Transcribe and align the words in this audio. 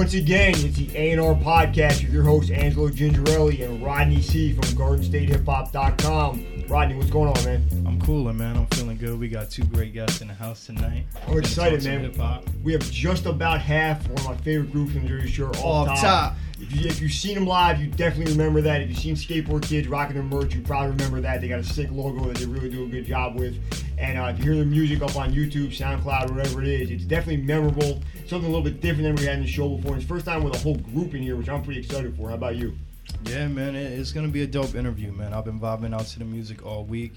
Once 0.00 0.14
again, 0.14 0.54
it's 0.56 0.78
the 0.78 0.88
A&R 0.96 1.34
Podcast 1.34 2.02
with 2.02 2.10
your 2.10 2.22
host, 2.22 2.50
Angelo 2.50 2.88
Gingerelli 2.88 3.62
and 3.62 3.84
Rodney 3.84 4.22
C. 4.22 4.54
from 4.54 4.64
GardenStateHipHop.com. 4.68 6.64
Rodney, 6.68 6.94
what's 6.94 7.10
going 7.10 7.28
on, 7.28 7.44
man? 7.44 7.84
I'm 7.86 8.00
cooler, 8.00 8.32
man. 8.32 8.56
I'm 8.56 8.66
feeling 8.68 8.96
good. 8.96 9.20
We 9.20 9.28
got 9.28 9.50
two 9.50 9.64
great 9.64 9.92
guests 9.92 10.22
in 10.22 10.28
the 10.28 10.32
house 10.34 10.64
tonight. 10.64 11.04
I'm 11.28 11.36
excited, 11.36 11.84
man. 11.84 12.00
Hip 12.00 12.16
hop. 12.16 12.48
We 12.64 12.72
have 12.72 12.90
just 12.90 13.26
about 13.26 13.60
half 13.60 14.08
one 14.08 14.16
of 14.20 14.24
my 14.24 14.36
favorite 14.38 14.72
groups 14.72 14.94
in 14.94 15.06
Jersey 15.06 15.28
Shore 15.28 15.50
off, 15.56 15.88
Off 15.88 16.00
top. 16.00 16.36
If, 16.58 16.74
you, 16.74 16.88
if 16.88 17.02
you've 17.02 17.12
seen 17.12 17.34
them 17.34 17.46
live, 17.46 17.78
you 17.78 17.88
definitely 17.88 18.32
remember 18.32 18.62
that. 18.62 18.80
If 18.80 18.88
you've 18.88 18.98
seen 18.98 19.16
Skateboard 19.16 19.64
Kids 19.64 19.86
rocking 19.86 20.14
their 20.14 20.22
merch, 20.22 20.54
you 20.54 20.62
probably 20.62 20.92
remember 20.92 21.20
that. 21.20 21.42
They 21.42 21.48
got 21.48 21.58
a 21.58 21.64
sick 21.64 21.90
logo 21.90 22.24
that 22.24 22.38
they 22.38 22.46
really 22.46 22.70
do 22.70 22.84
a 22.84 22.88
good 22.88 23.04
job 23.04 23.38
with. 23.38 23.58
And 24.00 24.18
uh, 24.18 24.32
if 24.32 24.38
you 24.38 24.52
hear 24.52 24.56
the 24.56 24.64
music 24.64 25.02
up 25.02 25.14
on 25.16 25.30
YouTube, 25.30 25.76
SoundCloud, 25.76 26.30
whatever 26.30 26.62
it 26.62 26.68
is, 26.68 26.90
it's 26.90 27.04
definitely 27.04 27.42
memorable. 27.44 28.00
Something 28.26 28.46
a 28.50 28.54
little 28.56 28.62
bit 28.62 28.80
different 28.80 29.02
than 29.02 29.14
we 29.16 29.24
had 29.24 29.36
in 29.36 29.42
the 29.42 29.48
show 29.48 29.76
before. 29.76 29.94
It's 29.94 30.06
first 30.06 30.24
time 30.24 30.42
with 30.42 30.54
a 30.54 30.58
whole 30.58 30.76
group 30.76 31.14
in 31.14 31.22
here, 31.22 31.36
which 31.36 31.50
I'm 31.50 31.62
pretty 31.62 31.80
excited 31.80 32.16
for. 32.16 32.30
How 32.30 32.34
about 32.36 32.56
you? 32.56 32.74
Yeah, 33.24 33.46
man. 33.48 33.76
It's 33.76 34.12
gonna 34.12 34.28
be 34.28 34.42
a 34.42 34.46
dope 34.46 34.74
interview, 34.74 35.12
man. 35.12 35.34
I've 35.34 35.44
been 35.44 35.60
vibing 35.60 35.94
out 35.94 36.06
to 36.06 36.18
the 36.18 36.24
music 36.24 36.64
all 36.64 36.84
week. 36.84 37.12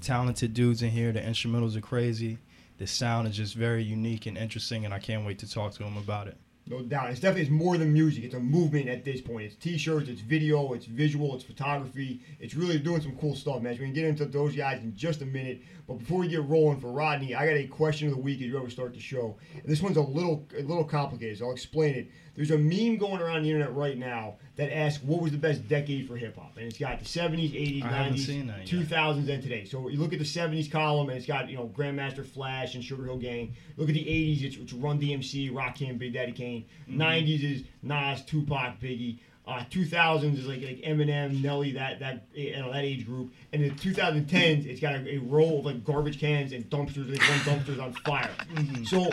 Talented 0.00 0.54
dudes 0.54 0.82
in 0.82 0.90
here. 0.90 1.12
The 1.12 1.20
instrumentals 1.20 1.76
are 1.76 1.82
crazy. 1.82 2.38
The 2.78 2.86
sound 2.86 3.28
is 3.28 3.36
just 3.36 3.54
very 3.54 3.82
unique 3.82 4.24
and 4.24 4.38
interesting, 4.38 4.86
and 4.86 4.94
I 4.94 4.98
can't 4.98 5.26
wait 5.26 5.38
to 5.40 5.50
talk 5.50 5.72
to 5.74 5.82
them 5.82 5.98
about 5.98 6.26
it. 6.26 6.38
No 6.66 6.80
doubt. 6.80 7.10
It's 7.10 7.20
definitely 7.20 7.42
it's 7.42 7.50
more 7.50 7.76
than 7.76 7.92
music. 7.92 8.24
It's 8.24 8.34
a 8.34 8.40
movement 8.40 8.88
at 8.88 9.04
this 9.04 9.20
point. 9.20 9.44
It's 9.44 9.54
t-shirts, 9.56 10.08
it's 10.08 10.22
video, 10.22 10.72
it's 10.72 10.86
visual, 10.86 11.34
it's 11.34 11.44
photography. 11.44 12.22
It's 12.40 12.54
really 12.54 12.78
doing 12.78 13.02
some 13.02 13.16
cool 13.16 13.34
stuff, 13.34 13.60
man. 13.60 13.74
So 13.74 13.80
we're 13.80 13.86
gonna 13.86 13.94
get 13.94 14.06
into 14.06 14.24
those 14.24 14.56
guys 14.56 14.82
in 14.82 14.96
just 14.96 15.20
a 15.20 15.26
minute. 15.26 15.62
But 15.86 15.98
before 15.98 16.20
we 16.20 16.28
get 16.28 16.42
rolling 16.44 16.80
for 16.80 16.90
Rodney, 16.90 17.34
I 17.34 17.46
got 17.46 17.56
a 17.56 17.66
question 17.66 18.08
of 18.08 18.14
the 18.14 18.20
week 18.20 18.40
as 18.40 18.46
you 18.46 18.56
ever 18.56 18.70
start 18.70 18.94
the 18.94 19.00
show. 19.00 19.36
And 19.52 19.64
this 19.64 19.82
one's 19.82 19.98
a 19.98 20.02
little 20.02 20.48
a 20.56 20.62
little 20.62 20.84
complicated, 20.84 21.38
so 21.38 21.46
I'll 21.46 21.52
explain 21.52 21.94
it. 21.96 22.10
There's 22.36 22.50
a 22.50 22.58
meme 22.58 22.98
going 22.98 23.20
around 23.20 23.44
the 23.44 23.50
internet 23.50 23.74
right 23.74 23.96
now 23.96 24.34
that 24.56 24.76
asks 24.76 25.02
what 25.02 25.20
was 25.20 25.32
the 25.32 25.38
best 25.38 25.66
decade 25.68 26.08
for 26.08 26.16
hip 26.16 26.36
hop, 26.36 26.56
and 26.56 26.66
it's 26.66 26.78
got 26.78 26.98
the 26.98 27.04
70s, 27.04 27.52
80s, 27.52 27.84
I 27.84 28.10
90s, 28.10 28.18
seen 28.26 28.46
that 28.48 28.70
yet. 28.70 28.88
2000s, 28.88 29.28
and 29.28 29.42
today. 29.42 29.64
So 29.64 29.88
you 29.88 29.98
look 29.98 30.12
at 30.12 30.18
the 30.18 30.24
70s 30.24 30.70
column, 30.70 31.08
and 31.08 31.16
it's 31.16 31.26
got 31.26 31.48
you 31.48 31.56
know 31.56 31.70
Grandmaster 31.76 32.26
Flash 32.26 32.74
and 32.74 32.82
Sugar 32.82 33.04
Hill 33.04 33.18
Gang. 33.18 33.54
Look 33.76 33.88
at 33.88 33.94
the 33.94 34.04
80s, 34.04 34.42
it's, 34.42 34.56
it's 34.56 34.72
Run 34.72 35.00
DMC, 35.00 35.52
Rakim, 35.52 35.98
Big 35.98 36.14
Daddy 36.14 36.32
Kane. 36.32 36.64
Mm-hmm. 36.88 37.00
90s 37.00 37.42
is 37.42 37.64
Nas, 37.82 38.22
Tupac, 38.24 38.80
Biggie. 38.80 39.18
Uh, 39.46 39.62
2000s 39.70 40.38
is 40.38 40.46
like 40.46 40.62
like 40.62 40.78
Eminem, 40.78 41.42
Nelly, 41.42 41.72
that 41.72 42.00
that 42.00 42.26
you 42.34 42.56
know 42.56 42.72
that 42.72 42.82
age 42.82 43.04
group, 43.04 43.30
and 43.52 43.62
in 43.62 43.74
2010s 43.74 44.64
it's 44.64 44.80
got 44.80 44.94
a, 44.94 45.16
a 45.16 45.18
row 45.18 45.58
of 45.58 45.66
like 45.66 45.84
garbage 45.84 46.18
cans 46.18 46.52
and 46.52 46.68
dumpsters, 46.70 47.10
like 47.10 47.20
dumpster's 47.44 47.78
on 47.78 47.92
fire. 47.92 48.30
Mm-hmm. 48.54 48.84
So 48.84 49.10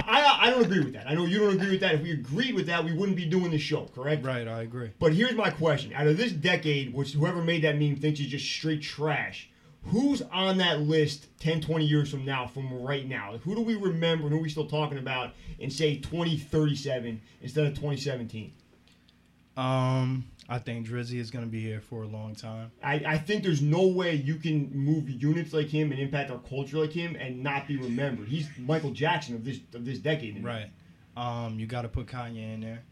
I 0.00 0.38
I 0.40 0.50
don't 0.50 0.64
agree 0.64 0.80
with 0.80 0.92
that. 0.94 1.08
I 1.08 1.14
know 1.14 1.24
you 1.24 1.38
don't 1.38 1.54
agree 1.54 1.70
with 1.70 1.80
that. 1.80 1.94
If 1.94 2.02
we 2.02 2.12
agreed 2.12 2.54
with 2.54 2.66
that, 2.66 2.84
we 2.84 2.92
wouldn't 2.92 3.16
be 3.16 3.24
doing 3.24 3.50
the 3.50 3.58
show, 3.58 3.88
correct? 3.94 4.24
Right, 4.24 4.46
I 4.46 4.62
agree. 4.62 4.90
But 4.98 5.12
here's 5.12 5.34
my 5.34 5.50
question: 5.50 5.92
Out 5.94 6.06
of 6.06 6.16
this 6.16 6.32
decade, 6.32 6.92
which 6.92 7.12
whoever 7.12 7.42
made 7.42 7.62
that 7.62 7.78
meme 7.78 7.96
thinks 7.96 8.20
is 8.20 8.26
just 8.26 8.44
straight 8.44 8.82
trash, 8.82 9.48
who's 9.84 10.22
on 10.22 10.58
that 10.58 10.80
list 10.80 11.26
10, 11.40 11.60
20 11.60 11.84
years 11.84 12.10
from 12.10 12.24
now, 12.24 12.46
from 12.46 12.82
right 12.82 13.06
now? 13.08 13.32
Like, 13.32 13.42
who 13.42 13.54
do 13.54 13.62
we 13.62 13.74
remember 13.74 14.24
and 14.24 14.32
who 14.32 14.38
are 14.38 14.42
we 14.42 14.48
still 14.48 14.66
talking 14.66 14.98
about 14.98 15.32
in, 15.58 15.70
say, 15.70 15.96
2037 15.96 17.20
instead 17.42 17.66
of 17.66 17.74
2017? 17.74 18.52
Um, 19.56 20.24
I 20.48 20.58
think 20.60 20.86
Drizzy 20.86 21.18
is 21.18 21.30
gonna 21.30 21.46
be 21.46 21.60
here 21.60 21.80
for 21.80 22.02
a 22.02 22.06
long 22.06 22.34
time. 22.34 22.70
I, 22.82 22.94
I 23.06 23.18
think 23.18 23.42
there's 23.42 23.62
no 23.62 23.86
way 23.88 24.14
you 24.14 24.36
can 24.36 24.70
move 24.72 25.10
units 25.10 25.52
like 25.52 25.66
him 25.68 25.90
and 25.90 26.00
impact 26.00 26.30
our 26.30 26.38
culture 26.38 26.78
like 26.78 26.92
him 26.92 27.16
and 27.16 27.42
not 27.42 27.66
be 27.66 27.76
remembered. 27.76 28.28
He's 28.28 28.48
Michael 28.58 28.92
Jackson 28.92 29.34
of 29.34 29.44
this 29.44 29.58
of 29.74 29.84
this 29.84 29.98
decade. 29.98 30.44
Right. 30.44 30.70
Um, 31.16 31.58
you 31.58 31.66
got 31.66 31.82
to 31.82 31.88
put 31.88 32.06
Kanye 32.06 32.54
in 32.54 32.60
there. 32.60 32.82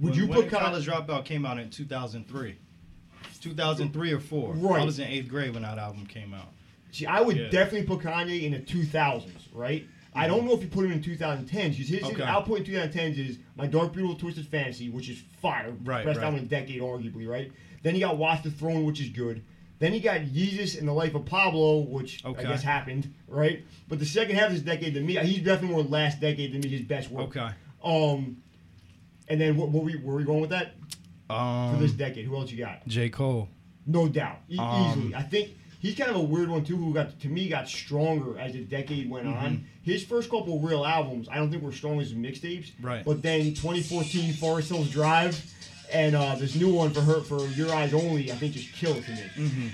Would 0.00 0.12
When- 0.12 0.18
you 0.20 0.26
when 0.28 0.42
put 0.42 0.48
Kanye? 0.50 0.60
College 0.60 0.86
Dropout 0.86 1.24
came 1.24 1.44
out 1.44 1.58
in 1.58 1.68
2003. 1.70 2.56
2003 3.40 4.12
or 4.12 4.20
four. 4.20 4.54
Right. 4.54 4.82
I 4.82 4.84
was 4.84 4.98
in 4.98 5.06
eighth 5.08 5.28
grade 5.28 5.52
when 5.54 5.62
that 5.62 5.78
album 5.78 6.06
came 6.06 6.32
out. 6.34 6.48
See, 6.92 7.06
I 7.06 7.20
would 7.20 7.36
Yeah. 7.36 7.48
definitely 7.48 7.86
put 7.86 8.00
Kanye 8.04 8.42
in 8.44 8.52
the 8.52 8.60
2000s, 8.60 9.48
right? 9.52 9.86
I 10.14 10.26
don't 10.28 10.44
know 10.46 10.52
if 10.52 10.62
you 10.62 10.68
put 10.68 10.84
him 10.84 10.92
in 10.92 11.00
2010s. 11.02 11.74
His, 11.74 11.88
his 11.88 12.02
Okay. 12.04 12.22
output 12.22 12.60
in 12.60 12.64
2010s 12.64 13.18
is 13.18 13.38
My 13.56 13.66
Dark 13.66 13.92
Beautiful 13.92 14.16
Twisted 14.16 14.46
Fantasy, 14.46 14.88
which 14.88 15.08
is 15.08 15.22
fire. 15.42 15.72
Right, 15.84 16.04
Best 16.04 16.18
right. 16.18 16.24
album 16.24 16.40
in 16.40 16.46
a 16.46 16.48
decade, 16.48 16.80
arguably, 16.80 17.26
right? 17.28 17.50
Then 17.82 17.94
you 17.94 18.00
got 18.00 18.16
Watch 18.16 18.42
the 18.42 18.50
Throne, 18.50 18.84
which 18.84 19.00
is 19.00 19.08
good. 19.08 19.42
Then 19.80 19.92
you 19.92 20.00
got 20.00 20.20
Yeezus 20.20 20.78
and 20.78 20.86
the 20.86 20.92
Life 20.92 21.14
of 21.16 21.26
Pablo, 21.26 21.80
which 21.80 22.24
Okay. 22.24 22.44
I 22.44 22.48
guess 22.48 22.62
happened, 22.62 23.12
right? 23.26 23.64
But 23.88 23.98
the 23.98 24.06
second 24.06 24.36
half 24.36 24.46
of 24.46 24.52
this 24.52 24.62
decade, 24.62 24.94
to 24.94 25.00
me, 25.00 25.16
he's 25.16 25.42
definitely 25.42 25.74
more 25.74 25.82
last 25.84 26.20
decade 26.20 26.52
than 26.52 26.60
me, 26.60 26.68
his 26.68 26.82
best 26.82 27.10
work. 27.10 27.36
Okay. 27.36 27.50
Um, 27.82 28.36
and 29.28 29.40
then 29.40 29.56
what, 29.56 29.68
what 29.70 29.82
were 29.82 29.90
we, 29.90 29.96
where 29.96 30.12
were 30.12 30.18
we 30.18 30.24
going 30.24 30.40
with 30.42 30.50
that 30.50 30.74
Um, 31.28 31.74
for 31.74 31.82
this 31.82 31.92
decade? 31.92 32.24
Who 32.24 32.36
else 32.36 32.50
you 32.52 32.58
got? 32.58 32.86
J. 32.86 33.08
Cole. 33.10 33.48
No 33.86 34.06
doubt, 34.08 34.38
e- 34.48 34.56
Um, 34.58 34.90
easily. 34.90 35.14
I 35.14 35.22
think 35.22 35.50
he's 35.84 35.94
kind 35.94 36.10
of 36.10 36.16
a 36.16 36.22
weird 36.22 36.48
one 36.48 36.64
too. 36.64 36.76
Who 36.76 36.92
got 36.94 37.20
to 37.20 37.28
me 37.28 37.48
got 37.48 37.68
stronger 37.68 38.38
as 38.38 38.52
the 38.54 38.64
decade 38.64 39.08
went 39.10 39.26
Mm-hmm. 39.26 39.44
on. 39.44 39.66
His 39.82 40.02
first 40.02 40.30
couple 40.30 40.58
real 40.60 40.84
albums, 40.84 41.28
I 41.30 41.36
don't 41.36 41.50
think 41.50 41.62
were 41.62 41.70
strong 41.72 42.00
as 42.00 42.12
mixtapes. 42.14 42.72
Right. 42.80 43.04
But 43.04 43.22
then 43.22 43.54
2014 43.54 44.32
Forest 44.34 44.70
Hills 44.70 44.90
Drive, 44.90 45.38
and 45.92 46.16
uh, 46.16 46.34
this 46.36 46.54
new 46.54 46.72
one 46.72 46.90
for 46.90 47.02
her 47.02 47.20
for 47.20 47.46
Your 47.48 47.70
Eyes 47.74 47.92
Only, 47.92 48.32
I 48.32 48.34
think 48.36 48.54
just 48.54 48.72
killed 48.72 48.96
it 48.96 49.04
to 49.04 49.10
me. 49.12 49.22
Mm-hmm. 49.36 49.66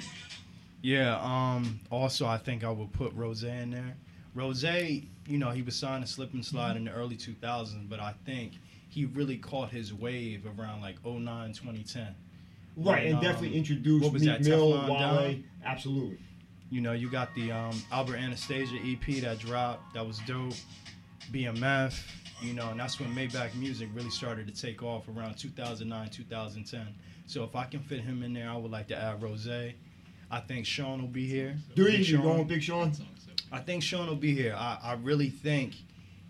Yeah. 0.83 1.17
Um. 1.23 1.79
Also, 1.91 2.27
I 2.27 2.39
think 2.39 2.65
I 2.65 2.71
would 2.71 2.93
put 2.93 3.13
Ross 3.15 3.43
in 3.45 3.71
there. 3.71 3.97
Ross, 4.35 4.63
you 4.65 5.39
know, 5.39 5.51
he 5.51 5.63
was 5.63 5.77
signed 5.77 6.05
to 6.05 6.11
Slip 6.11 6.33
and 6.35 6.45
Slide 6.45 6.77
in 6.77 6.85
the 6.87 6.93
early 6.93 7.17
2000s, 7.17 7.89
but 7.89 8.01
I 8.01 8.15
think 8.25 8.53
he 8.89 9.05
really 9.05 9.37
caught 9.37 9.71
his 9.71 9.93
wave 9.95 10.45
around 10.59 10.81
like 10.81 10.97
09, 11.05 11.53
2010. 11.53 12.15
Right, 12.77 13.07
and 13.07 13.17
um, 13.17 13.23
definitely 13.23 13.57
introduced 13.57 14.05
what 14.05 14.13
was 14.13 14.23
Meek 14.23 14.43
that, 14.43 14.49
Mill, 14.49 14.73
Teflon 14.73 15.23
Wale, 15.23 15.39
absolutely. 15.65 16.19
You 16.71 16.81
know, 16.81 16.93
you 16.93 17.11
got 17.11 17.35
the 17.35 17.51
um, 17.51 17.83
Albert 17.91 18.17
Anastasia 18.17 18.77
EP 18.85 19.23
that 19.23 19.41
dropped. 19.41 19.95
That 19.95 20.07
was 20.07 20.21
dope. 20.21 20.55
BMF. 21.33 22.01
You 22.43 22.55
know, 22.55 22.71
and 22.71 22.81
that's 22.81 22.99
when 22.99 23.15
Maybach 23.15 23.55
Music 23.55 23.89
really 23.93 24.09
started 24.09 24.47
to 24.47 24.63
take 24.63 24.83
off 24.83 25.07
around 25.09 25.35
2009, 25.37 26.09
2010. 26.09 26.87
So 27.27 27.45
if 27.45 27.55
I 27.55 27.65
can 27.65 27.81
fit 27.81 28.01
him 28.01 28.23
in 28.23 28.33
there, 28.33 28.49
I 28.49 28.57
would 28.57 28.71
like 28.71 28.89
to 28.89 28.97
add 28.97 29.23
Ross. 29.23 29.47
I 29.47 30.41
think 30.41 30.65
Sean 30.65 31.01
will 31.03 31.09
be 31.09 31.27
here. 31.27 31.57
Do 31.75 31.83
you 31.83 31.89
Big 31.91 31.99
you 31.99 32.05
Sean. 32.05 32.23
going 32.23 32.45
Big 32.45 32.63
Sean? 32.63 32.93
I 33.53 33.59
think 33.59 33.83
Sean 33.83 34.07
will 34.07 34.17
be 34.17 34.35
here. 34.35 34.55
I, 34.57 34.79
I 34.83 34.93
really 34.95 35.29
think 35.29 35.75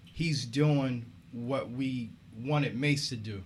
he's 0.04 0.44
doing 0.44 1.06
what 1.32 1.70
we 1.70 2.10
wanted 2.36 2.78
Mase 2.78 3.08
to 3.10 3.16
do 3.16 3.42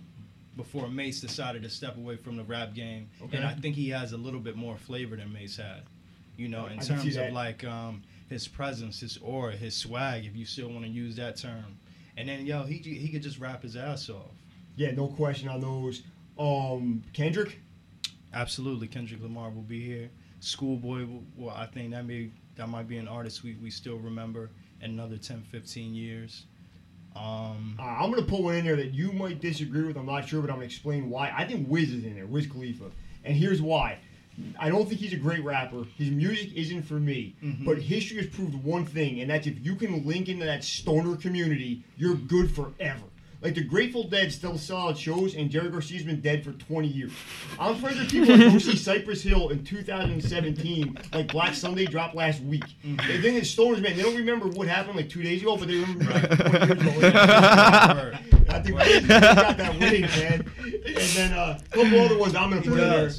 before 0.55 0.87
Mase 0.87 1.21
decided 1.21 1.63
to 1.63 1.69
step 1.69 1.97
away 1.97 2.15
from 2.15 2.37
the 2.37 2.43
rap 2.43 2.73
game. 2.73 3.09
Okay. 3.21 3.37
And 3.37 3.45
I 3.45 3.53
think 3.53 3.75
he 3.75 3.89
has 3.89 4.13
a 4.13 4.17
little 4.17 4.39
bit 4.39 4.55
more 4.55 4.77
flavor 4.77 5.15
than 5.15 5.31
Mase 5.33 5.57
had. 5.57 5.83
You 6.37 6.49
know, 6.49 6.65
in 6.65 6.79
I 6.79 6.81
terms 6.81 7.15
of 7.15 7.31
like 7.31 7.63
um, 7.63 8.03
his 8.29 8.47
presence, 8.47 8.99
his 8.99 9.17
aura, 9.17 9.55
his 9.55 9.75
swag, 9.75 10.25
if 10.25 10.35
you 10.35 10.45
still 10.45 10.69
want 10.69 10.83
to 10.83 10.91
use 10.91 11.15
that 11.15 11.37
term. 11.37 11.77
And 12.17 12.27
then 12.27 12.45
yo, 12.45 12.63
he 12.63 12.77
he 12.77 13.09
could 13.09 13.21
just 13.21 13.39
rap 13.39 13.63
his 13.63 13.75
ass 13.75 14.09
off. 14.09 14.31
Yeah, 14.75 14.91
no 14.91 15.07
question 15.07 15.47
on 15.47 15.61
those. 15.61 16.03
Um, 16.37 17.03
Kendrick. 17.13 17.59
Absolutely, 18.33 18.87
Kendrick 18.87 19.21
Lamar 19.21 19.49
will 19.49 19.61
be 19.61 19.81
here. 19.81 20.09
Schoolboy, 20.41 21.07
well, 21.37 21.55
I 21.55 21.65
think 21.67 21.91
that 21.91 22.05
may 22.05 22.31
that 22.55 22.67
might 22.67 22.87
be 22.87 22.97
an 22.97 23.07
artist 23.07 23.43
we, 23.43 23.55
we 23.61 23.69
still 23.69 23.97
remember 23.97 24.49
in 24.81 24.91
another 24.91 25.17
10, 25.17 25.41
15 25.41 25.93
years. 25.95 26.45
Um, 27.15 27.75
Uh, 27.79 27.83
I'm 27.83 28.09
gonna 28.09 28.23
put 28.23 28.41
one 28.41 28.55
in 28.55 28.65
there 28.65 28.75
that 28.75 28.93
you 28.93 29.11
might 29.13 29.39
disagree 29.41 29.83
with. 29.83 29.95
I'm 29.97 30.05
not 30.05 30.27
sure, 30.27 30.41
but 30.41 30.49
I'm 30.49 30.57
gonna 30.57 30.65
explain 30.65 31.09
why. 31.09 31.31
I 31.35 31.45
think 31.45 31.69
Wiz 31.69 31.91
is 31.91 32.03
in 32.03 32.15
there, 32.15 32.25
Wiz 32.25 32.47
Khalifa, 32.47 32.85
and 33.23 33.35
here's 33.37 33.61
why. 33.61 33.97
I 34.59 34.67
don't 34.67 34.87
think 34.87 34.99
he's 34.99 35.13
a 35.13 35.17
great 35.17 35.41
rapper. 35.45 35.85
His 35.97 36.09
music 36.11 36.51
isn't 36.53 36.81
for 36.83 36.95
me. 36.99 37.35
Mhm. 37.41 37.63
But 37.63 37.81
history 37.81 38.17
has 38.17 38.27
proved 38.27 38.53
one 38.55 38.85
thing, 38.85 39.21
and 39.21 39.29
that's 39.29 39.47
if 39.47 39.65
you 39.65 39.75
can 39.75 40.05
link 40.05 40.27
into 40.27 40.45
that 40.45 40.63
stoner 40.65 41.15
community, 41.15 41.83
you're 41.97 42.15
good 42.15 42.51
forever. 42.51 43.03
Like 43.45 43.53
the 43.53 43.63
Grateful 43.63 44.01
Dead 44.05 44.31
still 44.31 44.57
sell 44.57 44.89
out 44.89 44.97
shows, 44.97 45.35
and 45.35 45.51
Jerry 45.51 45.69
Garcia's 45.69 46.01
been 46.01 46.19
dead 46.19 46.43
for 46.43 46.53
20 46.53 46.87
years. 46.87 47.11
I'm 47.59 47.75
friends 47.75 47.99
with 47.99 48.09
people 48.09 48.35
that 48.35 48.51
go 48.51 48.57
see 48.57 48.75
Cypress 48.75 49.21
Hill 49.21 49.49
in 49.49 49.63
2017, 49.63 50.97
like 51.13 51.27
Black 51.27 51.53
Sunday 51.53 51.85
dropped 51.85 52.15
last 52.15 52.41
week. 52.41 52.63
The 52.83 53.21
thing 53.21 53.35
is, 53.35 53.55
stoners, 53.55 53.83
man, 53.83 53.95
they 53.95 54.01
don't 54.01 54.15
remember 54.15 54.47
what 54.47 54.67
happened 54.67 54.95
like 54.95 55.09
two 55.09 55.21
days 55.21 55.43
ago, 55.43 55.57
but 55.57 55.67
they 55.67 55.75
remember 55.75 56.05
like 56.05 56.39
20 56.39 56.67
years 56.71 57.13
ago. 57.13 58.13
I 58.49 58.59
think 58.63 58.77
Wiz 58.77 59.05
got 59.05 59.57
that 59.57 59.79
wig, 59.79 60.01
man. 60.01 60.51
And 60.87 60.95
then 60.95 61.33
uh, 61.33 61.59
a 61.63 61.69
couple 61.69 61.99
other 61.99 62.17
ones 62.17 62.33
I'm 62.33 62.49
gonna 62.49 62.63
put 62.63 62.71
in 62.71 62.77
there. 62.77 63.11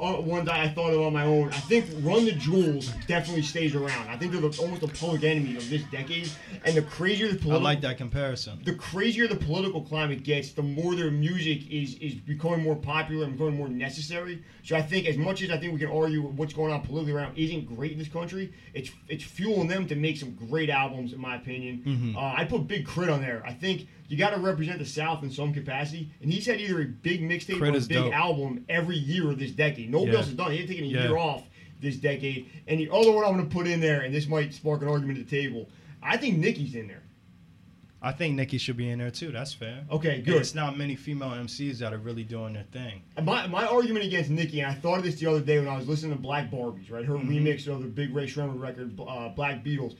Uh, 0.00 0.20
ones 0.20 0.48
I 0.48 0.68
thought 0.68 0.92
of 0.92 1.00
on 1.02 1.12
my 1.12 1.24
own. 1.24 1.48
I 1.48 1.60
think 1.60 1.86
Run 2.02 2.24
the 2.24 2.32
Jewels 2.32 2.88
definitely 3.06 3.42
stays 3.42 3.74
around. 3.74 4.08
I 4.08 4.16
think 4.16 4.32
they're 4.32 4.40
the, 4.40 4.56
almost 4.60 4.80
the 4.80 4.88
public 4.88 5.24
enemy 5.24 5.56
of 5.56 5.68
this 5.68 5.82
decade. 5.90 6.30
And 6.64 6.74
the 6.76 6.82
crazier 6.82 7.28
the 7.28 7.36
political, 7.38 7.66
I 7.66 7.70
like 7.70 7.80
that 7.82 7.98
comparison. 7.98 8.60
the 8.64 8.74
crazier 8.74 9.28
the 9.28 9.36
political 9.36 9.82
climate 9.82 10.22
gets, 10.22 10.52
the 10.52 10.62
more 10.62 10.94
their 10.94 11.10
music 11.10 11.70
is 11.70 11.94
is 11.96 12.14
becoming 12.14 12.62
more 12.62 12.76
popular 12.76 13.24
and 13.24 13.34
becoming 13.34 13.56
more 13.56 13.68
necessary. 13.68 14.42
So 14.62 14.76
I 14.76 14.82
think 14.82 15.06
as 15.06 15.16
much 15.16 15.42
as 15.42 15.50
I 15.50 15.58
think 15.58 15.72
we 15.74 15.78
can 15.78 15.90
argue 15.90 16.22
what's 16.22 16.54
going 16.54 16.72
on 16.72 16.80
politically 16.82 17.12
around 17.12 17.36
isn't 17.36 17.66
great 17.74 17.92
in 17.92 17.98
this 17.98 18.08
country, 18.08 18.52
it's 18.74 18.90
it's 19.08 19.24
fueling 19.24 19.68
them 19.68 19.86
to 19.88 19.94
make 19.96 20.16
some 20.16 20.32
great 20.34 20.70
albums, 20.70 21.12
in 21.12 21.20
my 21.20 21.36
opinion. 21.36 21.82
Mhm. 21.86 22.16
Uh, 22.16 22.34
I 22.40 22.44
put 22.44 22.66
Big 22.66 22.86
K.R.I.T. 22.86 23.12
on 23.12 23.20
there. 23.20 23.42
I 23.46 23.52
think 23.52 23.86
you 24.10 24.18
got 24.18 24.30
to 24.30 24.40
represent 24.40 24.78
the 24.80 24.84
South 24.84 25.22
in 25.22 25.30
some 25.30 25.54
capacity. 25.54 26.10
And 26.20 26.32
he's 26.32 26.44
had 26.44 26.60
either 26.60 26.82
a 26.82 26.84
big 26.84 27.22
mixtape 27.22 27.58
Crit 27.58 27.74
or 27.74 27.78
a 27.78 27.80
big 27.80 27.88
dope. 27.90 28.12
album 28.12 28.64
every 28.68 28.98
year 28.98 29.30
of 29.30 29.38
this 29.38 29.52
decade. 29.52 29.88
Nobody 29.90 30.10
Yeah. 30.12 30.18
else 30.18 30.26
has 30.26 30.34
done 30.34 30.50
it. 30.50 30.54
He 30.56 30.58
had 30.62 30.68
taken 30.68 30.84
a 30.84 30.88
Yeah. 30.88 31.02
year 31.04 31.16
off 31.16 31.44
this 31.80 31.96
decade. 31.96 32.46
And 32.66 32.78
the 32.80 32.90
other 32.92 33.12
one 33.12 33.24
I'm 33.24 33.34
going 33.36 33.48
to 33.48 33.54
put 33.54 33.66
in 33.68 33.80
there, 33.80 34.00
and 34.02 34.12
this 34.14 34.26
might 34.26 34.52
spark 34.52 34.82
an 34.82 34.88
argument 34.88 35.18
at 35.20 35.28
the 35.28 35.30
table. 35.42 35.68
I 36.02 36.16
think 36.16 36.38
Nicki's 36.38 36.74
in 36.74 36.88
there. 36.88 37.02
I 38.02 38.12
think 38.12 38.34
Nicki 38.34 38.56
should 38.58 38.78
be 38.78 38.88
in 38.88 38.98
there 38.98 39.10
too. 39.10 39.30
That's 39.30 39.52
fair. 39.52 39.84
Okay, 39.90 40.16
And 40.16 40.24
good. 40.24 40.36
It's 40.40 40.54
not 40.54 40.76
many 40.76 40.96
female 40.96 41.32
MCs 41.34 41.78
that 41.80 41.92
are 41.92 41.98
really 41.98 42.24
doing 42.24 42.54
their 42.54 42.64
thing. 42.72 43.02
My, 43.22 43.46
my 43.46 43.66
argument 43.66 44.06
against 44.06 44.30
Nicki, 44.30 44.60
and 44.60 44.70
I 44.72 44.74
thought 44.74 44.98
of 44.98 45.04
this 45.04 45.16
the 45.20 45.26
other 45.26 45.40
day 45.40 45.58
when 45.58 45.68
I 45.68 45.76
was 45.76 45.86
listening 45.86 46.16
to 46.16 46.18
Black 46.18 46.50
Barbies, 46.50 46.90
right? 46.90 47.04
Her 47.04 47.14
Mhm. 47.14 47.28
remix 47.28 47.68
of 47.68 47.82
the 47.82 47.88
Big 47.88 48.14
Rae 48.14 48.26
Sremmurd 48.26 48.58
record, 48.58 48.98
uh, 49.06 49.28
Black 49.28 49.62
Beatles. 49.62 49.96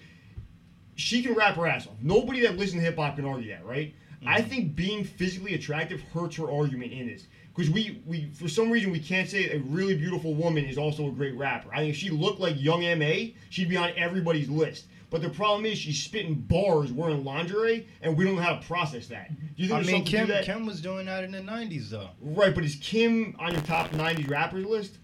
She 1.01 1.23
can 1.23 1.35
rap 1.35 1.57
her 1.57 1.67
ass 1.67 1.87
off. 1.87 1.95
Nobody 2.03 2.41
that 2.41 2.57
listens 2.57 2.83
to 2.83 2.87
hip 2.87 2.97
hop 2.97 3.17
can 3.17 3.25
argue 3.25 3.51
that, 3.51 3.65
right? 3.65 3.95
I 4.27 4.41
mm-hmm. 4.41 4.51
think 4.51 4.77
being 4.77 5.05
physically 5.05 5.55
attractive 5.55 6.03
hurts 6.13 6.37
her 6.37 6.51
argument 6.51 6.93
in 6.93 7.07
this. 7.09 7.27
Because 7.55 7.71
we, 7.71 8.03
we, 8.07 8.31
for 8.33 8.49
some 8.49 8.71
reason, 8.71 8.93
we 8.93 9.01
can't 9.01 9.29
say 9.29 9.51
a 9.51 9.59
really 9.61 9.97
beautiful 9.97 10.35
woman 10.35 10.65
is 10.65 10.79
also 10.79 11.09
a 11.09 11.11
great 11.11 11.37
rapper. 11.37 11.71
I 11.73 11.79
think 11.79 11.91
if 11.91 11.97
she 11.97 12.11
looked 12.11 12.39
like 12.39 12.61
Young 12.61 12.85
M.A., 12.85 13.35
she'd 13.49 13.69
be 13.69 13.77
on 13.77 13.91
everybody's 13.97 14.49
list. 14.49 14.87
But 15.11 15.23
the 15.23 15.31
problem 15.31 15.67
is 15.67 15.77
she's 15.77 16.01
spitting 16.01 16.35
bars 16.35 16.93
wearing 16.93 17.25
lingerie, 17.25 17.89
and 18.01 18.17
we 18.17 18.25
don't 18.25 18.37
know 18.37 18.43
how 18.43 18.55
to 18.57 18.67
process 18.67 19.09
that. 19.09 19.31
Do 19.57 19.63
you 19.63 19.69
think 19.69 19.89
I 19.89 19.93
mean, 19.93 20.05
Kim? 20.05 20.29
Kim 20.45 20.67
was 20.67 20.81
doing 20.81 21.07
that 21.07 21.25
in 21.25 21.33
the 21.33 21.41
'90s 21.41 21.91
though. 21.91 22.11
Right, 22.21 22.55
but 22.55 22.63
is 22.63 22.77
Kim 22.77 23.35
on 23.41 23.53
your 23.53 23.63
top 23.63 23.91
90s 23.91 24.31
rappers 24.31 24.65
list? 24.65 24.99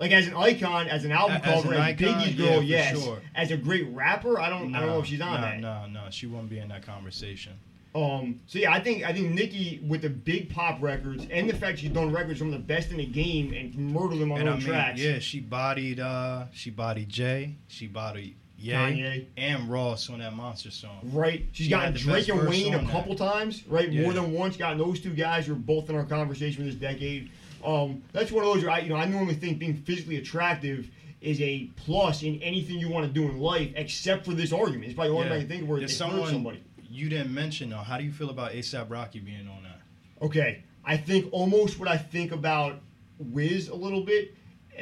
Like 0.00 0.12
as 0.12 0.26
an 0.26 0.34
icon, 0.34 0.88
as 0.88 1.04
an 1.04 1.12
album 1.12 1.36
as 1.44 1.62
cover, 1.62 1.74
an 1.74 1.80
as, 1.80 1.80
icon, 1.80 2.06
Biggie's 2.08 2.34
girl, 2.34 2.56
for 2.56 2.62
yes. 2.62 3.04
sure. 3.04 3.18
As 3.34 3.50
a 3.50 3.56
great 3.56 3.86
rapper, 3.92 4.40
I 4.40 4.48
don't, 4.48 4.74
I 4.74 4.80
don't 4.80 4.88
know 4.88 5.00
if 5.00 5.06
she's 5.06 5.20
on 5.20 5.40
no, 5.40 5.46
that. 5.46 5.60
No, 5.60 5.86
no, 5.86 6.10
she 6.10 6.26
won't 6.26 6.48
be 6.48 6.58
in 6.58 6.68
that 6.68 6.84
conversation. 6.84 7.52
Um, 7.94 8.40
so 8.46 8.60
yeah, 8.60 8.72
I 8.72 8.80
think 8.80 9.04
I 9.04 9.12
think 9.12 9.32
Nicki 9.32 9.82
with 9.86 10.02
the 10.02 10.10
big 10.10 10.48
pop 10.48 10.80
records 10.80 11.26
and 11.30 11.50
the 11.50 11.54
fact 11.54 11.80
she's 11.80 11.90
done 11.90 12.12
records 12.12 12.38
from 12.38 12.52
the 12.52 12.58
best 12.58 12.92
in 12.92 12.98
the 12.98 13.06
game 13.06 13.52
and 13.52 13.74
murdered 13.74 14.20
them 14.20 14.30
on 14.30 14.38
and 14.38 14.48
her 14.48 14.54
I 14.54 14.58
mean, 14.58 14.66
tracks. 14.66 15.00
yeah, 15.00 15.18
she 15.18 15.40
bodied, 15.40 15.98
uh, 15.98 16.44
she 16.52 16.70
bodied 16.70 17.08
Jay, 17.08 17.56
she 17.66 17.88
bodied 17.88 18.36
Ye, 18.60 18.72
Kanye. 18.72 19.26
and 19.36 19.68
Ross 19.68 20.08
on 20.08 20.20
that 20.20 20.34
Monster 20.34 20.70
song. 20.70 21.00
Right, 21.12 21.46
she's 21.52 21.66
She 21.66 21.70
gotten 21.70 21.94
Drake 21.94 22.28
and 22.28 22.48
Wayne 22.48 22.74
a 22.74 22.78
on 22.78 22.84
that. 22.84 22.92
couple 22.92 23.16
times, 23.16 23.66
right? 23.66 23.90
Yeah. 23.90 24.02
More 24.02 24.12
than 24.12 24.32
once. 24.32 24.56
Gotten 24.56 24.78
those 24.78 25.00
two 25.00 25.14
guys 25.14 25.46
who 25.46 25.54
are 25.54 25.56
both 25.56 25.90
in 25.90 25.96
our 25.96 26.04
conversation 26.04 26.62
for 26.62 26.70
this 26.70 26.74
decade. 26.76 27.30
Um, 27.64 28.02
that's 28.12 28.30
one 28.32 28.44
of 28.44 28.54
those. 28.54 28.62
Where 28.64 28.72
I, 28.72 28.78
you 28.80 28.88
know, 28.88 28.96
I 28.96 29.06
normally 29.06 29.34
think 29.34 29.58
being 29.58 29.74
physically 29.76 30.16
attractive 30.16 30.88
is 31.20 31.40
a 31.40 31.68
plus 31.76 32.22
in 32.22 32.40
anything 32.42 32.78
you 32.78 32.88
want 32.88 33.06
to 33.06 33.12
do 33.12 33.28
in 33.28 33.38
life, 33.38 33.70
except 33.76 34.24
for 34.24 34.32
this 34.32 34.52
argument. 34.52 34.86
It's 34.86 34.94
probably 34.94 35.10
the 35.12 35.16
only 35.16 35.26
Yeah. 35.28 35.32
thing 35.32 35.36
I 35.36 35.40
can 35.40 35.48
think 35.48 35.62
of 35.62 35.68
where 35.68 35.78
it 35.78 35.80
There's 35.82 35.96
someone 35.96 36.30
somebody. 36.30 36.60
you 36.90 37.08
didn't 37.10 37.32
mention 37.34 37.70
though. 37.70 37.76
How 37.78 37.98
do 37.98 38.04
you 38.04 38.12
feel 38.12 38.30
about 38.30 38.52
ASAP 38.52 38.88
Rocky 38.90 39.18
being 39.20 39.46
on 39.48 39.62
that? 39.64 39.80
Okay, 40.24 40.62
I 40.84 40.96
think 40.96 41.28
almost 41.32 41.78
what 41.78 41.88
I 41.88 41.96
think 41.98 42.32
about 42.32 42.80
Wiz 43.18 43.68
a 43.68 43.74
little 43.74 44.02
bit, 44.02 44.34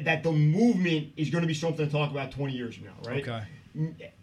that 0.02 0.22
the 0.22 0.30
movement 0.30 1.08
is 1.16 1.28
going 1.30 1.42
to 1.42 1.48
be 1.48 1.54
something 1.54 1.84
to 1.84 1.90
talk 1.90 2.10
about 2.12 2.30
20 2.30 2.52
years 2.52 2.76
from 2.76 2.84
now, 2.84 2.92
right? 3.04 3.20
Okay. 3.28 3.42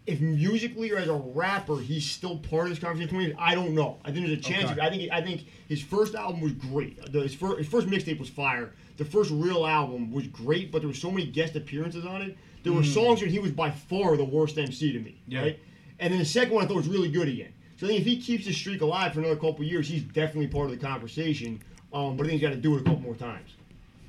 If 0.06 0.20
musically 0.20 0.92
or 0.92 0.98
as 0.98 1.08
a 1.08 1.14
rapper 1.14 1.78
he's 1.78 2.04
still 2.04 2.36
part 2.38 2.64
of 2.64 2.70
this 2.70 2.78
conversation, 2.78 3.08
20 3.08 3.34
I 3.38 3.54
don't 3.54 3.74
know. 3.74 3.98
I 4.04 4.12
think 4.12 4.26
there's 4.26 4.38
a 4.38 4.42
chance. 4.42 4.70
Okay. 4.70 4.80
I 4.80 4.90
think 4.90 5.10
I 5.10 5.22
think 5.22 5.46
his 5.68 5.82
first 5.82 6.14
album 6.14 6.42
was 6.42 6.52
great. 6.52 6.98
His, 7.12 7.34
first, 7.34 7.58
his 7.58 7.68
first 7.68 7.86
mixtape 7.86 8.18
was 8.18 8.28
fire. 8.28 8.72
The 8.98 9.04
first 9.04 9.30
real 9.30 9.66
album 9.66 10.12
was 10.12 10.26
great, 10.26 10.70
but 10.70 10.80
there 10.80 10.88
were 10.88 10.94
so 10.94 11.10
many 11.10 11.26
guest 11.26 11.56
appearances 11.56 12.04
on 12.04 12.22
it. 12.22 12.36
There 12.64 12.72
were 12.72 12.82
songs 12.82 13.20
where 13.20 13.30
he 13.30 13.38
was 13.38 13.52
by 13.52 13.70
far 13.70 14.16
the 14.16 14.24
worst 14.24 14.58
MC 14.58 14.92
to 14.92 14.98
me. 14.98 15.20
Yeah. 15.28 15.40
right? 15.40 15.60
And 16.00 16.12
then 16.12 16.18
the 16.18 16.26
second 16.26 16.52
one 16.52 16.64
I 16.64 16.66
thought 16.66 16.76
was 16.76 16.88
really 16.88 17.10
good 17.10 17.28
again. 17.28 17.52
So 17.76 17.86
I 17.86 17.90
think 17.90 18.00
if 18.00 18.06
he 18.06 18.20
keeps 18.20 18.46
his 18.46 18.56
streak 18.56 18.80
alive 18.80 19.12
for 19.12 19.20
another 19.20 19.36
couple 19.36 19.64
years, 19.64 19.88
he's 19.88 20.02
definitely 20.02 20.48
part 20.48 20.66
of 20.66 20.72
the 20.72 20.84
conversation. 20.84 21.62
Um, 21.92 22.16
but 22.16 22.26
I 22.26 22.30
think 22.30 22.40
he's 22.40 22.48
got 22.48 22.54
to 22.54 22.60
do 22.60 22.76
it 22.76 22.80
a 22.80 22.84
couple 22.84 23.00
more 23.00 23.14
times. 23.14 23.50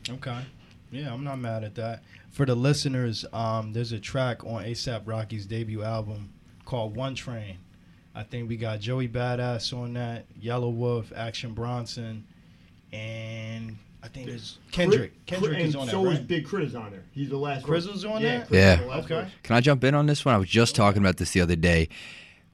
Okay. 0.10 0.40
Yeah, 0.92 1.14
I'm 1.14 1.24
not 1.24 1.40
mad 1.40 1.64
at 1.64 1.76
that. 1.76 2.04
For 2.32 2.46
the 2.46 2.56
listeners, 2.56 3.26
um, 3.34 3.74
there's 3.74 3.92
a 3.92 4.00
track 4.00 4.44
on 4.44 4.64
ASAP 4.64 5.02
Rocky's 5.06 5.46
debut 5.46 5.84
album 5.84 6.34
called 6.66 6.96
One 6.96 7.16
Train. 7.16 7.58
I 8.16 8.24
think 8.24 8.50
we 8.50 8.58
got 8.58 8.80
Joey 8.80 9.08
Badass 9.08 9.78
on 9.78 9.94
that, 9.94 10.26
Yelawolf, 10.42 11.16
Action 11.16 11.54
Bronson, 11.54 12.26
and 12.92 13.78
I 14.02 14.08
think 14.08 14.28
there's 14.28 14.58
Kendrick. 14.72 15.26
Kendrick 15.26 15.58
and 15.58 15.68
is 15.68 15.76
on 15.76 15.86
that. 15.86 15.92
so 15.92 16.04
that, 16.04 16.12
is 16.12 16.18
right? 16.20 16.28
Big 16.28 16.50
K.R.I.T. 16.50 16.76
on 16.76 16.92
there. 16.92 17.04
He's 17.12 17.30
the 17.30 17.38
last. 17.38 17.66
Crizzle's 17.66 18.06
on 18.06 18.22
yeah, 18.22 18.40
that? 18.40 18.50
Crizzle's 18.50 18.52
Yeah. 18.90 18.98
Okay. 18.98 19.08
verse. 19.08 19.32
Can 19.44 19.56
I 19.56 19.62
jump 19.62 19.84
in 19.84 19.94
on 19.94 20.06
this 20.06 20.24
one? 20.26 20.34
I 20.34 20.38
was 20.38 20.50
just 20.50 20.76
talking 20.76 21.02
about 21.02 21.18
this 21.18 21.32
the 21.32 21.42
other 21.42 21.56
day. 21.56 21.90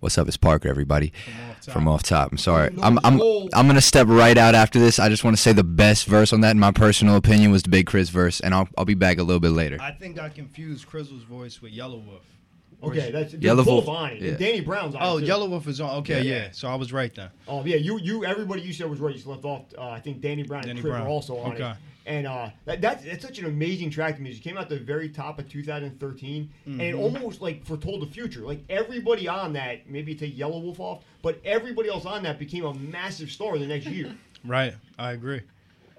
What's 0.03 0.17
up? 0.17 0.27
It's 0.27 0.35
Parker, 0.35 0.67
everybody. 0.67 1.13
From 1.23 1.33
off 1.39 1.61
top. 1.61 1.73
From 1.73 1.87
off 1.87 2.03
top. 2.03 2.31
I'm 2.33 2.37
sorry. 2.37 2.75
I'm 2.81 2.99
I'm. 3.05 3.21
I'm 3.53 3.67
gonna 3.67 3.79
step 3.79 4.07
right 4.09 4.37
out 4.37 4.53
after 4.53 4.77
this. 4.77 4.99
I 4.99 5.07
just 5.07 5.23
want 5.23 5.37
to 5.37 5.41
say 5.41 5.53
the 5.53 5.63
best 5.63 6.07
verse 6.07 6.33
on 6.33 6.41
that, 6.41 6.51
in 6.51 6.59
my 6.59 6.73
personal 6.73 7.15
opinion, 7.15 7.51
was 7.51 7.63
the 7.63 7.69
Big 7.69 7.87
Chris 7.87 8.09
verse, 8.09 8.41
and 8.41 8.53
I'll 8.53 8.67
I'll 8.77 8.83
be 8.83 8.95
back 8.95 9.17
a 9.17 9.23
little 9.23 9.39
bit 9.39 9.51
later. 9.51 9.77
I 9.79 9.91
think 9.91 10.19
I 10.19 10.27
confused 10.27 10.89
Crizzle's 10.89 11.23
voice 11.23 11.61
with 11.61 11.71
Yelawolf. 11.73 12.19
Okay, 12.83 13.11
that's 13.11 13.31
they're 13.31 13.41
Yellow 13.41 13.63
both 13.63 13.85
Wolf, 13.85 13.97
on 13.97 14.11
it. 14.11 14.21
yeah. 14.21 14.31
Danny 14.37 14.59
Brown's 14.61 14.95
on 14.95 15.01
Oh, 15.03 15.19
too. 15.19 15.25
Yellow 15.25 15.47
Wolf 15.47 15.67
is 15.67 15.79
on. 15.81 15.97
Okay, 15.99 16.21
Yeah. 16.23 16.35
yeah. 16.35 16.47
So 16.51 16.67
I 16.67 16.75
was 16.75 16.91
right 16.91 17.13
then. 17.15 17.29
Oh 17.47 17.63
yeah, 17.65 17.77
you 17.77 17.97
you 17.99 18.25
everybody 18.25 18.61
you 18.61 18.73
said 18.73 18.89
was 18.89 18.99
right. 18.99 19.09
You 19.09 19.15
just 19.15 19.27
left 19.27 19.45
off. 19.45 19.61
Uh, 19.77 19.89
I 19.89 19.99
think 19.99 20.21
Danny 20.21 20.43
Brown 20.43 20.61
Danny 20.63 20.71
and 20.71 20.79
Crit 20.81 20.91
Brown. 20.93 21.03
were 21.05 21.09
also 21.09 21.37
on 21.37 21.53
Okay. 21.53 21.69
it. 21.71 21.77
And 22.05 22.27
uh, 22.27 22.49
that, 22.65 22.81
that's 22.81 23.05
that's 23.05 23.23
such 23.23 23.39
an 23.39 23.45
amazing 23.45 23.89
track 23.89 24.17
to 24.17 24.21
me. 24.21 24.29
It 24.31 24.41
came 24.41 24.57
out 24.57 24.67
the 24.67 24.77
very 24.77 25.07
top 25.07 25.39
of 25.39 25.47
2013, 25.47 26.49
and 26.65 26.81
it 26.81 26.95
Mhm. 26.95 26.99
almost 26.99 27.41
like 27.41 27.65
foretold 27.65 28.01
the 28.01 28.07
future. 28.11 28.41
Like 28.41 28.61
everybody 28.69 29.27
on 29.29 29.53
that, 29.53 29.89
maybe 29.89 30.13
take 30.13 30.37
Yelawolf 30.37 30.79
off, 30.81 31.03
but 31.21 31.39
everybody 31.45 31.87
else 31.87 32.05
on 32.05 32.23
that 32.23 32.39
became 32.39 32.65
a 32.65 32.73
massive 32.73 33.31
star 33.31 33.57
the 33.57 33.65
next 33.67 33.85
year. 33.87 34.13
Right. 34.45 34.73
I 34.99 35.13
agree. 35.13 35.39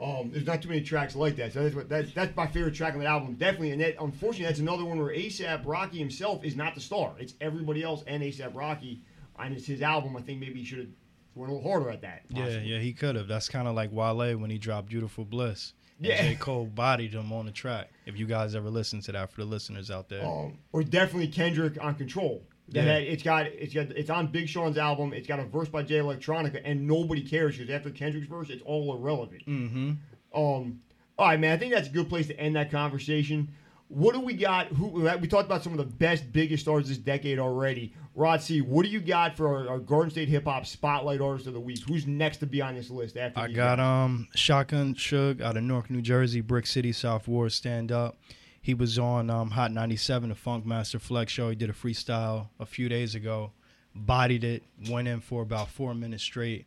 Um, 0.04 0.30
there's 0.30 0.46
not 0.46 0.60
too 0.60 0.68
many 0.68 0.82
tracks 0.82 1.16
like 1.16 1.36
that. 1.36 1.52
So 1.52 1.62
that's 1.62 1.74
what 1.74 1.88
that's 1.88 2.12
that's 2.12 2.36
my 2.36 2.46
favorite 2.46 2.74
track 2.74 2.92
on 2.94 3.00
the 3.00 3.06
album, 3.06 3.34
definitely. 3.34 3.70
And 3.70 3.80
that 3.80 3.94
unfortunately 4.00 4.46
that's 4.46 4.58
another 4.60 4.84
one 4.84 4.98
where 4.98 5.14
ASAP 5.14 5.62
Rocky 5.64 5.98
himself 5.98 6.44
is 6.44 6.56
not 6.56 6.74
the 6.74 6.80
star. 6.80 7.14
It's 7.18 7.34
everybody 7.40 7.82
else 7.82 8.04
and 8.06 8.22
ASAP 8.22 8.54
Rocky. 8.54 9.02
And 9.38 9.54
it's 9.56 9.66
his 9.66 9.82
album. 9.82 10.16
I 10.16 10.20
think 10.20 10.40
maybe 10.40 10.60
he 10.60 10.64
should 10.64 10.78
have 10.80 10.88
went 11.34 11.50
a 11.50 11.54
little 11.54 11.68
harder 11.68 11.90
at 11.90 12.02
that. 12.02 12.22
Yeah, 12.28 12.44
possibly. 12.44 12.68
yeah, 12.68 12.78
he 12.80 12.92
could 12.92 13.16
have. 13.16 13.26
That's 13.28 13.48
kind 13.48 13.66
of 13.66 13.74
like 13.74 13.90
Wale 13.92 14.36
when 14.36 14.50
he 14.50 14.58
dropped 14.58 14.88
"Beautiful 14.88 15.24
Bliss." 15.24 15.72
Yeah. 16.00 16.22
J. 16.22 16.34
Cole 16.40 16.66
bodied 16.66 17.14
him 17.14 17.32
on 17.32 17.46
the 17.46 17.52
track. 17.52 17.88
If 18.04 18.18
you 18.18 18.26
guys 18.26 18.54
ever 18.54 18.68
listen 18.68 19.00
to 19.02 19.12
that, 19.12 19.30
for 19.30 19.40
the 19.42 19.46
listeners 19.46 19.90
out 19.90 20.08
there, 20.08 20.24
Um, 20.26 20.58
or 20.72 20.82
definitely 20.82 21.28
Kendrick 21.28 21.78
on 21.82 21.94
Control. 21.94 22.42
That 22.68 22.84
Yeah. 22.86 22.92
had, 22.94 23.02
it's 23.02 23.22
got 23.22 23.46
it's 23.46 23.74
got 23.74 23.90
it's 23.90 24.10
on 24.10 24.28
Big 24.28 24.48
Sean's 24.48 24.78
album. 24.78 25.12
It's 25.12 25.26
got 25.28 25.38
a 25.38 25.44
verse 25.44 25.68
by 25.68 25.82
Jay 25.82 25.98
Electronica, 25.98 26.60
and 26.64 26.86
nobody 26.86 27.22
cares 27.22 27.56
because 27.58 27.70
after 27.70 27.90
Kendrick's 27.90 28.26
verse, 28.26 28.48
it's 28.50 28.62
all 28.64 28.94
irrelevant. 28.96 29.46
mm-hmm. 29.46 29.92
Um, 30.34 30.80
all 31.18 31.28
right, 31.28 31.38
man. 31.38 31.52
I 31.52 31.56
think 31.58 31.72
that's 31.74 31.88
a 31.88 31.92
good 31.92 32.08
place 32.08 32.26
to 32.28 32.40
end 32.40 32.56
that 32.56 32.70
conversation. 32.70 33.48
What 33.88 34.14
do 34.14 34.20
we 34.20 34.34
got? 34.34 34.68
Who 34.68 34.86
we 35.20 35.28
talked 35.28 35.44
about 35.44 35.62
some 35.62 35.72
of 35.72 35.78
the 35.78 35.84
best, 35.84 36.32
biggest 36.32 36.62
stars 36.64 36.88
this 36.88 36.98
decade 36.98 37.38
already. 37.38 37.92
Rod 38.16 38.40
C, 38.40 38.60
what 38.60 38.84
do 38.84 38.88
you 38.90 39.00
got 39.00 39.36
for 39.36 39.46
our, 39.48 39.68
our 39.68 39.78
Garden 39.78 40.10
State 40.10 40.28
Hip 40.28 40.44
Hop 40.44 40.64
Spotlight 40.66 41.20
Artist 41.20 41.46
of 41.46 41.52
the 41.52 41.60
Week? 41.60 41.78
Who's 41.86 42.06
next 42.06 42.38
to 42.38 42.46
be 42.46 42.62
on 42.62 42.74
this 42.74 42.88
list 42.90 43.16
after? 43.16 43.40
I 43.40 43.48
got 43.48 43.76
guys? 43.78 43.84
um 43.84 44.26
Shotgun 44.34 44.94
Suge 44.94 45.40
out 45.40 45.56
of 45.56 45.62
Newark, 45.64 45.90
New 45.90 46.00
Jersey, 46.02 46.40
Brick 46.40 46.66
City, 46.66 46.92
South 46.92 47.28
Ward, 47.28 47.52
stand 47.52 47.92
up. 47.92 48.16
He 48.64 48.72
was 48.72 48.98
on 48.98 49.28
um, 49.28 49.50
Hot 49.50 49.72
97, 49.72 50.30
the 50.30 50.34
Funk 50.34 50.64
Master 50.64 50.98
Flex 50.98 51.30
show. 51.30 51.50
He 51.50 51.54
did 51.54 51.68
a 51.68 51.74
freestyle 51.74 52.48
a 52.58 52.64
few 52.64 52.88
days 52.88 53.14
ago, 53.14 53.52
bodied 53.94 54.42
it, 54.42 54.62
went 54.88 55.06
in 55.06 55.20
for 55.20 55.42
about 55.42 55.68
four 55.68 55.92
minutes 55.92 56.22
straight. 56.22 56.64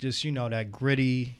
Just 0.00 0.24
you 0.24 0.32
know 0.32 0.48
that 0.48 0.72
gritty, 0.72 1.38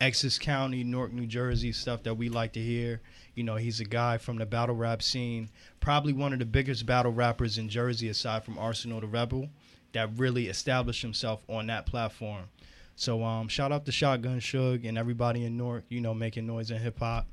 Essex 0.00 0.38
County, 0.38 0.84
Newark, 0.84 1.12
New 1.12 1.26
Jersey 1.26 1.72
stuff 1.72 2.04
that 2.04 2.14
we 2.14 2.28
like 2.28 2.52
to 2.52 2.60
hear. 2.60 3.00
You 3.34 3.42
know, 3.42 3.56
he's 3.56 3.80
a 3.80 3.84
guy 3.84 4.16
from 4.16 4.38
the 4.38 4.46
battle 4.46 4.76
rap 4.76 5.02
scene, 5.02 5.48
probably 5.80 6.12
one 6.12 6.32
of 6.32 6.38
the 6.38 6.44
biggest 6.44 6.86
battle 6.86 7.10
rappers 7.10 7.58
in 7.58 7.68
Jersey 7.68 8.08
aside 8.10 8.44
from 8.44 8.54
Arsonal 8.54 9.00
the 9.00 9.08
Rebel, 9.08 9.48
that 9.92 10.16
really 10.16 10.46
established 10.46 11.02
himself 11.02 11.42
on 11.48 11.66
that 11.66 11.86
platform. 11.86 12.44
So 12.94 13.24
um, 13.24 13.48
shout 13.48 13.72
out 13.72 13.86
to 13.86 13.92
Shotgun 13.92 14.38
Suge 14.38 14.88
and 14.88 14.96
everybody 14.96 15.44
in 15.44 15.56
Newark, 15.56 15.82
you 15.88 16.00
know, 16.00 16.14
making 16.14 16.46
noise 16.46 16.70
in 16.70 16.78
hip 16.78 17.00
hop. 17.00 17.26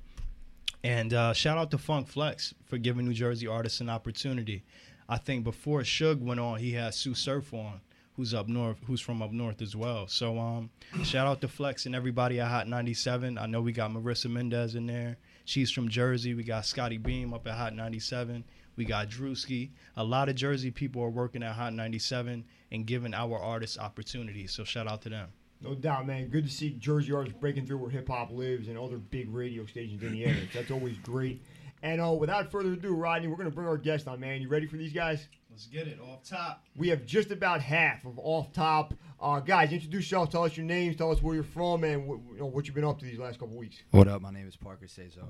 And 0.84 1.14
uh, 1.14 1.34
shout 1.34 1.58
out 1.58 1.72
to 1.72 1.78
Funk 1.78 2.08
Flex 2.08 2.54
for 2.66 2.78
giving 2.78 3.06
New 3.06 3.14
Jersey 3.14 3.48
artists 3.48 3.82
an 3.82 3.90
opportunity. 3.90 4.64
I 5.10 5.18
think 5.18 5.44
before 5.44 5.82
Suge 5.82 6.22
went 6.22 6.40
on, 6.40 6.60
he 6.60 6.72
had 6.74 6.94
Sue 6.94 7.16
Surf 7.16 7.54
on, 7.54 7.82
who's 8.16 8.34
up 8.34 8.48
north, 8.48 8.78
who's 8.86 9.02
from 9.02 9.22
up 9.22 9.32
north 9.32 9.62
as 9.62 9.76
well. 9.76 10.08
So 10.08 10.40
um, 10.40 10.70
shout 11.04 11.28
out 11.28 11.42
to 11.42 11.48
Flex 11.48 11.86
and 11.86 11.96
everybody 11.96 12.40
at 12.40 12.48
Hot 12.48 12.68
97. 12.68 13.38
I 13.38 13.46
know 13.46 13.60
we 13.60 13.72
got 13.74 13.92
Marisa 13.92 14.30
Mendez 14.30 14.76
in 14.76 14.86
there. 14.86 15.18
She's 15.46 15.72
from 15.72 15.90
Jersey. 15.90 16.34
We 16.34 16.44
got 16.44 16.66
Scottie 16.66 16.98
Beam 16.98 17.34
up 17.34 17.48
at 17.48 17.56
Hot 17.56 17.76
97. 17.76 18.46
We 18.78 18.86
got 18.86 19.10
Drewski. 19.10 19.72
A 19.98 20.04
lot 20.04 20.30
of 20.30 20.36
Jersey 20.36 20.72
people 20.72 21.02
are 21.02 21.10
working 21.10 21.44
at 21.44 21.56
Hot 21.56 21.74
97 21.74 22.46
and 22.72 22.86
giving 22.86 23.14
our 23.14 23.38
artists 23.38 23.78
opportunities. 23.78 24.54
So 24.54 24.64
shout 24.64 24.88
out 24.88 25.02
to 25.02 25.10
them. 25.10 25.30
No 25.62 25.76
doubt, 25.76 26.08
man. 26.08 26.30
Good 26.30 26.46
to 26.46 26.52
see 26.52 26.72
Jersey 26.72 27.12
artists 27.12 27.38
breaking 27.40 27.66
through 27.66 27.78
where 27.78 27.90
hip 27.90 28.08
hop 28.08 28.32
lives 28.32 28.68
and 28.70 28.78
other 28.78 28.98
big 28.98 29.34
radio 29.34 29.66
stations 29.66 30.02
in 30.04 30.14
the 30.14 30.26
area. 30.26 30.48
That's 30.54 30.72
always 30.72 30.98
great. 31.00 31.44
And 31.82 32.02
uh, 32.02 32.12
without 32.12 32.52
further 32.52 32.74
ado, 32.74 32.94
Rodney, 32.94 33.28
we're 33.28 33.36
going 33.36 33.50
to 33.50 33.56
bring 33.56 33.68
our 33.68 33.78
guest 33.78 34.08
on, 34.08 34.20
man. 34.20 34.42
You 34.42 34.50
ready 34.50 34.68
for 34.68 34.78
these 34.78 34.94
guys? 34.94 35.28
Let's 35.50 35.66
get 35.66 35.88
it 35.88 36.00
off 36.00 36.24
top. 36.24 36.66
We 36.76 36.90
have 36.90 37.06
just 37.06 37.32
about 37.32 37.62
half 37.62 38.06
of 38.06 38.18
off 38.20 38.52
top. 38.54 38.94
Uh, 39.20 39.40
guys, 39.40 39.72
introduce 39.72 40.06
yourself. 40.06 40.30
Tell 40.30 40.44
us 40.44 40.56
your 40.56 40.66
names. 40.66 40.96
Tell 40.96 41.12
us 41.12 41.22
where 41.22 41.36
you're 41.36 41.44
from 41.44 41.84
and 41.84 42.08
what, 42.08 42.20
you 42.34 42.40
know, 42.40 42.46
what 42.46 42.66
you've 42.66 42.76
been 42.76 42.86
up 42.86 43.00
to 43.00 43.06
these 43.06 43.20
last 43.20 43.40
couple 43.40 43.58
weeks. 43.58 43.78
What 43.92 44.08
up? 44.08 44.22
My 44.22 44.32
name 44.32 44.48
is 44.48 44.56
Parker 44.56 44.88
Cesar. 44.88 45.22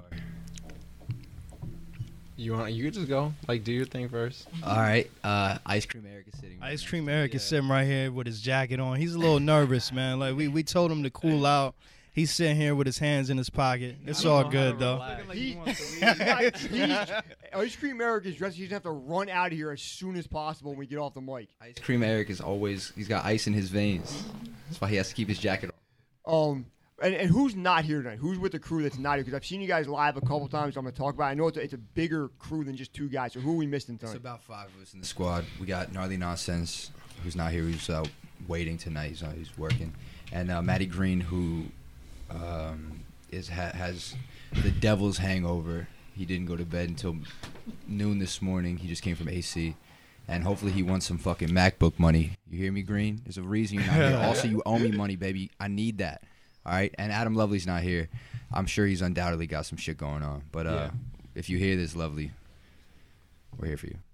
You 2.39 2.53
want 2.53 2.71
you 2.71 2.89
just 2.89 3.09
go 3.09 3.33
like 3.47 3.63
do 3.65 3.73
your 3.73 3.85
thing 3.85 4.07
first. 4.07 4.47
All 4.65 4.77
right. 4.77 5.09
Uh, 5.23 5.57
Ice 5.65 5.85
Cream 5.85 6.05
Eric 6.09 6.27
is 6.33 6.39
sitting. 6.39 6.59
right 6.59 6.71
Ice 6.71 6.85
Cream 6.87 7.05
to 7.05 7.11
me. 7.11 7.17
Eric 7.17 7.35
is 7.35 7.43
sitting 7.43 7.67
right 7.69 7.85
here 7.85 8.11
with 8.11 8.27
his 8.27 8.39
jacket 8.41 8.79
on. 8.79 8.95
He's 8.97 9.13
a 9.13 9.19
little 9.19 9.39
nervous, 9.41 9.91
man. 9.91 10.19
Like 10.19 10.35
we, 10.35 10.47
we 10.47 10.63
told 10.63 10.89
him 10.91 11.03
to 11.03 11.09
cool 11.09 11.45
out. 11.45 11.75
He's 12.13 12.31
sitting 12.31 12.55
here 12.55 12.75
with 12.75 12.87
his 12.87 12.97
hands 12.97 13.29
in 13.29 13.37
his 13.37 13.49
pocket. 13.49 13.95
It's 14.05 14.23
all 14.25 14.45
good 14.49 14.79
though. 14.79 14.99
He- 15.31 15.53
He's- 15.65 16.01
Ice 17.53 17.75
Cream 17.75 17.99
Eric 18.01 18.25
is 18.25 18.35
dressed. 18.35 18.55
He 18.57 18.63
doesn't 18.63 18.73
have 18.75 18.83
to 18.83 18.91
run 18.91 19.29
out 19.29 19.47
of 19.47 19.53
here 19.57 19.71
as 19.71 19.81
soon 19.81 20.15
as 20.15 20.25
possible 20.27 20.71
when 20.71 20.79
we 20.79 20.85
get 20.87 20.97
off 20.97 21.13
the 21.13 21.21
mic. 21.21 21.49
Ice 21.61 21.75
Cream 21.81 22.03
Eric 22.03 22.29
is 22.29 22.39
always. 22.41 22.91
He's 22.95 23.07
got 23.07 23.25
ice 23.25 23.47
in 23.47 23.53
his 23.53 23.69
veins. 23.69 24.23
That's 24.67 24.79
why 24.81 24.89
he 24.89 24.95
has 24.95 25.09
to 25.09 25.15
keep 25.15 25.27
his 25.27 25.39
jacket 25.39 25.71
on. 26.25 26.51
Um, 26.51 26.65
and, 27.01 27.15
and 27.15 27.29
who's 27.29 27.55
not 27.55 27.85
here 27.85 28.01
tonight? 28.01 28.19
Who's 28.19 28.37
with 28.39 28.51
the 28.51 28.59
crew 28.59 28.83
that's 28.83 28.97
not 28.97 29.15
here? 29.15 29.23
Because 29.23 29.35
I've 29.35 29.45
seen 29.45 29.61
you 29.61 29.67
guys 29.67 29.87
live 29.87 30.17
a 30.17 30.21
couple 30.21 30.47
times. 30.47 30.77
I'm 30.77 30.83
going 30.83 30.93
to 30.93 30.99
talk 30.99 31.15
about. 31.15 31.27
it. 31.27 31.31
I 31.31 31.33
know 31.33 31.47
it's 31.47 31.57
a, 31.57 31.61
it's 31.61 31.73
a 31.73 31.77
bigger 31.77 32.29
crew 32.39 32.63
than 32.63 32.75
just 32.75 32.93
two 32.93 33.09
guys. 33.09 33.33
So 33.33 33.39
who 33.39 33.53
are 33.53 33.57
we 33.57 33.67
missing 33.67 33.95
It's 33.95 34.01
tonight? 34.01 34.15
It's 34.15 34.21
about 34.21 34.43
five 34.43 34.67
of 34.75 34.81
us 34.81 34.93
in 34.93 34.99
the 34.99 35.05
squad. 35.05 35.45
We 35.59 35.65
got 35.65 35.91
Gnarly 35.91 36.17
Nonsense, 36.17 36.91
who's 37.23 37.35
not 37.35 37.51
here. 37.51 37.63
Who's 37.63 37.89
uh, 37.89 38.05
waiting 38.47 38.77
tonight. 38.77 39.09
He's, 39.09 39.23
uh, 39.23 39.31
he's 39.35 39.57
working, 39.57 39.93
and 40.31 40.51
uh, 40.51 40.61
Matty 40.61 40.85
Green, 40.85 41.19
who 41.19 41.65
um, 42.29 43.01
is 43.31 43.49
ha- 43.49 43.71
has 43.73 44.15
the 44.63 44.71
devil's 44.71 45.17
hangover. 45.17 45.87
He 46.15 46.25
didn't 46.25 46.47
go 46.47 46.55
to 46.55 46.65
bed 46.65 46.89
until 46.89 47.17
noon 47.87 48.19
this 48.19 48.41
morning. 48.41 48.77
He 48.77 48.87
just 48.87 49.01
came 49.01 49.15
from 49.15 49.29
AC. 49.29 49.75
And 50.27 50.43
hopefully 50.43 50.71
he 50.71 50.83
wants 50.83 51.07
some 51.07 51.17
fucking 51.17 51.49
MacBook 51.49 51.97
money. 51.97 52.33
You 52.51 52.59
hear 52.59 52.71
me, 52.71 52.83
Green? 52.83 53.19
There's 53.25 53.39
a 53.39 53.41
reason 53.41 53.79
you're 53.79 53.87
not 53.87 53.95
here. 53.95 54.17
also, 54.23 54.47
you 54.47 54.61
owe 54.63 54.77
me 54.77 54.91
money, 54.91 55.15
baby. 55.15 55.49
I 55.59 55.69
need 55.69 55.97
that. 55.99 56.21
All 56.65 56.73
right. 56.73 56.93
And 56.97 57.11
Adam 57.11 57.35
Lovely's 57.35 57.67
not 57.67 57.81
here. 57.83 58.09
I'm 58.51 58.65
sure 58.65 58.85
he's 58.85 59.01
undoubtedly 59.01 59.47
got 59.47 59.65
some 59.65 59.77
shit 59.77 59.97
going 59.97 60.23
on. 60.23 60.43
But 60.51 60.67
uh, 60.67 60.71
Yeah. 60.71 60.91
if 61.35 61.49
you 61.49 61.57
hear 61.57 61.75
this, 61.75 61.95
Lovely, 61.95 62.31
we're 63.57 63.67
here 63.67 63.77
for 63.77 63.87
you. 63.87 63.97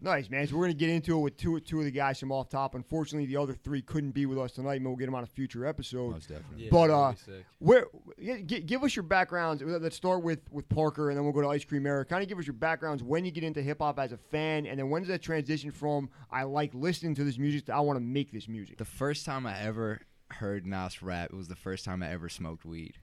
Nice, 0.00 0.30
man. 0.30 0.46
So 0.46 0.54
we're 0.54 0.62
going 0.66 0.72
to 0.72 0.78
get 0.78 0.88
into 0.88 1.18
it 1.18 1.20
with 1.20 1.36
two 1.36 1.58
two 1.60 1.78
of 1.80 1.84
the 1.84 1.90
guys 1.90 2.18
from 2.20 2.30
off 2.32 2.48
top. 2.48 2.74
Unfortunately, 2.76 3.26
the 3.26 3.36
other 3.36 3.52
three 3.54 3.82
couldn't 3.82 4.12
be 4.12 4.24
with 4.24 4.38
us 4.38 4.52
tonight. 4.52 4.74
Maybe 4.80 4.86
we'll 4.86 4.96
get 4.96 5.06
them 5.06 5.16
on 5.16 5.24
a 5.24 5.26
future 5.26 5.66
episode. 5.66 6.12
Most 6.12 6.28
definitely. 6.28 6.64
Yeah, 6.64 6.68
But, 6.70 6.90
uh. 6.90 7.12
Where 7.58 7.86
g- 8.18 8.42
g- 8.44 8.60
give 8.60 8.82
us 8.84 8.94
your 8.96 9.02
backgrounds. 9.02 9.62
Let's 9.64 9.96
start 9.96 10.22
with 10.22 10.40
with 10.52 10.68
Parker, 10.68 11.10
and 11.10 11.16
then 11.18 11.24
we'll 11.24 11.34
go 11.34 11.42
to 11.42 11.48
Ice 11.48 11.64
Cream 11.64 11.86
Eric. 11.86 12.08
Kind 12.08 12.22
of 12.22 12.28
give 12.28 12.38
us 12.38 12.46
your 12.46 12.54
backgrounds 12.54 13.02
when 13.02 13.24
you 13.24 13.30
get 13.32 13.42
into 13.44 13.60
hip 13.62 13.80
hop 13.80 13.98
as 13.98 14.12
a 14.12 14.16
fan, 14.16 14.64
and 14.66 14.78
then 14.78 14.90
when 14.90 15.02
does 15.02 15.08
that 15.08 15.22
transition 15.22 15.70
from 15.72 16.08
I 16.30 16.44
like 16.44 16.72
listening 16.72 17.14
to 17.16 17.24
this 17.24 17.36
music 17.36 17.66
to 17.66 17.74
I 17.74 17.80
want 17.80 17.96
to 17.98 18.04
make 18.04 18.30
this 18.32 18.48
music. 18.48 18.78
The 18.78 18.84
first 18.84 19.26
time 19.26 19.44
I 19.44 19.58
ever 19.60 20.00
heard 20.30 20.66
Nas 20.66 21.02
rap, 21.02 21.30
it 21.32 21.36
was 21.36 21.48
the 21.48 21.56
first 21.56 21.84
time 21.84 22.02
I 22.02 22.10
ever 22.10 22.28
smoked 22.28 22.64
weed. 22.64 22.94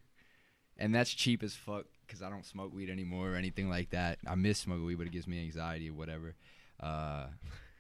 And 0.78 0.94
that's 0.96 1.14
cheap 1.14 1.44
as 1.44 1.54
fuck 1.54 1.86
because 2.08 2.22
I 2.22 2.30
don't 2.30 2.46
smoke 2.46 2.74
weed 2.74 2.90
anymore 2.90 3.32
or 3.32 3.36
anything 3.36 3.70
like 3.70 3.92
that. 3.92 4.18
I 4.28 4.36
miss 4.36 4.60
smoking 4.60 4.86
weed, 4.86 4.96
but 4.98 5.08
it 5.08 5.14
gives 5.14 5.28
me 5.28 5.40
anxiety 5.42 5.90
or 5.90 5.94
whatever. 5.94 6.36
Uh, 6.80 7.28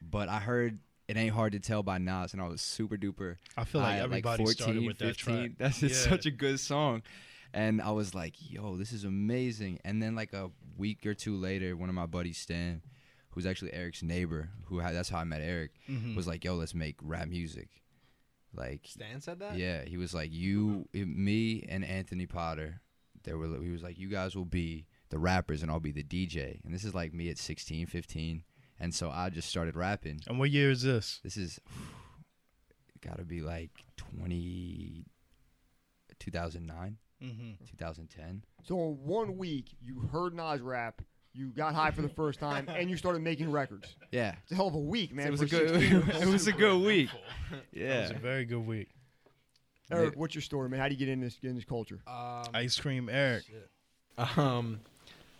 but 0.01 0.29
I 0.29 0.39
heard 0.39 0.79
It 1.07 1.17
Ain't 1.17 1.33
Hard 1.33 1.53
to 1.53 1.59
Tell 1.59 1.83
by 1.83 1.97
Nas, 1.97 2.33
and 2.33 2.41
I 2.41 2.47
was 2.47 2.61
super 2.61 2.95
duper. 2.97 3.37
I 3.57 3.63
feel 3.63 3.81
like 3.81 3.91
high 3.93 3.97
at, 3.97 4.03
everybody 4.03 4.45
started 4.45 4.85
with 4.85 4.99
that 4.99 5.17
track. 5.17 5.51
That's 5.57 5.79
just 5.79 6.05
Yeah. 6.05 6.09
such 6.11 6.25
a 6.25 6.31
good 6.31 6.59
song. 6.59 7.01
And 7.53 7.81
I 7.81 7.91
was 7.91 8.15
like, 8.15 8.35
yo, 8.37 8.77
this 8.77 8.93
is 8.93 9.03
amazing. 9.03 9.79
And 9.83 10.01
then 10.01 10.15
like 10.15 10.31
a 10.33 10.51
week 10.77 11.05
or 11.05 11.13
two 11.13 11.35
later, 11.35 11.75
one 11.75 11.89
of 11.89 11.95
my 11.95 12.05
buddies, 12.05 12.37
Stan, 12.37 12.81
who's 13.31 13.45
actually 13.45 13.73
Eric's 13.73 14.03
neighbor, 14.03 14.49
who 14.65 14.79
had, 14.79 14.95
that's 14.95 15.09
how 15.09 15.17
I 15.19 15.23
met 15.25 15.41
Eric, 15.41 15.71
Mhm. 15.89 16.15
was 16.15 16.27
like, 16.27 16.45
yo, 16.45 16.55
let's 16.55 16.73
make 16.75 16.95
rap 17.01 17.27
music. 17.27 17.69
Like, 18.53 18.81
Stan 18.85 19.21
said 19.21 19.39
that. 19.39 19.57
yeah, 19.57 19.83
he 19.85 19.97
was 19.97 20.13
like, 20.13 20.31
you, 20.31 20.87
me, 20.93 21.65
and 21.69 21.85
Anthony 21.85 22.25
Potter. 22.25 22.81
There 23.23 23.37
were. 23.37 23.61
He 23.61 23.69
was 23.69 23.83
like, 23.83 23.97
you 23.99 24.09
guys 24.09 24.35
will 24.35 24.45
be 24.45 24.87
the 25.09 25.17
rappers, 25.19 25.61
and 25.61 25.71
I'll 25.71 25.79
be 25.79 25.91
the 25.91 26.03
DJ. 26.03 26.63
And 26.65 26.73
this 26.73 26.83
is 26.83 26.93
like 26.95 27.13
me 27.13 27.29
at 27.29 27.37
16, 27.37 27.85
15, 27.85 28.43
and 28.79 28.93
so 28.95 29.09
I 29.11 29.29
just 29.29 29.47
started 29.47 29.75
rapping. 29.75 30.21
And 30.27 30.39
what 30.39 30.49
year 30.49 30.71
is 30.71 30.81
this? 30.81 31.19
This 31.23 31.37
is 31.37 31.59
got 33.01 33.17
to 33.17 33.23
be 33.25 33.41
like 33.41 33.71
20, 33.97 35.05
2009, 36.19 36.97
Mm-hmm. 37.23 37.63
2010. 37.77 38.43
So 38.63 38.75
in 38.79 38.97
one 39.05 39.37
week, 39.37 39.75
you 39.79 40.09
heard 40.11 40.33
Nas 40.33 40.59
rap, 40.59 41.03
you 41.33 41.47
got 41.47 41.73
high 41.73 41.91
for 41.91 42.01
the 42.01 42.09
first 42.21 42.39
time, 42.39 42.67
and 42.69 42.89
you 42.89 42.97
started 42.97 43.21
making 43.21 43.51
records. 43.51 43.95
Yeah, 44.11 44.35
It's 44.43 44.51
a 44.51 44.55
hell 44.55 44.67
of 44.67 44.73
a 44.75 44.79
week, 44.79 45.13
man. 45.13 45.27
it 45.27 45.31
was 45.31 45.41
a 45.41 45.45
good. 45.45 45.69
16. 45.79 46.21
it 46.21 46.27
was 46.27 46.47
a 46.47 46.51
good 46.51 46.81
week. 46.85 47.09
Yeah, 47.73 47.99
it 47.99 48.01
was 48.03 48.11
a 48.11 48.19
very 48.19 48.45
good 48.45 48.65
week. 48.65 48.89
Eric, 49.91 50.13
what's 50.15 50.33
your 50.35 50.41
story, 50.41 50.69
man? 50.69 50.79
How 50.79 50.87
do 50.87 50.93
you 50.93 50.99
get 50.99 51.09
in 51.09 51.19
this 51.19 51.35
get 51.35 51.49
in 51.49 51.55
this 51.55 51.65
culture? 51.65 51.99
Um, 52.07 52.43
Ice 52.53 52.79
Cream 52.79 53.09
Eric. 53.09 53.43
Um, 54.17 54.79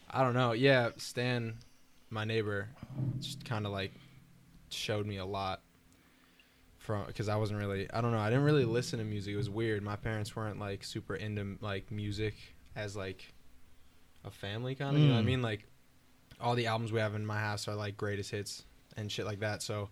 I 0.10 0.24
don't 0.24 0.34
know. 0.34 0.52
Yeah, 0.52 0.90
Stan, 0.98 1.56
my 2.10 2.26
neighbor, 2.26 2.68
just 3.22 3.46
kind 3.46 3.66
of 3.66 3.72
like 3.72 3.94
showed 4.70 5.06
me 5.06 5.18
a 5.18 5.26
lot 5.26 5.62
from 6.80 7.06
because 7.06 7.30
I 7.30 7.38
wasn't 7.38 7.60
really. 7.60 7.90
I 7.94 8.02
don't 8.02 8.12
know. 8.12 8.20
I 8.20 8.30
didn't 8.30 8.44
really 8.44 8.66
listen 8.66 9.00
to 9.00 9.06
music. 9.06 9.34
It 9.34 9.38
was 9.38 9.50
weird. 9.50 9.84
My 9.84 9.96
parents 9.96 10.36
weren't 10.36 10.60
like 10.60 10.84
super 10.84 11.16
into 11.16 11.58
like 11.62 11.90
music 11.92 12.34
as 12.76 12.96
like 12.98 13.34
a 14.26 14.32
family 14.32 14.76
kind 14.76 14.98
of. 14.98 15.02
You 15.02 15.08
know 15.10 15.14
what 15.16 15.20
I 15.20 15.24
Mm. 15.24 15.28
mean? 15.28 15.42
Like 15.42 15.66
all 16.42 16.56
the 16.56 16.68
albums 16.68 16.92
we 16.92 17.00
have 17.00 17.16
in 17.16 17.26
my 17.26 17.40
house 17.40 17.68
are 17.68 17.76
like 17.76 17.98
greatest 17.98 18.32
hits 18.32 18.64
and 18.98 19.12
shit 19.12 19.26
like 19.26 19.40
that. 19.40 19.62
So 19.62 19.90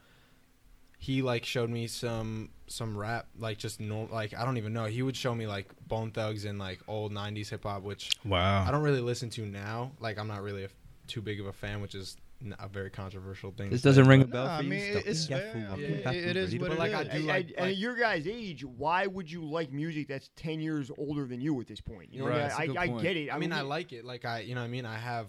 he 0.97 1.21
like 1.21 1.45
showed 1.45 1.69
me 1.69 1.87
some 1.87 2.49
some 2.67 2.97
rap 2.97 3.27
like 3.37 3.57
just 3.57 3.79
no 3.79 4.07
like 4.11 4.33
I 4.37 4.43
don't 4.45 4.57
even 4.57 4.73
know. 4.73 4.85
He 4.85 5.01
would 5.01 5.15
show 5.15 5.33
me 5.33 5.47
like 5.47 5.67
Bone 5.87 6.11
Thugs 6.11 6.45
and 6.45 6.59
like 6.59 6.79
old 6.87 7.13
'90s 7.13 7.49
hip 7.49 7.63
hop, 7.63 7.83
which 7.83 8.09
Wow. 8.25 8.65
I 8.67 8.71
don't 8.71 8.81
really 8.83 8.99
listen 9.01 9.29
to 9.31 9.45
now. 9.45 9.91
Like 9.99 10.17
I'm 10.19 10.27
not 10.27 10.41
really 10.41 10.65
a, 10.65 10.69
too 11.07 11.21
big 11.21 11.39
of 11.39 11.45
a 11.45 11.53
fan, 11.53 11.81
which 11.81 11.95
is 11.95 12.17
a 12.59 12.67
very 12.69 12.89
controversial 12.89 13.51
thing. 13.51 13.69
This 13.69 13.81
doesn't 13.81 14.07
ring 14.07 14.21
a 14.21 14.25
bell 14.25 14.45
Nah, 14.45 14.57
for 14.57 14.59
I 14.59 14.63
you. 14.63 14.69
mean, 14.69 14.91
Stop 14.93 15.05
it's 15.07 15.25
being 15.25 15.39
fair. 15.41 15.51
careful. 15.53 15.59
Yeah, 15.61 15.67
Welcome 15.69 15.83
it- 15.95 16.03
back 16.05 16.15
it 16.15 16.33
to 16.33 16.39
is 16.39 16.51
Radio 16.53 16.61
what 16.61 16.67
But 16.69 16.73
it 16.73 16.79
like 16.79 16.93
I 16.93 17.03
do 17.03 17.09
And, 17.09 17.27
like, 17.27 17.45
and- 17.47 17.49
and 17.55 17.57
like 17.65 17.69
at 17.71 17.77
your 17.77 17.95
guys' 17.95 18.27
age, 18.27 18.65
why 18.65 19.07
would 19.07 19.31
you 19.31 19.43
like 19.43 19.71
music 19.73 20.07
that's 20.07 20.29
ten 20.35 20.59
years 20.61 20.91
older 20.97 21.25
than 21.25 21.39
you 21.41 21.59
at 21.61 21.67
this 21.67 21.81
point? 21.81 22.13
You 22.13 22.19
know, 22.19 22.25
what 22.25 22.33
Right, 22.33 22.51
I, 22.59 22.67
mean? 22.67 22.77
I, 22.77 22.81
I 22.81 22.87
get 23.01 23.17
it. 23.17 23.33
I 23.33 23.37
mean, 23.39 23.51
I 23.53 23.61
like 23.61 23.91
it. 23.93 24.03
Like 24.05 24.23
I, 24.25 24.39
you 24.39 24.55
know, 24.55 24.61
what 24.61 24.67
I 24.67 24.69
mean, 24.69 24.85
I 24.85 24.97
have, 24.97 25.27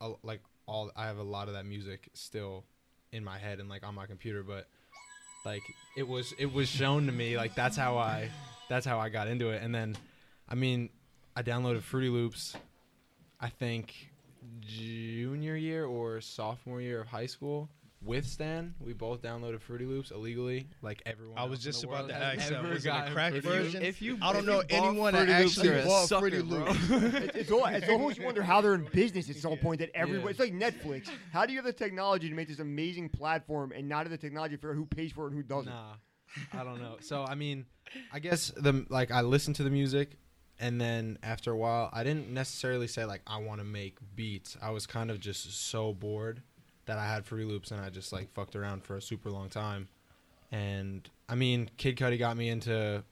a, 0.00 0.12
like 0.22 0.40
all, 0.66 0.90
I 0.96 1.06
have 1.06 1.18
a 1.18 1.22
lot 1.22 1.48
of 1.48 1.54
that 1.54 1.66
music 1.66 2.08
still 2.14 2.64
in 3.12 3.24
my 3.24 3.38
head 3.38 3.60
and 3.60 3.68
like 3.68 3.86
on 3.86 3.94
my 3.94 4.06
computer, 4.06 4.42
but 4.42 4.68
like 5.44 5.62
it 5.96 6.06
was, 6.06 6.34
it 6.38 6.52
was 6.52 6.68
shown 6.68 7.06
to 7.06 7.12
me. 7.12 7.36
Like 7.36 7.54
that's 7.54 7.76
how 7.76 7.96
I, 7.96 8.30
that's 8.68 8.86
how 8.86 8.98
I 8.98 9.08
got 9.08 9.28
into 9.28 9.50
it. 9.50 9.62
And 9.62 9.74
then, 9.74 9.96
I 10.48 10.54
mean, 10.54 10.90
I 11.36 11.42
downloaded 11.42 11.82
Fruity 11.82 12.08
Loops. 12.08 12.54
I 13.40 13.48
think 13.48 13.94
junior 14.60 15.56
year 15.56 15.84
or 15.86 16.20
sophomore 16.20 16.80
year 16.80 17.00
of 17.00 17.06
high 17.06 17.26
school. 17.26 17.68
With 18.00 18.26
Stan, 18.26 18.74
we 18.80 18.92
both 18.92 19.22
downloaded 19.22 19.60
Fruity 19.60 19.84
Loops 19.84 20.12
illegally, 20.12 20.68
like 20.82 21.02
everyone. 21.04 21.36
I 21.36 21.44
was 21.44 21.58
else 21.58 21.66
in 21.66 21.72
just 21.72 21.82
the 21.82 21.88
about 21.88 21.98
world 21.98 22.08
to 22.10 22.14
has 22.14 22.38
ask 22.38 22.48
that. 22.50 22.58
ever 22.58 22.68
Was 22.68 22.86
it 22.86 22.88
a 22.88 22.92
gotten 22.92 23.12
crack 23.12 23.32
version? 23.34 23.82
If 23.82 24.00
you, 24.00 24.18
I 24.22 24.32
don't 24.32 24.42
if 24.42 24.46
know 24.46 24.62
anyone 24.70 25.14
that 25.14 25.28
actually 25.28 25.68
you're 25.68 25.82
bought 25.84 26.08
Fruity. 26.08 26.38
Loops. 26.38 26.70
it's, 26.90 27.50
it's, 27.50 27.50
it's 27.50 27.88
almost 27.88 28.22
wonder 28.22 28.40
how 28.42 28.60
they're 28.60 28.74
in 28.76 28.86
business 28.92 29.28
at 29.28 29.36
some 29.36 29.56
point 29.58 29.80
that 29.80 29.90
everyone 29.94 30.24
Yeah. 30.26 30.30
it's 30.30 30.38
like 30.38 30.52
Netflix. 30.52 31.08
How 31.32 31.44
do 31.44 31.52
you 31.52 31.58
have 31.58 31.66
the 31.66 31.72
technology 31.72 32.28
to 32.28 32.34
make 32.36 32.46
this 32.46 32.60
amazing 32.60 33.08
platform 33.08 33.72
and 33.74 33.88
not 33.88 34.02
have 34.02 34.10
the 34.10 34.16
technology 34.16 34.54
to 34.54 34.58
figure 34.58 34.70
out 34.70 34.76
who 34.76 34.86
pays 34.86 35.10
for 35.10 35.24
it 35.26 35.32
and 35.32 35.36
who 35.36 35.42
doesn't? 35.42 35.72
Nah, 35.72 35.94
I 36.52 36.62
don't 36.62 36.80
know. 36.80 36.98
So 37.00 37.24
I 37.24 37.34
mean, 37.34 37.66
I 38.12 38.20
guess 38.20 38.52
the 38.56 38.86
like 38.88 39.10
I 39.10 39.22
listened 39.22 39.56
to 39.56 39.64
the 39.64 39.70
music, 39.70 40.18
and 40.60 40.80
then 40.80 41.18
after 41.24 41.50
a 41.50 41.56
while, 41.56 41.90
I 41.92 42.04
didn't 42.04 42.30
necessarily 42.30 42.86
say 42.86 43.04
like 43.04 43.22
I 43.26 43.38
want 43.38 43.60
to 43.60 43.64
make 43.66 43.98
beats. 44.14 44.56
I 44.62 44.70
was 44.70 44.86
kind 44.86 45.10
of 45.10 45.18
just 45.18 45.68
so 45.68 45.92
bored 45.92 46.42
that 46.88 46.98
I 46.98 47.06
had 47.06 47.24
Fruity 47.26 47.44
Loops, 47.44 47.70
and 47.70 47.80
I 47.80 47.90
just 47.90 48.12
like 48.14 48.32
fucked 48.32 48.56
around 48.56 48.82
for 48.82 48.96
a 48.96 49.02
super 49.02 49.30
long 49.30 49.50
time. 49.50 49.88
And 50.50 51.08
I 51.28 51.34
mean, 51.34 51.70
Kid 51.76 51.96
Cudi 51.96 52.18
got 52.18 52.34
me 52.36 52.48
into, 52.48 53.04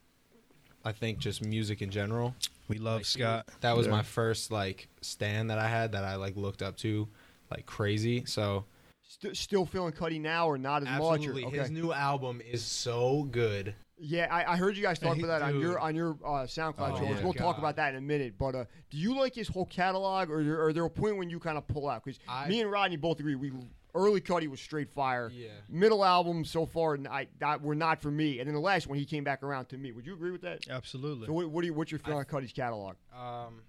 I 0.83 0.92
think, 0.92 1.18
just 1.18 1.45
music 1.45 1.83
in 1.83 1.90
general. 1.90 2.35
We 2.68 2.78
love 2.78 3.00
Like, 3.00 3.04
Scott. 3.04 3.49
That 3.61 3.76
was 3.76 3.87
Yeah. 3.87 3.92
my 3.92 4.02
first 4.02 4.50
like 4.50 4.88
stand 5.02 5.50
that 5.50 5.59
I 5.59 5.68
had 5.68 5.92
that 5.92 6.04
I 6.04 6.16
like 6.16 6.37
looked 6.37 6.62
up 6.62 6.76
to, 6.78 7.06
like 7.50 7.66
crazy. 7.66 8.25
So 8.25 8.64
St- 9.09 9.37
still 9.37 9.66
feeling 9.66 9.92
Cudi 9.92 10.18
now 10.21 10.49
or 10.49 10.56
not 10.56 10.83
as 10.83 10.88
absolutely, 10.88 11.45
much? 11.45 11.52
Or, 11.52 11.56
okay. 11.56 11.59
his 11.59 11.71
new 11.71 11.92
album 11.92 12.40
is 12.40 12.64
so 12.64 13.25
good. 13.30 13.75
Yeah, 13.98 14.28
I, 14.30 14.52
I 14.52 14.56
heard 14.56 14.76
you 14.76 14.82
guys 14.82 14.98
talk 14.98 15.16
about 15.16 15.28
that 15.28 15.42
on 15.42 15.58
your 15.58 15.78
on 15.78 15.94
your 15.94 16.18
uh, 16.24 16.44
SoundCloud 16.44 16.92
Oh, 16.92 16.98
show. 16.98 17.04
yeah. 17.04 17.22
We'll 17.22 17.32
talk 17.32 17.56
about 17.58 17.76
that 17.76 17.90
in 17.94 17.96
a 17.98 18.00
minute. 18.02 18.34
But 18.38 18.54
uh, 18.54 18.64
do 18.90 18.98
you 18.98 19.18
like 19.18 19.34
his 19.34 19.48
whole 19.48 19.64
catalog, 19.66 20.28
or, 20.30 20.40
or, 20.40 20.66
or 20.66 20.72
there 20.74 20.84
a 20.84 20.90
point 20.90 21.16
when 21.16 21.30
you 21.30 21.38
kind 21.40 21.56
of 21.56 21.66
pull 21.66 21.88
out? 21.88 22.04
Because 22.04 22.20
me 22.48 22.60
and 22.60 22.70
Rodney 22.70 22.96
both 22.96 23.20
agree. 23.20 23.34
We 23.36 23.52
early 23.94 24.20
Cudi 24.20 24.48
was 24.48 24.60
straight 24.60 24.90
fire. 24.90 25.30
Yeah. 25.32 25.48
Middle 25.70 26.04
album 26.04 26.44
so 26.44 26.66
far, 26.66 26.94
n- 26.96 27.08
I, 27.10 27.28
that 27.38 27.62
were 27.62 27.74
not 27.74 28.02
for 28.02 28.10
me. 28.10 28.38
And 28.40 28.46
then 28.46 28.52
the 28.54 28.60
last 28.60 28.86
one, 28.86 28.98
he 28.98 29.06
came 29.06 29.24
back 29.24 29.42
around 29.42 29.70
to 29.70 29.78
me. 29.78 29.92
Would 29.92 30.04
you 30.06 30.12
agree 30.12 30.30
with 30.32 30.42
that? 30.42 30.68
Absolutely. 30.68 31.26
So 31.28 31.32
what, 31.32 31.48
what 31.48 31.62
do 31.62 31.68
you, 31.68 31.72
what's 31.72 31.90
your 31.90 32.00
feeling 32.00 32.18
on 32.18 32.24
Cudi's 32.26 32.52
catalog? 32.52 32.96
Um, 33.18 33.62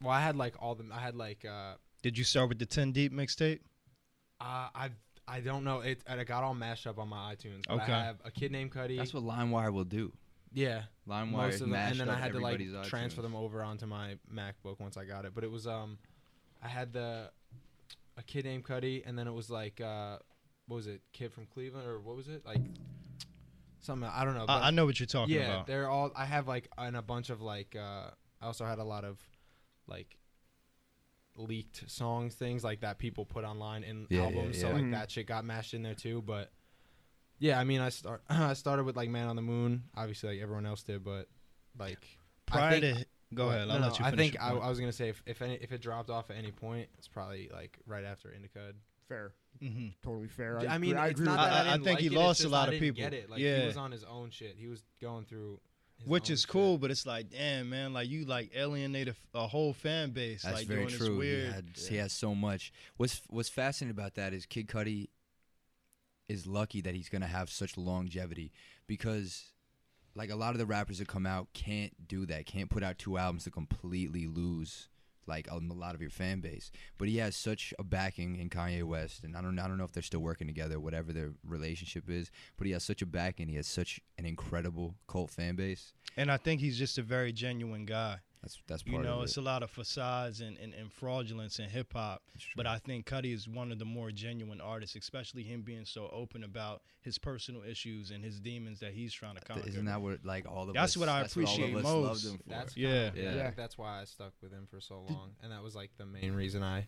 well, 0.00 0.12
I 0.12 0.20
had 0.20 0.36
like 0.36 0.54
all 0.62 0.76
the 0.76 0.84
I 0.94 1.00
had 1.00 1.16
like 1.16 1.44
uh, 1.44 1.72
Did 2.02 2.16
you 2.16 2.22
start 2.22 2.48
with 2.48 2.60
the 2.60 2.66
10 2.66 2.92
Deep 2.92 3.12
mixtape? 3.12 3.58
uh 4.40 4.68
I 4.74 4.90
I 5.28 5.40
don't 5.40 5.64
know. 5.64 5.80
It 5.80 6.02
and 6.06 6.20
it 6.20 6.26
got 6.26 6.42
all 6.44 6.54
mashed 6.54 6.86
up 6.86 6.98
on 6.98 7.08
my 7.08 7.34
iTunes. 7.34 7.62
But 7.68 7.82
Okay. 7.82 7.92
I 7.92 8.04
have 8.04 8.16
a 8.24 8.30
kid 8.30 8.50
named 8.52 8.72
Cudi. 8.72 8.96
That's 8.98 9.14
what 9.14 9.22
LimeWire 9.22 9.72
will 9.72 9.84
do. 9.84 10.12
yeah. 10.52 10.82
LimeWire 11.08 11.30
most 11.30 11.54
of 11.54 11.60
them, 11.60 11.70
mashed 11.70 11.92
and 11.92 12.00
then 12.00 12.08
I 12.16 12.18
had 12.18 12.32
to 12.32 12.38
like 12.40 12.54
everybody's 12.60 12.88
transfer 12.88 13.22
them 13.22 13.34
over 13.36 13.62
onto 13.62 13.86
my 13.86 14.16
MacBook 14.32 14.80
once 14.80 14.96
I 14.96 15.04
got 15.04 15.24
it. 15.24 15.34
But 15.34 15.44
it 15.44 15.50
was 15.50 15.66
um, 15.66 15.98
I 16.62 16.68
had 16.68 16.92
the 16.92 17.30
a 18.16 18.22
kid 18.22 18.44
named 18.44 18.64
Cudi, 18.64 19.02
and 19.06 19.18
then 19.18 19.26
it 19.28 19.32
was 19.32 19.50
like 19.50 19.80
uh, 19.80 20.18
what 20.66 20.76
was 20.76 20.86
it? 20.86 21.00
Kid 21.12 21.32
from 21.32 21.46
Cleveland 21.46 21.86
or 21.86 22.00
what 22.00 22.16
was 22.16 22.28
it? 22.28 22.44
Like 22.44 22.60
something 23.80 24.08
I 24.12 24.24
don't 24.24 24.34
know. 24.34 24.46
but- 24.46 24.62
I, 24.62 24.68
I 24.68 24.70
know 24.70 24.84
what 24.86 24.98
you're 25.00 25.06
talking 25.06 25.34
yeah, 25.34 25.46
about. 25.54 25.66
they're 25.66 25.88
all. 25.88 26.10
I 26.16 26.24
have 26.24 26.46
like 26.48 26.68
and 26.78 26.96
a 26.96 27.02
bunch 27.02 27.30
of 27.30 27.40
like. 27.40 27.76
uh 27.76 28.10
I 28.42 28.46
also 28.46 28.64
had 28.64 28.78
a 28.78 28.84
lot 28.84 29.04
of 29.04 29.18
like 29.86 30.16
leaked 31.40 31.90
songs, 31.90 32.34
things 32.34 32.62
like 32.64 32.80
that 32.80 32.98
people 32.98 33.24
put 33.24 33.44
online 33.44 33.82
in 33.84 34.06
Yeah, 34.10 34.18
yeah, 34.20 34.24
albums. 34.26 34.60
So 34.60 34.68
yeah. 34.68 34.74
like 34.74 34.82
Mhm. 34.84 34.92
that 34.92 35.10
shit 35.10 35.26
got 35.26 35.44
mashed 35.44 35.74
in 35.74 35.82
there 35.82 35.94
too. 35.94 36.22
But 36.22 36.50
yeah, 37.38 37.58
I 37.58 37.64
mean, 37.64 37.80
I 37.80 37.88
start. 37.88 38.22
I 38.28 38.52
started 38.54 38.84
with 38.84 38.96
like 38.96 39.08
Man 39.10 39.28
on 39.28 39.36
the 39.36 39.42
Moon, 39.42 39.84
obviously 39.96 40.30
like 40.34 40.42
everyone 40.42 40.66
else 40.66 40.82
did, 40.82 41.02
but 41.04 41.28
like 41.78 41.98
I 42.48 42.50
Prior 42.52 42.80
think- 42.80 42.98
to 42.98 43.06
go 43.34 43.48
ahead, 43.48 43.70
I'll 43.70 43.78
no, 43.80 43.86
let 43.88 43.98
you 43.98 44.04
I 44.04 44.10
think 44.10 44.36
I. 44.40 44.50
I 44.50 44.68
was 44.68 44.78
gonna 44.80 44.92
say 44.92 45.08
if 45.08 45.22
if, 45.26 45.40
any, 45.42 45.54
if 45.54 45.72
it 45.72 45.80
dropped 45.80 46.10
off 46.10 46.30
at 46.30 46.36
any 46.36 46.50
point, 46.52 46.88
it's 46.98 47.08
probably 47.08 47.48
like 47.52 47.78
right 47.86 48.04
after 48.04 48.28
Indicud. 48.28 48.74
Fair, 49.08 49.32
Mhm. 49.60 49.94
totally 50.02 50.28
fair. 50.28 50.60
I, 50.60 50.78
mean, 50.78 50.90
agree, 50.92 51.02
I 51.02 51.06
agree 51.08 51.24
not 51.26 51.36
that 51.38 51.52
I- 51.52 51.56
I, 51.56 51.60
I 51.60 51.64
didn't 51.72 51.84
think 51.84 51.94
like 51.96 52.00
he 52.00 52.06
it, 52.06 52.12
it's 52.12 52.16
lost 52.16 52.44
a 52.44 52.48
lot 52.48 52.68
of 52.72 52.78
people. 52.78 52.96
Get 53.02 53.12
it? 53.12 53.28
Like 53.28 53.40
Yeah. 53.40 53.60
he 53.62 53.66
was 53.66 53.76
on 53.76 53.90
his 53.90 54.04
own 54.04 54.30
shit. 54.30 54.54
He 54.56 54.68
was 54.68 54.84
going 55.00 55.24
through. 55.24 55.60
His 56.00 56.08
Which 56.08 56.30
is 56.30 56.46
cool, 56.46 56.78
but 56.78 56.90
it's 56.90 57.06
like, 57.06 57.30
damn, 57.30 57.70
man, 57.70 57.92
like 57.92 58.08
you 58.08 58.24
like 58.24 58.52
alienate 58.56 59.08
a, 59.08 59.14
a 59.34 59.46
whole 59.46 59.72
fan 59.72 60.10
base, 60.10 60.42
That's 60.42 60.56
like 60.56 60.66
very 60.66 60.86
doing 60.86 60.98
true. 60.98 61.18
weird. 61.18 61.46
He, 61.46 61.52
had, 61.52 61.64
he 61.90 61.96
has 61.96 62.12
so 62.12 62.34
much. 62.34 62.72
What's 62.96 63.20
What's 63.28 63.48
fascinating 63.48 63.96
about 63.96 64.14
that 64.14 64.32
is 64.32 64.46
Kid 64.46 64.66
Cudi 64.66 65.08
is 66.28 66.46
lucky 66.46 66.80
that 66.80 66.94
he's 66.94 67.08
gonna 67.08 67.26
have 67.26 67.50
such 67.50 67.76
longevity 67.76 68.50
because, 68.86 69.52
like 70.14 70.30
a 70.30 70.36
lot 70.36 70.52
of 70.52 70.58
the 70.58 70.66
rappers 70.66 70.98
that 70.98 71.08
come 71.08 71.26
out 71.26 71.48
can't 71.52 72.08
do 72.08 72.24
that. 72.26 72.46
Can't 72.46 72.70
put 72.70 72.82
out 72.82 72.98
two 72.98 73.18
albums 73.18 73.44
to 73.44 73.50
completely 73.50 74.26
lose 74.26 74.88
like 75.30 75.48
a, 75.50 75.56
lot 75.56 75.94
of 75.94 76.00
your 76.02 76.10
fan 76.10 76.40
base. 76.40 76.70
But 76.98 77.08
he 77.08 77.16
has 77.18 77.34
such 77.34 77.72
a 77.78 77.84
backing 77.84 78.36
in 78.36 78.50
Kanye 78.50 78.82
West, 78.82 79.24
and 79.24 79.36
I 79.36 79.40
don't 79.40 79.58
I 79.58 79.66
don't 79.66 79.78
know 79.78 79.84
if 79.84 79.92
they're 79.92 80.02
still 80.02 80.20
working 80.20 80.46
together, 80.46 80.78
whatever 80.78 81.12
their 81.12 81.30
relationship 81.46 82.10
is. 82.10 82.30
But 82.58 82.66
he 82.66 82.72
has 82.74 82.84
such 82.84 83.00
a 83.00 83.06
backing. 83.06 83.48
He 83.48 83.56
has 83.56 83.66
such 83.66 84.00
an 84.18 84.26
incredible 84.26 84.96
cult 85.08 85.30
fan 85.30 85.56
base. 85.56 85.94
and 86.16 86.30
I 86.30 86.36
think 86.36 86.60
he's 86.60 86.76
just 86.76 86.98
a 86.98 87.02
very 87.02 87.32
genuine 87.32 87.86
guy. 87.86 88.18
That's 88.42 88.58
that's 88.66 88.86
You 88.86 88.98
know, 89.02 89.18
of 89.18 89.24
it's 89.24 89.36
it. 89.36 89.40
a 89.40 89.42
lot 89.42 89.62
of 89.62 89.70
facades 89.70 90.40
and, 90.40 90.56
and, 90.56 90.72
and 90.72 90.90
fraudulence 90.90 91.58
in 91.58 91.68
hip 91.68 91.92
hop. 91.92 92.22
But 92.56 92.66
I 92.66 92.78
think 92.78 93.06
Cudi 93.06 93.34
is 93.34 93.46
one 93.46 93.70
of 93.70 93.78
the 93.78 93.84
more 93.84 94.10
genuine 94.10 94.60
artists, 94.62 94.96
especially 94.96 95.42
him 95.42 95.60
being 95.60 95.84
so 95.84 96.08
open 96.10 96.42
about 96.42 96.80
his 97.02 97.18
personal 97.18 97.62
issues 97.62 98.10
and 98.10 98.24
his 98.24 98.40
demons 98.40 98.80
that 98.80 98.92
he's 98.94 99.12
trying 99.12 99.34
to 99.34 99.42
conquer. 99.42 99.68
Isn't 99.68 99.84
that 99.84 100.00
what 100.00 100.24
like 100.24 100.46
all 100.50 100.68
of 100.68 100.74
That's 100.74 100.92
us? 100.92 100.96
what 100.96 101.08
I 101.10 101.20
that's 101.20 101.36
all 101.36 101.42
of 101.42 101.50
appreciate 101.50 101.76
us 101.76 101.82
most. 101.82 102.06
loved 102.06 102.24
him 102.26 102.38
for. 102.38 102.48
That's 102.48 102.76
Yeah. 102.76 103.10
kinda- 103.10 103.22
Yeah. 103.22 103.30
I 103.30 103.34
Yeah. 103.34 103.50
that's 103.54 103.76
why 103.76 104.00
I 104.00 104.04
stuck 104.04 104.32
with 104.40 104.52
him 104.52 104.66
for 104.70 104.80
so 104.80 105.00
long, 105.02 105.32
and 105.42 105.52
that 105.52 105.62
was 105.62 105.74
like 105.76 105.90
the 105.98 106.06
main 106.06 106.32
reason 106.32 106.62
I 106.62 106.86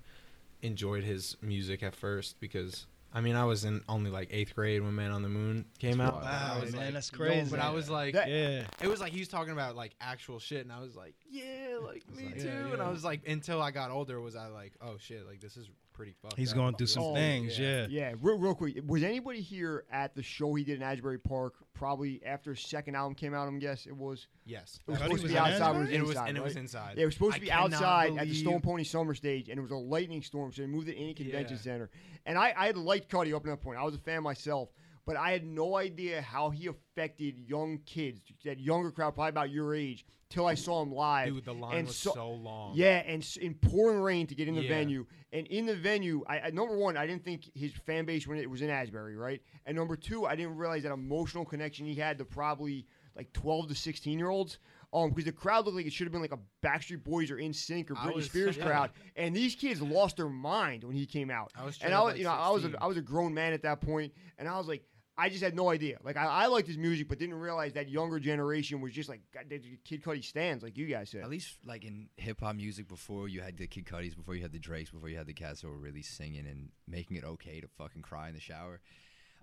enjoyed 0.63 1.05
his 1.05 1.37
music 1.43 1.83
at 1.83 1.95
first 1.95 2.41
because 2.41 2.87
I 3.15 3.21
mean 3.21 3.37
I 3.37 3.45
was 3.45 3.65
in 3.65 3.83
only 3.89 4.11
like 4.11 4.29
eighth 4.31 4.55
grade 4.55 4.83
when 4.83 4.95
Man 4.95 5.11
on 5.11 5.23
the 5.23 5.29
Moon 5.29 5.67
came 5.79 6.01
out. 6.01 6.23
wild. 6.23 6.25
Wow, 6.25 6.71
man, 6.71 6.73
like- 6.87 6.93
that's 6.95 7.11
crazy. 7.11 7.51
But 7.51 7.61
I 7.61 7.71
was 7.71 7.91
like, 7.91 8.15
That- 8.15 8.29
yeah. 8.29 8.65
it 8.81 8.89
was 8.89 9.01
like 9.01 9.13
he 9.13 9.19
was 9.21 9.29
talking 9.29 9.53
about 9.53 9.77
like 9.77 9.95
actual 10.01 10.39
shit, 10.39 10.63
and 10.63 10.73
I 10.73 10.81
was 10.81 10.97
like, 10.97 11.15
yeah, 11.31 11.79
like 11.83 12.05
me 12.17 12.25
like- 12.27 12.39
too. 12.41 12.47
Yeah, 12.47 12.73
And. 12.73 12.81
I 12.83 12.89
was 12.91 13.05
like, 13.05 13.21
until 13.29 13.61
I 13.61 13.71
got 13.71 13.91
older, 13.91 14.21
was 14.21 14.35
I 14.37 14.47
like, 14.47 14.73
oh 14.81 14.97
shit, 14.99 15.27
like 15.27 15.41
this 15.41 15.57
is 15.57 15.69
pretty 15.93 16.15
fucked. 16.23 16.37
He's 16.37 16.53
going 16.53 16.75
through 16.77 16.87
some 16.89 17.03
Oh, 17.03 17.15
things, 17.15 17.59
yeah. 17.59 17.87
Yeah, 17.89 18.15
real, 18.21 18.39
real 18.39 18.55
quick. 18.55 18.77
Was 18.87 19.03
anybody 19.03 19.41
here 19.41 19.85
at 19.93 20.15
the 20.15 20.23
show 20.23 20.55
he 20.55 20.65
did 20.65 20.77
in 20.77 20.83
Asbury 20.83 21.19
Park? 21.19 21.55
Probably 21.75 22.21
after 22.25 22.53
his 22.55 22.61
second 22.61 22.95
album 22.95 23.15
came 23.15 23.35
out. 23.35 23.49
I'm 23.49 23.59
guess 23.59 23.87
it 23.87 23.97
was. 23.97 24.29
Yes, 24.45 24.79
It 24.87 24.91
was 24.91 24.99
Cudi 25.01 25.03
supposed 25.05 25.23
to 25.23 25.29
be 25.29 25.39
outside, 25.39 25.53
it 25.53 25.59
was 25.59 25.61
Asbury? 25.61 25.85
and 25.85 25.95
it 25.97 26.03
was 26.03 26.11
inside, 26.11 26.29
and 26.29 26.39
it 26.39 26.45
was 26.45 26.57
inside. 26.57 26.93
Yeah, 26.97 27.03
it 27.03 27.05
was 27.07 27.15
supposed 27.15 27.35
I 27.35 27.37
to 27.39 27.41
be 27.43 27.47
cannot 27.49 27.73
outside 27.75 28.19
at 28.19 28.29
the 28.29 28.35
Stone 28.35 28.61
Pony 28.61 28.85
Summer 28.85 29.15
Stage, 29.15 29.49
and 29.49 29.59
it 29.59 29.63
was 29.63 29.71
a 29.71 29.77
lightning 29.77 30.23
storm, 30.23 30.53
so 30.53 30.63
they 30.63 30.69
moved 30.69 30.89
it 30.89 30.97
in 30.97 31.09
a 31.11 31.15
convention 31.15 31.57
Yeah. 31.57 31.63
center. 31.63 31.91
And 32.27 32.39
I, 32.39 32.55
I 32.57 32.67
had 32.67 32.77
liked 32.77 33.11
Cudi 33.11 33.35
up 33.35 33.43
to 33.45 33.51
that 33.51 33.61
point. 33.61 33.79
I 33.79 33.83
was 33.83 33.95
a 33.95 33.99
fan 33.99 34.23
myself, 34.23 34.69
but 35.07 35.17
I 35.17 35.33
had 35.33 35.45
no 35.45 35.77
idea 35.77 36.23
how 36.23 36.51
he 36.51 36.67
affected 36.69 37.37
young 37.39 37.79
kids, 37.87 38.21
that 38.45 38.61
younger 38.61 38.91
crowd, 38.91 39.15
probably 39.15 39.31
about 39.31 39.51
your 39.51 39.75
age, 39.75 40.05
till 40.31 40.47
I 40.47 40.55
saw 40.55 40.81
him 40.83 40.93
live. 40.93 41.35
Dude, 41.35 41.45
the 41.45 41.53
line 41.55 41.79
And 41.79 41.87
was 41.89 41.97
so- 41.97 42.13
so, 42.15 42.31
long. 42.31 42.73
Yeah, 42.75 42.99
and 43.07 43.27
in 43.41 43.55
pouring 43.55 44.01
rain 44.01 44.27
to 44.29 44.35
get 44.35 44.49
in 44.49 44.55
the 44.55 44.63
Yeah. 44.63 44.69
venue, 44.69 45.07
and 45.33 45.47
in 45.49 45.67
the 45.67 45.77
venue, 45.77 46.25
I, 46.27 46.41
I 46.41 46.51
number 46.51 46.77
one, 46.77 46.97
I 46.97 47.07
didn't 47.07 47.25
think 47.25 47.51
his 47.55 47.73
fan 47.73 48.05
base 48.07 48.27
when 48.27 48.39
it 48.39 48.49
was 48.49 48.63
in 48.63 48.71
Asbury, 48.71 49.17
right? 49.17 49.43
And 49.67 49.77
number 49.77 49.97
two, 49.97 50.25
I 50.27 50.37
didn't 50.37 50.57
realize 50.57 50.85
that 50.85 50.93
emotional 50.93 51.45
connection 51.45 51.85
he 51.87 51.95
had 51.95 52.19
to 52.19 52.25
probably 52.25 52.87
like 53.15 53.33
twelve 53.35 53.69
to 53.69 53.75
sixteen 53.75 54.19
year 54.19 54.31
olds. 54.31 54.59
Um, 54.95 55.09
because 55.09 55.25
the 55.25 55.33
crowd 55.33 55.65
looked 55.65 55.77
like 55.79 55.87
it 55.87 55.93
should 55.95 56.07
have 56.07 56.13
been 56.13 56.21
like 56.21 56.35
a 56.35 56.39
Backstreet 56.63 57.03
Boys 57.03 57.31
or 57.31 57.37
NSYNC 57.37 57.91
or 57.91 57.95
Britney 57.95 58.15
was- 58.15 58.27
Spears 58.27 58.59
yeah. 58.59 58.67
crowd, 58.67 58.91
and 59.17 59.35
these 59.35 59.55
kids 59.55 59.81
lost 59.81 60.19
their 60.19 60.29
mind 60.29 60.85
when 60.85 60.95
he 60.95 61.07
came 61.07 61.31
out. 61.31 61.51
I 61.55 61.65
was 61.65 61.79
and 61.81 61.95
I 61.95 62.01
was, 62.03 62.13
like, 62.13 62.19
you 62.19 62.25
know, 62.25 62.31
I 62.31 62.51
was 62.51 62.63
a, 62.65 62.69
16. 62.69 62.83
I 62.83 62.87
was 62.89 62.97
a 62.99 63.03
grown 63.03 63.33
man 63.33 63.55
at 63.55 63.63
that 63.63 63.81
point, 63.81 64.13
and 64.39 64.47
I 64.49 64.57
was 64.59 64.67
like. 64.69 64.83
I 65.17 65.29
just 65.29 65.43
had 65.43 65.55
no 65.55 65.69
idea. 65.69 65.99
Like 66.03 66.17
I, 66.17 66.25
I 66.25 66.47
liked 66.47 66.67
his 66.67 66.79
music, 66.79 67.09
but 67.09 67.19
didn't 67.19 67.35
realize 67.35 67.75
that 67.75 67.89
younger 67.89 68.19
generation 68.19 68.81
was 68.81 68.93
just 68.93 69.09
like 69.09 69.21
God, 69.35 69.45
the 69.49 69.61
Kid 69.85 70.03
Cudi 70.03 70.25
stands, 70.25 70.63
like 70.63 70.77
you 70.77 70.87
guys 70.87 71.11
said. 71.11 71.23
At 71.23 71.29
least 71.29 71.59
like 71.67 71.85
in 71.85 72.09
hip 72.17 72.41
hop 72.41 72.57
music, 72.57 72.89
before 72.89 73.29
you 73.29 73.43
had 73.43 73.59
the 73.59 73.67
Kid 73.67 73.85
Cudis, 73.85 74.17
before 74.17 74.35
you 74.35 74.43
had 74.43 74.53
the 74.53 74.59
Drakes, 74.59 74.91
before 74.91 75.09
you 75.09 75.17
had 75.17 75.27
the 75.27 75.35
cats 75.35 75.61
that 75.61 75.69
were 75.69 75.77
really 75.77 76.03
singing 76.03 76.47
and 76.47 76.71
making 76.89 77.17
it 77.19 77.25
okay 77.25 77.61
to 77.61 77.69
fucking 77.69 78.03
cry 78.03 78.29
in 78.29 78.35
the 78.35 78.41
shower. 78.41 78.81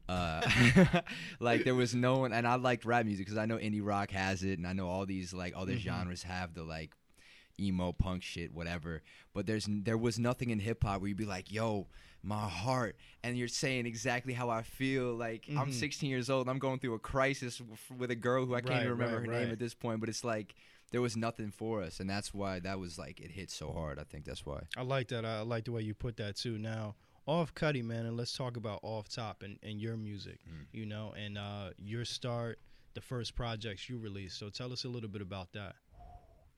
Uh, 0.07 0.41
like 1.39 1.63
there 1.65 1.75
was 1.75 1.93
no 1.93 2.17
one, 2.17 2.33
and 2.33 2.47
I 2.47 2.55
liked 2.55 2.83
rap 2.83 3.05
music 3.05 3.27
because 3.27 3.37
I 3.37 3.45
know 3.45 3.57
indie 3.57 3.85
rock 3.85 4.09
has 4.09 4.41
it, 4.41 4.57
and 4.57 4.65
I 4.65 4.73
know 4.73 4.87
all 4.87 5.05
these 5.05 5.33
like 5.33 5.53
other 5.55 5.77
genres 5.77 6.23
have 6.23 6.55
the 6.55 6.63
like 6.63 6.93
emo 7.59 7.91
punk 7.91 8.23
shit 8.23 8.53
whatever 8.53 9.01
but 9.33 9.45
there's 9.45 9.67
there 9.69 9.97
was 9.97 10.17
nothing 10.17 10.49
in 10.49 10.59
hip 10.59 10.81
hop 10.81 11.01
where 11.01 11.09
you'd 11.09 11.17
be 11.17 11.25
like 11.25 11.51
yo 11.51 11.87
my 12.21 12.47
heart 12.49 12.95
and 13.23 13.37
you're 13.37 13.47
saying 13.47 13.85
exactly 13.85 14.33
how 14.33 14.49
i 14.49 14.61
feel 14.61 15.13
like 15.13 15.45
i'm 15.49 15.69
Mhm. 15.69 15.73
16 15.73 16.09
years 16.09 16.29
old 16.29 16.41
and 16.47 16.49
i'm 16.51 16.59
going 16.59 16.77
through 16.79 16.93
a 16.93 16.99
crisis 16.99 17.61
with 17.97 18.11
a 18.11 18.15
girl 18.15 18.45
who 18.45 18.53
i 18.55 18.59
can't 18.61 18.71
Right, 18.71 18.77
even 18.81 18.91
remember 18.91 19.19
right, 19.19 19.27
her 19.29 19.39
name 19.39 19.51
at 19.51 19.59
this 19.59 19.73
point 19.73 19.99
but 20.01 20.09
it's 20.09 20.23
like 20.23 20.53
there 20.91 21.01
was 21.01 21.15
nothing 21.15 21.49
for 21.51 21.81
us 21.81 21.99
and 22.01 22.09
that's 22.09 22.33
why 22.33 22.59
that 22.59 22.77
was 22.79 22.97
like 22.97 23.19
it 23.21 23.31
hit 23.31 23.49
so 23.49 23.71
hard 23.71 23.97
i 23.99 24.03
think 24.03 24.25
that's 24.25 24.45
why 24.45 24.61
I 24.75 24.81
like 24.81 25.07
that. 25.09 25.23
I 25.25 25.41
like 25.41 25.63
the 25.65 25.71
way 25.71 25.81
you 25.81 25.93
put 25.93 26.17
that 26.17 26.35
too. 26.35 26.57
Now, 26.57 26.95
off 27.25 27.53
Cudi, 27.53 27.83
man, 27.83 28.05
and 28.05 28.17
let's 28.17 28.33
talk 28.35 28.57
about 28.57 28.79
off 28.81 29.07
top 29.07 29.43
and, 29.43 29.57
and 29.61 29.79
your 29.79 29.95
music, 29.97 30.39
Mm. 30.49 30.65
you 30.71 30.85
know, 30.85 31.13
and 31.17 31.37
uh, 31.37 31.69
your 31.77 32.03
start, 32.05 32.59
the 32.95 33.01
first 33.01 33.35
projects 33.35 33.87
you 33.89 33.97
released. 33.99 34.37
So 34.39 34.49
tell 34.49 34.73
us 34.73 34.83
a 34.83 34.89
little 34.89 35.09
bit 35.09 35.21
about 35.21 35.51
that. 35.53 35.75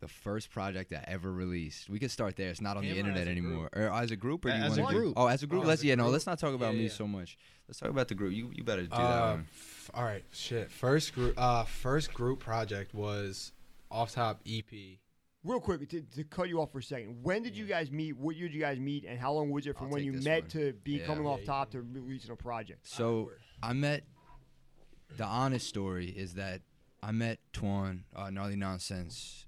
The 0.02 0.08
first 0.10 0.50
project 0.52 0.92
I 0.92 1.04
ever 1.08 1.32
released. 1.32 1.90
We 1.90 1.98
could 2.00 2.12
start 2.12 2.36
there. 2.36 2.50
It's 2.50 2.60
not 2.60 2.76
on 2.76 2.84
Him 2.84 2.94
the 2.94 3.00
internet 3.00 3.22
as 3.24 3.28
anymore. 3.30 3.70
Or 3.74 3.84
as 3.94 4.12
a 4.12 4.16
group, 4.18 4.44
or 4.46 4.50
do 4.52 4.58
you 4.58 4.64
As 4.64 4.78
a 4.78 4.82
wanna- 4.82 4.98
group. 4.98 5.14
Oh, 5.16 5.28
as 5.28 5.44
a 5.44 5.48
group. 5.48 5.64
Oh, 5.64 5.68
let's 5.68 5.84
a 5.84 5.88
yeah. 5.88 5.96
No, 5.96 6.10
let's 6.10 6.26
not 6.26 6.38
talk 6.40 6.54
about 6.54 6.74
Yeah, 6.74 6.80
me 6.80 6.84
yeah. 6.88 6.92
so 6.92 7.08
much. 7.08 7.38
Let's 7.68 7.80
talk 7.80 7.90
about 7.90 8.08
the 8.10 8.16
group. 8.16 8.34
You 8.34 8.52
you 8.54 8.64
better 8.64 8.84
do 8.84 8.90
Uh, 8.92 9.38
that. 9.38 9.40
f- 9.46 9.92
all 9.94 10.04
right, 10.04 10.26
shit. 10.34 10.70
First 10.72 11.14
group, 11.14 11.36
uh, 11.38 11.64
first 11.64 12.14
group 12.14 12.40
project 12.40 12.94
was 12.94 13.54
off 13.90 14.12
top 14.12 14.42
EP. 14.46 15.00
Real 15.44 15.60
quick, 15.60 15.88
to, 15.90 16.02
to 16.02 16.24
cut 16.24 16.50
you 16.50 16.62
off 16.62 16.72
for 16.72 16.80
a 16.80 16.84
second, 16.84 17.24
when 17.24 17.42
did 17.42 17.58
you 17.58 17.66
guys 17.66 17.90
meet? 17.92 18.16
What 18.16 18.36
year 18.36 18.48
did 18.48 18.54
you 18.54 18.62
guys 18.62 18.80
meet? 18.80 19.06
And 19.06 19.20
how 19.20 19.34
long 19.34 19.50
was 19.50 19.66
it 19.66 19.76
from 19.76 19.88
I'll 19.88 19.94
when 19.94 20.04
you 20.04 20.14
met 20.14 20.44
one. 20.44 20.50
to 20.52 20.74
be 20.84 21.00
Yeah. 21.00 21.06
coming 21.08 21.24
Yeah, 21.24 21.30
off 21.32 21.44
top 21.46 21.72
can- 21.72 21.94
to 21.94 22.00
releasing 22.02 22.30
a 22.32 22.36
project? 22.36 22.88
So 22.88 23.32
I 23.64 23.74
met. 23.74 24.04
The 25.18 25.26
honest 25.26 25.68
story 25.68 26.08
is 26.10 26.36
that 26.36 26.62
I 27.04 27.12
met 27.12 27.40
Twan, 27.54 28.04
uh, 28.16 28.30
gnarly 28.30 28.56
nonsense, 28.56 29.46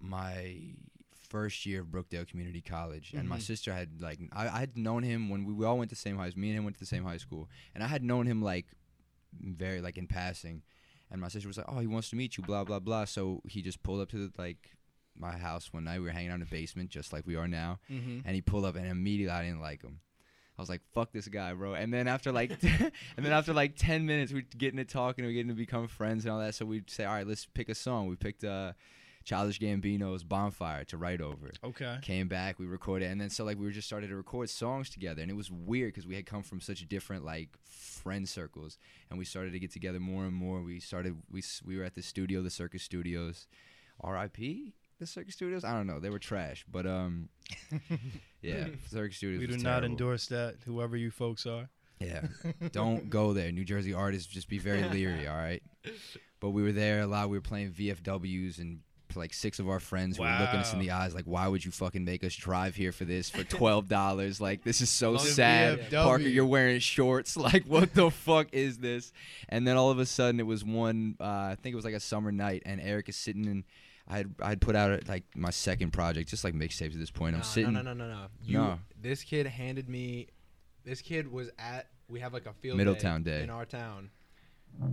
my 0.00 0.74
first 1.28 1.66
year 1.66 1.80
of 1.82 1.88
Brookdale 1.88 2.26
Community 2.26 2.60
College, 2.62 3.12
and 3.14 3.28
my 3.28 3.36
Mhm. 3.38 3.42
sister 3.42 3.72
had 3.74 4.00
like 4.00 4.18
I, 4.32 4.48
I 4.48 4.58
had 4.60 4.76
known 4.78 5.02
him 5.02 5.28
when 5.28 5.44
we, 5.44 5.52
we 5.52 5.66
all 5.66 5.78
went 5.78 5.90
to 5.90 5.94
the 5.94 6.00
same 6.00 6.16
high 6.16 6.30
school. 6.30 6.40
Me 6.40 6.48
and 6.50 6.58
him 6.58 6.64
went 6.64 6.76
to 6.76 6.80
the 6.80 6.86
same 6.86 7.04
high 7.04 7.18
school, 7.18 7.48
and 7.74 7.84
I 7.84 7.86
had 7.88 8.02
known 8.02 8.26
him 8.26 8.40
like 8.42 8.66
very 9.40 9.80
like 9.80 9.98
in 9.98 10.06
passing, 10.06 10.62
and 11.10 11.20
my 11.20 11.28
sister 11.28 11.48
was 11.48 11.58
like, 11.58 11.66
"Oh, 11.68 11.80
he 11.80 11.86
wants 11.86 12.10
to 12.10 12.16
meet 12.16 12.36
you," 12.38 12.44
blah 12.44 12.64
blah 12.64 12.78
blah. 12.80 13.04
So 13.04 13.42
he 13.46 13.60
just 13.62 13.82
pulled 13.82 14.00
up 14.00 14.08
to 14.10 14.30
like 14.38 14.70
my 15.14 15.36
house 15.36 15.72
one 15.72 15.84
night. 15.84 15.98
We 15.98 16.06
were 16.06 16.12
hanging 16.12 16.30
out 16.30 16.34
in 16.34 16.40
the 16.40 16.46
basement, 16.46 16.90
just 16.90 17.12
like 17.12 17.26
we 17.26 17.36
are 17.36 17.48
now, 17.48 17.78
Mm-hmm. 17.90 18.20
and 18.24 18.34
he 18.34 18.40
pulled 18.40 18.64
up, 18.64 18.76
and 18.76 18.86
immediately 18.86 19.32
I 19.32 19.44
didn't 19.44 19.60
like 19.60 19.82
him. 19.82 20.00
I 20.56 20.62
was 20.62 20.68
like, 20.70 20.80
"Fuck 20.94 21.12
this 21.12 21.28
guy, 21.28 21.52
bro." 21.52 21.74
And 21.74 21.92
then 21.92 22.08
after 22.08 22.32
like, 22.32 22.50
and 22.62 22.92
then 23.26 23.32
after 23.32 23.52
like 23.52 23.74
ten 23.76 24.06
minutes, 24.06 24.32
we 24.32 24.42
get 24.42 24.72
into 24.72 24.84
talking, 24.86 25.24
we're 25.26 25.32
getting 25.32 25.48
to 25.48 25.54
become 25.54 25.88
friends 25.88 26.24
and 26.24 26.32
all 26.32 26.40
that. 26.40 26.54
So 26.54 26.64
we'd 26.64 26.88
say, 26.90 27.04
"All 27.04 27.12
right, 27.14 27.26
let's 27.26 27.44
pick 27.46 27.68
a 27.68 27.74
song." 27.74 28.06
We 28.08 28.16
picked 28.16 28.44
uh, 28.44 28.72
Childish 29.28 29.60
Gambino's 29.60 30.24
"Bonfire" 30.24 30.84
to 30.84 30.96
write 30.96 31.20
over. 31.20 31.52
Okay. 31.62 31.98
Came 32.00 32.28
back, 32.28 32.58
we 32.58 32.64
recorded, 32.64 33.10
and 33.10 33.20
then 33.20 33.28
so 33.28 33.44
like 33.44 33.58
we 33.58 33.66
were 33.66 33.72
just 33.72 33.86
started 33.86 34.08
to 34.08 34.16
record 34.16 34.48
songs 34.48 34.88
together, 34.88 35.20
and 35.20 35.30
it 35.30 35.34
was 35.34 35.50
weird 35.50 35.92
because 35.92 36.06
we 36.06 36.14
had 36.14 36.24
come 36.24 36.42
from 36.42 36.62
such 36.62 36.88
different 36.88 37.26
like 37.26 37.50
friend 37.62 38.26
circles, 38.26 38.78
and 39.10 39.18
we 39.18 39.26
started 39.26 39.52
to 39.52 39.58
get 39.58 39.70
together 39.70 40.00
more 40.00 40.24
and 40.24 40.32
more. 40.32 40.62
We 40.62 40.80
started, 40.80 41.14
we 41.30 41.42
we 41.62 41.76
were 41.76 41.84
at 41.84 41.94
the 41.94 42.00
studio, 42.00 42.40
the 42.40 42.48
Circus 42.48 42.82
Studios, 42.82 43.46
R.I.P. 44.00 44.72
The 44.98 45.06
Circus 45.06 45.34
Studios. 45.34 45.62
I 45.62 45.74
don't 45.74 45.86
know, 45.86 46.00
they 46.00 46.08
were 46.08 46.18
trash, 46.18 46.64
but 46.66 46.86
um, 46.86 47.28
yeah, 48.40 48.68
Circus 48.88 49.18
Studios. 49.18 49.40
We 49.40 49.46
do 49.46 49.58
not 49.58 49.80
terrible. 49.80 49.88
endorse 49.88 50.26
that, 50.28 50.56
whoever 50.64 50.96
you 50.96 51.10
folks 51.10 51.44
are. 51.44 51.68
Yeah, 52.00 52.28
don't 52.72 53.10
go 53.10 53.34
there. 53.34 53.52
New 53.52 53.66
Jersey 53.66 53.92
artists 53.92 54.26
just 54.26 54.48
be 54.48 54.56
very 54.56 54.84
leery. 54.84 55.28
All 55.28 55.36
right, 55.36 55.62
but 56.40 56.50
we 56.50 56.62
were 56.62 56.72
there 56.72 57.02
a 57.02 57.06
lot. 57.06 57.28
We 57.28 57.36
were 57.36 57.42
playing 57.42 57.72
VFWs 57.72 58.58
and 58.58 58.78
like 59.16 59.32
six 59.32 59.58
of 59.58 59.68
our 59.68 59.80
friends 59.80 60.18
were 60.18 60.26
looking 60.26 60.60
us 60.60 60.72
in 60.72 60.78
the 60.78 60.90
eyes 60.90 61.14
like, 61.14 61.24
"Why 61.24 61.48
would 61.48 61.64
you 61.64 61.70
fucking 61.70 62.04
make 62.04 62.24
us 62.24 62.34
drive 62.34 62.76
here 62.76 62.92
for 62.92 63.04
this 63.04 63.30
for 63.30 63.44
twelve 63.44 63.88
dollars? 63.88 64.40
Like 64.48 64.64
this 64.64 64.80
is 64.80 64.90
so 64.90 65.16
sad." 65.16 65.90
VFW. 65.90 66.02
Parker, 66.04 66.22
you're 66.24 66.46
wearing 66.46 66.80
shorts. 66.80 67.36
Like 67.48 67.64
what 67.66 67.94
the 67.94 68.10
fuck 68.10 68.48
is 68.52 68.78
this? 68.78 69.12
And 69.48 69.66
then 69.66 69.76
all 69.76 69.90
of 69.90 69.98
a 69.98 70.06
sudden 70.06 70.38
it 70.40 70.46
was 70.46 70.64
one. 70.64 71.16
Uh, 71.20 71.24
I 71.24 71.56
think 71.60 71.72
it 71.72 71.76
was 71.76 71.84
like 71.84 71.94
a 71.94 72.00
summer 72.00 72.30
night, 72.32 72.62
and 72.66 72.80
Eric 72.80 73.08
is 73.08 73.16
sitting 73.16 73.44
in. 73.46 73.64
I 74.06 74.16
had 74.18 74.34
I 74.40 74.48
had 74.50 74.60
put 74.60 74.74
out 74.76 75.06
like 75.08 75.24
my 75.34 75.50
second 75.50 75.92
project, 75.92 76.30
just 76.30 76.44
like 76.44 76.54
mixtapes 76.54 76.92
at 76.94 76.98
this 76.98 77.10
point. 77.10 77.36
I'm 77.36 77.42
sitting. 77.42 77.72
No, 77.72 77.82
no, 77.82 77.92
no, 77.92 78.06
no, 78.06 78.14
no. 78.14 78.26
You, 78.44 78.58
No. 78.58 78.78
This 79.00 79.22
kid 79.22 79.46
handed 79.46 79.88
me. 79.88 80.28
This 80.84 81.00
kid 81.02 81.30
was 81.30 81.50
at. 81.58 81.86
We 82.08 82.20
have 82.20 82.32
like 82.32 82.46
a 82.46 82.52
field 82.54 82.78
Middletown 82.78 83.22
Day. 83.22 83.42
in 83.42 83.50
our 83.50 83.66
town. 83.66 84.10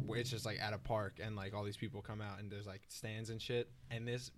Where 0.05 0.19
it's 0.19 0.29
just 0.31 0.45
like 0.45 0.59
at 0.61 0.73
a 0.73 0.77
park 0.79 1.19
and 1.23 1.35
like 1.35 1.53
all 1.53 1.63
these 1.63 1.77
people 1.77 2.01
come 2.01 2.21
out 2.21 2.39
and 2.39 2.51
there's 2.51 2.65
like 2.65 2.81
stands 2.87 3.29
and 3.29 3.41
shit 3.41 3.69
and 3.91 4.07
this 4.07 4.31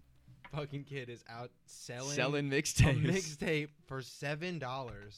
fucking 0.54 0.84
kid 0.84 1.10
is 1.10 1.24
out 1.30 1.52
selling 1.66 2.12
Selling 2.16 2.52
a 2.52 2.56
mixtapes. 2.56 3.04
mixtape 3.06 3.70
for 3.88 4.02
seven 4.02 4.60
dollars. 4.60 5.16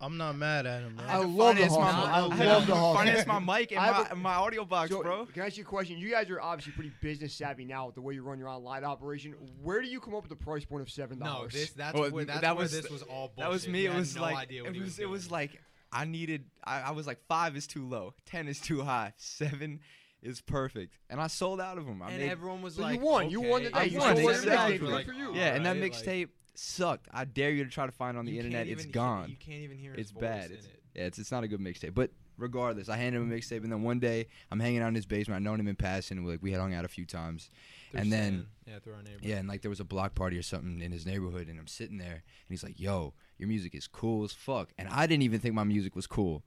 I'm 0.00 0.16
not 0.16 0.34
mad 0.34 0.66
at 0.66 0.82
him, 0.82 0.96
bro. 0.96 1.06
I 1.06 1.18
love 1.18 1.56
the 1.56 1.68
finance 1.68 1.76
hustle. 1.76 1.82
I 1.82 2.10
I 2.16 2.20
love 2.20 2.66
the 2.66 2.72
to 2.72 2.78
hustle. 2.78 2.94
Finance 2.94 3.26
my 3.28 3.38
mic 3.38 3.70
and 3.70 3.80
my, 3.80 4.06
a- 4.10 4.14
my 4.16 4.34
audio 4.34 4.64
box, 4.64 4.90
So, 4.90 5.00
bro. 5.00 5.26
Can 5.26 5.42
I 5.42 5.46
ask 5.46 5.56
you 5.56 5.62
a 5.62 5.66
question? 5.66 5.96
You 5.98 6.10
guys 6.10 6.28
are 6.28 6.40
obviously 6.40 6.72
pretty 6.72 6.90
business 7.00 7.32
savvy 7.32 7.64
now 7.64 7.86
with 7.86 7.94
the 7.94 8.00
way 8.00 8.14
you 8.14 8.22
run 8.24 8.36
your 8.38 8.48
online 8.48 8.82
operation. 8.82 9.34
Where 9.62 9.80
do 9.80 9.86
you 9.86 10.00
come 10.00 10.16
up 10.16 10.22
with 10.28 10.30
the 10.36 10.44
price 10.44 10.64
point 10.64 10.82
of 10.82 10.90
seven 10.90 11.20
dollars? 11.20 11.54
No, 11.54 11.58
this 11.60 11.70
that's 11.70 11.96
Oh, 11.96 12.10
where 12.10 12.24
that's 12.24 12.40
that 12.40 12.56
where 12.56 12.64
was- 12.64 12.72
this 12.72 12.90
was 12.90 13.02
all 13.02 13.28
bullshit. 13.28 13.36
That 13.38 13.50
was 13.50 13.68
me. 13.68 13.86
It 13.86 13.94
was 13.94 14.16
no 14.16 14.22
like 14.22 14.36
idea 14.36 14.64
what 14.64 14.74
it 14.74 14.80
was. 14.80 14.88
was 14.88 14.98
It 14.98 15.08
was 15.08 15.30
like 15.30 15.60
I 15.92 16.04
needed. 16.06 16.44
I, 16.64 16.80
I 16.82 16.90
was 16.92 17.06
like 17.06 17.18
five 17.28 17.56
is 17.56 17.66
too 17.66 17.86
low, 17.86 18.14
ten 18.26 18.48
is 18.48 18.58
too 18.60 18.82
high, 18.82 19.12
seven 19.16 19.80
is 20.22 20.40
perfect, 20.40 20.94
and 21.10 21.20
I 21.20 21.26
sold 21.26 21.60
out 21.60 21.78
of 21.78 21.86
them. 21.86 22.00
I 22.02 22.10
and 22.10 22.18
made, 22.18 22.30
everyone 22.30 22.62
was 22.62 22.74
So 22.76 22.80
you 22.82 22.86
like, 22.86 23.00
won. 23.02 23.28
You 23.30 23.40
won 23.40 23.64
the 23.64 23.70
day. 23.70 23.86
You 23.86 24.00
I 24.00 24.14
sold 24.14 24.24
one 24.24 24.34
$7 24.34 24.44
mixtape. 24.44 24.70
We're 24.70 24.78
Good 24.78 24.88
like, 24.90 25.06
for 25.06 25.12
you. 25.12 25.34
yeah, 25.34 25.54
and 25.54 25.66
that 25.66 25.76
alright, 25.76 25.82
like, 25.92 25.92
mixtape 26.04 26.28
sucked. 26.54 27.08
I 27.12 27.24
dare 27.24 27.50
you 27.50 27.64
to 27.64 27.70
try 27.70 27.86
to 27.86 27.92
find 27.92 28.16
it 28.16 28.20
on 28.20 28.24
the 28.26 28.38
internet. 28.38 28.66
even 28.66 28.74
It's 28.74 28.84
hear- 28.84 28.92
gone. 28.92 29.28
you 29.28 29.36
can't 29.36 29.62
even 29.62 29.78
hear 29.78 29.92
his 29.92 30.10
it's 30.10 30.12
bad. 30.12 30.50
in 30.50 30.56
It's, 30.58 30.66
it. 30.66 30.82
yeah, 30.94 31.02
it's 31.04 31.18
it's 31.18 31.32
not 31.32 31.44
a 31.44 31.48
good 31.48 31.60
mixtape. 31.60 31.94
But 31.94 32.10
regardless, 32.38 32.88
I 32.88 32.96
handed 32.96 33.20
him 33.20 33.30
a 33.32 33.34
mixtape, 33.34 33.62
and 33.64 33.72
then 33.72 33.82
one 33.82 33.98
day 33.98 34.26
I'm 34.50 34.60
hanging 34.60 34.80
out 34.80 34.88
in 34.88 34.94
his 34.94 35.06
basement. 35.06 35.36
I 35.36 35.42
known 35.44 35.58
him 35.60 35.66
in 35.68 35.76
passing. 35.76 36.22
we 36.24 36.32
like 36.32 36.42
we 36.42 36.52
had 36.52 36.60
hung 36.60 36.72
out 36.74 36.84
a 36.84 36.88
few 36.88 37.04
times, 37.04 37.50
Through 37.90 38.00
and 38.00 38.12
then 38.12 38.46
yeah, 38.66 38.78
through 38.78 38.92
our 38.94 39.02
neighborhood. 39.02 39.24
yeah, 39.24 39.36
and 39.38 39.48
like 39.48 39.62
there 39.62 39.70
was 39.70 39.80
a 39.80 39.84
block 39.84 40.14
party 40.14 40.38
or 40.38 40.42
something 40.42 40.80
in 40.80 40.92
his 40.92 41.04
neighborhood, 41.06 41.48
and 41.48 41.58
I'm 41.58 41.66
sitting 41.66 41.98
there, 41.98 42.12
and 42.12 42.22
he's 42.48 42.62
like, 42.62 42.78
"Yo, 42.78 43.14
your 43.42 43.48
music 43.48 43.74
is 43.74 43.86
cool 43.86 44.24
as 44.24 44.32
fuck," 44.32 44.70
and 44.78 44.88
I 44.88 45.06
didn't 45.06 45.22
even 45.24 45.40
think 45.40 45.54
my 45.54 45.64
music 45.64 45.94
was 45.94 46.06
cool. 46.06 46.42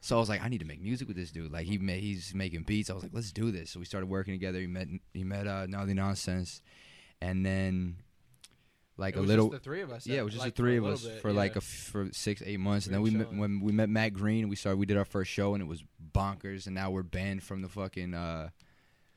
So 0.00 0.16
I 0.16 0.20
was 0.20 0.28
like, 0.28 0.42
I 0.44 0.48
need 0.48 0.60
to 0.60 0.64
make 0.64 0.80
music 0.80 1.08
with 1.08 1.16
this 1.16 1.30
dude. 1.32 1.50
Like 1.52 1.66
he 1.66 1.76
ma- 1.78 1.92
he's 1.92 2.32
making 2.34 2.62
beats. 2.62 2.88
I 2.88 2.94
was 2.94 3.02
like, 3.02 3.12
let's 3.14 3.32
do 3.32 3.50
this. 3.50 3.70
So 3.70 3.80
we 3.80 3.84
started 3.84 4.06
working 4.08 4.32
together. 4.34 4.60
He 4.60 4.66
met 4.66 4.88
he 5.12 5.24
met 5.24 5.46
uh, 5.46 5.66
Gnarly 5.66 5.94
Nonsense, 5.94 6.62
and 7.20 7.44
then 7.44 7.96
like 8.96 9.14
It 9.14 9.18
a 9.18 9.20
was 9.22 9.28
little 9.28 9.48
just 9.50 9.62
the 9.62 9.64
three 9.70 9.82
of 9.82 9.90
us. 9.92 10.06
yeah, 10.06 10.20
it 10.20 10.24
was 10.24 10.32
just 10.34 10.44
like, 10.44 10.54
the 10.54 10.62
three 10.62 10.76
of 10.76 10.84
us 10.86 11.04
bit, 11.04 11.20
for 11.20 11.32
like 11.32 11.52
yeah. 11.52 11.58
a 11.58 11.62
f- 11.62 11.64
for 11.92 12.08
six 12.12 12.42
eight 12.46 12.60
months, 12.60 12.86
and 12.86 12.94
then 12.94 13.02
we 13.02 13.10
met 13.10 13.32
when 13.32 13.60
we 13.60 13.72
met 13.72 13.88
Matt 13.88 14.12
Green 14.12 14.42
and 14.42 14.50
we 14.50 14.56
started 14.56 14.78
we 14.78 14.86
did 14.86 14.96
our 14.96 15.04
first 15.04 15.30
show 15.30 15.54
and 15.54 15.62
it 15.62 15.66
was 15.66 15.82
bonkers, 16.14 16.66
and 16.66 16.74
now 16.74 16.90
we're 16.90 17.02
banned 17.02 17.42
from 17.42 17.62
the 17.62 17.68
fucking 17.68 18.14
uh, 18.14 18.48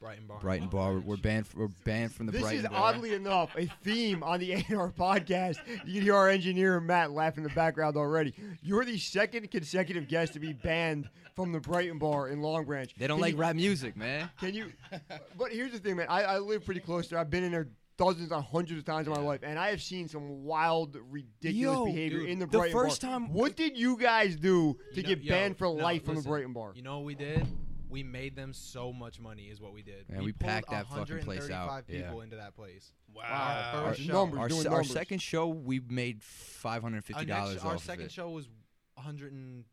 Brighton 0.01 0.25
Bar. 0.25 0.39
Brighton 0.39 0.67
oh, 0.71 0.75
Bar. 0.75 0.99
We're 0.99 1.15
banned 1.17 1.45
we're 1.55 1.67
banned 1.85 2.11
from 2.13 2.25
the 2.25 2.31
This 2.31 2.41
Brighton 2.41 2.65
is 2.65 2.71
Bar. 2.71 2.81
oddly 2.95 3.13
enough 3.13 3.55
a 3.55 3.67
theme 3.83 4.23
on 4.23 4.39
the 4.39 4.51
A&R 4.69 4.91
podcast. 4.91 5.57
You 5.85 5.93
can 5.93 6.01
hear 6.01 6.15
our 6.15 6.27
engineer 6.27 6.79
Matt 6.79 7.11
laughing 7.11 7.43
in 7.43 7.49
the 7.49 7.55
background 7.55 7.95
already. 7.95 8.33
You're 8.63 8.83
the 8.83 8.97
second 8.97 9.51
consecutive 9.51 10.07
guest 10.07 10.33
to 10.33 10.39
be 10.39 10.53
banned 10.53 11.07
from 11.35 11.51
the 11.51 11.59
Brighton 11.59 11.99
Bar 11.99 12.29
in 12.29 12.41
Long 12.41 12.65
Branch. 12.65 12.91
they 12.97 13.05
don't 13.07 13.17
Can 13.17 13.21
like 13.21 13.33
you- 13.35 13.39
rap 13.39 13.55
music, 13.55 13.95
man. 13.95 14.29
Can 14.39 14.53
you? 14.55 14.73
But 15.37 15.51
here's 15.51 15.71
the 15.71 15.79
thing, 15.79 15.95
man. 15.97 16.07
I, 16.09 16.23
I 16.23 16.37
live 16.39 16.65
pretty 16.65 16.81
close 16.81 17.07
there. 17.07 17.19
I've 17.19 17.29
been 17.29 17.43
in 17.43 17.51
there 17.51 17.67
dozens 17.97 18.31
and 18.31 18.43
hundreds 18.43 18.79
of 18.79 18.85
times 18.85 19.05
in 19.07 19.13
my 19.13 19.21
life, 19.21 19.41
and 19.43 19.59
I 19.59 19.69
have 19.69 19.81
seen 19.81 20.07
some 20.07 20.43
wild, 20.43 20.97
ridiculous 21.11 21.55
Yo, 21.77 21.85
behavior 21.85 22.19
dude, 22.21 22.29
in 22.29 22.39
the 22.39 22.47
Brighton 22.47 22.73
Bar. 22.73 22.83
the 22.83 22.89
first 22.89 23.01
Bar. 23.03 23.11
time- 23.11 23.33
what 23.33 23.55
did 23.55 23.77
you 23.77 23.97
guys 23.97 24.35
do 24.35 24.77
to 24.93 24.97
You 24.97 25.03
know- 25.03 25.09
get 25.09 25.21
yo, 25.23 25.31
banned 25.33 25.57
for 25.57 25.65
no, 25.65 25.73
life 25.73 26.03
from 26.05 26.15
the 26.15 26.21
Brighton 26.23 26.53
Bar? 26.53 26.71
You 26.75 26.81
know 26.81 26.97
what 26.97 27.05
we 27.05 27.13
did? 27.15 27.45
We 27.91 28.03
made 28.03 28.35
them 28.35 28.53
so 28.53 28.91
much 28.93 29.19
money, 29.19 29.43
is 29.43 29.59
what 29.61 29.73
we 29.73 29.81
did. 29.83 30.05
And 30.09 30.23
we 30.23 30.31
pulled 30.31 30.49
packed 30.49 30.71
that 30.71 30.87
fucking 30.87 31.19
place 31.19 31.49
out, 31.49 31.67
135 31.67 31.87
people 31.87 32.17
yeah. 32.17 32.23
into 32.23 32.35
that 32.37 32.55
place. 32.55 32.91
wow. 33.13 33.21
Wow, 33.23 33.71
Our, 33.83 33.89
first 33.89 34.01
show. 34.01 34.13
numbers, 34.13 34.39
Our, 34.39 34.47
doing 34.49 34.61
se- 34.61 34.69
our 34.69 34.83
second 34.83 35.19
show, 35.21 35.47
we 35.49 35.81
made 35.89 36.23
five 36.23 36.81
hundred 36.81 37.03
fifty 37.03 37.19
Our, 37.21 37.25
dollars 37.25 37.51
next, 37.55 37.63
off 37.65 37.69
our 37.69 37.75
of 37.75 37.81
second 37.81 38.05
it. 38.05 38.11
show 38.11 38.29
was 38.29 38.47
100 38.95 39.33
and 39.33 39.65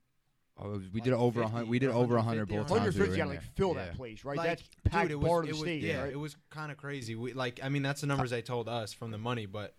Oh, 0.61 0.71
was- 0.71 0.89
we 0.91 0.95
like 1.01 1.05
did 1.05 1.13
over 1.13 1.41
a 1.41 1.45
50 1.45 1.53
hundred. 1.55 1.69
We 1.69 1.79
did 1.79 1.91
over 1.91 2.17
a 2.17 2.23
hundred 2.23 2.49
150 2.51 2.57
both 2.57 2.71
or 2.73 2.83
times. 2.85 2.95
we 2.97 3.01
were 3.01 3.07
150, 3.07 3.13
in 3.13 3.19
yeah, 3.19 3.25
like 3.27 3.41
there. 3.41 3.51
fill 3.55 3.69
Yeah. 3.77 3.85
that 3.87 3.97
place, 3.97 4.25
right? 4.25 4.37
like, 4.37 4.47
That's 4.49 4.63
dude, 4.63 4.93
packed 4.93 5.11
it 5.13 5.15
was, 5.15 5.29
part 5.29 5.45
it 5.45 5.51
of 5.51 5.57
the 5.57 5.61
was, 5.61 5.69
stage, 5.69 5.85
yeah, 5.85 6.03
right? 6.03 6.13
it 6.13 6.17
was 6.17 6.37
kind 6.51 6.73
of 6.73 6.79
crazy. 6.79 7.15
We 7.15 7.33
like, 7.35 7.61
I 7.63 7.69
mean, 7.69 7.83
that's 7.83 8.01
the 8.01 8.09
numbers 8.09 8.31
they 8.31 8.43
told 8.43 8.69
us 8.69 8.93
from 8.93 9.13
the 9.13 9.19
money, 9.19 9.47
but 9.47 9.75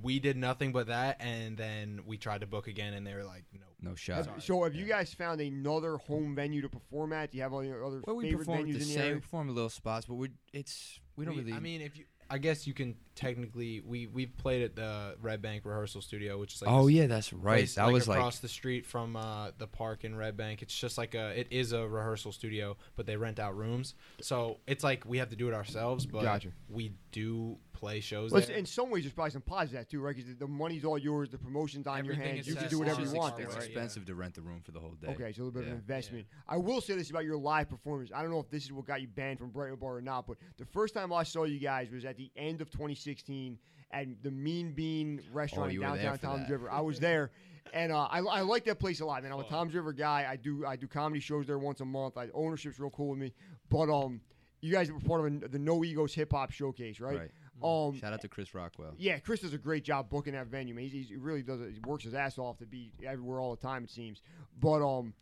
we 0.00 0.18
did 0.20 0.36
nothing 0.36 0.72
but 0.72 0.86
that, 0.86 1.16
and 1.20 1.56
then 1.56 2.00
we 2.06 2.16
tried 2.16 2.40
to 2.40 2.46
book 2.46 2.66
again, 2.68 2.94
and 2.94 3.06
they 3.06 3.14
were 3.14 3.24
like, 3.24 3.44
nope. 3.52 3.62
No 3.80 3.94
shot. 3.96 4.26
Have- 4.26 4.42
so, 4.42 4.62
have 4.62 4.74
you 4.74 4.86
guys 4.86 5.12
found 5.12 5.40
another 5.40 5.96
home 5.96 6.36
venue 6.36 6.62
to 6.62 6.68
perform 6.68 7.12
at? 7.12 7.32
Do 7.32 7.38
you 7.38 7.42
have 7.42 7.52
any 7.52 7.72
other 7.72 8.00
Well, 8.06 8.16
we 8.16 8.24
favorite 8.24 8.46
performed 8.46 8.66
venues 8.68 8.74
the 8.74 8.74
in 8.74 8.78
the 8.78 8.84
same. 8.84 9.02
We 9.02 9.08
area? 9.08 9.20
performed 9.20 9.50
little 9.50 9.68
spots, 9.70 10.06
but 10.06 10.14
we 10.14 10.28
it's 10.52 11.00
we 11.16 11.24
don't 11.24 11.36
really. 11.36 11.52
I 11.52 11.58
mean, 11.58 11.80
if 11.80 11.98
you, 11.98 12.04
I 12.30 12.38
guess 12.38 12.64
you 12.64 12.74
can 12.74 12.94
technically. 13.16 13.80
We 13.80 14.06
we 14.06 14.26
played 14.26 14.62
at 14.62 14.76
the 14.76 15.16
Red 15.20 15.42
Bank 15.42 15.64
Rehearsal 15.64 16.00
Studio, 16.00 16.38
which 16.38 16.54
is 16.54 16.62
like 16.62 16.70
oh 16.70 16.86
yeah, 16.86 17.08
that's 17.08 17.32
right. 17.32 17.56
place, 17.56 17.74
that 17.74 17.86
like, 17.86 17.92
was 17.92 18.06
like 18.06 18.18
across 18.18 18.38
the 18.38 18.48
street 18.48 18.86
from 18.86 19.16
uh, 19.16 19.50
the 19.58 19.66
park 19.66 20.04
in 20.04 20.14
Red 20.14 20.36
Bank. 20.36 20.62
It's 20.62 20.78
just 20.78 20.96
like 20.96 21.16
a. 21.16 21.38
It 21.38 21.48
is 21.50 21.72
a 21.72 21.86
rehearsal 21.86 22.30
studio, 22.30 22.76
but 22.94 23.06
they 23.06 23.16
rent 23.16 23.40
out 23.40 23.56
rooms. 23.56 23.94
So 24.20 24.60
it's 24.68 24.84
like 24.84 25.04
we 25.04 25.18
have 25.18 25.30
to 25.30 25.36
do 25.36 25.48
it 25.48 25.54
ourselves, 25.54 26.06
but 26.06 26.22
Gotcha. 26.22 26.52
we 26.68 26.92
do 27.10 27.58
play 27.82 27.98
shows 27.98 28.30
Well, 28.30 28.40
there. 28.42 28.56
in 28.56 28.64
some 28.64 28.90
ways, 28.90 29.02
there's 29.02 29.12
probably 29.12 29.32
some 29.32 29.42
positives 29.42 29.72
to 29.72 29.76
that 29.78 29.90
too, 29.90 30.00
right? 30.00 30.14
Because 30.14 30.36
the 30.36 30.46
money's 30.46 30.84
all 30.84 30.96
yours, 30.96 31.28
the 31.30 31.38
promotion's 31.38 31.88
on 31.88 32.04
your 32.04 32.14
hands. 32.14 32.46
You 32.46 32.54
can 32.54 32.68
do 32.68 32.78
whatever 32.78 33.02
you 33.02 33.10
want 33.12 33.34
it's 33.40 33.48
right? 33.48 33.58
right? 33.58 33.64
expensive 33.66 34.06
to 34.06 34.14
rent 34.14 34.34
the 34.34 34.40
room 34.40 34.60
for 34.64 34.70
the 34.70 34.78
whole 34.78 34.92
day. 34.92 35.08
Okay, 35.08 35.32
so 35.32 35.42
a 35.42 35.44
little 35.44 35.50
bit 35.50 35.62
of 35.64 35.68
an 35.68 35.74
investment. 35.74 36.26
I 36.48 36.58
will 36.58 36.80
say 36.80 36.94
this 36.94 37.10
about 37.10 37.24
your 37.24 37.36
live 37.36 37.68
performance. 37.68 38.10
I 38.14 38.22
don't 38.22 38.30
know 38.30 38.38
if 38.38 38.48
this 38.50 38.64
is 38.64 38.72
what 38.72 38.86
got 38.86 39.00
you 39.00 39.08
banned 39.08 39.40
from 39.40 39.50
Brighton 39.50 39.76
Bar 39.76 39.96
or 39.96 40.00
not, 40.00 40.28
but 40.28 40.36
the 40.58 40.64
first 40.64 40.94
time 40.94 41.12
I 41.12 41.24
saw 41.24 41.42
you 41.42 41.58
guys 41.58 41.90
was 41.90 42.04
at 42.04 42.16
the 42.16 42.30
end 42.36 42.60
of 42.60 42.70
2016 42.70 43.58
at 43.90 44.06
the 44.22 44.30
Mean 44.30 44.72
Bean 44.72 45.20
restaurant 45.32 45.66
Oh, 45.66 45.68
in 45.70 45.74
you 45.74 45.80
downtown 45.80 46.18
Tom's. 46.18 46.48
River. 46.50 46.70
I 46.70 46.80
was 46.80 47.00
there, 47.00 47.32
and 47.74 47.90
uh, 47.90 48.06
I, 48.10 48.20
I 48.20 48.40
like 48.42 48.64
that 48.66 48.78
place 48.78 49.00
a 49.00 49.04
lot, 49.04 49.24
man. 49.24 49.32
I'm 49.32 49.40
a 49.40 49.44
Tom's 49.44 49.74
River 49.74 49.92
guy. 49.92 50.24
I 50.30 50.36
do 50.36 50.64
I 50.64 50.76
do 50.76 50.86
comedy 50.86 51.20
shows 51.20 51.48
there 51.48 51.58
once 51.58 51.80
a 51.80 51.84
month. 51.84 52.16
I, 52.16 52.28
ownership's 52.32 52.78
real 52.78 52.90
cool 52.90 53.08
with 53.08 53.18
me, 53.18 53.32
but 53.68 53.90
um, 53.90 54.20
you 54.60 54.72
guys 54.72 54.90
were 54.90 55.00
part 55.00 55.26
of 55.26 55.26
a, 55.26 55.48
the 55.48 55.58
No 55.58 55.82
Egos 55.84 56.14
Hip 56.14 56.32
Hop 56.32 56.52
Showcase, 56.52 57.00
right? 57.00 57.18
Right. 57.18 57.30
Um, 57.64 57.98
Shout 57.98 58.12
out 58.12 58.20
to 58.22 58.28
Chris 58.28 58.54
Rockwell. 58.54 58.94
yeah, 58.98 59.18
Chris 59.18 59.40
does 59.40 59.54
a 59.54 59.58
great 59.58 59.84
job 59.84 60.08
booking 60.10 60.34
that 60.34 60.46
venue. 60.46 60.76
He 60.76 61.14
really 61.16 61.42
does. 61.42 61.60
It. 61.60 61.72
He 61.72 61.80
works 61.86 62.04
his 62.04 62.14
ass 62.14 62.38
off 62.38 62.58
to 62.58 62.66
be 62.66 62.92
everywhere 63.06 63.40
all 63.40 63.54
the 63.54 63.60
time. 63.62 63.84
It 63.84 63.90
seems. 63.90 64.22
But 64.60 64.82
um, 64.82 65.14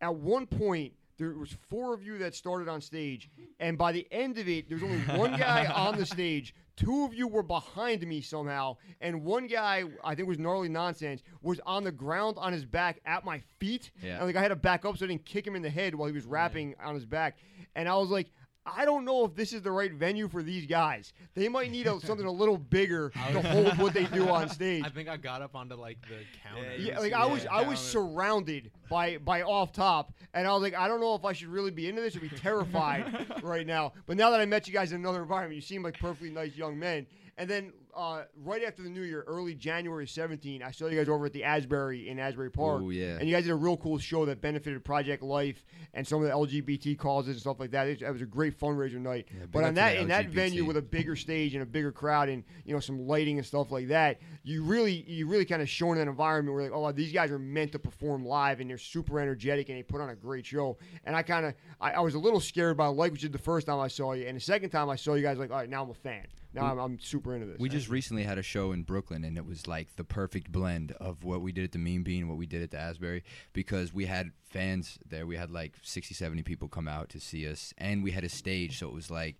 at 0.00 0.14
one 0.14 0.46
point 0.46 0.92
there 1.18 1.34
was 1.34 1.56
four 1.68 1.94
of 1.94 2.02
you 2.02 2.18
that 2.18 2.34
started 2.34 2.68
on 2.68 2.80
stage, 2.80 3.28
and 3.58 3.76
by 3.76 3.90
the 3.90 4.06
end 4.12 4.38
of 4.38 4.48
it, 4.48 4.68
there's 4.68 4.84
only 4.84 4.98
one 5.18 5.36
guy 5.36 5.66
on 5.74 5.98
the 5.98 6.06
stage. 6.06 6.54
Two 6.76 7.04
of 7.04 7.12
you 7.12 7.26
were 7.26 7.42
behind 7.42 8.06
me 8.06 8.20
somehow, 8.20 8.76
and 9.00 9.24
one 9.24 9.48
guy, 9.48 9.82
I 10.04 10.14
think 10.14 10.28
was 10.28 10.38
gnarly 10.38 10.68
nonsense, 10.68 11.24
was 11.42 11.60
on 11.66 11.82
the 11.82 11.90
ground 11.90 12.36
on 12.38 12.52
his 12.52 12.64
back 12.64 13.00
at 13.04 13.24
my 13.24 13.40
feet. 13.58 13.90
Yeah. 14.00 14.18
And 14.18 14.26
like 14.26 14.36
I 14.36 14.42
had 14.42 14.48
to 14.48 14.56
back 14.56 14.84
up 14.84 14.96
so 14.96 15.04
I 15.06 15.08
didn't 15.08 15.24
kick 15.24 15.44
him 15.44 15.56
in 15.56 15.62
the 15.62 15.70
head 15.70 15.92
while 15.96 16.06
he 16.06 16.14
was 16.14 16.24
rapping 16.24 16.76
on 16.80 16.94
his 16.94 17.04
back. 17.04 17.38
And 17.74 17.88
I 17.88 17.96
was 17.96 18.10
like, 18.10 18.28
I 18.76 18.84
don't 18.84 19.04
know 19.04 19.24
if 19.24 19.34
this 19.34 19.52
is 19.52 19.62
the 19.62 19.70
right 19.70 19.92
venue 19.92 20.28
for 20.28 20.42
these 20.42 20.66
guys. 20.66 21.12
They 21.34 21.48
might 21.48 21.70
need 21.70 21.86
a, 21.86 22.00
something 22.00 22.26
a 22.26 22.30
little 22.30 22.58
bigger 22.58 23.10
to 23.32 23.42
hold 23.42 23.78
what 23.78 23.94
they 23.94 24.04
do 24.04 24.28
on 24.28 24.48
stage. 24.48 24.84
I 24.84 24.88
think 24.88 25.08
I 25.08 25.16
got 25.16 25.42
up 25.42 25.54
onto 25.54 25.74
like 25.74 25.98
the 26.02 26.24
counter. 26.42 26.76
Yeah, 26.76 26.98
like 26.98 27.12
I 27.12 27.26
was, 27.26 27.46
I 27.50 27.62
was 27.62 27.78
surrounded 27.78 28.70
by 28.88 29.18
by 29.18 29.42
off 29.42 29.72
top, 29.72 30.12
and 30.34 30.46
I 30.46 30.52
was 30.52 30.62
like, 30.62 30.74
I 30.74 30.88
don't 30.88 31.00
know 31.00 31.14
if 31.14 31.24
I 31.24 31.32
should 31.32 31.48
really 31.48 31.70
be 31.70 31.88
into 31.88 32.00
this 32.00 32.16
or 32.16 32.20
be 32.20 32.28
terrified 32.28 33.26
right 33.42 33.66
now. 33.66 33.92
But 34.06 34.16
now 34.16 34.30
that 34.30 34.40
I 34.40 34.46
met 34.46 34.66
you 34.66 34.72
guys 34.72 34.92
in 34.92 35.00
another 35.00 35.22
environment, 35.22 35.56
you 35.56 35.62
seem 35.62 35.82
like 35.82 35.98
perfectly 35.98 36.30
nice 36.30 36.56
young 36.56 36.78
men. 36.78 37.06
And 37.36 37.48
then 37.48 37.72
uh, 37.98 38.22
right 38.44 38.62
after 38.62 38.84
the 38.84 38.88
new 38.88 39.02
year, 39.02 39.24
early 39.26 39.56
January 39.56 40.06
17, 40.06 40.62
I 40.62 40.70
saw 40.70 40.86
you 40.86 40.96
guys 40.96 41.08
over 41.08 41.26
at 41.26 41.32
the 41.32 41.42
Asbury 41.42 42.08
in 42.08 42.20
Asbury 42.20 42.48
Park. 42.48 42.80
Ooh, 42.82 42.92
yeah. 42.92 43.16
And 43.18 43.28
you 43.28 43.34
guys 43.34 43.42
did 43.42 43.50
a 43.50 43.56
real 43.56 43.76
cool 43.76 43.98
show 43.98 44.24
that 44.26 44.40
benefited 44.40 44.84
Project 44.84 45.20
Life 45.20 45.64
and 45.94 46.06
some 46.06 46.22
of 46.22 46.28
the 46.28 46.32
LGBT 46.32 46.96
causes 46.96 47.30
and 47.30 47.40
stuff 47.40 47.58
like 47.58 47.72
that. 47.72 47.88
It, 47.88 48.02
it 48.02 48.10
was 48.12 48.22
a 48.22 48.26
great 48.26 48.56
fundraiser 48.56 49.00
night. 49.00 49.26
Yeah, 49.36 49.46
but 49.50 49.64
on 49.64 49.74
that 49.74 49.96
in 49.96 50.06
that 50.08 50.28
venue 50.28 50.64
with 50.64 50.76
a 50.76 50.82
bigger 50.82 51.16
stage 51.16 51.54
and 51.54 51.62
a 51.64 51.66
bigger 51.66 51.90
crowd 51.90 52.28
and 52.28 52.44
you 52.64 52.72
know 52.72 52.78
some 52.78 53.00
lighting 53.08 53.38
and 53.38 53.44
stuff 53.44 53.72
like 53.72 53.88
that, 53.88 54.20
you 54.44 54.62
really 54.62 55.04
you 55.08 55.26
really 55.26 55.44
kind 55.44 55.60
of 55.60 55.68
shown 55.68 55.98
an 55.98 56.06
environment 56.06 56.54
where 56.54 56.70
like 56.70 56.72
oh 56.72 56.92
these 56.92 57.12
guys 57.12 57.32
are 57.32 57.38
meant 57.38 57.72
to 57.72 57.80
perform 57.80 58.24
live 58.24 58.60
and 58.60 58.70
they're 58.70 58.78
super 58.78 59.18
energetic 59.18 59.70
and 59.70 59.76
they 59.76 59.82
put 59.82 60.00
on 60.00 60.10
a 60.10 60.14
great 60.14 60.46
show. 60.46 60.78
And 61.04 61.16
I 61.16 61.22
kind 61.22 61.46
of 61.46 61.54
I, 61.80 61.94
I 61.94 62.00
was 62.00 62.14
a 62.14 62.20
little 62.20 62.38
scared 62.38 62.76
by 62.76 62.86
like 62.86 63.10
we 63.10 63.18
did 63.18 63.32
the 63.32 63.38
first 63.38 63.66
time 63.66 63.80
I 63.80 63.88
saw 63.88 64.12
you, 64.12 64.24
and 64.28 64.36
the 64.36 64.40
second 64.40 64.70
time 64.70 64.88
I 64.88 64.94
saw 64.94 65.14
you 65.14 65.22
guys 65.22 65.38
like 65.38 65.50
all 65.50 65.56
right 65.56 65.68
now 65.68 65.82
I'm 65.82 65.90
a 65.90 65.94
fan. 65.94 66.28
I'm, 66.58 66.78
I'm 66.78 66.98
super 67.00 67.34
into 67.34 67.46
this. 67.46 67.58
We 67.58 67.68
just 67.68 67.88
recently 67.88 68.22
had 68.22 68.38
a 68.38 68.42
show 68.42 68.72
in 68.72 68.82
Brooklyn, 68.82 69.24
and 69.24 69.36
it 69.36 69.46
was 69.46 69.66
like 69.66 69.96
the 69.96 70.04
perfect 70.04 70.50
blend 70.52 70.92
of 70.92 71.24
what 71.24 71.40
we 71.40 71.52
did 71.52 71.64
at 71.64 71.72
the 71.72 71.78
Mean 71.78 72.02
Bean, 72.02 72.28
what 72.28 72.36
we 72.36 72.46
did 72.46 72.62
at 72.62 72.70
the 72.70 72.78
Asbury, 72.78 73.24
because 73.52 73.92
we 73.92 74.06
had 74.06 74.32
fans 74.50 74.98
there. 75.08 75.26
We 75.26 75.36
had 75.36 75.50
like 75.50 75.74
60, 75.82 76.14
70 76.14 76.42
people 76.42 76.68
come 76.68 76.88
out 76.88 77.08
to 77.10 77.20
see 77.20 77.48
us, 77.48 77.72
and 77.78 78.02
we 78.02 78.10
had 78.12 78.24
a 78.24 78.28
stage, 78.28 78.78
so 78.78 78.88
it 78.88 78.94
was 78.94 79.10
like, 79.10 79.36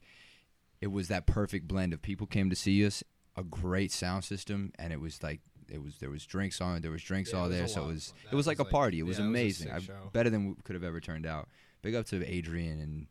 it 0.80 0.88
was 0.88 1.08
that 1.08 1.26
perfect 1.26 1.66
blend 1.68 1.92
of 1.92 2.02
people 2.02 2.26
came 2.26 2.50
to 2.50 2.56
see 2.56 2.84
us, 2.86 3.02
a 3.36 3.44
great 3.44 3.92
sound 3.92 4.24
system, 4.24 4.72
and 4.78 4.92
it 4.92 5.00
was 5.00 5.22
like. 5.22 5.40
It 5.70 5.82
was 5.82 5.98
there 5.98 6.08
was 6.08 6.24
drinks 6.24 6.62
on 6.62 6.80
there 6.80 6.90
was 6.90 7.02
drinks 7.02 7.30
Yeah, 7.30 7.40
all 7.40 7.48
was 7.48 7.54
there 7.54 7.68
so 7.68 7.84
it 7.84 7.88
was 7.88 8.14
it 8.32 8.34
was 8.34 8.46
like 8.46 8.56
was 8.56 8.60
a 8.60 8.62
like- 8.62 8.72
party 8.72 9.00
it 9.00 9.02
was 9.02 9.18
yeah, 9.18 9.24
it 9.24 9.28
was 9.28 9.36
amazing 9.36 9.70
I, 9.70 9.80
better 10.14 10.30
than 10.30 10.48
we 10.48 10.54
could 10.64 10.72
have 10.72 10.82
ever 10.82 10.98
turned 10.98 11.26
out 11.26 11.46
big 11.82 11.94
up 11.94 12.06
to 12.06 12.24
Adrian 12.26 12.80
and 12.80 13.06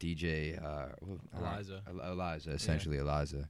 DJ 0.00 0.58
uh, 0.58 0.88
well, 1.02 1.20
I 1.32 1.36
don't 1.36 1.42
know, 1.44 1.50
Eliza. 1.52 1.82
El- 1.88 2.12
Eliza 2.12 2.50
essentially 2.52 2.96
Eliza 2.98 3.48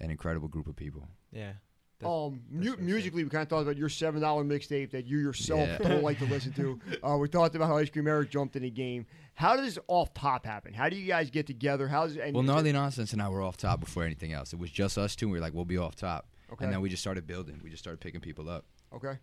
an 0.00 0.10
incredible 0.10 0.48
group 0.48 0.66
of 0.66 0.74
people 0.76 1.06
Yeah. 1.32 1.52
That- 1.98 2.08
Um, 2.08 2.42
that's 2.50 2.78
mu- 2.78 2.84
musically, 2.84 3.24
we 3.24 3.30
kind 3.30 3.42
of 3.42 3.48
talked 3.48 3.62
about 3.62 3.76
your 3.78 3.88
seven 3.88 4.20
dollar 4.20 4.44
mixtape 4.44 4.90
that 4.90 5.06
you 5.06 5.18
yourself 5.18 5.60
Yeah. 5.68 5.78
don't 5.78 6.02
like 6.02 6.18
to 6.18 6.26
listen 6.26 6.52
to. 6.54 6.78
Uh, 7.02 7.16
we 7.18 7.28
talked 7.28 7.54
about 7.54 7.68
how 7.68 7.76
Ice 7.78 7.88
Cream 7.90 8.06
Eric 8.08 8.30
jumped 8.30 8.56
in 8.56 8.62
the 8.62 8.70
game. 8.70 9.06
How 9.34 9.54
does 9.56 9.74
this 9.74 9.78
off 9.88 10.12
top 10.14 10.44
happen? 10.44 10.72
How 10.74 10.88
do 10.88 10.96
you 10.96 11.06
guys 11.06 11.30
get 11.30 11.46
together? 11.46 11.88
How's 11.88 12.16
and 12.16 12.34
Well, 12.34 12.42
Gnarly 12.42 12.72
Nonsense 12.72 13.12
and 13.12 13.22
I 13.22 13.28
were 13.28 13.42
off 13.42 13.56
top 13.56 13.80
before 13.80 14.02
anything 14.04 14.32
else. 14.32 14.52
It 14.52 14.58
was 14.58 14.70
just 14.70 14.98
us 14.98 15.14
two. 15.16 15.26
And 15.26 15.32
we 15.32 15.38
were 15.38 15.42
like, 15.42 15.54
we'll 15.54 15.64
be 15.66 15.76
off 15.78 15.94
top. 15.94 16.26
Okay. 16.52 16.64
And 16.64 16.72
then 16.72 16.80
we 16.80 16.88
just 16.88 17.02
started 17.02 17.26
building. 17.26 17.60
We 17.62 17.70
just 17.70 17.82
started 17.82 18.00
picking 18.00 18.20
people 18.20 18.48
up. 18.48 18.64
Okay, 18.94 19.18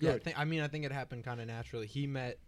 Yeah, 0.00 0.12
I, 0.12 0.18
think, 0.18 0.38
I 0.38 0.44
mean, 0.44 0.60
I 0.60 0.68
think 0.68 0.84
it 0.84 0.92
happened 0.92 1.24
kind 1.24 1.40
of 1.40 1.46
naturally. 1.46 1.86
He 1.86 2.06
met. 2.06 2.38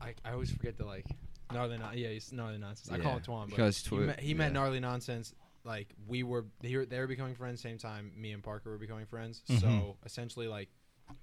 I, 0.00 0.14
I 0.24 0.32
always 0.32 0.50
forget 0.50 0.76
to 0.78 0.84
like 0.84 1.06
gnarly 1.54 1.78
non- 1.78 1.96
yeah 1.96 2.08
he's 2.08 2.32
gnarly 2.32 2.58
nonsense. 2.58 2.90
I 2.90 2.98
call 2.98 3.12
Yeah, 3.12 3.16
him 3.18 3.22
Twan, 3.24 3.40
but 3.44 3.50
because 3.50 3.78
he, 3.84 3.88
Tw- 3.96 4.00
met, 4.06 4.20
he 4.20 4.34
met 4.34 4.46
yeah. 4.48 4.52
gnarly 4.52 4.80
nonsense. 4.80 5.34
Like 5.64 5.88
we 6.06 6.22
were 6.22 6.44
they 6.60 6.76
were, 6.76 6.84
they 6.84 6.98
were 6.98 7.06
becoming 7.06 7.34
friends 7.34 7.60
same 7.62 7.78
time. 7.78 8.12
Me 8.16 8.32
and 8.32 8.42
Parker 8.42 8.70
were 8.70 8.78
becoming 8.78 9.06
friends. 9.06 9.42
Mhm. 9.48 9.60
So 9.60 9.96
essentially, 10.04 10.46
like 10.48 10.68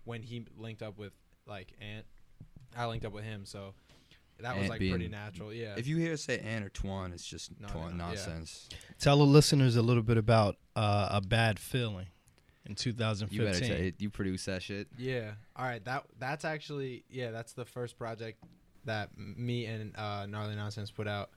when 0.05 0.23
he 0.23 0.45
linked 0.57 0.81
up 0.81 0.97
with 0.97 1.13
like 1.45 1.73
Ant, 1.79 2.05
I 2.75 2.85
linked 2.87 3.05
up 3.05 3.13
with 3.13 3.23
him. 3.23 3.45
So 3.45 3.73
that 4.39 4.55
was 4.55 4.61
Ant 4.63 4.69
like 4.71 4.79
pretty 4.79 4.97
being- 4.97 5.11
natural. 5.11 5.53
Yeah. 5.53 5.75
If 5.77 5.85
you 5.87 5.97
hear 5.97 6.13
us 6.13 6.23
say 6.23 6.39
Ann 6.39 6.63
or 6.63 6.69
Twan, 6.69 7.13
it's 7.13 7.23
just 7.25 7.51
No, 7.59 7.67
Twan 7.67 7.73
no, 7.95 8.05
yeah. 8.05 8.09
nonsense. 8.09 8.67
Tell 8.99 9.17
the 9.17 9.25
listeners 9.25 9.75
a 9.75 9.83
little 9.83 10.01
bit 10.03 10.17
about 10.17 10.57
uh, 10.75 11.09
a 11.11 11.21
bad 11.21 11.59
feeling 11.59 12.07
in 12.65 12.71
You 12.71 12.75
2015. 12.75 13.45
better 13.45 13.59
tell 13.59 13.85
it. 13.85 13.95
You 13.99 14.09
produce 14.09 14.45
that 14.45 14.63
shit. 14.63 14.87
Yeah. 14.97 15.33
All 15.55 15.65
right. 15.65 15.83
That 15.85 16.05
that's 16.17 16.45
actually 16.45 17.03
yeah. 17.11 17.29
That's 17.29 17.53
the 17.53 17.65
first 17.65 17.95
project 17.99 18.43
that 18.85 19.09
me 19.17 19.65
and 19.65 19.95
uh, 19.97 20.25
gnarly 20.25 20.55
nonsense 20.55 20.91
put 20.91 21.07
out, 21.07 21.29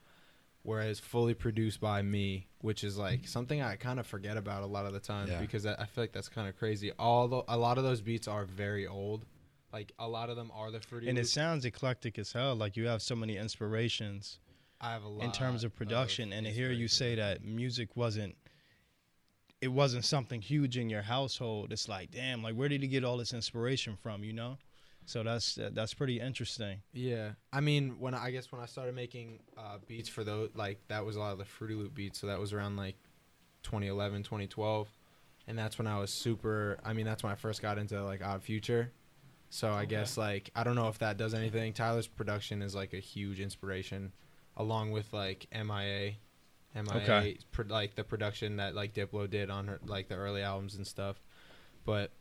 whereas 0.63 0.99
fully 0.99 1.33
produced 1.33 1.79
by 1.79 2.01
me, 2.01 2.47
which 2.61 2.83
is 2.83 2.97
like 2.97 3.27
something 3.27 3.61
I 3.61 3.75
kind 3.75 3.99
of 3.99 4.07
forget 4.07 4.37
about 4.37 4.63
a 4.63 4.65
lot 4.65 4.85
of 4.85 4.93
the 4.93 4.99
time 4.99 5.27
Yeah. 5.27 5.39
because 5.39 5.65
I, 5.65 5.73
I 5.73 5.85
feel 5.85 6.03
like 6.03 6.11
that's 6.11 6.29
kind 6.29 6.47
of 6.47 6.57
crazy. 6.57 6.91
All 6.97 7.27
the, 7.27 7.43
a 7.47 7.57
lot 7.57 7.77
of 7.77 7.83
those 7.83 8.01
beats 8.01 8.27
are 8.27 8.45
very 8.45 8.87
old. 8.87 9.25
Like 9.73 9.91
a 9.99 10.07
lot 10.07 10.29
of 10.29 10.37
them 10.37 10.51
are 10.55 10.71
the 10.71 10.79
fruity. 10.79 11.09
and 11.09 11.17
it 11.19 11.27
sounds 11.27 11.65
eclectic 11.65 12.17
as 12.17 12.31
hell. 12.31 12.55
Like 12.55 12.77
you 12.77 12.87
have 12.87 13.01
so 13.01 13.15
many 13.15 13.37
inspirations 13.37 14.39
I 14.81 14.91
have 14.91 15.03
a 15.03 15.07
lot 15.09 15.23
in 15.23 15.31
terms 15.31 15.63
of 15.63 15.75
production. 15.75 16.31
and 16.33 16.45
to 16.45 16.51
hear 16.51 16.71
you 16.71 16.87
say 16.87 17.15
that 17.15 17.43
music 17.43 17.95
wasn't, 17.95 18.35
it 19.61 19.67
wasn't 19.69 20.05
something 20.05 20.41
huge 20.41 20.77
in 20.77 20.89
your 20.89 21.01
household. 21.01 21.71
It's 21.71 21.87
like, 21.89 22.11
damn, 22.11 22.41
like 22.43 22.55
where 22.55 22.69
did 22.69 22.81
he 22.81 22.87
get 22.87 23.03
all 23.03 23.17
this 23.17 23.33
inspiration 23.33 23.97
from? 24.01 24.23
You 24.23 24.33
know, 24.33 24.57
so 25.05 25.23
that's 25.23 25.57
that's 25.71 25.93
pretty 25.93 26.19
interesting. 26.19 26.81
Yeah, 26.93 27.31
I 27.53 27.61
mean, 27.61 27.99
when 27.99 28.13
I, 28.13 28.31
guess 28.31 28.51
when 28.51 28.61
I 28.61 28.65
started 28.65 28.95
making 28.95 29.39
uh, 29.57 29.77
beats 29.87 30.09
for 30.09 30.23
those, 30.23 30.49
like 30.55 30.79
that 30.87 31.05
was 31.05 31.15
a 31.15 31.19
lot 31.19 31.31
of 31.33 31.37
the 31.37 31.45
Fruity 31.45 31.75
Loop 31.75 31.93
beats. 31.93 32.19
So 32.19 32.27
that 32.27 32.39
was 32.39 32.53
around 32.53 32.75
like 32.77 32.95
2011, 33.63 34.23
2012, 34.23 34.87
and 35.47 35.57
that's 35.57 35.77
when 35.77 35.87
I 35.87 35.99
was 35.99 36.11
super. 36.11 36.77
I 36.83 36.93
mean, 36.93 37.05
that's 37.05 37.23
when 37.23 37.31
I 37.31 37.35
first 37.35 37.61
got 37.61 37.77
into 37.77 38.03
like 38.03 38.23
Odd 38.25 38.43
Future. 38.43 38.91
So 39.49 39.71
I 39.71 39.85
guess 39.85 40.17
like 40.17 40.49
I 40.55 40.63
don't 40.63 40.75
know 40.75 40.87
if 40.89 40.99
that 40.99 41.17
does 41.17 41.33
anything. 41.33 41.73
Tyler's 41.73 42.07
production 42.07 42.61
is 42.61 42.75
like 42.75 42.93
a 42.93 42.99
huge 42.99 43.39
inspiration, 43.39 44.11
along 44.57 44.91
with 44.91 45.13
like 45.13 45.47
MIA, 45.53 46.13
MIA, 46.75 46.85
Okay. 46.95 47.37
pro- 47.51 47.65
like 47.67 47.95
the 47.95 48.03
production 48.03 48.57
that 48.57 48.75
like 48.75 48.93
Diplo 48.93 49.29
did 49.29 49.49
on 49.49 49.67
her 49.67 49.79
like 49.85 50.09
the 50.09 50.15
early 50.15 50.41
albums 50.41 50.75
and 50.75 50.85
stuff. 50.85 51.21
But 51.85 52.11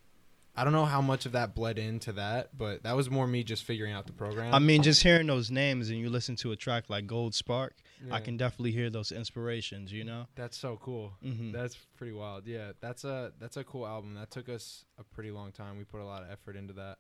I 0.57 0.63
don't 0.65 0.73
know 0.73 0.85
how 0.85 1.01
much 1.01 1.27
of 1.27 1.33
that 1.33 1.55
bled 1.55 1.79
into 1.79 2.13
that, 2.13 2.57
but 2.57 2.85
that 2.85 2.95
was 2.95 3.11
more 3.11 3.27
me 3.27 3.43
just 3.43 3.65
figuring 3.65 3.93
out 3.93 4.07
the 4.07 4.13
program. 4.13 4.55
I 4.55 4.61
mean, 4.61 4.83
just 4.83 5.03
hearing 5.03 5.27
those 5.27 5.51
names 5.51 5.91
and 5.91 5.99
you 5.99 6.09
listen 6.11 6.37
to 6.37 6.53
a 6.53 6.57
track 6.57 6.85
like 6.89 7.07
Gold 7.09 7.35
Spark, 7.35 7.75
I 8.11 8.21
can 8.21 8.37
definitely 8.37 8.71
hear 8.73 8.89
those 8.91 9.11
inspirations. 9.11 9.93
You 9.93 10.05
know. 10.05 10.27
That's 10.37 10.57
so 10.57 10.77
cool. 10.77 11.15
Mhm. 11.25 11.53
That's 11.53 11.75
pretty 11.97 12.13
wild. 12.13 12.47
Yeah, 12.47 12.73
that's 12.81 13.05
a 13.05 13.33
that's 13.41 13.57
a 13.57 13.65
cool 13.65 13.87
album. 13.87 14.15
That 14.15 14.31
took 14.31 14.49
us 14.49 14.85
a 14.99 15.03
pretty 15.05 15.31
long 15.31 15.51
time. 15.53 15.77
We 15.79 15.85
put 15.85 16.01
a 16.01 16.05
lot 16.05 16.23
of 16.23 16.31
effort 16.31 16.57
into 16.57 16.75
that. 16.75 16.99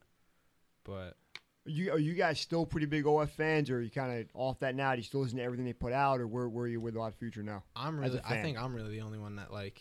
But 0.84 1.16
You 1.66 1.92
are 1.92 1.98
you 1.98 2.12
guys 2.14 2.40
still 2.40 2.66
pretty 2.66 2.86
big 2.86 3.06
OF 3.06 3.30
fans, 3.30 3.70
or 3.70 3.76
are 3.76 3.80
you 3.80 3.90
kind 3.90 4.20
of 4.20 4.26
off 4.34 4.58
that 4.60 4.74
now? 4.74 4.92
Do 4.92 4.98
you 4.98 5.02
still 5.04 5.20
listen 5.20 5.38
to 5.38 5.44
everything 5.44 5.64
they 5.64 5.72
put 5.72 5.92
out, 5.94 6.20
or 6.20 6.26
where 6.26 6.46
where 6.48 6.64
are 6.64 6.68
you 6.68 6.80
with 6.80 6.96
Odd 6.96 7.14
Future 7.14 7.42
now? 7.42 7.62
I'm 7.74 7.98
really 7.98 8.20
I 8.24 8.42
think 8.42 8.58
I'm 8.58 8.74
really 8.74 8.90
the 8.90 9.00
only 9.00 9.18
one 9.18 9.36
that 9.36 9.50
like 9.52 9.80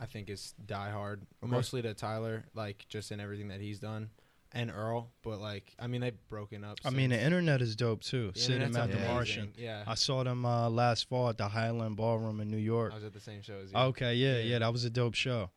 I 0.00 0.06
think 0.06 0.30
is 0.30 0.54
die 0.64 0.90
hard. 0.90 1.22
Mostly 1.42 1.82
to 1.82 1.94
Tyler, 1.94 2.44
like 2.54 2.84
just 2.88 3.10
in 3.12 3.20
everything 3.20 3.48
that 3.48 3.60
he's 3.60 3.78
done. 3.80 4.10
And 4.52 4.70
Earl, 4.70 5.10
but 5.22 5.40
like 5.40 5.74
I 5.78 5.88
mean 5.88 6.00
they've 6.00 6.16
broken 6.30 6.64
up. 6.64 6.78
I 6.82 6.88
mean, 6.88 7.10
the 7.10 7.22
internet 7.22 7.60
is 7.60 7.76
dope 7.76 8.00
too. 8.00 8.30
the 8.32 8.38
Syd 8.40 8.54
and 8.56 8.64
internet's 8.64 8.94
Matt 8.94 9.06
the. 9.06 9.12
Martian. 9.12 9.52
Yeah. 9.58 9.84
I 9.86 9.94
saw 9.94 10.24
them 10.24 10.46
uh, 10.46 10.70
last 10.70 11.06
fall 11.08 11.28
at 11.28 11.36
the 11.36 11.48
Highline 11.48 11.96
Ballroom 11.96 12.40
in 12.40 12.50
New 12.50 12.56
York. 12.56 12.92
I 12.92 12.94
was 12.94 13.04
at 13.04 13.12
the 13.12 13.20
same 13.20 13.42
show 13.42 13.58
as 13.62 13.72
you. 13.72 13.78
Okay, 13.78 14.14
yeah, 14.14 14.36
Yeah. 14.38 14.42
yeah, 14.44 14.58
that 14.60 14.72
was 14.72 14.84
a 14.84 14.90
dope 14.90 15.14
show. 15.14 15.50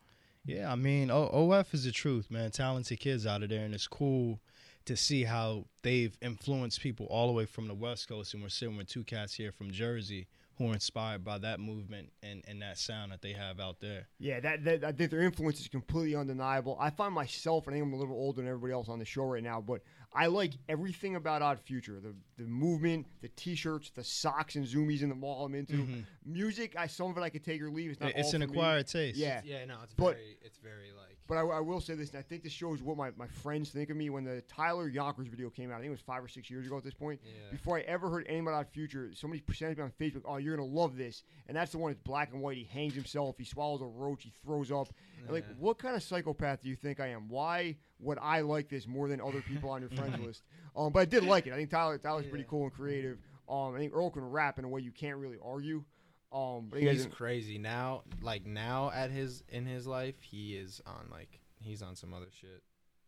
Yeah, 0.45 0.69
I 0.69 0.75
mean, 0.75 1.09
o- 1.09 1.29
OF 1.51 1.73
is 1.73 1.85
the 1.85 1.91
truth, 1.91 2.29
man. 2.29 2.51
Talented 2.51 2.99
kids 2.99 3.25
out 3.25 3.43
of 3.43 3.49
there, 3.49 3.63
and 3.63 3.73
it's 3.73 3.87
cool 3.87 4.41
to 4.85 4.97
see 4.97 5.23
how 5.23 5.67
they've 5.83 6.17
influenced 6.21 6.81
people 6.81 7.05
all 7.05 7.27
the 7.27 7.33
way 7.33 7.45
from 7.45 7.67
the 7.69 7.75
West 7.75 8.09
Coast, 8.09 8.33
and 8.33 8.43
we're 8.43 8.49
sitting 8.49 8.75
with 8.75 8.87
two 8.89 9.03
cats 9.05 9.35
here 9.35 9.51
from 9.53 9.71
Jersey 9.71 10.27
who 10.61 10.69
are 10.71 10.73
inspired 10.73 11.23
by 11.23 11.37
that 11.39 11.59
movement 11.59 12.09
and, 12.23 12.43
and 12.47 12.61
that 12.61 12.77
sound 12.77 13.11
that 13.11 13.21
they 13.21 13.33
have 13.33 13.59
out 13.59 13.79
there. 13.79 14.07
Yeah, 14.19 14.39
that, 14.39 14.63
that 14.65 14.83
I 14.83 14.91
think 14.91 15.11
their 15.11 15.21
influence 15.21 15.59
is 15.59 15.67
completely 15.67 16.15
undeniable. 16.15 16.77
I 16.79 16.89
find 16.89 17.13
myself, 17.13 17.67
and 17.67 17.75
I 17.75 17.79
think 17.79 17.87
I'm 17.87 17.93
a 17.93 17.97
little 17.97 18.15
older 18.15 18.41
than 18.41 18.47
everybody 18.49 18.73
else 18.73 18.89
on 18.89 18.99
the 18.99 19.05
show 19.05 19.23
right 19.25 19.43
now, 19.43 19.61
but 19.61 19.81
I 20.13 20.27
like 20.27 20.53
everything 20.67 21.15
about 21.15 21.41
Odd 21.41 21.59
Future. 21.59 21.99
The 22.01 22.13
the 22.37 22.43
movement, 22.49 23.07
the 23.21 23.29
T-shirts, 23.29 23.91
the 23.91 24.03
socks 24.03 24.55
and 24.55 24.65
Zumiez 24.65 25.03
in 25.03 25.09
the 25.09 25.15
mall 25.15 25.45
I'm 25.45 25.55
into. 25.55 25.73
Mhm. 25.73 26.03
Music, 26.25 26.75
I 26.77 26.87
some 26.87 27.11
of 27.11 27.17
it 27.17 27.21
I 27.21 27.29
could 27.29 27.43
take 27.45 27.61
or 27.61 27.69
leave. 27.71 27.91
It's 27.91 27.99
not 28.01 28.11
It's 28.15 28.29
all 28.33 28.41
an 28.41 28.47
for 28.47 28.53
me. 28.53 28.57
acquired 28.59 28.87
taste. 28.87 29.17
Yeah. 29.17 29.41
Yeah, 29.45 29.63
no, 29.65 29.77
it's 29.83 29.93
But- 29.93 30.15
very 30.15 30.37
it's 30.41 30.57
very 30.57 30.91
like 30.91 31.10
But 31.31 31.37
I, 31.37 31.41
I 31.43 31.59
will 31.61 31.79
say 31.79 31.93
this, 31.93 32.09
and 32.09 32.19
I 32.19 32.23
think 32.23 32.43
this 32.43 32.51
shows 32.51 32.81
what 32.81 32.97
my, 32.97 33.11
my 33.15 33.25
friends 33.25 33.69
think 33.69 33.89
of 33.89 33.95
me. 33.95 34.09
When 34.09 34.25
the 34.25 34.41
Tyler 34.49 34.89
Yonkers 34.89 35.29
video 35.29 35.49
came 35.49 35.71
out, 35.71 35.75
I 35.75 35.77
think 35.77 35.87
it 35.87 35.91
was 35.91 36.01
five 36.01 36.21
or 36.21 36.27
six 36.27 36.49
years 36.49 36.67
ago 36.67 36.75
at 36.75 36.83
this 36.83 36.93
point. 36.93 37.21
Yeah. 37.23 37.31
Before 37.51 37.77
I 37.77 37.83
ever 37.83 38.09
heard 38.09 38.25
anything 38.27 38.45
about 38.45 38.69
Future, 38.73 39.11
somebody 39.13 39.39
presented 39.39 39.77
me 39.77 39.85
on 39.85 39.93
Facebook, 39.97 40.23
oh, 40.25 40.35
you're 40.35 40.57
going 40.57 40.69
to 40.69 40.75
love 40.75 40.97
this. 40.97 41.23
And 41.47 41.55
that's 41.55 41.71
the 41.71 41.77
one 41.77 41.93
that's 41.93 42.03
black 42.03 42.33
and 42.33 42.41
white. 42.41 42.57
He 42.57 42.65
hangs 42.65 42.95
himself, 42.95 43.37
he 43.37 43.45
swallows 43.45 43.81
a 43.81 43.85
roach, 43.85 44.23
he 44.23 44.33
throws 44.43 44.73
up. 44.73 44.89
And, 45.23 45.31
Like, 45.31 45.45
what 45.57 45.77
kind 45.79 45.95
of 45.95 46.03
psychopath 46.03 46.63
do 46.63 46.69
you 46.69 46.75
think 46.75 46.99
I 46.99 47.07
am? 47.07 47.29
Why 47.29 47.77
would 48.01 48.17
I 48.21 48.41
like 48.41 48.67
this 48.67 48.85
more 48.85 49.07
than 49.07 49.21
other 49.21 49.39
people 49.39 49.69
on 49.69 49.79
your 49.79 49.91
friends 49.91 50.19
list? 50.25 50.43
Um, 50.75 50.91
but 50.91 50.99
I 50.99 51.05
did 51.05 51.23
like 51.23 51.47
it. 51.47 51.53
I 51.53 51.55
think 51.55 51.69
Tyler 51.69 51.97
Tyler's 51.97 52.27
pretty 52.27 52.45
cool 52.49 52.63
and 52.63 52.73
creative. 52.73 53.19
Um, 53.47 53.73
I 53.73 53.77
think 53.77 53.93
Earl 53.95 54.09
can 54.09 54.29
rap 54.29 54.59
in 54.59 54.65
a 54.65 54.67
way 54.67 54.81
you 54.81 54.91
can't 54.91 55.15
really 55.15 55.37
argue. 55.41 55.85
Um, 56.31 56.67
but 56.69 56.81
he's 56.81 57.05
crazy 57.07 57.57
now. 57.57 58.03
Like 58.21 58.45
now 58.45 58.91
at 58.93 59.11
his 59.11 59.43
in 59.49 59.65
his 59.65 59.85
life, 59.87 60.15
he 60.21 60.55
is 60.55 60.81
on 60.85 61.07
like 61.11 61.39
he's 61.59 61.81
on 61.81 61.95
some 61.95 62.13
other 62.13 62.27
shit. 62.31 62.63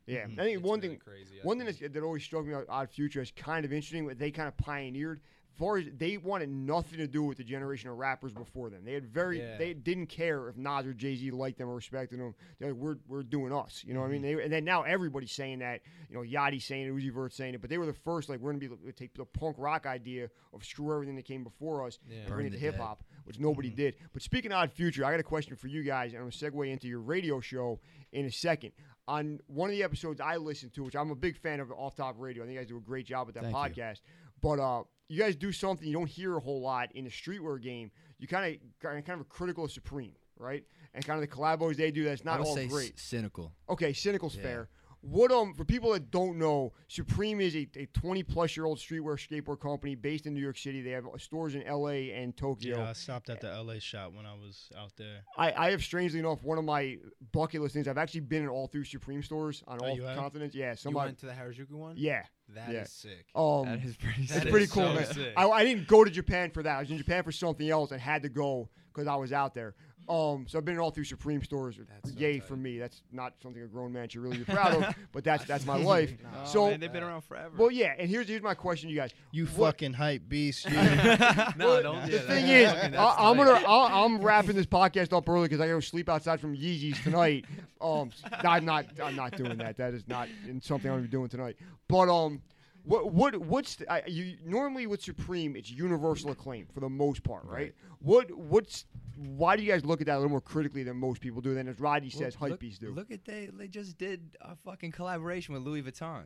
yeah. 0.05 0.25
Mhm. 0.25 0.33
I 0.39 0.43
think 0.43 0.57
It's 0.57 0.63
one 0.63 0.79
really 0.81 0.95
thing 0.95 0.99
crazy. 0.99 1.39
I 1.41 1.43
One 1.45 1.57
thing 1.57 1.67
think. 1.67 1.79
that's, 1.79 1.93
that 1.93 2.03
always 2.03 2.23
struck 2.23 2.45
me 2.45 2.53
about 2.53 2.65
Odd 2.69 2.89
Future 2.89 3.21
is 3.21 3.31
kind 3.31 3.63
of 3.65 3.71
interesting. 3.71 4.05
What 4.05 4.19
they 4.19 4.31
kind 4.31 4.47
of 4.49 4.57
pioneered, 4.57 5.21
as 5.53 5.57
far 5.57 5.77
as 5.77 5.85
they 5.97 6.17
wanted 6.17 6.49
nothing 6.49 6.97
to 6.97 7.07
do 7.07 7.23
with 7.23 7.37
the 7.37 7.43
generation 7.43 7.89
of 7.89 7.97
rappers 7.97 8.33
before 8.33 8.69
them. 8.71 8.83
They 8.83 8.93
had 8.93 9.05
very, 9.05 9.39
Yeah. 9.39 9.55
they 9.57 9.73
didn't 9.73 10.07
care 10.07 10.49
if 10.49 10.57
Nas 10.57 10.85
or 10.87 10.93
Jay 10.93 11.15
Z 11.15 11.29
liked 11.31 11.57
them 11.59 11.69
or 11.69 11.75
respected 11.75 12.19
them. 12.19 12.33
They're 12.59 12.73
like, 12.73 12.77
we're 12.81 12.97
we're 13.07 13.23
doing 13.23 13.53
us. 13.53 13.83
You 13.87 13.93
know 13.93 14.01
what 14.01 14.07
I 14.07 14.11
mean? 14.13 14.23
Mm-hmm. 14.23 14.37
They, 14.37 14.43
and 14.43 14.51
then 14.51 14.65
now 14.65 14.81
everybody's 14.83 15.31
saying 15.31 15.59
that. 15.59 15.81
You 16.09 16.15
know, 16.15 16.21
Yachty 16.23 16.61
saying 16.61 16.87
it, 16.87 16.93
Uzi 16.93 17.11
Vert 17.13 17.33
saying 17.33 17.53
it, 17.55 17.61
but 17.61 17.69
they 17.69 17.77
were 17.77 17.85
the 17.85 17.93
first. 17.93 18.27
Like, 18.29 18.39
we're 18.39 18.51
gonna 18.51 18.59
be 18.59 18.67
we 18.67 18.91
take 18.91 19.13
the 19.15 19.25
punk 19.25 19.55
rock 19.57 19.85
idea 19.85 20.29
of 20.53 20.65
screw 20.65 20.91
everything 20.93 21.15
that 21.15 21.25
came 21.25 21.43
before 21.43 21.85
us 21.87 21.97
Yeah. 22.09 22.17
and 22.17 22.27
Burn 22.27 22.35
bring 22.35 22.47
it 22.47 22.49
the 22.51 22.57
to 22.57 22.61
hip 22.61 22.73
dead. 22.73 22.81
hop, 22.81 23.03
which 23.25 23.39
nobody 23.39 23.69
did. 23.69 23.95
But 24.13 24.21
speaking 24.21 24.51
of 24.51 24.57
Odd 24.57 24.71
Future, 24.71 25.05
I 25.05 25.11
got 25.11 25.19
a 25.19 25.23
question 25.23 25.55
for 25.55 25.67
you 25.67 25.83
guys, 25.83 26.11
and 26.13 26.21
I'm 26.21 26.29
gonna 26.29 26.51
segue 26.51 26.71
into 26.71 26.87
your 26.87 26.99
radio 27.01 27.39
show 27.39 27.79
in 28.11 28.25
a 28.25 28.31
second. 28.31 28.71
On 29.07 29.39
one 29.47 29.69
of 29.69 29.75
the 29.75 29.83
episodes 29.83 30.21
I 30.21 30.37
listened 30.37 30.73
to, 30.75 30.83
which 30.83 30.95
I'm 30.95 31.11
a 31.11 31.15
big 31.15 31.37
fan 31.37 31.59
of 31.59 31.71
Off 31.71 31.95
Top 31.95 32.15
Radio, 32.17 32.43
I 32.43 32.45
think 32.45 32.55
you 32.55 32.59
guys 32.61 32.69
do 32.69 32.77
a 32.77 32.81
great 32.81 33.05
job 33.05 33.27
with 33.27 33.35
that 33.35 33.43
Thank 33.43 33.55
you. 33.77 33.83
podcast. 33.83 33.99
But 34.41 34.59
uh, 34.59 34.83
you 35.09 35.19
guys 35.21 35.35
do 35.35 35.51
something 35.51 35.85
you 35.87 35.93
don't 35.93 36.07
hear 36.09 36.37
a 36.37 36.39
whole 36.39 36.61
lot 36.61 36.91
in 36.93 37.03
the 37.03 37.09
streetwear 37.11 37.61
game. 37.61 37.91
You 38.19 38.27
kind 38.27 38.55
of 38.81 39.03
kind 39.05 39.19
of 39.19 39.27
critical 39.29 39.65
of 39.65 39.71
Supreme, 39.71 40.13
right? 40.37 40.63
And 40.93 41.05
kind 41.05 41.21
of 41.21 41.29
the 41.29 41.35
collabos 41.35 41.75
they 41.75 41.91
do 41.91 42.03
that's 42.05 42.23
not 42.23 42.39
all 42.39 42.55
great. 42.67 42.87
c- 42.87 42.93
cynical. 42.95 43.51
Okay, 43.69 43.91
cynical's 43.93 44.35
Yeah. 44.37 44.41
fair. 44.43 44.69
What 45.05 45.31
um 45.33 45.53
for 45.53 45.65
people 45.65 45.91
that 45.91 46.11
don't 46.11 46.37
know, 46.37 46.71
Supreme 46.87 47.41
is 47.41 47.55
a, 47.55 47.67
a 47.75 47.85
20 47.87 48.23
plus 48.23 48.55
year 48.55 48.65
old 48.65 48.77
streetwear 48.77 49.17
skateboard 49.19 49.59
company 49.59 49.95
based 49.95 50.25
in 50.25 50.33
New 50.33 50.39
York 50.41 50.57
City. 50.57 50.81
They 50.81 50.91
have 50.91 51.05
stores 51.17 51.55
in 51.55 51.63
L.A. 51.63 52.11
and 52.13 52.35
Tokyo. 52.37 52.77
Yeah, 52.77 52.89
I 52.89 52.93
stopped 52.93 53.29
at 53.29 53.41
the 53.41 53.49
LA 53.61 53.79
shop 53.79 54.13
when 54.13 54.25
I 54.25 54.33
was 54.33 54.69
out 54.77 54.93
there. 54.95 55.19
I, 55.37 55.51
I 55.67 55.71
have 55.71 55.83
strangely 55.83 56.19
enough 56.19 56.41
one 56.43 56.57
of 56.57 56.63
my 56.63 56.97
bucket 57.33 57.61
list 57.61 57.73
things. 57.73 57.87
I've 57.87 57.97
actually 57.97 58.21
been 58.21 58.43
in 58.43 58.47
all 58.49 58.67
three 58.67 58.85
Supreme 58.85 59.21
stores 59.21 59.61
on 59.67 59.79
Oh, 59.81 59.87
all 59.87 59.95
you 59.95 60.03
continents. 60.03 60.55
Yeah, 60.55 60.71
You 60.71 60.77
somebody. 60.77 61.07
went 61.09 61.19
to 61.19 61.25
the 61.25 61.33
Harajuku 61.33 61.71
one? 61.71 61.95
Yeah, 61.97 62.23
That 62.55 62.69
is 62.69 62.73
yeah. 62.73 62.83
sick. 62.85 63.25
um, 63.35 63.65
that 63.65 63.83
is 63.83 63.97
pretty. 63.97 64.25
That 64.27 64.33
That's 64.35 64.49
pretty 64.49 64.67
cool. 64.67 64.83
so 64.83 64.93
man. 64.93 65.05
sick. 65.05 65.33
I, 65.35 65.49
I 65.49 65.65
didn't 65.65 65.87
go 65.89 66.05
to 66.05 66.09
Japan 66.11 66.49
for 66.51 66.63
that. 66.63 66.77
I 66.77 66.79
was 66.79 66.89
in 66.91 66.97
Japan 66.97 67.23
for 67.23 67.31
something 67.33 67.69
else 67.69 67.91
and 67.91 67.99
had 67.99 68.23
to 68.23 68.29
go 68.29 68.69
because 68.93 69.07
I 69.07 69.15
was 69.15 69.33
out 69.33 69.53
there. 69.53 69.75
Um, 70.09 70.45
so 70.49 70.57
I've 70.57 70.65
been 70.65 70.75
in 70.75 70.79
all 70.81 70.91
three 70.91 71.05
Supreme 71.05 71.41
stores. 71.43 71.77
That's 71.77 72.13
so 72.13 72.19
Yay 72.19 72.39
tight. 72.39 72.47
for 72.47 72.55
me. 72.57 72.77
That's 72.77 73.01
not 73.11 73.33
something 73.41 73.61
a 73.63 73.67
grown 73.67 73.93
man 73.93 74.09
should 74.09 74.21
really 74.21 74.37
be 74.37 74.43
proud 74.53 74.75
of, 74.83 74.95
but 75.13 75.23
that's 75.23 75.45
that's 75.45 75.65
my 75.65 75.77
life. 75.83 76.13
Oh, 76.35 76.45
so, 76.45 76.69
man, 76.69 76.79
they've 76.81 76.91
been 76.91 77.03
around 77.03 77.21
forever. 77.21 77.51
well, 77.57 77.71
yeah. 77.71 77.93
And 77.97 78.09
here's 78.09 78.27
here's 78.27 78.41
my 78.41 78.53
question, 78.53 78.89
to 78.89 78.93
you 78.93 78.99
guys. 78.99 79.11
You 79.31 79.45
What- 79.45 79.73
fucking 79.75 79.93
hype 79.93 80.27
beast. 80.27 80.65
You. 80.69 80.73
no, 80.75 81.53
Well, 81.57 81.83
don't. 81.83 82.05
the 82.05 82.11
yeah, 82.11 82.19
thing 82.19 82.45
is, 82.47 82.95
I, 82.97 83.15
I'm 83.17 83.37
gonna 83.37 83.51
i 83.51 84.03
I'm 84.03 84.19
wrapping 84.21 84.55
this 84.55 84.65
podcast 84.65 85.15
up 85.15 85.27
early 85.29 85.43
because 85.47 85.61
I 85.61 85.67
gotta 85.67 85.81
sleep 85.81 86.09
outside 86.09 86.39
from 86.41 86.55
Yeezys 86.55 87.01
tonight. 87.03 87.45
Um, 87.79 88.11
I'm 88.43 88.65
not 88.65 88.85
I'm 89.01 89.15
not 89.15 89.35
doing 89.37 89.57
that. 89.57 89.77
That 89.77 89.93
is 89.93 90.07
not 90.07 90.27
in 90.47 90.61
something 90.61 90.89
I'm 90.91 90.97
gonna 90.97 91.07
be 91.07 91.11
doing 91.11 91.29
tonight. 91.29 91.57
But 91.87 92.09
um, 92.09 92.41
what 92.83 93.13
what 93.13 93.37
what's 93.37 93.75
the, 93.75 93.91
I, 93.91 94.03
you 94.07 94.37
normally 94.45 94.87
with 94.87 95.01
Supreme 95.01 95.55
it's 95.55 95.71
universal 95.71 96.31
acclaim 96.31 96.67
for 96.73 96.79
the 96.79 96.89
most 96.89 97.23
part, 97.23 97.45
right? 97.45 97.53
Right. 97.53 97.73
What 97.99 98.31
what's 98.31 98.85
why 99.15 99.55
do 99.55 99.63
you 99.63 99.71
guys 99.71 99.85
look 99.85 100.01
at 100.01 100.07
that 100.07 100.15
a 100.15 100.19
little 100.19 100.31
more 100.31 100.41
critically 100.41 100.83
than 100.83 100.97
most 100.97 101.21
people 101.21 101.41
do? 101.41 101.53
Than 101.53 101.67
as 101.67 101.79
Rodney 101.79 102.09
says, 102.09 102.39
Well, 102.39 102.51
look, 102.51 102.59
hypebeasts 102.59 102.79
do. 102.79 102.91
Look 102.93 103.11
at 103.11 103.25
they 103.25 103.49
they 103.53 103.67
just 103.67 103.97
did 103.97 104.37
a 104.41 104.55
fucking 104.55 104.91
collaboration 104.91 105.53
with 105.53 105.63
Louis 105.63 105.81
Vuitton. 105.81 106.23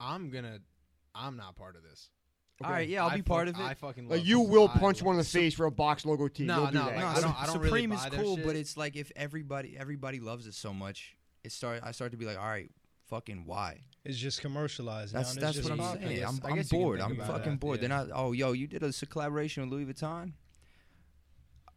I'm 0.00 0.30
gonna. 0.30 0.58
I'm 1.14 1.36
not 1.36 1.56
part 1.56 1.76
of 1.76 1.82
this. 1.82 2.10
All 2.62 2.70
right, 2.70 2.88
yeah, 2.88 3.04
I'll 3.04 3.10
I 3.10 3.16
be 3.16 3.22
part 3.22 3.48
of 3.48 3.58
it. 3.58 3.62
I 3.62 3.72
fucking 3.72 4.08
like 4.08 4.24
you 4.24 4.40
will 4.40 4.70
I 4.74 4.78
punch 4.78 5.02
one 5.02 5.14
in 5.14 5.18
the 5.18 5.22
this. 5.22 5.32
face 5.32 5.54
for 5.54 5.64
a 5.64 5.70
box 5.70 6.04
logo 6.04 6.28
tee. 6.28 6.44
No, 6.44 6.62
You'll 6.62 6.66
do 6.66 6.78
no, 6.78 6.84
like, 6.86 6.96
no, 6.98 7.06
I 7.06 7.20
don't- 7.20 7.42
I 7.42 7.46
don't 7.46 7.62
Supreme 7.62 7.90
buy 7.90 7.96
is 7.96 8.14
cool, 8.14 8.36
but 8.36 8.54
it's 8.54 8.76
like 8.76 8.96
if 8.96 9.10
everybody 9.16 9.76
everybody 9.78 10.20
loves 10.20 10.46
it 10.46 10.54
so 10.54 10.74
much, 10.74 11.16
it 11.42 11.52
start 11.52 11.80
I 11.82 11.92
start 11.92 12.10
to 12.10 12.18
be 12.18 12.26
like, 12.26 12.38
all 12.38 12.46
right, 12.46 12.70
fucking 13.08 13.44
why? 13.46 13.84
It's 14.04 14.16
just 14.16 14.40
commercialized. 14.40 15.14
That's 15.14 15.34
now, 15.36 15.42
that's 15.42 15.58
it's 15.58 15.68
what 15.68 15.78
I'm 15.78 15.84
just 15.98 16.00
saying. 16.02 16.24
I'm, 16.24 16.40
I 16.42 16.48
I'm 16.48 16.54
guess 16.56 16.72
you 16.72 16.78
can 16.78 16.84
bored. 16.86 17.00
I'm 17.00 17.16
fucking 17.16 17.50
that, 17.52 17.60
bored. 17.60 17.82
yeah. 17.82 17.88
They're 17.88 17.98
not. 17.98 18.08
Oh, 18.14 18.32
yo, 18.32 18.52
you 18.52 18.66
did 18.66 18.82
a 18.82 18.92
collaboration 19.06 19.62
with 19.62 19.72
Louis 19.72 19.92
Vuitton. 19.92 20.32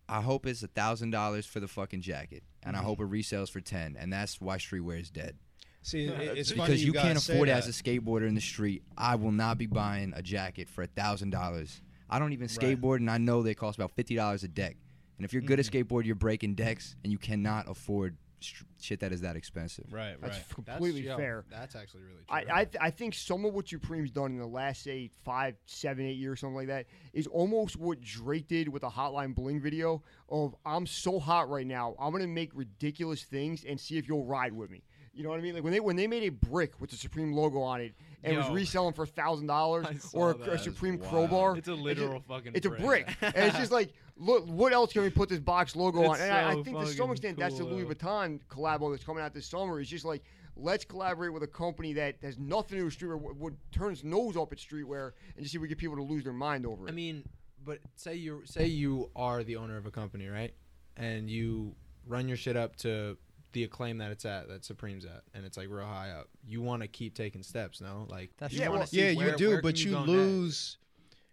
I 0.07 0.21
hope 0.21 0.45
it's 0.45 0.63
a 0.63 0.67
thousand 0.67 1.11
dollars 1.11 1.45
for 1.45 1.59
the 1.59 1.67
fucking 1.67 2.01
jacket, 2.01 2.43
and 2.61 2.75
I 2.75 2.79
Mm-hmm. 2.79 2.87
hope 2.87 2.99
it 3.01 3.09
resells 3.09 3.49
for 3.49 3.61
ten, 3.61 3.95
and 3.99 4.11
that's 4.11 4.39
why 4.39 4.57
streetwear 4.57 4.99
is 5.01 5.09
dead. 5.09 5.37
See, 5.81 6.05
it- 6.05 6.37
it's 6.37 6.51
funny 6.51 6.61
because 6.67 6.83
you, 6.85 6.93
guys 6.93 7.03
can't 7.03 7.17
afford 7.17 7.49
it 7.49 7.53
as 7.53 7.67
a 7.67 7.71
skateboarder 7.71 8.27
in 8.27 8.35
the 8.35 8.41
street. 8.41 8.83
I 8.97 9.15
will 9.15 9.31
not 9.31 9.57
be 9.57 9.65
buying 9.65 10.13
a 10.15 10.21
jacket 10.21 10.69
for 10.69 10.81
a 10.83 10.87
thousand 10.87 11.31
dollars. 11.31 11.81
I 12.09 12.19
don't 12.19 12.31
even 12.31 12.47
Right. 12.47 12.57
skateboard, 12.79 12.97
and 12.97 13.09
I 13.09 13.17
know 13.17 13.43
they 13.43 13.53
cost 13.53 13.77
about 13.77 13.91
fifty 13.91 14.15
dollars 14.15 14.43
a 14.43 14.47
deck. 14.47 14.77
And 15.17 15.25
if 15.25 15.33
you're 15.33 15.41
good 15.41 15.59
Mm-hmm. 15.59 15.77
at 15.77 15.87
skateboard, 15.87 16.05
you're 16.05 16.15
breaking 16.15 16.55
decks, 16.55 16.95
and 17.03 17.11
you 17.11 17.17
cannot 17.17 17.69
afford 17.69 18.15
sh- 18.43 18.63
shit 18.81 18.99
that 18.99 19.11
is 19.11 19.21
that 19.21 19.35
expensive. 19.35 19.85
Right, 19.91 20.15
That's 20.21 20.37
right. 20.37 20.43
That's, 20.47 20.53
completely 20.53 21.01
yo, 21.01 21.17
fair. 21.17 21.45
That's 21.49 21.75
actually 21.75 22.01
really 22.03 22.23
true. 22.27 22.53
I 22.53 22.61
I, 22.61 22.65
th- 22.65 22.77
I 22.81 22.89
think 22.89 23.13
some 23.13 23.45
of 23.45 23.53
what 23.53 23.67
Supreme's 23.67 24.11
done 24.11 24.31
in 24.31 24.37
the 24.37 24.45
last 24.47 24.83
say 24.83 25.09
five, 25.23 25.55
seven, 25.65 26.05
eight 26.05 26.17
years, 26.17 26.39
something 26.41 26.55
like 26.55 26.67
that, 26.67 26.85
is 27.13 27.27
almost 27.27 27.77
what 27.77 28.01
Drake 28.01 28.47
did 28.47 28.67
with 28.69 28.81
the 28.81 28.89
Hotline 28.89 29.33
Bling 29.35 29.61
video 29.61 30.03
of 30.29 30.55
I'm 30.65 30.85
so 30.85 31.19
hot 31.19 31.49
right 31.49 31.67
now, 31.67 31.95
I'm 31.99 32.11
gonna 32.11 32.27
make 32.27 32.51
ridiculous 32.53 33.23
things 33.23 33.63
and 33.63 33.79
see 33.79 33.97
if 33.97 34.07
you'll 34.07 34.25
ride 34.25 34.53
with 34.53 34.69
me. 34.69 34.83
You 35.15 35.21
know 35.21 35.29
what 35.29 35.37
I 35.37 35.43
mean? 35.43 35.53
Like 35.53 35.63
when 35.63 35.73
they 35.73 35.79
when 35.79 35.95
they 35.95 36.07
made 36.07 36.23
a 36.23 36.29
brick 36.29 36.81
with 36.81 36.89
the 36.89 36.95
Supreme 36.95 37.33
logo 37.33 37.61
on 37.61 37.81
it 37.81 37.93
and 38.23 38.35
was 38.35 38.49
reselling 38.49 38.93
for 38.93 39.05
thousand 39.05 39.45
dollars 39.45 39.85
I 39.89 39.93
saw 39.95 40.17
or 40.17 40.31
a, 40.31 40.33
that. 40.33 40.47
a 40.47 40.51
That's 40.51 40.63
Supreme 40.63 40.97
wild. 40.97 41.09
crowbar, 41.11 41.57
It's 41.57 41.67
a 41.67 41.71
just- 41.73 41.83
literal 41.83 42.23
fucking 42.27 42.53
It's 42.55 42.65
a 42.65 42.69
brick. 42.69 42.81
brick, 42.81 43.17
and 43.21 43.35
it's 43.35 43.57
just 43.57 43.71
like, 43.79 43.93
look, 44.17 44.45
what 44.47 44.73
else 44.73 44.93
can 44.93 45.01
we 45.03 45.09
put 45.09 45.29
this 45.29 45.39
box 45.39 45.75
logo 45.75 46.05
on? 46.05 46.15
It's 46.15 46.21
And 46.21 46.31
I, 46.31 46.51
I 46.51 46.53
think 46.63 46.77
to 46.79 46.85
some 46.87 46.95
fucking 46.95 47.11
extent 47.11 47.37
that's 47.37 47.57
the 47.57 47.63
Louis. 47.63 47.85
Vuitton 47.85 48.39
collabo 48.49 48.91
that's 48.91 49.03
coming 49.03 49.23
out 49.23 49.33
this 49.33 49.45
summer. 49.47 49.79
It's 49.79 49.89
just 49.89 50.05
like 50.05 50.23
let's 50.55 50.85
collaborate 50.85 51.33
with 51.33 51.43
a 51.43 51.47
company 51.47 51.93
that 51.93 52.15
has 52.21 52.37
nothing 52.37 52.77
to 52.77 52.77
do 52.77 52.85
with 52.85 52.97
streetwear, 52.97 53.19
would, 53.19 53.39
would 53.39 53.57
turn 53.71 53.91
its 53.93 54.03
nose 54.03 54.37
up 54.37 54.51
at 54.51 54.59
streetwear, 54.59 55.11
and 55.35 55.43
just 55.43 55.51
see 55.51 55.57
if 55.57 55.61
we 55.61 55.67
get 55.67 55.77
people 55.77 55.95
to 55.95 56.03
lose 56.03 56.23
their 56.23 56.33
mind 56.33 56.65
over 56.65 56.85
it. 56.87 56.91
I 56.91 56.93
mean, 56.93 57.23
but 57.65 57.79
say 57.95 58.15
you 58.15 58.41
say 58.45 58.67
you 58.67 59.09
are 59.15 59.43
the 59.43 59.55
owner 59.55 59.77
of 59.77 59.85
a 59.85 59.91
company, 59.91 60.27
right? 60.27 60.53
And 60.97 61.29
you 61.29 61.75
run 62.05 62.27
your 62.27 62.37
shit 62.37 62.55
up 62.55 62.75
to 62.77 63.17
the 63.53 63.63
acclaim 63.63 63.99
that 63.99 64.11
it's 64.11 64.25
at, 64.25 64.47
that 64.47 64.65
Supreme's 64.65 65.05
at, 65.05 65.21
and 65.33 65.45
it's 65.45 65.57
like 65.57 65.69
real 65.69 65.85
high 65.85 66.09
up. 66.11 66.27
You 66.45 66.61
want 66.61 66.81
to 66.81 66.87
keep 66.87 67.15
taking 67.15 67.43
steps, 67.43 67.81
no? 67.81 68.05
Like 68.09 68.31
That's 68.37 68.53
you 68.53 68.59
Yeah, 68.61 68.67
wanna 68.69 68.79
well- 68.79 68.87
see 68.87 69.11
yeah, 69.11 69.17
where- 69.17 69.31
you 69.31 69.37
do, 69.37 69.61
but 69.61 69.75
can 69.75 69.85
you, 69.85 69.91
go 69.91 69.99
next. 69.99 70.09
lose. 70.09 70.77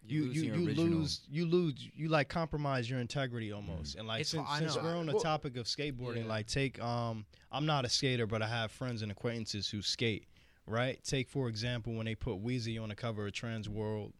You 0.06 0.24
lose 0.26 0.36
you, 0.36 0.42
you 0.54 0.74
lose 0.74 1.20
you 1.30 1.46
lose 1.46 1.74
you 1.94 2.08
like 2.08 2.28
compromise 2.28 2.88
your 2.90 3.00
integrity 3.00 3.52
almost. 3.52 3.94
And 3.96 4.08
like 4.08 4.22
It's- 4.22 4.30
since, 4.30 4.74
since 4.74 4.82
we're 4.82 4.96
on 4.96 5.06
the 5.06 5.12
Well- 5.12 5.22
topic 5.22 5.56
of 5.56 5.66
skateboarding 5.66 6.22
Yeah. 6.22 6.28
like 6.28 6.46
take 6.46 6.80
um 6.82 7.26
I'm 7.52 7.66
not 7.66 7.84
a 7.84 7.88
skater 7.88 8.26
but 8.26 8.42
I 8.42 8.48
have 8.48 8.72
friends 8.72 9.02
and 9.02 9.12
acquaintances 9.12 9.68
who 9.68 9.82
skate 9.82 10.26
right? 10.66 11.02
Take 11.04 11.28
for 11.28 11.48
example 11.48 11.92
when 11.94 12.06
they 12.06 12.14
put 12.14 12.42
Weezy 12.42 12.80
on 12.82 12.88
the 12.88 12.94
cover 12.94 13.26
of 13.26 13.32
Transworld 13.32 14.12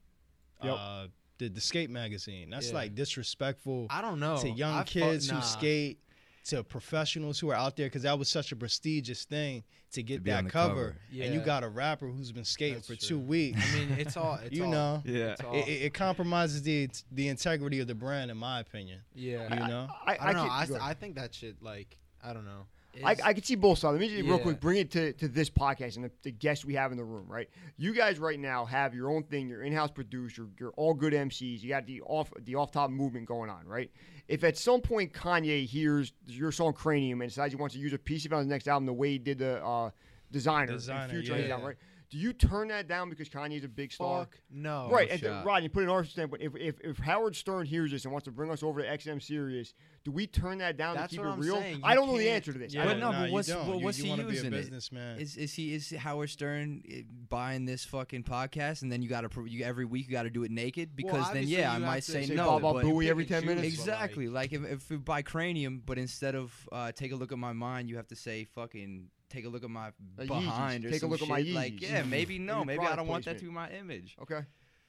Yep. 0.63 0.77
uh 0.79 1.07
the, 1.39 1.49
the 1.49 1.61
skate 1.61 1.89
magazine. 1.91 2.51
That's 2.51 2.69
Yeah. 2.69 2.75
like 2.75 2.95
disrespectful 2.95 3.87
I 3.89 4.03
don't 4.03 4.21
know. 4.21 4.37
to 4.43 4.49
young 4.51 4.75
I 4.75 4.85
fu- 4.85 5.01
kids 5.01 5.31
nah. 5.31 5.41
who 5.41 5.47
skate 5.47 5.99
to 6.45 6.65
professionals 6.65 7.39
who 7.39 7.51
are 7.51 7.55
out 7.55 7.77
there 7.77 7.87
because 7.87 8.03
that 8.03 8.19
was 8.19 8.29
such 8.29 8.51
a 8.53 8.57
prestigious 8.57 9.25
thing 9.25 9.63
to 9.93 10.03
get 10.03 10.25
To 10.25 10.31
that 10.31 10.45
the 10.45 10.51
cover, 10.51 10.97
cover. 11.13 11.25
and 11.25 11.35
you 11.35 11.41
got 11.41 11.63
a 11.65 11.69
rapper 11.69 12.07
who's 12.09 12.33
been 12.33 12.45
skating 12.45 12.77
That's 12.77 12.87
for 12.87 12.97
true. 12.97 13.09
two 13.09 13.19
weeks 13.19 13.61
I 13.75 13.79
mean, 13.79 13.91
it's 13.99 14.17
all. 14.17 14.39
It's 14.45 14.55
You 14.57 14.65
all- 14.65 14.71
know. 14.71 15.03
Yeah. 15.05 15.35
all- 15.45 15.55
it, 15.55 15.69
it, 15.69 15.83
it 15.83 15.95
compromises 15.95 16.63
the 16.63 16.89
the 17.13 17.29
integrity 17.29 17.81
of 17.81 17.89
the 17.89 17.95
brand, 17.95 18.31
in 18.31 18.37
my 18.37 18.61
opinion. 18.61 19.01
yeah. 19.15 19.53
You 19.55 19.69
know, 19.69 19.89
I, 20.07 20.17
I 20.21 20.33
don't 20.33 20.47
know. 20.47 20.67
can- 20.67 20.81
I. 20.81 20.91
I 20.91 20.95
think 20.95 21.17
that 21.17 21.35
shit 21.35 21.57
like 21.63 21.97
I 22.25 22.33
don't 22.33 22.45
know. 22.47 22.67
I, 23.05 23.17
I 23.25 23.33
can 23.33 23.43
see 23.43 23.55
both 23.55 23.79
sides. 23.79 23.93
Let 23.93 24.01
me 24.01 24.09
just 24.09 24.29
real 24.29 24.39
quick 24.39 24.61
bring 24.61 24.79
it 24.79 24.91
to, 24.93 25.13
to 25.15 25.29
this 25.29 25.49
podcast 25.49 25.97
and 25.97 26.05
the, 26.05 26.11
the 26.23 26.33
guests 26.33 26.65
we 26.65 26.75
have 26.75 26.91
in 26.91 26.99
the 26.99 27.05
room, 27.05 27.27
right? 27.29 27.49
You 27.77 27.95
guys 27.95 28.19
right 28.19 28.39
now 28.39 28.65
have 28.65 28.95
your 28.95 29.11
own 29.11 29.23
thing. 29.23 29.49
You're 29.49 29.63
in-house 29.63 29.91
producer. 29.91 30.47
You're 30.59 30.73
all 30.73 30.95
good 30.95 31.13
MCs. 31.13 31.63
You 31.63 31.69
got 31.69 31.87
the 31.87 32.03
off 32.03 32.33
the 32.41 32.57
off-top 32.57 32.91
movement 32.91 33.27
going 33.27 33.49
on, 33.49 33.67
right? 33.67 33.91
If 34.29 34.45
at 34.45 34.57
some 34.57 34.81
point 34.81 35.13
Kanye 35.13 35.67
hears 35.67 36.13
your 36.27 36.53
song 36.53 36.73
Cranium 36.73 37.21
and 37.21 37.31
decides 37.31 37.53
he 37.53 37.57
wants 37.57 37.75
to 37.75 37.81
use 37.81 37.93
a 37.93 37.99
piece 37.99 38.25
of 38.27 38.33
it 38.33 38.35
on 38.35 38.41
his 38.41 38.49
next 38.49 38.69
album, 38.69 38.87
the 38.87 38.93
way 38.93 39.11
he 39.11 39.19
did 39.19 39.39
the 39.39 39.65
uh, 39.65 39.91
Desiigner, 40.33 40.71
Desiigner, 40.71 41.11
Future 41.11 41.39
yeah. 41.39 41.55
album, 41.55 41.67
right? 41.69 41.77
Do 42.11 42.19
you 42.19 42.33
turn 42.33 42.69
that 42.69 42.89
down 42.89 43.09
because 43.09 43.29
Kanye's 43.29 43.63
a 43.63 43.69
big 43.69 43.93
star? 43.93 44.21
fuck 44.23 44.37
no. 44.51 44.89
right, 44.91 45.07
no 45.09 45.13
and 45.13 45.21
th- 45.21 45.33
shot. 45.33 45.45
Rodney, 45.47 45.69
put 45.69 45.81
it 45.81 45.85
in 45.85 45.91
our 45.91 46.03
standpoint. 46.05 46.43
If, 46.43 46.57
if 46.57 46.81
if 46.81 46.99
Howard 46.99 47.37
Stern 47.37 47.67
hears 47.67 47.93
this 47.93 48.05
and 48.05 48.11
wants 48.13 48.25
to 48.25 48.33
bring 48.33 48.51
us 48.51 48.65
over 48.65 48.83
to 48.83 48.89
XM 48.89 49.23
Sirius, 49.23 49.75
do 50.05 50.11
we 50.11 50.27
turn 50.27 50.59
that 50.59 50.77
down 50.77 50.97
That's 50.97 51.11
to 51.11 51.17
keep 51.19 51.25
what 51.25 51.31
it 51.31 51.35
I'm 51.35 51.41
real? 51.41 51.55
saying. 51.61 51.81
I 51.85 51.95
don't 51.95 52.09
know 52.09 52.19
the 52.19 52.29
answer 52.29 52.53
to 52.53 52.59
this. 52.59 52.75
Yeah, 52.75 52.83
I 52.83 52.87
But 52.87 52.91
don't 52.95 53.01
no, 53.01 53.07
know. 53.07 53.13
nah, 53.13 53.21
but 53.21 53.27
you 53.29 53.33
what's 53.35 53.49
don't. 53.49 53.67
but 53.69 53.79
You- 53.79 53.85
what's 53.85 53.99
you 53.99 54.05
the 54.05 54.11
wanna 54.11 54.25
be 54.25 54.33
use 54.33 54.43
a 54.43 54.47
in 54.49 54.55
it? 54.55 54.57
businessman. 54.57 55.19
Is 55.21 55.37
is 55.37 55.55
he 55.55 55.73
is 55.73 55.91
Howard 55.91 56.31
Stern 56.31 56.83
eh, 56.91 57.03
buying 57.29 57.65
this 57.65 57.85
fucking 57.85 58.25
podcast 58.25 58.83
and 58.83 58.91
then 58.91 59.03
you 59.03 59.09
got 59.09 59.31
to 59.31 59.45
you 59.47 59.65
every 59.65 59.85
week 59.85 60.07
you 60.07 60.13
got 60.13 60.25
to 60.25 60.31
do 60.31 60.43
it 60.43 60.51
naked 60.51 60.97
because 60.97 61.33
then 61.33 61.45
yeah 61.47 61.73
I 61.73 61.79
might 61.79 62.03
say 62.03 62.27
say 62.27 62.35
no. 62.35 62.59
Baba 62.59 62.73
but- 62.73 62.85
Booey 62.87 63.07
every 63.09 63.25
10 63.25 63.47
minutes? 63.47 63.69
Exactly. 63.69 64.27
like- 64.27 64.51
Like, 64.51 64.53
if, 64.53 64.65
if 64.73 64.91
we 64.91 64.97
buy 64.97 65.23
cranium, 65.23 65.81
but 65.87 65.97
instead 65.99 66.35
of 66.35 66.53
uh, 66.73 66.91
take 66.93 67.13
a 67.13 67.15
look 67.17 67.31
at 67.31 67.39
my 67.39 67.53
mind, 67.53 67.89
you 67.89 67.97
have 67.97 68.09
to 68.09 68.17
say 68.17 68.45
fucking 68.47 69.09
take 69.31 69.47
a 69.47 69.49
look 69.49 69.65
at 69.65 69.71
my 69.71 69.93
Yeezys. 70.19 70.29
behind 70.29 70.85
or 70.85 70.91
Take 70.91 70.99
a 70.99 71.01
some 71.01 71.11
look 71.11 71.23
at 71.23 71.29
my 71.29 71.43
shit. 71.43 71.55
Like 71.55 71.81
yeah, 71.81 72.03
maybe 72.03 72.11
Maybe 72.11 72.39
no, 72.51 72.65
maybe 72.65 72.85
I 72.85 72.97
don't 72.97 73.09
want 73.09 73.25
that 73.25 73.39
to 73.39 73.45
be 73.45 73.51
my 73.51 73.71
image. 73.71 74.17
Okay. 74.23 74.41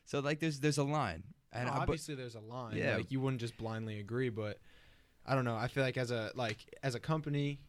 So 0.05 0.19
like 0.19 0.39
there's 0.39 0.59
there's 0.59 0.77
a 0.77 0.83
line. 0.83 1.23
And 1.53 1.67
No, 1.67 1.71
I, 1.71 1.75
but, 1.75 1.81
obviously 1.83 2.15
there's 2.15 2.35
a 2.35 2.39
line. 2.39 2.75
Yeah. 2.77 2.97
Like 2.97 3.11
you 3.11 3.19
wouldn't 3.21 3.41
just 3.41 3.57
blindly 3.57 3.99
agree, 3.99 4.29
but 4.29 4.57
I 5.25 5.35
don't 5.35 5.45
know. 5.45 5.55
I 5.55 5.67
feel 5.67 5.83
like 5.83 5.97
as 5.97 6.11
a 6.11 6.31
like 6.35 6.57
as 6.83 6.95
a 6.95 6.99
company, 6.99 7.59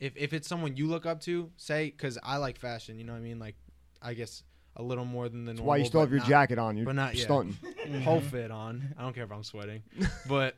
if 0.00 0.16
if 0.16 0.32
it's 0.32 0.48
someone 0.48 0.76
you 0.76 0.86
look 0.88 1.06
up 1.06 1.20
to, 1.22 1.50
say 1.56 1.86
because 1.90 2.18
I 2.22 2.38
like 2.38 2.58
fashion, 2.58 2.98
you 2.98 3.04
know 3.04 3.12
what 3.12 3.18
I 3.18 3.22
mean? 3.22 3.38
Like 3.38 3.56
I 4.02 4.14
guess 4.14 4.42
a 4.76 4.82
little 4.82 5.04
more 5.04 5.28
than 5.28 5.44
the 5.44 5.50
That's 5.52 5.58
normal. 5.58 5.68
why 5.68 5.76
you 5.78 5.84
still 5.84 6.00
have 6.00 6.10
your 6.10 6.20
not- 6.20 6.28
jacket 6.28 6.58
on. 6.58 6.76
You're 6.76 6.86
but 6.86 6.94
not- 6.94 7.14
yeah. 7.14 7.24
stunting. 7.24 8.00
whole 8.02 8.20
fit 8.20 8.50
on. 8.50 8.94
I 8.96 9.02
don't 9.02 9.12
care 9.14 9.24
if 9.24 9.32
I'm 9.32 9.44
sweating, 9.44 9.82
but 10.28 10.56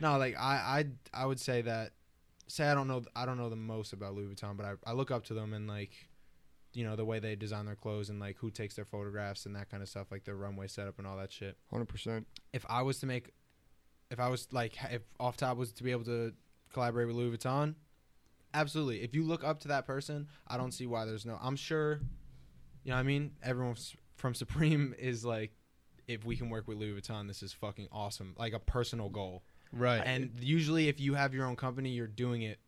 no, 0.00 0.18
like 0.18 0.36
I 0.36 0.86
I 1.14 1.22
I 1.22 1.26
would 1.26 1.38
say 1.40 1.62
that. 1.62 1.92
Say 2.50 2.66
I 2.68 2.74
don't 2.74 2.88
know 2.88 3.02
I 3.14 3.26
don't 3.26 3.38
know 3.38 3.48
the 3.48 3.56
most 3.56 3.92
about 3.92 4.14
Louis 4.14 4.34
Vuitton, 4.34 4.56
but 4.56 4.66
I 4.66 4.74
I 4.86 4.92
look 4.92 5.10
up 5.10 5.24
to 5.26 5.34
them 5.34 5.52
and 5.54 5.68
like. 5.68 5.92
You 6.72 6.84
know 6.84 6.94
the 6.94 7.04
way 7.04 7.18
they 7.18 7.34
design 7.34 7.66
their 7.66 7.74
clothes 7.74 8.10
and 8.10 8.20
like 8.20 8.36
who 8.36 8.48
takes 8.48 8.76
their 8.76 8.84
photographs 8.84 9.44
and 9.44 9.56
that 9.56 9.68
kind 9.68 9.82
of 9.82 9.88
stuff, 9.88 10.12
like 10.12 10.22
their 10.22 10.36
runway 10.36 10.68
setup 10.68 10.98
and 10.98 11.06
all 11.06 11.16
that 11.16 11.32
shit 11.32 11.56
Hundred 11.68 11.86
percent. 11.88 12.28
if 12.52 12.64
I 12.68 12.82
was 12.82 13.00
to 13.00 13.06
make, 13.06 13.32
if 14.08 14.20
I 14.20 14.28
was 14.28 14.46
like, 14.52 14.76
if 14.92 15.02
off 15.18 15.36
top 15.36 15.56
was 15.56 15.72
to 15.72 15.82
be 15.82 15.90
able 15.90 16.04
to 16.04 16.32
collaborate 16.72 17.08
with 17.08 17.16
Louis 17.16 17.36
Vuitton, 17.36 17.74
absolutely. 18.54 19.02
If 19.02 19.16
you 19.16 19.24
look 19.24 19.42
up 19.42 19.58
to 19.62 19.68
that 19.68 19.84
person, 19.84 20.28
I 20.46 20.56
don't 20.56 20.70
see 20.72 20.86
why 20.86 21.06
there's 21.06 21.26
no. 21.26 21.38
I'm 21.42 21.56
sure, 21.56 22.00
you 22.84 22.90
know, 22.90 22.94
what 22.94 23.00
I 23.00 23.02
mean, 23.02 23.32
everyone 23.42 23.74
from 24.14 24.34
Supreme 24.34 24.94
is 24.98 25.24
like, 25.24 25.50
if 26.06 26.24
we 26.24 26.36
can 26.36 26.50
work 26.50 26.68
with 26.68 26.78
Louis 26.78 27.00
Vuitton, 27.00 27.26
this 27.26 27.42
is 27.42 27.52
fucking 27.52 27.88
awesome. 27.90 28.34
Like 28.38 28.52
a 28.52 28.60
personal 28.60 29.08
goal. 29.08 29.42
Right. 29.72 30.02
And 30.04 30.32
usually, 30.40 30.88
if 30.88 31.00
you 31.00 31.14
have 31.14 31.32
your 31.34 31.46
own 31.46 31.56
company, 31.56 31.90
you're 31.90 32.06
doing 32.06 32.42
it 32.42 32.58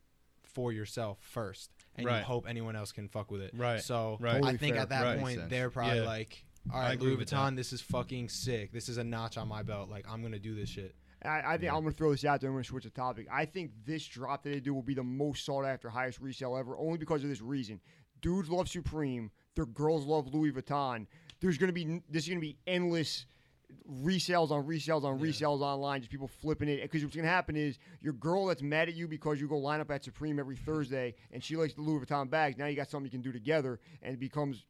for 0.43 0.71
yourself 0.71 1.17
first. 1.21 1.71
and 1.95 2.07
Right. 2.07 2.19
you 2.19 2.23
hope 2.23 2.45
anyone 2.47 2.75
else 2.75 2.91
can 2.91 3.07
fuck 3.07 3.29
with 3.29 3.41
it. 3.41 3.51
Right, 3.55 3.79
So 3.81 4.17
right. 4.19 4.43
I 4.43 4.57
think 4.57 4.73
fair. 4.75 4.81
at 4.83 4.89
that 4.89 5.03
Right. 5.03 5.19
Point 5.19 5.37
sense. 5.39 5.49
they're 5.51 5.69
probably 5.69 5.99
Yeah. 5.99 6.05
like, 6.05 6.43
all 6.71 6.79
I 6.79 6.83
right, 6.85 6.93
agree 6.93 7.15
Louis 7.15 7.25
Vuitton, 7.25 7.55
this 7.55 7.71
is 7.71 7.81
fucking 7.81 8.29
sick. 8.29 8.71
This 8.71 8.89
is 8.89 8.97
a 8.97 9.03
notch 9.03 9.37
on 9.37 9.47
my 9.47 9.61
belt. 9.61 9.89
Like 9.89 10.09
I'm 10.09 10.23
gonna 10.23 10.39
do 10.39 10.55
this 10.55 10.69
shit. 10.69 10.95
I, 11.23 11.39
I 11.45 11.51
think 11.51 11.63
Yeah. 11.63 11.75
I'm 11.75 11.81
going 11.83 11.93
to 11.93 11.97
throw 11.97 12.11
this 12.11 12.25
out 12.25 12.41
there. 12.41 12.49
I'm 12.49 12.55
going 12.55 12.63
to 12.63 12.67
switch 12.67 12.83
the 12.83 12.89
topic. 12.89 13.27
I 13.31 13.45
think 13.45 13.71
this 13.85 14.05
drop 14.05 14.43
that 14.43 14.49
they 14.49 14.59
do 14.59 14.73
will 14.73 14.81
be 14.81 14.93
the 14.93 15.03
most 15.03 15.45
sought 15.45 15.63
after, 15.65 15.89
highest 15.89 16.19
resale 16.19 16.57
ever, 16.57 16.77
only 16.77 16.97
because 16.97 17.23
of 17.23 17.29
this 17.29 17.41
reason. 17.41 17.79
Dudes 18.21 18.49
love 18.49 18.67
Supreme. 18.67 19.31
Their 19.55 19.65
girls 19.65 20.03
love 20.05 20.33
Louis 20.33 20.51
Vuitton. 20.51 21.07
There's 21.39 21.57
going 21.57 21.69
to 21.69 21.73
be 21.73 22.01
this 22.09 22.23
is 22.23 22.27
going 22.29 22.41
to 22.41 22.45
be 22.45 22.57
endless 22.67 23.25
resales 23.89 24.51
on 24.51 24.65
resales 24.65 25.03
on 25.03 25.19
Yeah. 25.19 25.25
resales 25.25 25.61
online, 25.61 26.01
just 26.01 26.11
people 26.11 26.27
flipping 26.27 26.67
it. 26.69 26.81
Because 26.81 27.03
what's 27.03 27.15
going 27.15 27.25
to 27.25 27.29
happen 27.31 27.55
is 27.55 27.77
your 28.01 28.13
girl 28.13 28.45
that's 28.47 28.61
mad 28.61 28.89
at 28.89 28.95
you 28.95 29.07
because 29.07 29.39
you 29.41 29.47
go 29.47 29.57
line 29.57 29.79
up 29.79 29.91
at 29.91 30.03
Supreme 30.03 30.39
every 30.39 30.55
Thursday 30.57 31.15
and 31.31 31.43
she 31.43 31.55
likes 31.55 31.73
the 31.73 31.81
Louis 31.81 32.05
Vuitton 32.05 32.29
bags. 32.29 32.57
Now 32.57 32.65
you 32.67 32.75
got 32.75 32.89
something 32.89 33.05
you 33.05 33.11
can 33.11 33.21
do 33.21 33.31
together, 33.31 33.79
and 34.01 34.13
it 34.13 34.19
becomes 34.19 34.65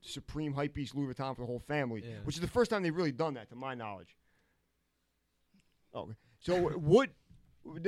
Supreme 0.00 0.52
hype 0.52 0.74
piece 0.74 0.94
Louis 0.94 1.12
Vuitton 1.12 1.34
for 1.34 1.42
the 1.42 1.46
whole 1.46 1.58
family, 1.58 2.02
Yeah. 2.04 2.20
which 2.24 2.36
is 2.36 2.40
the 2.40 2.46
first 2.48 2.70
time 2.70 2.82
they've 2.82 2.94
really 2.94 3.12
done 3.12 3.34
that, 3.34 3.48
to 3.50 3.56
my 3.56 3.74
knowledge. 3.74 4.16
Okay. 5.94 6.12
So 6.40 6.68
what 6.78 7.10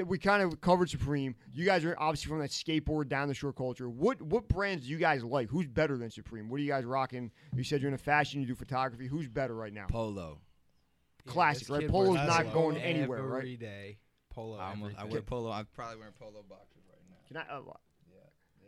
we 0.04 0.18
kind 0.18 0.42
of 0.42 0.60
covered 0.60 0.90
Supreme. 0.90 1.34
You 1.52 1.64
guys 1.64 1.84
are 1.84 1.96
obviously 1.98 2.28
from 2.28 2.40
that 2.40 2.50
skateboard 2.50 3.08
down 3.08 3.28
the 3.28 3.34
shore 3.34 3.52
culture. 3.52 3.88
What 3.88 4.20
what 4.20 4.48
brands 4.48 4.84
do 4.84 4.90
you 4.90 4.98
guys 4.98 5.24
like? 5.24 5.48
Who's 5.48 5.66
better 5.68 5.96
than 5.96 6.10
Supreme? 6.10 6.48
What 6.48 6.60
are 6.60 6.62
you 6.62 6.68
guys 6.68 6.84
rocking? 6.84 7.30
You 7.54 7.64
said 7.64 7.80
you're 7.80 7.90
into 7.90 8.02
fashion, 8.02 8.40
you 8.40 8.46
do 8.46 8.54
photography. 8.54 9.06
Who's 9.06 9.28
better 9.28 9.54
right 9.54 9.72
now? 9.72 9.86
Polo. 9.88 10.40
Classic, 11.26 11.66
this 11.68 11.70
right? 11.70 11.88
Polo's 11.88 12.16
not 12.16 12.44
polo 12.46 12.52
going 12.52 12.76
anywhere, 12.78 13.22
right? 13.22 13.38
Every 13.38 13.56
day, 13.56 13.98
polo. 14.30 14.56
I, 14.58 14.70
almost, 14.70 14.96
every 14.98 15.10
I 15.10 15.12
wear 15.12 15.22
polo. 15.22 15.50
I'm 15.50 15.66
probably 15.74 15.98
wearing 15.98 16.14
polo 16.18 16.44
boxers 16.48 16.82
right 16.88 17.00
now. 17.08 17.16
Can 17.28 17.36
I? 17.36 17.56
Uh, 17.58 17.62
Yeah. 18.10 18.18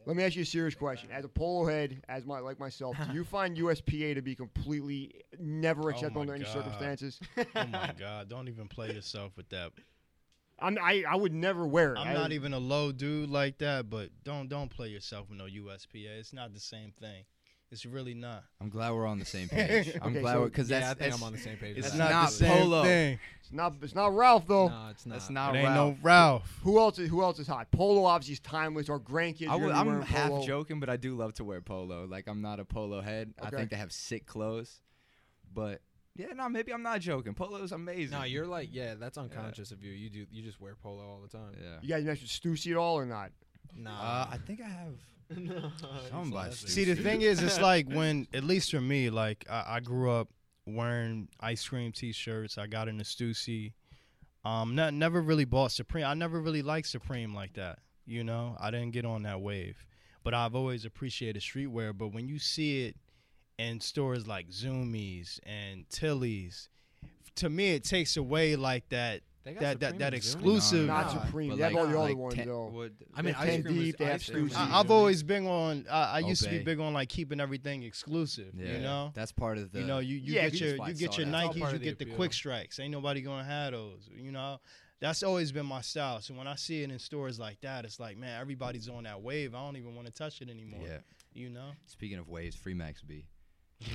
let 0.06 0.16
me 0.16 0.22
ask 0.24 0.36
you 0.36 0.42
a 0.42 0.46
serious 0.46 0.74
question. 0.74 1.10
As 1.12 1.24
a 1.24 1.28
polo 1.28 1.66
head, 1.66 2.02
as 2.08 2.24
my 2.26 2.38
like 2.40 2.58
myself, 2.60 2.96
do 3.08 3.12
you 3.14 3.24
find 3.36 3.56
USPA 3.56 4.14
to 4.14 4.22
be 4.22 4.34
completely 4.34 5.14
never 5.38 5.90
acceptable 5.90 6.20
Oh 6.20 6.22
under 6.22 6.34
any 6.34 6.44
God. 6.44 6.52
circumstances? 6.52 7.20
Oh 7.56 7.66
my 7.66 7.92
God! 7.98 8.28
Don't 8.28 8.48
even 8.48 8.68
play 8.68 8.92
yourself 8.92 9.32
with 9.36 9.48
that. 9.50 9.72
I'm, 10.58 10.78
I 10.80 11.02
I 11.08 11.16
would 11.16 11.32
never 11.32 11.66
wear 11.66 11.94
it. 11.94 11.98
I'm 11.98 12.08
I- 12.08 12.12
not 12.14 12.32
even 12.32 12.52
a 12.52 12.58
low 12.58 12.92
dude 12.92 13.30
like 13.30 13.58
that, 13.58 13.90
but 13.90 14.10
don't 14.22 14.48
don't 14.48 14.68
play 14.70 14.88
yourself 14.88 15.28
with 15.28 15.38
no 15.38 15.46
USPA. 15.46 16.18
It's 16.20 16.32
not 16.32 16.52
the 16.54 16.60
same 16.60 16.92
thing. 16.92 17.24
It's 17.72 17.84
really 17.86 18.12
not. 18.14 18.44
I'm 18.60 18.68
glad 18.68 18.92
we're 18.92 19.06
on 19.06 19.18
the 19.18 19.24
same 19.24 19.48
page. 19.48 19.96
I'm 20.02 20.10
Okay, 20.12 20.20
glad 20.20 20.34
so- 20.34 20.44
because 20.44 20.70
yeah, 20.70 20.80
that's 20.80 20.90
I 20.90 20.94
think 20.94 21.10
that's, 21.10 21.22
I'm 21.22 21.26
on 21.26 21.32
the 21.32 21.38
same 21.38 21.56
page. 21.56 21.76
It's 21.78 21.86
with 21.90 21.98
That's 21.98 21.98
not, 21.98 22.10
not 22.10 22.26
the 22.26 22.32
same 22.36 22.58
polo. 22.58 22.82
thing. 22.84 23.18
It's 23.40 23.52
not. 23.52 23.72
It's 23.82 23.94
not 23.94 24.14
Ralph 24.14 24.46
though. 24.46 24.68
that. 24.68 24.74
No, 24.84 24.88
it's 24.90 25.06
not. 25.06 25.12
that's 25.14 25.30
not 25.30 25.54
It 25.54 25.58
ain't 25.60 25.68
Ralph. 25.68 25.96
no 25.96 26.02
Ralph. 26.02 26.58
Who 26.62 26.78
else? 26.78 26.98
Is, 26.98 27.08
who 27.08 27.22
else 27.22 27.38
is 27.38 27.46
hot? 27.46 27.70
Polo 27.70 28.04
obviously 28.04 28.34
is 28.34 28.40
timeless. 28.40 28.88
Our 28.90 29.00
grandkids. 29.00 29.48
I 29.48 29.54
are 29.54 29.58
gonna 29.58 29.72
be 29.72 29.78
am 29.80 29.86
wearing 29.86 30.02
half 30.02 30.28
polo. 30.28 30.46
joking, 30.46 30.80
but 30.80 30.88
I 30.90 30.96
do 30.98 31.16
love 31.16 31.32
to 31.34 31.44
wear 31.44 31.60
polo. 31.62 32.04
Like 32.04 32.28
I'm 32.28 32.42
not 32.42 32.60
a 32.60 32.64
polo 32.66 33.00
head. 33.00 33.32
I 33.42 33.46
Okay. 33.48 33.56
think 33.56 33.70
they 33.70 33.76
have 33.76 33.90
sick 33.92 34.26
clothes, 34.26 34.80
but 35.52 35.80
yeah, 36.14 36.26
no, 36.34 36.48
maybe 36.50 36.72
I'm 36.74 36.82
not 36.82 37.00
joking. 37.00 37.32
Polo 37.32 37.62
is 37.62 37.72
amazing. 37.72 38.18
No, 38.18 38.24
you're 38.24 38.46
like, 38.46 38.68
yeah, 38.70 38.94
that's 38.96 39.16
unconscious 39.16 39.70
of 39.72 39.82
you. 39.82 39.92
You 39.92 40.10
do, 40.10 40.26
you 40.30 40.42
just 40.42 40.60
wear 40.60 40.74
polo 40.74 41.02
all 41.08 41.22
the 41.22 41.28
time. 41.28 41.52
yeah. 41.58 41.78
You 41.80 41.88
guys 41.88 42.04
messed 42.04 42.20
with 42.20 42.30
Stussy 42.60 42.70
at 42.72 42.76
all 42.76 42.96
or 42.98 43.06
not? 43.06 43.30
Nah. 43.74 43.90
Uh, 43.90 44.26
I 44.32 44.36
think 44.36 44.60
I 44.60 44.68
have. 44.68 44.92
Some 46.10 46.30
by 46.30 46.44
That's- 46.44 46.58
Stu- 46.60 46.68
See, 46.68 46.84
the 46.84 46.94
thing 46.96 47.22
is, 47.22 47.42
it's 47.42 47.60
like 47.60 47.88
when, 47.88 48.26
at 48.34 48.44
least 48.44 48.70
for 48.70 48.80
me, 48.80 49.10
like 49.10 49.44
I, 49.50 49.76
I 49.76 49.80
grew 49.80 50.10
up 50.10 50.28
wearing 50.66 51.28
ice 51.40 51.66
cream 51.66 51.92
T-shirts. 51.92 52.58
I 52.58 52.66
got 52.66 52.88
into 52.88 53.04
Stussy. 53.04 53.72
Um, 54.44 54.74
not, 54.74 54.92
never 54.94 55.20
really 55.22 55.44
bought 55.44 55.72
Supreme. 55.72 56.04
I 56.04 56.14
never 56.14 56.40
really 56.40 56.62
liked 56.62 56.88
Supreme 56.88 57.34
like 57.34 57.54
that. 57.54 57.78
You 58.06 58.24
know, 58.24 58.56
I 58.60 58.70
didn't 58.70 58.90
get 58.90 59.04
on 59.04 59.22
that 59.22 59.40
wave. 59.40 59.86
But 60.24 60.34
I've 60.34 60.54
always 60.54 60.84
appreciated 60.84 61.42
streetwear. 61.42 61.96
But 61.96 62.08
when 62.08 62.28
you 62.28 62.38
see 62.38 62.86
it 62.86 62.96
in 63.58 63.80
stores 63.80 64.26
like 64.26 64.48
Zumiez 64.50 65.38
and 65.44 65.88
Tilly's, 65.90 66.68
to 67.36 67.48
me, 67.48 67.74
it 67.74 67.84
takes 67.84 68.16
away 68.16 68.56
like 68.56 68.88
that. 68.90 69.22
They 69.44 69.54
got 69.54 69.60
That- 69.60 69.80
that- 69.80 69.98
that 69.98 70.14
and 70.14 70.22
Zoom? 70.22 70.38
exclusive- 70.40 70.86
Not 70.86 71.10
Supreme. 71.10 71.48
But 71.50 71.56
They 71.56 71.62
have 71.64 71.72
like- 71.72 71.80
all 71.80 71.86
the 71.88 71.98
other 71.98 72.08
like 72.10 72.16
ones 72.16 72.34
ten- 72.34 72.46
though. 72.46 72.68
would- 72.68 72.94
I 73.12 73.22
mean, 73.22 73.32
They 73.34 73.38
ice 73.40 73.50
have 73.56 73.64
cream 73.64 73.76
was, 73.76 73.84
Deep, 73.84 73.96
they 73.96 74.04
have 74.04 74.14
ice 74.14 74.30
cream 74.30 74.44
was 74.44 74.54
I, 74.54 74.64
Zoom. 74.66 74.74
I've 74.74 74.90
always 74.92 75.22
been 75.24 75.46
on. 75.48 75.86
I, 75.90 76.02
I 76.02 76.22
oh, 76.22 76.28
used 76.28 76.44
to 76.44 76.50
be 76.50 76.58
big 76.60 76.78
on 76.78 76.92
like 76.92 77.08
keeping 77.08 77.40
everything 77.40 77.82
exclusive. 77.82 78.54
Yeah, 78.56 78.72
You 78.74 78.78
know. 78.80 79.10
that's 79.14 79.32
part 79.32 79.58
of 79.58 79.72
the. 79.72 79.80
you 79.80 79.86
know, 79.86 79.98
you, 79.98 80.16
you 80.16 80.34
Yeah, 80.34 80.48
get 80.48 80.60
your 80.60 80.70
you 80.88 80.94
get 80.94 81.18
your 81.18 81.26
sawdust. 81.26 81.32
Nikes, 81.32 81.56
you 81.56 81.64
of 81.64 81.72
the 81.72 81.78
get 81.80 81.98
the 81.98 82.04
quick 82.06 82.32
strikes. 82.32 82.78
Ain't 82.78 82.92
nobody 82.92 83.20
gonna 83.20 83.42
have 83.44 83.72
those. 83.72 84.08
You 84.16 84.30
know, 84.30 84.60
that's 85.00 85.24
always 85.24 85.50
been 85.50 85.66
my 85.66 85.80
style. 85.80 86.20
So 86.20 86.34
when 86.34 86.46
I 86.46 86.54
see 86.54 86.82
it 86.84 86.90
in 86.92 86.98
stores 87.00 87.40
like 87.40 87.60
that, 87.62 87.84
it's 87.84 87.98
like, 87.98 88.16
man, 88.16 88.40
everybody's 88.40 88.88
on 88.88 89.02
that 89.04 89.20
wave. 89.22 89.54
I 89.56 89.64
don't 89.64 89.76
even 89.76 89.96
want 89.96 90.06
to 90.06 90.12
touch 90.12 90.40
it 90.40 90.48
anymore. 90.50 90.80
Yeah. 90.86 90.98
You 91.34 91.48
know? 91.50 91.70
Speaking 91.86 92.18
of 92.18 92.28
waves, 92.28 92.54
Free 92.54 92.74
Max 92.74 93.02
B. 93.02 93.24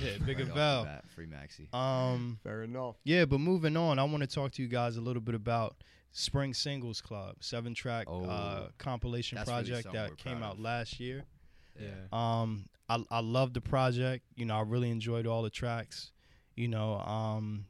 Yeah, 0.02 0.10
big 0.26 0.38
Right 0.38 0.46
and 0.46 0.54
Val. 0.54 0.84
bat, 0.84 1.04
Free 1.14 1.26
Maxi. 1.26 1.72
Um, 1.74 2.38
Fair 2.44 2.62
enough. 2.62 2.96
yeah, 3.04 3.24
but 3.24 3.38
moving 3.40 3.76
on, 3.76 3.98
I 3.98 4.04
want 4.04 4.20
to 4.22 4.26
talk 4.26 4.52
to 4.52 4.62
you 4.62 4.68
guys 4.68 4.96
a 4.96 5.00
little 5.00 5.22
bit 5.22 5.34
about 5.34 5.76
Spring 6.12 6.54
Singles 6.54 7.00
Club, 7.00 7.36
seven 7.40 7.74
track 7.74 8.06
Oh. 8.08 8.24
uh, 8.24 8.68
compilation 8.78 9.36
That's 9.36 9.48
really 9.48 9.64
project 9.64 9.92
that 9.92 10.16
came 10.16 10.42
out 10.42 10.54
of. 10.54 10.60
last 10.60 10.98
year. 11.00 11.24
Yeah. 11.80 11.88
Um, 12.12 12.68
I 12.88 13.02
I 13.10 13.20
love 13.20 13.52
the 13.54 13.60
project. 13.60 14.24
You 14.36 14.46
know, 14.46 14.56
I 14.56 14.62
really 14.62 14.90
enjoyed 14.90 15.26
all 15.26 15.42
the 15.42 15.50
tracks. 15.50 16.10
You 16.56 16.66
know, 16.68 16.94
um, 17.00 17.66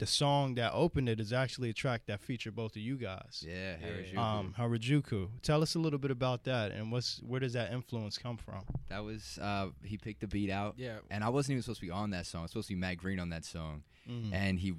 the 0.00 0.06
song 0.06 0.56
that 0.56 0.72
opened 0.74 1.08
it 1.08 1.20
is 1.20 1.32
actually 1.32 1.70
a 1.70 1.72
track 1.72 2.02
that 2.06 2.20
featured 2.20 2.56
both 2.56 2.72
of 2.72 2.82
you 2.82 2.96
guys. 2.96 3.44
Yeah, 3.46 3.76
Harajuku. 3.76 4.18
Um, 4.18 4.54
Harajuku. 4.58 5.28
Tell 5.42 5.62
us 5.62 5.76
a 5.76 5.78
little 5.78 5.98
bit 6.00 6.10
about 6.10 6.42
that 6.44 6.72
and 6.72 6.90
what's 6.90 7.18
where 7.24 7.38
does 7.38 7.52
that 7.52 7.72
influence 7.72 8.18
come 8.18 8.36
from? 8.36 8.62
that 8.88 9.04
was 9.04 9.38
uh, 9.40 9.68
he 9.84 9.96
picked 9.96 10.20
the 10.20 10.26
beat 10.26 10.50
out, 10.50 10.74
Yeah. 10.76 10.98
and 11.10 11.22
I 11.22 11.28
wasn't 11.28 11.52
even 11.52 11.62
supposed 11.62 11.80
to 11.80 11.86
be 11.86 11.92
on 11.92 12.10
that 12.10 12.26
song. 12.26 12.40
It 12.40 12.42
was 12.44 12.50
supposed 12.50 12.68
to 12.68 12.74
be 12.74 12.80
Matt 12.80 12.96
Green 12.96 13.20
on 13.20 13.28
that 13.30 13.44
song, 13.44 13.84
Mm. 14.10 14.30
and 14.32 14.58
he 14.58 14.74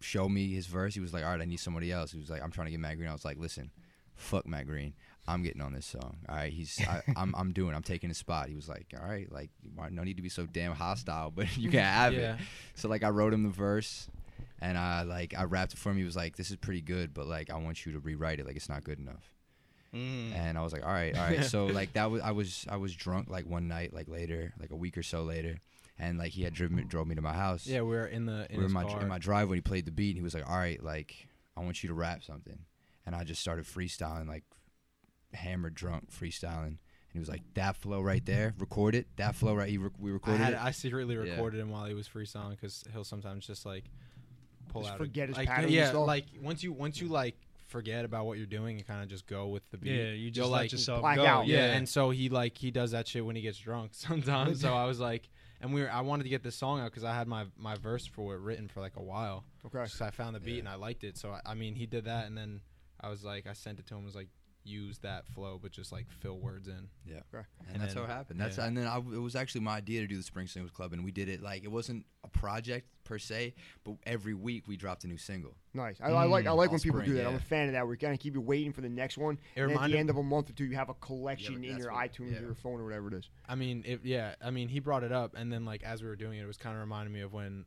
showed 0.00 0.28
me 0.28 0.52
his 0.52 0.66
verse. 0.66 0.92
He 0.94 1.00
was 1.00 1.14
like, 1.14 1.24
"All 1.24 1.30
right, 1.30 1.40
I 1.40 1.46
need 1.46 1.60
somebody 1.60 1.90
else." 1.90 2.12
He 2.12 2.18
was 2.18 2.28
like, 2.28 2.42
"I'm 2.42 2.50
trying 2.50 2.66
to 2.66 2.70
get 2.72 2.80
Matt 2.80 2.96
Green." 2.98 3.08
I 3.08 3.12
was 3.14 3.24
like, 3.24 3.38
"Listen, 3.38 3.70
fuck 4.16 4.46
Matt 4.46 4.66
Green. 4.66 4.92
I'm 5.26 5.42
getting 5.42 5.62
on 5.62 5.72
this 5.72 5.86
song. 5.86 6.18
All 6.28 6.34
right, 6.36 6.52
he's 6.52 6.78
I, 6.86 7.00
I'm 7.16 7.34
I'm 7.36 7.52
doing. 7.52 7.74
I'm 7.74 7.82
taking 7.84 8.10
his 8.10 8.18
spot." 8.18 8.48
He 8.48 8.54
was 8.56 8.68
like, 8.68 8.88
"All 9.00 9.08
right, 9.08 9.30
like 9.32 9.50
no 9.90 10.02
need 10.02 10.16
to 10.18 10.22
be 10.22 10.28
so 10.28 10.44
damn 10.44 10.72
hostile, 10.74 11.30
but 11.30 11.56
you 11.56 11.70
can 11.70 11.80
have 11.84 12.12
Yeah. 12.12 12.34
it." 12.34 12.40
So 12.74 12.88
like 12.88 13.02
I 13.04 13.08
wrote 13.08 13.32
him 13.32 13.44
the 13.44 13.48
verse, 13.48 14.08
and 14.64 14.78
I 14.78 15.02
like 15.02 15.34
I 15.36 15.44
rapped 15.44 15.74
it 15.74 15.78
for 15.78 15.90
him. 15.90 15.98
He 15.98 16.04
was 16.04 16.16
like, 16.16 16.36
"This 16.36 16.50
is 16.50 16.56
pretty 16.56 16.80
good, 16.80 17.12
but 17.12 17.26
like 17.26 17.50
I 17.50 17.56
want 17.56 17.84
you 17.84 17.92
to 17.92 17.98
rewrite 17.98 18.40
it. 18.40 18.46
Like 18.46 18.56
it's 18.56 18.68
not 18.68 18.82
good 18.82 18.98
enough." 18.98 19.34
Mm. 19.94 20.34
And 20.34 20.58
I 20.58 20.62
was 20.62 20.72
like, 20.72 20.84
all 20.84 20.92
right, 20.92 21.16
all 21.16 21.22
right. 21.22 21.44
so 21.54 21.66
like 21.66 21.92
that 21.92 22.10
was 22.10 22.22
I 22.22 22.30
was 22.30 22.64
I 22.68 22.76
was 22.78 22.94
drunk 22.94 23.28
like 23.28 23.46
one 23.46 23.68
night, 23.68 23.92
like 23.92 24.08
later, 24.08 24.54
like 24.58 24.70
a 24.70 24.76
week 24.76 24.96
or 24.96 25.02
so 25.02 25.22
later, 25.22 25.58
and 25.98 26.18
like 26.18 26.32
he 26.32 26.42
had 26.42 26.54
driven 26.54 26.84
drove 26.88 27.06
me 27.06 27.14
to 27.14 27.20
my 27.22 27.34
house. 27.34 27.66
Yeah, 27.66 27.82
we 27.82 27.90
were 27.94 28.06
in 28.06 28.24
the 28.24 28.46
in 28.50 28.56
we 28.56 28.58
were 28.58 28.66
in 28.66 28.72
my 28.72 28.84
car. 28.84 29.02
in 29.02 29.08
my 29.08 29.18
drive 29.18 29.48
when 29.50 29.58
he 29.58 29.62
played 29.62 29.84
the 29.84 29.92
beat. 29.92 30.10
And 30.10 30.16
he 30.16 30.22
was 30.22 30.34
like, 30.34 30.48
all 30.48 30.56
right, 30.56 30.82
like 30.82 31.28
I 31.56 31.60
want 31.60 31.82
you 31.82 31.88
to 31.88 31.94
rap 31.94 32.24
something, 32.24 32.58
and 33.04 33.14
I 33.14 33.22
just 33.24 33.40
started 33.42 33.66
freestyling, 33.66 34.26
like 34.26 34.44
hammered 35.34 35.74
drunk 35.74 36.10
freestyling. 36.10 36.66
And 36.66 36.78
he 37.12 37.18
was 37.20 37.28
like, 37.28 37.42
that 37.54 37.76
flow 37.76 38.00
right 38.00 38.24
there, 38.24 38.54
record 38.58 38.94
it. 38.94 39.06
That 39.16 39.36
flow 39.36 39.54
right, 39.54 39.68
he 39.68 39.78
rec- 39.78 39.92
we 39.98 40.10
I 40.10 40.14
recorded 40.14 40.40
had 40.40 40.52
it. 40.54 40.64
I 40.64 40.70
secretly 40.72 41.14
Yeah. 41.14 41.20
recorded 41.34 41.60
him 41.60 41.70
while 41.70 41.84
he 41.84 41.94
was 41.94 42.08
freestyling 42.08 42.52
because 42.52 42.82
he'll 42.92 43.04
sometimes 43.04 43.46
just 43.46 43.64
like 43.64 43.84
pull 44.68 44.82
Just 44.82 44.92
out 44.94 44.98
forget 44.98 45.24
a, 45.24 45.26
his 45.28 45.36
like, 45.38 45.48
patterns 45.48 45.64
and 45.66 45.74
Yeah, 45.74 45.88
stuff. 45.90 46.06
like 46.06 46.26
once 46.42 46.62
you 46.62 46.72
once 46.72 47.00
you 47.00 47.08
like 47.08 47.36
forget 47.66 48.04
about 48.04 48.26
what 48.26 48.36
you're 48.38 48.46
doing 48.46 48.76
and 48.76 48.86
kind 48.86 49.02
of 49.02 49.08
just 49.08 49.26
go 49.26 49.48
with 49.48 49.68
the 49.70 49.78
beat. 49.78 49.90
yeah, 49.92 50.10
you 50.12 50.30
just 50.30 50.44
you'll, 50.44 50.52
let 50.52 50.60
like 50.62 50.72
yourself 50.72 51.00
black 51.00 51.16
go. 51.16 51.24
out. 51.26 51.46
Yeah, 51.46 51.72
and 51.72 51.88
so 51.88 52.10
he 52.10 52.28
like 52.28 52.56
he 52.58 52.70
does 52.70 52.92
that 52.92 53.08
shit 53.08 53.24
when 53.24 53.36
he 53.36 53.42
gets 53.42 53.58
drunk 53.58 53.90
sometimes. 53.94 54.60
so 54.60 54.72
I 54.74 54.84
was 54.86 55.00
like, 55.00 55.28
and 55.60 55.72
we 55.74 55.82
were 55.82 55.90
I 55.90 56.00
wanted 56.02 56.24
to 56.24 56.28
get 56.28 56.42
this 56.42 56.54
song 56.56 56.80
out 56.80 56.86
because 56.90 57.04
I 57.04 57.14
had 57.14 57.26
my 57.26 57.46
my 57.56 57.74
verse 57.76 58.06
for 58.06 58.34
it 58.34 58.40
written 58.40 58.68
for 58.68 58.80
like 58.80 58.96
a 58.96 59.02
while. 59.02 59.44
Okay. 59.66 59.86
So 59.86 60.04
I 60.04 60.10
found 60.10 60.36
the 60.36 60.40
beat 60.40 60.54
Yeah. 60.54 60.58
and 60.60 60.68
I 60.68 60.74
liked 60.74 61.04
it. 61.04 61.16
So 61.16 61.30
I, 61.30 61.40
I 61.52 61.54
mean, 61.54 61.74
he 61.74 61.86
did 61.86 62.04
that, 62.04 62.26
and 62.26 62.36
then 62.36 62.60
I 63.00 63.08
was 63.08 63.24
like, 63.24 63.46
I 63.46 63.52
sent 63.54 63.78
it 63.78 63.86
to 63.88 63.94
him. 63.94 64.04
Was 64.04 64.14
like, 64.14 64.28
use 64.64 64.98
that 64.98 65.26
flow, 65.28 65.58
but 65.62 65.70
just 65.72 65.92
like 65.92 66.06
fill 66.20 66.38
words 66.38 66.68
in. 66.68 66.88
Yeah, 67.06 67.20
Okay. 67.34 67.44
and, 67.66 67.74
And 67.74 67.82
that's 67.82 67.94
then- 67.94 68.04
how 68.04 68.10
it 68.10 68.12
happened. 68.14 68.40
That's 68.40 68.56
yeah. 68.58 68.64
and 68.66 68.76
then 68.76 68.86
I, 68.86 68.96
it 68.96 69.02
was 69.20 69.36
actually 69.36 69.60
my 69.62 69.76
idea 69.76 70.00
to 70.00 70.06
do 70.06 70.16
the 70.16 70.22
Spring 70.22 70.46
Singles 70.46 70.70
Club, 70.72 70.92
and 70.92 71.04
we 71.04 71.10
did 71.12 71.28
it 71.28 71.42
like 71.42 71.64
it 71.64 71.70
wasn't 71.70 72.06
a 72.24 72.28
project 72.28 72.88
per 73.04 73.18
se, 73.18 73.52
but 73.84 73.96
every 74.06 74.32
week 74.32 74.66
we 74.66 74.76
dropped 74.78 75.04
a 75.04 75.06
new 75.06 75.18
single. 75.18 75.54
Nice. 75.74 75.96
I, 76.00 76.06
I 76.10 76.24
like 76.24 76.46
I 76.46 76.50
Mm, 76.50 76.56
like 76.56 76.70
when 76.70 76.80
people 76.80 77.00
spring, 77.00 77.10
do 77.10 77.16
that. 77.18 77.26
I'm 77.26 77.34
a 77.34 77.38
fan 77.40 77.66
of 77.66 77.72
that. 77.74 77.86
We 77.86 77.96
kind 77.98 78.14
of 78.14 78.18
keep 78.20 78.32
you 78.34 78.40
waiting 78.40 78.72
for 78.72 78.80
the 78.80 78.88
next 78.88 79.18
one. 79.18 79.38
It 79.54 79.60
and 79.62 79.72
at 79.72 79.90
the 79.90 79.98
end 79.98 80.08
of 80.08 80.16
a 80.16 80.22
month 80.22 80.48
or 80.48 80.54
two, 80.54 80.64
you 80.64 80.76
have 80.76 80.88
a 80.88 80.94
collection 80.94 81.62
Yeah, 81.62 81.72
in 81.72 81.78
your 81.78 81.92
what- 81.92 82.10
iTunes 82.10 82.32
yeah. 82.32 82.38
or 82.38 82.42
your 82.46 82.54
phone 82.54 82.80
or 82.80 82.84
whatever 82.84 83.08
it 83.08 83.14
is. 83.14 83.28
I 83.46 83.54
mean, 83.56 83.82
it, 83.86 84.00
yeah. 84.04 84.34
I 84.42 84.50
mean, 84.50 84.68
he 84.68 84.78
brought 84.80 85.02
it 85.04 85.12
up, 85.12 85.34
and 85.36 85.52
then 85.52 85.64
like 85.66 85.82
as 85.82 86.02
we 86.02 86.08
were 86.08 86.16
doing 86.16 86.38
it, 86.38 86.42
it 86.42 86.46
was 86.46 86.56
kind 86.56 86.74
of 86.74 86.80
reminding 86.80 87.12
me 87.12 87.20
of 87.20 87.32
when 87.34 87.66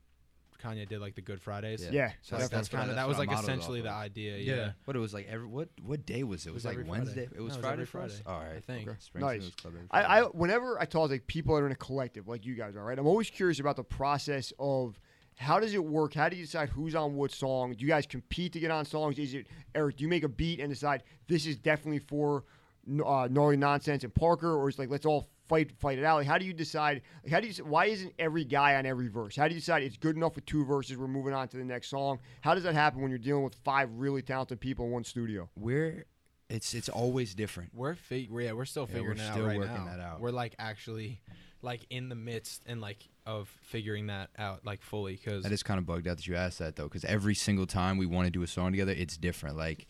Kanye 0.58 0.88
did 0.88 1.00
like 1.02 1.16
the 1.16 1.22
Good 1.22 1.42
Fridays. 1.42 1.84
Yeah. 1.84 1.90
Yeah. 1.92 2.10
So 2.22 2.36
So 2.36 2.38
that's 2.38 2.44
like, 2.44 2.52
that's 2.52 2.72
what 2.74 2.78
kind 2.80 2.90
of 2.90 2.96
that's 2.96 3.04
that 3.04 3.08
was 3.08 3.18
what 3.18 3.22
I 3.24 3.26
like 3.26 3.30
modeled 3.44 3.44
essentially 3.50 3.80
off 3.82 3.84
the 3.86 3.90
of. 3.92 3.96
idea. 3.96 4.38
Yeah. 4.38 4.56
Yeah. 4.56 4.72
But 4.86 4.96
it 4.96 5.00
was 5.00 5.14
like 5.14 5.28
every 5.30 5.48
what 5.48 5.70
what 5.84 6.06
day 6.06 6.24
was 6.24 6.46
it? 6.46 6.50
It 6.50 6.54
was, 6.54 6.64
was 6.64 6.72
every 6.72 6.84
like 6.84 6.92
Wednesday. 6.92 7.26
Friday. 7.28 7.38
It 7.38 7.42
was 7.42 7.54
No, 7.54 7.54
it 7.54 7.58
was 7.58 7.58
Friday 7.58 7.74
every 7.74 7.86
for 7.86 8.02
us. 8.02 8.22
Friday, 8.24 8.38
All 8.40 8.44
right, 8.48 8.58
I 8.58 8.60
think. 8.62 8.88
Okay. 8.90 8.98
Spring 9.00 9.24
Nice. 9.24 9.34
Singles 9.42 9.56
Club. 9.56 9.74
every 9.76 9.88
I, 9.92 10.20
I 10.20 10.24
whenever 10.24 10.80
I 10.80 10.86
talk 10.86 11.10
like 11.10 11.28
people 11.28 11.56
that 11.56 11.62
are 11.62 11.66
in 11.66 11.72
a 11.72 11.76
collective 11.76 12.28
like 12.28 12.46
you 12.46 12.56
guys 12.56 12.76
are, 12.76 12.84
right? 12.84 12.98
I'm 12.98 13.08
always 13.08 13.30
curious 13.30 13.60
about 13.60 13.76
the 13.76 13.84
process 13.84 14.52
of 14.60 15.00
how 15.36 15.60
does 15.60 15.74
it 15.76 15.84
work? 15.86 16.16
How 16.16 16.30
do 16.30 16.36
you 16.36 16.46
decide 16.46 16.70
who's 16.70 16.96
on 16.96 17.14
what 17.16 17.32
song? 17.32 17.74
Do 17.74 17.82
you 17.86 17.88
guys 17.88 18.08
compete 18.08 18.54
to 18.54 18.60
get 18.60 18.72
on 18.72 18.86
songs? 18.86 19.20
Is 19.20 19.36
it 19.36 19.46
Eric? 19.76 19.98
Do 19.98 20.04
you 20.04 20.08
make 20.08 20.24
a 20.24 20.28
beat 20.30 20.60
and 20.60 20.70
decide 20.70 21.04
this 21.28 21.46
is 21.46 21.58
definitely 21.58 22.00
for 22.00 22.44
n- 22.90 23.02
uh, 23.06 23.28
gnarly 23.30 23.56
nonsense 23.58 24.04
and 24.04 24.14
Parker, 24.16 24.56
or 24.56 24.68
is 24.70 24.76
it 24.76 24.80
like 24.80 24.90
let's 24.90 25.06
all 25.06 25.30
fight 25.48 25.72
fight 25.80 25.98
it 26.00 26.04
out? 26.04 26.18
Like, 26.18 26.28
how 26.28 26.38
do 26.38 26.46
you 26.46 26.54
decide? 26.54 27.02
Like, 27.24 27.32
how 27.34 27.40
do 27.40 27.48
you? 27.48 27.54
Why 27.66 27.86
isn't 27.86 28.14
every 28.20 28.44
guy 28.44 28.76
on 28.76 28.86
every 28.86 29.08
verse? 29.08 29.36
How 29.36 29.48
do 29.48 29.54
you 29.54 29.60
decide 29.60 29.84
it's 29.84 29.98
good 29.98 30.16
enough 30.16 30.36
with 30.36 30.46
two 30.46 30.66
verses? 30.66 30.98
We're 30.98 31.08
moving 31.08 31.34
on 31.34 31.48
to 31.50 31.58
the 31.58 31.64
next 31.66 31.90
song. 31.90 32.20
How 32.42 32.54
does 32.56 32.64
that 32.64 32.74
happen 32.74 33.02
when 33.02 33.10
you're 33.12 33.18
dealing 33.20 33.44
with 33.44 33.56
five 33.64 33.90
really 33.94 34.22
talented 34.22 34.60
people 34.60 34.86
in 34.86 34.92
one 34.92 35.04
studio? 35.04 35.50
We're 35.56 36.06
it's 36.50 36.74
it's 36.74 36.90
always 36.90 37.36
different. 37.36 37.72
We're 37.74 37.96
fig- 37.96 38.30
yeah, 38.32 38.54
we're 38.54 38.66
still 38.66 38.88
Yeah, 38.90 38.96
figuring 38.96 39.18
we're 39.18 39.24
it 39.24 39.32
still 39.32 39.44
out 39.44 39.48
right 39.48 39.58
working 39.58 39.86
now. 39.86 39.98
that 39.98 40.00
out. 40.00 40.22
We're 40.22 40.32
like 40.32 40.56
actually 40.60 41.22
like 41.62 41.86
in 41.90 42.08
the 42.08 42.16
midst 42.16 42.62
and 42.68 42.80
like 42.80 43.08
of 43.26 43.50
figuring 43.64 44.08
that 44.08 44.30
out 44.38 44.64
like 44.66 44.82
fully 44.82 45.14
because 45.16 45.44
That 45.44 45.52
is 45.52 45.64
kind 45.64 45.78
of 45.80 45.86
bugged 45.86 46.08
out 46.08 46.18
that 46.18 46.28
you 46.28 46.36
asked 46.36 46.60
that 46.60 46.76
though, 46.76 46.84
because 46.86 47.04
every 47.04 47.36
single 47.36 47.66
time 47.66 47.98
we 47.98 48.06
want 48.06 48.26
to 48.28 48.32
do 48.32 48.44
a 48.44 48.48
song 48.48 48.72
together, 48.72 48.94
it's 48.96 49.18
different. 49.18 49.58
Like 49.58 49.88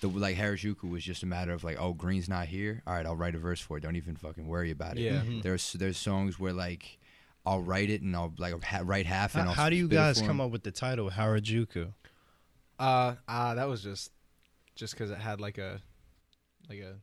the 0.00 0.08
like 0.08 0.36
Harajuku 0.36 0.90
was 0.90 1.02
just 1.04 1.22
a 1.22 1.26
matter 1.26 1.52
of 1.52 1.64
like, 1.64 1.76
oh, 1.80 1.92
Green's 1.92 2.28
not 2.28 2.46
here. 2.46 2.82
All 2.86 2.94
right, 2.94 3.06
I'll 3.06 3.16
write 3.16 3.34
a 3.34 3.38
verse 3.38 3.60
for 3.60 3.76
it. 3.78 3.80
Don't 3.82 3.96
even 3.96 4.16
fucking 4.16 4.46
worry 4.46 4.70
about 4.70 4.98
it. 4.98 5.02
Yeah. 5.02 5.22
Mhm. 5.22 5.42
There's 5.42 5.72
there's 5.74 5.96
songs 5.96 6.38
where 6.38 6.52
like 6.52 6.98
I'll 7.46 7.62
write 7.62 7.90
it 7.90 8.02
and 8.02 8.14
I'll 8.16 8.32
like 8.38 8.62
ha- 8.64 8.82
write 8.84 9.06
half 9.06 9.34
and 9.34 9.44
How, 9.44 9.48
I'll 9.50 9.54
how 9.54 9.70
do 9.70 9.76
you 9.76 9.88
guys 9.88 10.20
come 10.20 10.40
up 10.40 10.50
with 10.50 10.62
the 10.62 10.70
title 10.72 11.10
Harajuku? 11.10 11.92
uh 12.78 13.14
uh 13.28 13.54
that 13.54 13.68
was 13.68 13.82
just 13.82 14.10
just 14.74 14.94
because 14.94 15.10
it 15.10 15.18
had 15.18 15.40
like 15.40 15.58
a 15.58 15.80
like 16.68 16.80
a 16.80 16.96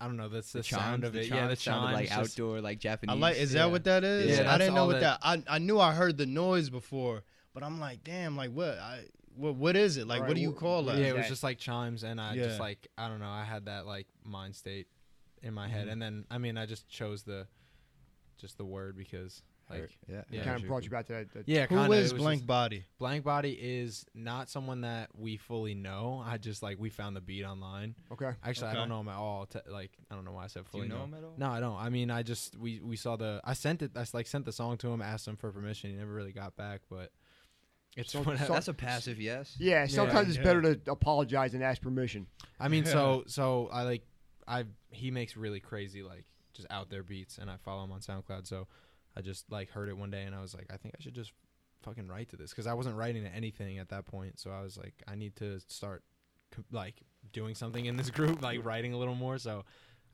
I 0.00 0.06
don't 0.06 0.16
know 0.16 0.28
that's 0.28 0.52
the, 0.52 0.62
sound 0.62 1.04
of 1.04 1.16
it 1.16 1.26
yeah 1.28 1.46
the 1.48 1.56
sounded 1.56 1.88
chimes 1.88 1.94
like 1.94 2.08
just- 2.08 2.38
outdoor, 2.38 2.60
like 2.60 2.78
Japanese. 2.78 3.14
I 3.14 3.18
like. 3.18 3.36
Is 3.36 3.52
Yeah. 3.54 3.62
that 3.64 3.70
what 3.70 3.84
that 3.84 4.04
is? 4.04 4.38
Yeah, 4.38 4.52
I 4.52 4.58
didn't 4.58 4.74
know 4.74 4.86
what 4.86 5.00
that- 5.00 5.20
that. 5.22 5.42
I 5.48 5.56
I 5.56 5.58
knew 5.58 5.78
I 5.80 5.94
heard 5.94 6.16
the 6.18 6.26
noise 6.26 6.68
before, 6.70 7.24
but 7.54 7.62
I'm 7.62 7.78
like, 7.80 8.04
damn, 8.04 8.36
like 8.36 8.52
what? 8.52 8.78
I 8.78 9.04
what 9.36 9.54
what 9.56 9.76
is 9.76 9.96
it? 9.96 10.06
Like, 10.06 10.22
Right, 10.22 10.28
what 10.28 10.34
do 10.34 10.40
you 10.40 10.52
call 10.52 10.84
what 10.84 10.96
that? 10.96 11.00
yeah 11.00 11.08
it 11.08 11.16
was 11.16 11.28
just 11.28 11.42
like 11.42 11.58
chimes 11.58 12.02
and 12.04 12.20
I 12.20 12.34
Yeah. 12.34 12.44
just 12.44 12.60
like 12.60 12.88
I 12.98 13.08
don't 13.08 13.20
know 13.20 13.28
I 13.30 13.44
had 13.44 13.66
that 13.66 13.86
like 13.86 14.06
mind 14.24 14.54
state 14.56 14.86
in 15.42 15.52
my 15.54 15.68
head 15.68 15.86
Mhm. 15.88 15.92
and 15.92 16.02
then 16.02 16.24
I 16.30 16.38
mean 16.38 16.56
I 16.58 16.66
just 16.66 16.88
chose 16.88 17.22
the 17.22 17.46
just 18.38 18.58
the 18.58 18.64
word 18.64 18.96
because 18.96 19.42
like 19.68 19.90
yeah, 20.06 20.22
Yeah. 20.30 20.44
kind 20.44 20.60
of 20.62 20.68
brought 20.68 20.84
you 20.84 20.90
back 20.90 21.06
to 21.06 21.12
that. 21.14 21.32
that 21.32 21.48
yeah 21.48 21.66
Who 21.66 21.74
kinda, 21.76 21.96
is 21.96 22.12
was 22.12 22.22
Blank 22.22 22.40
just- 22.42 22.46
Body? 22.46 22.84
Blank 22.98 23.24
Body 23.24 23.50
is 23.60 24.06
not 24.14 24.48
someone 24.48 24.82
that 24.82 25.10
we 25.18 25.36
fully 25.36 25.74
know. 25.74 26.22
I 26.24 26.38
just 26.38 26.62
like 26.62 26.78
we 26.78 26.88
found 26.88 27.16
the 27.16 27.20
beat 27.20 27.42
online. 27.44 27.96
Okay. 28.12 28.30
Actually, 28.44 28.68
I 28.68 28.74
don't 28.74 28.88
know 28.88 29.00
him 29.00 29.08
at 29.08 29.16
all. 29.16 29.46
To, 29.46 29.62
like 29.66 29.90
I 30.08 30.14
don't 30.14 30.24
know 30.24 30.30
why 30.32 30.44
I 30.44 30.46
said 30.46 30.64
Do 30.66 30.70
fully 30.70 30.84
you 30.86 30.92
know 30.94 31.02
him 31.02 31.14
at 31.14 31.24
all? 31.24 31.34
No, 31.36 31.50
I 31.50 31.58
don't. 31.58 31.76
I 31.76 31.88
mean, 31.88 32.12
I 32.12 32.22
just 32.22 32.56
we 32.56 32.78
we 32.80 32.94
saw 32.94 33.16
the. 33.16 33.40
I 33.42 33.54
sent 33.54 33.82
it. 33.82 33.90
I 33.96 34.02
s- 34.02 34.14
like 34.14 34.28
sent 34.28 34.44
the 34.44 34.52
song 34.52 34.76
to 34.78 34.88
him, 34.88 35.02
asked 35.02 35.26
him 35.26 35.36
for 35.36 35.50
permission. 35.50 35.90
He 35.90 35.96
never 35.96 36.12
really 36.12 36.32
got 36.32 36.54
back, 36.56 36.82
but 36.88 37.10
it's 37.96 38.12
So- 38.12 38.20
whatever. 38.22 38.46
so- 38.46 38.52
That's 38.52 38.68
a 38.68 38.74
passive 38.74 39.20
yes. 39.20 39.56
Yeah, 39.58 39.86
sometimes 39.86 40.28
it's 40.28 40.36
yeah. 40.38 40.44
better 40.44 40.74
to 40.76 40.90
apologize 40.92 41.54
and 41.54 41.62
ask 41.62 41.80
permission. 41.82 42.26
I 42.60 42.68
mean, 42.68 42.84
so 42.84 43.24
so 43.26 43.68
I 43.72 43.82
like 43.82 44.06
I 44.46 44.64
he 44.90 45.10
makes 45.10 45.36
really 45.36 45.60
crazy 45.60 46.02
like 46.02 46.24
just 46.54 46.68
out 46.70 46.88
there 46.90 47.02
beats, 47.02 47.38
and 47.38 47.50
I 47.50 47.56
follow 47.56 47.84
him 47.84 47.92
on 47.92 48.00
SoundCloud. 48.00 48.46
So 48.46 48.68
I 49.16 49.20
just 49.22 49.50
like 49.50 49.70
heard 49.70 49.88
it 49.88 49.96
one 49.96 50.10
day, 50.10 50.22
and 50.24 50.34
I 50.34 50.40
was 50.40 50.54
like, 50.54 50.66
I 50.72 50.76
think 50.76 50.94
I 50.98 51.02
should 51.02 51.14
just 51.14 51.32
fucking 51.82 52.08
write 52.08 52.28
to 52.30 52.36
this 52.36 52.50
because 52.50 52.66
I 52.66 52.74
wasn't 52.74 52.96
writing 52.96 53.24
to 53.24 53.30
anything 53.34 53.78
at 53.78 53.88
that 53.90 54.06
point. 54.06 54.38
So 54.40 54.50
I 54.50 54.60
was 54.62 54.76
like, 54.76 54.94
I 55.08 55.14
need 55.14 55.36
to 55.36 55.60
start 55.68 56.02
like 56.70 57.02
doing 57.32 57.54
something 57.54 57.84
in 57.86 57.96
this 57.96 58.10
group, 58.10 58.40
like 58.42 58.64
writing 58.64 58.92
a 58.92 58.98
little 58.98 59.14
more. 59.14 59.38
So 59.38 59.64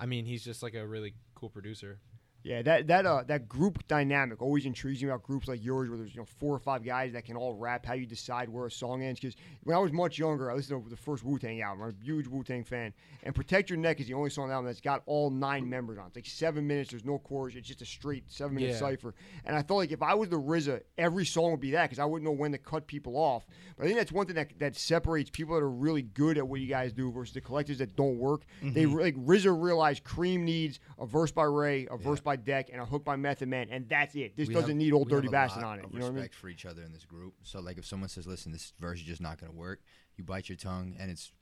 I 0.01 0.07
mean, 0.07 0.25
he's 0.25 0.45
just 0.45 0.63
like 0.63 0.75
a 0.75 0.87
really 0.87 1.15
cool 1.35 1.51
producer. 1.51 2.01
Yeah, 2.45 2.63
that 2.63 2.87
that 2.89 3.07
uh 3.07 3.23
that 3.29 3.49
group 3.49 3.87
dynamic 3.87 4.43
always 4.43 4.67
intrigues 4.67 5.03
me 5.03 5.09
about 5.09 5.23
groups 5.23 5.47
like 5.47 5.63
yours, 5.65 5.89
where 5.89 5.97
there's 5.99 6.13
you 6.15 6.21
know 6.21 6.27
four 6.41 6.55
or 6.55 6.59
five 6.59 6.83
guys 6.85 7.13
that 7.13 7.25
can 7.25 7.37
all 7.37 7.55
rap. 7.55 7.87
How 7.87 7.95
you 7.95 8.05
decide 8.07 8.49
where 8.49 8.67
a 8.67 8.71
song 8.71 9.03
ends? 9.03 9.21
Because 9.21 9.37
when 9.63 9.77
I 9.77 9.81
was 9.81 9.93
much 9.93 10.19
younger, 10.19 10.51
I 10.51 10.55
listened 10.55 10.83
to 10.83 10.91
the 10.91 10.97
first 10.97 11.23
Wu 11.25 11.39
Tang 11.39 11.61
album. 11.63 11.85
I'm 11.85 11.91
a 11.91 12.05
huge 12.05 12.27
Wu 12.27 12.43
Tang 12.43 12.65
fan, 12.65 12.93
and 13.23 13.33
"Protect 13.35 13.71
Your 13.71 13.79
Neck" 13.79 14.01
is 14.01 14.09
the 14.09 14.15
only 14.15 14.31
song 14.31 14.45
on 14.45 14.49
the 14.49 14.55
album 14.55 14.67
that's 14.67 14.81
got 14.81 15.03
all 15.07 15.31
nine 15.31 15.69
members 15.71 15.99
on. 15.99 16.07
it. 16.07 16.09
It's 16.09 16.17
like 16.17 16.27
seven 16.27 16.67
minutes. 16.67 16.91
There's 16.91 17.05
no 17.05 17.19
chorus. 17.19 17.55
It's 17.55 17.69
just 17.69 17.81
a 17.83 17.87
straight 17.87 18.25
seven 18.27 18.57
minute 18.57 18.71
Yeah. 18.71 18.79
cipher. 18.79 19.15
And 19.45 19.55
I 19.55 19.63
felt 19.63 19.79
like 19.79 19.93
if 19.93 20.03
I 20.03 20.15
was 20.15 20.29
the 20.29 20.37
RZA, 20.41 20.81
every 20.99 21.25
song 21.25 21.53
would 21.53 21.61
be 21.61 21.71
that 21.71 21.85
because 21.85 22.01
I 22.01 22.05
wouldn't 22.07 22.25
know 22.29 22.37
when 22.37 22.51
to 22.53 22.59
cut 22.59 22.89
people 22.89 23.17
off. 23.17 23.47
But 23.77 23.85
I 23.85 23.87
think 23.87 23.99
that's 23.99 24.11
one 24.11 24.27
thing 24.27 24.35
that 24.35 24.59
that 24.59 24.75
separates 24.75 25.31
people 25.31 25.55
that 25.55 25.63
are 25.63 25.71
really 25.71 26.03
good 26.03 26.39
at 26.39 26.49
what 26.49 26.61
you 26.61 26.67
guys 26.67 26.93
do 26.93 27.13
versus 27.13 27.35
the 27.35 27.41
collectors 27.41 27.79
that 27.79 27.95
don't 27.95 28.19
work. 28.19 28.43
They 28.63 28.83
Mm-hmm. 28.83 28.95
re- 28.95 29.03
like 29.05 29.17
RZA 29.17 29.53
realized 29.63 30.03
Cream 30.03 30.45
needs 30.45 30.81
a 30.99 31.07
verse 31.07 31.31
by 31.31 31.45
Rae, 31.45 31.87
a 31.89 31.97
verse 31.97 32.21
by 32.21 32.32
Deck, 32.37 32.69
and 32.73 32.81
a 32.81 32.85
hook 32.85 33.05
by 33.05 33.17
Method 33.17 33.49
Man, 33.49 33.69
and 33.71 33.89
that's 33.89 34.15
it. 34.15 34.37
This 34.37 34.49
We 34.49 34.55
doesn't 34.55 34.71
have- 34.71 34.77
need 34.77 34.93
old 34.93 35.09
Dirty 35.09 35.29
a 35.29 35.31
Bastard 35.31 35.63
on 35.65 35.79
it. 35.79 35.87
You 35.93 35.99
know 35.99 36.05
what 36.07 36.09
I 36.09 36.09
mean? 36.11 36.15
respect 36.17 36.35
for 36.35 36.49
each 36.49 36.67
other 36.67 36.83
in 36.83 36.93
this 36.93 37.05
group. 37.05 37.35
So 37.43 37.61
like 37.61 37.79
if 37.79 37.87
someone 37.87 38.09
says, 38.09 38.27
"Listen, 38.27 38.53
this 38.53 38.73
verse 38.81 38.99
is 38.99 39.05
just 39.05 39.21
not 39.21 39.39
gonna 39.39 39.53
work," 39.53 39.81
you 40.17 40.25
bite 40.25 40.49
your 40.49 40.57
tongue, 40.57 40.97
and 40.99 41.11
it's 41.11 41.33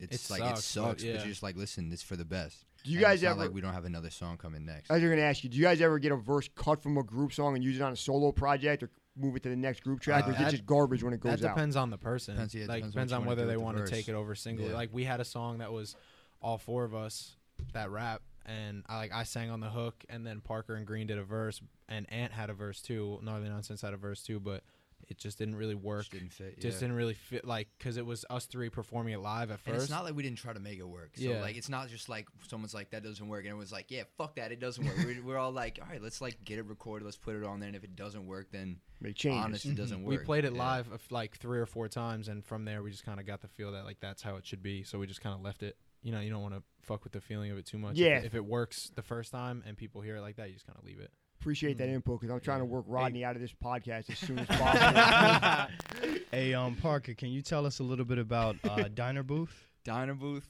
it's 0.00 0.28
It 0.28 0.32
like 0.32 0.40
sucks, 0.40 0.58
it 0.58 0.62
sucks, 0.62 0.86
but 1.04 1.12
but, 1.12 1.18
you're 1.20 1.28
just 1.28 1.42
like, 1.44 1.56
"Listen, 1.56 1.88
this 1.88 2.02
for 2.02 2.16
the 2.16 2.24
best." 2.24 2.64
Do 2.82 2.90
you 2.90 2.98
And 2.98 3.02
guys 3.04 3.14
it's 3.14 3.22
not 3.22 3.30
ever- 3.32 3.40
like 3.42 3.52
we 3.54 3.60
don't 3.60 3.72
have 3.74 3.84
another 3.84 4.10
song 4.10 4.36
coming 4.36 4.64
next? 4.64 4.90
I 4.90 4.94
was 4.94 5.02
going 5.04 5.16
to 5.16 5.22
ask 5.22 5.44
you, 5.44 5.48
do 5.50 5.56
you 5.56 5.62
guys 5.62 5.80
ever 5.80 5.98
get 6.00 6.10
a 6.10 6.16
verse 6.16 6.48
cut 6.56 6.82
from 6.82 6.98
a 6.98 7.04
group 7.04 7.32
song 7.32 7.54
and 7.54 7.62
use 7.64 7.76
it 7.76 7.82
on 7.82 7.92
a 7.92 7.96
solo 7.96 8.32
project, 8.32 8.82
or 8.82 8.90
move 9.16 9.36
it 9.36 9.44
to 9.44 9.48
the 9.48 9.56
next 9.56 9.84
group 9.84 10.00
track, 10.00 10.26
or 10.26 10.32
is 10.32 10.40
Uh, 10.40 10.42
it 10.48 10.50
just 10.50 10.66
garbage 10.66 11.04
when 11.04 11.14
it 11.14 11.20
goes 11.20 11.34
out? 11.34 11.40
That 11.40 11.48
depends 11.50 11.76
on 11.76 11.90
the 11.90 11.96
person. 11.96 12.34
Depends, 12.34 12.54
yeah, 12.56 12.66
like 12.66 12.78
depends 12.82 12.92
depends 12.94 13.12
what 13.12 13.20
on 13.20 13.26
whether 13.26 13.46
they 13.46 13.56
want 13.56 13.76
to 13.78 13.86
take 13.86 14.08
it 14.08 14.14
over 14.14 14.34
singly. 14.34 14.66
Yeah. 14.66 14.74
Like 14.74 14.92
we 14.92 15.04
had 15.04 15.20
a 15.20 15.24
song 15.24 15.58
that 15.58 15.72
was 15.72 15.94
all 16.42 16.58
four 16.58 16.82
of 16.84 16.92
us 16.94 17.36
that 17.72 17.88
rap, 17.90 18.20
and 18.46 18.82
I 18.88 18.96
like 18.96 19.12
I 19.12 19.24
sang 19.24 19.50
on 19.50 19.60
the 19.60 19.70
hook, 19.70 20.04
and 20.08 20.26
then 20.26 20.40
Parker 20.40 20.74
and 20.74 20.86
Green 20.86 21.06
did 21.06 21.18
a 21.18 21.24
verse, 21.24 21.60
and 21.88 22.10
Ant 22.12 22.32
had 22.32 22.50
a 22.50 22.54
verse 22.54 22.80
too. 22.80 23.18
Gnarly 23.22 23.48
Nonsense 23.48 23.80
had 23.82 23.94
a 23.94 23.96
verse 23.98 24.22
too, 24.22 24.40
but 24.40 24.62
it 25.06 25.18
just 25.18 25.36
didn't 25.36 25.56
really 25.56 25.74
work. 25.74 26.00
Just 26.00 26.12
didn't 26.12 26.32
fit. 26.32 26.60
Just 26.60 26.76
yeah. 26.76 26.80
didn't 26.80 26.96
really 26.96 27.12
fit, 27.14 27.44
like 27.44 27.68
because 27.76 27.98
it 27.98 28.06
was 28.06 28.24
us 28.30 28.46
three 28.46 28.70
performing 28.70 29.12
it 29.12 29.20
live 29.20 29.50
at 29.50 29.58
first. 29.58 29.66
And 29.66 29.74
first. 29.74 29.84
it's 29.84 29.90
not 29.90 30.04
like 30.04 30.14
we 30.14 30.22
didn't 30.22 30.38
try 30.38 30.54
to 30.54 30.60
make 30.60 30.78
it 30.78 30.88
work. 30.88 31.10
So 31.16 31.24
Yeah. 31.24 31.40
like 31.42 31.56
it's 31.56 31.68
not 31.68 31.88
just 31.90 32.08
like 32.08 32.26
someone's 32.48 32.72
like 32.72 32.90
that 32.90 33.02
doesn't 33.02 33.28
work 33.28 33.44
and 33.44 33.50
it 33.52 33.56
was 33.56 33.70
like, 33.70 33.90
yeah, 33.90 34.04
fuck 34.16 34.36
that, 34.36 34.50
it 34.50 34.60
doesn't 34.60 34.82
work. 34.84 34.96
we're, 35.04 35.22
we're 35.22 35.36
all 35.38 35.52
like, 35.52 35.78
all 35.82 35.88
right, 35.90 36.02
let's 36.02 36.22
like 36.22 36.42
get 36.44 36.58
it 36.58 36.64
recorded, 36.64 37.04
let's 37.04 37.18
put 37.18 37.36
it 37.36 37.44
on 37.44 37.60
there, 37.60 37.66
and 37.66 37.76
if 37.76 37.84
it 37.84 37.96
doesn't 37.96 38.26
work, 38.26 38.48
then 38.50 38.78
Make 39.00 39.16
changes. 39.16 39.44
honest, 39.44 39.66
it 39.66 39.74
doesn't 39.74 40.02
work. 40.04 40.18
we 40.20 40.24
played 40.24 40.46
it 40.46 40.54
Yeah. 40.54 40.58
live 40.62 40.88
like 41.10 41.36
three 41.36 41.58
or 41.58 41.66
four 41.66 41.88
times, 41.88 42.28
and 42.28 42.42
from 42.42 42.64
there 42.64 42.82
we 42.82 42.90
just 42.90 43.04
kind 43.04 43.20
of 43.20 43.26
got 43.26 43.42
the 43.42 43.48
feel 43.48 43.72
that 43.72 43.84
like 43.84 44.00
that's 44.00 44.22
how 44.22 44.36
it 44.36 44.46
should 44.46 44.62
be. 44.62 44.84
So 44.84 44.98
we 44.98 45.06
just 45.06 45.20
kind 45.20 45.34
of 45.34 45.42
left 45.42 45.62
it. 45.62 45.76
You 46.04 46.12
know, 46.12 46.20
you 46.20 46.30
don't 46.30 46.42
want 46.42 46.54
to 46.54 46.62
fuck 46.82 47.02
with 47.02 47.12
the 47.12 47.20
feeling 47.20 47.50
of 47.50 47.58
it 47.58 47.66
too 47.66 47.78
much. 47.78 47.96
Yeah. 47.96 48.18
it- 48.18 48.26
If, 48.26 48.34
it 48.36 48.44
works 48.44 48.90
the 48.94 49.02
first 49.02 49.32
time 49.32 49.64
and 49.66 49.76
people 49.76 50.00
hear 50.02 50.16
it 50.16 50.20
like 50.20 50.36
that, 50.36 50.48
you 50.48 50.54
just 50.54 50.66
kind 50.66 50.78
of 50.78 50.84
leave 50.84 51.00
it. 51.00 51.10
Appreciate 51.40 51.76
that 51.78 51.88
Mm. 51.88 51.94
input 51.94 52.20
because 52.20 52.32
I'm 52.32 52.40
trying 52.40 52.60
to 52.60 52.64
work 52.64 52.84
Rodney 52.86 53.24
out 53.24 53.34
of 53.36 53.42
this 53.42 53.52
podcast 53.52 54.08
as 54.10 54.18
soon 54.18 54.38
as 54.38 54.46
possible. 54.48 56.20
Hey, 56.30 56.54
um, 56.54 56.76
Parker, 56.76 57.14
can 57.14 57.28
you 57.30 57.42
tell 57.42 57.66
us 57.66 57.80
a 57.80 57.82
little 57.82 58.04
bit 58.04 58.18
about 58.18 58.56
uh, 58.64 58.84
Diner 58.94 59.22
Booth? 59.22 59.66
Diner 59.84 60.14
Booth. 60.14 60.48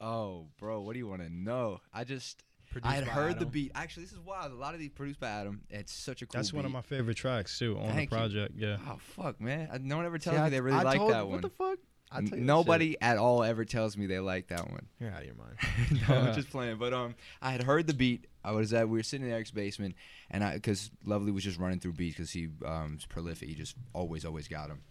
Oh, 0.00 0.48
bro, 0.58 0.80
what 0.82 0.92
do 0.92 0.98
you 0.98 1.06
want 1.08 1.22
to 1.22 1.30
know? 1.30 1.80
I 1.92 2.04
just 2.04 2.42
Produced 2.70 2.92
I 2.92 2.96
had 2.96 3.06
by 3.06 3.10
heard 3.12 3.38
the 3.38 3.46
beat. 3.46 3.72
Actually, 3.74 4.02
this 4.04 4.12
is 4.12 4.18
wild. 4.20 4.52
A 4.52 4.54
lot 4.54 4.74
of 4.74 4.80
these 4.80 4.90
produced 4.90 5.20
by 5.20 5.28
Adam. 5.30 5.62
It's 5.70 5.92
such 5.92 6.20
a 6.20 6.26
cool. 6.26 6.38
That's 6.38 6.52
one 6.52 6.66
of 6.66 6.70
my 6.72 6.82
favorite 6.82 7.16
tracks 7.16 7.58
too 7.58 7.78
on 7.78 7.86
Thank 7.94 8.10
the 8.10 8.16
you. 8.16 8.20
project. 8.20 8.52
Yeah. 8.56 8.76
Oh 8.86 8.98
fuck, 8.98 9.40
man! 9.40 9.68
I- 9.72 9.78
No 9.78 9.96
one 9.96 10.04
ever 10.04 10.18
tells 10.18 10.36
See, 10.36 10.40
me 10.40 10.46
I- 10.46 10.50
they 10.50 10.60
really 10.60 10.76
I 10.76 10.82
like 10.82 10.98
told- 10.98 11.12
that 11.12 11.24
one. 11.26 11.32
What 11.40 11.42
the 11.42 11.48
fuck? 11.48 11.78
I 12.10 12.18
N- 12.18 12.28
tell 12.28 12.38
you 12.38 12.44
Nobody 12.44 12.96
at 13.00 13.18
all 13.18 13.42
ever 13.42 13.64
tells 13.64 13.96
me 13.96 14.06
they 14.06 14.20
like 14.20 14.48
that 14.48 14.70
one. 14.70 14.86
You're 15.00 15.10
out 15.10 15.20
of 15.20 15.26
your 15.26 15.34
mind. 15.34 15.56
no, 16.08 16.14
I'm 16.16 16.34
just 16.34 16.50
playing. 16.50 16.76
But 16.78 16.92
um, 16.92 17.14
I 17.42 17.50
had 17.50 17.62
heard 17.62 17.86
the 17.86 17.94
beat. 17.94 18.26
I 18.44 18.52
was 18.52 18.72
at 18.72 18.88
we 18.88 18.98
were 18.98 19.02
sitting 19.02 19.26
in 19.26 19.32
Eric's 19.32 19.50
basement, 19.50 19.96
and 20.30 20.44
I 20.44 20.54
because 20.54 20.90
Lovely 21.04 21.32
was 21.32 21.42
just 21.44 21.58
running 21.58 21.80
through 21.80 21.94
beats 21.94 22.16
because 22.16 22.30
he 22.30 22.48
um 22.64 22.96
is 22.98 23.06
prolific. 23.06 23.48
He 23.48 23.54
just 23.54 23.74
always 23.92 24.24
always 24.24 24.46
got 24.48 24.68
them. 24.68 24.82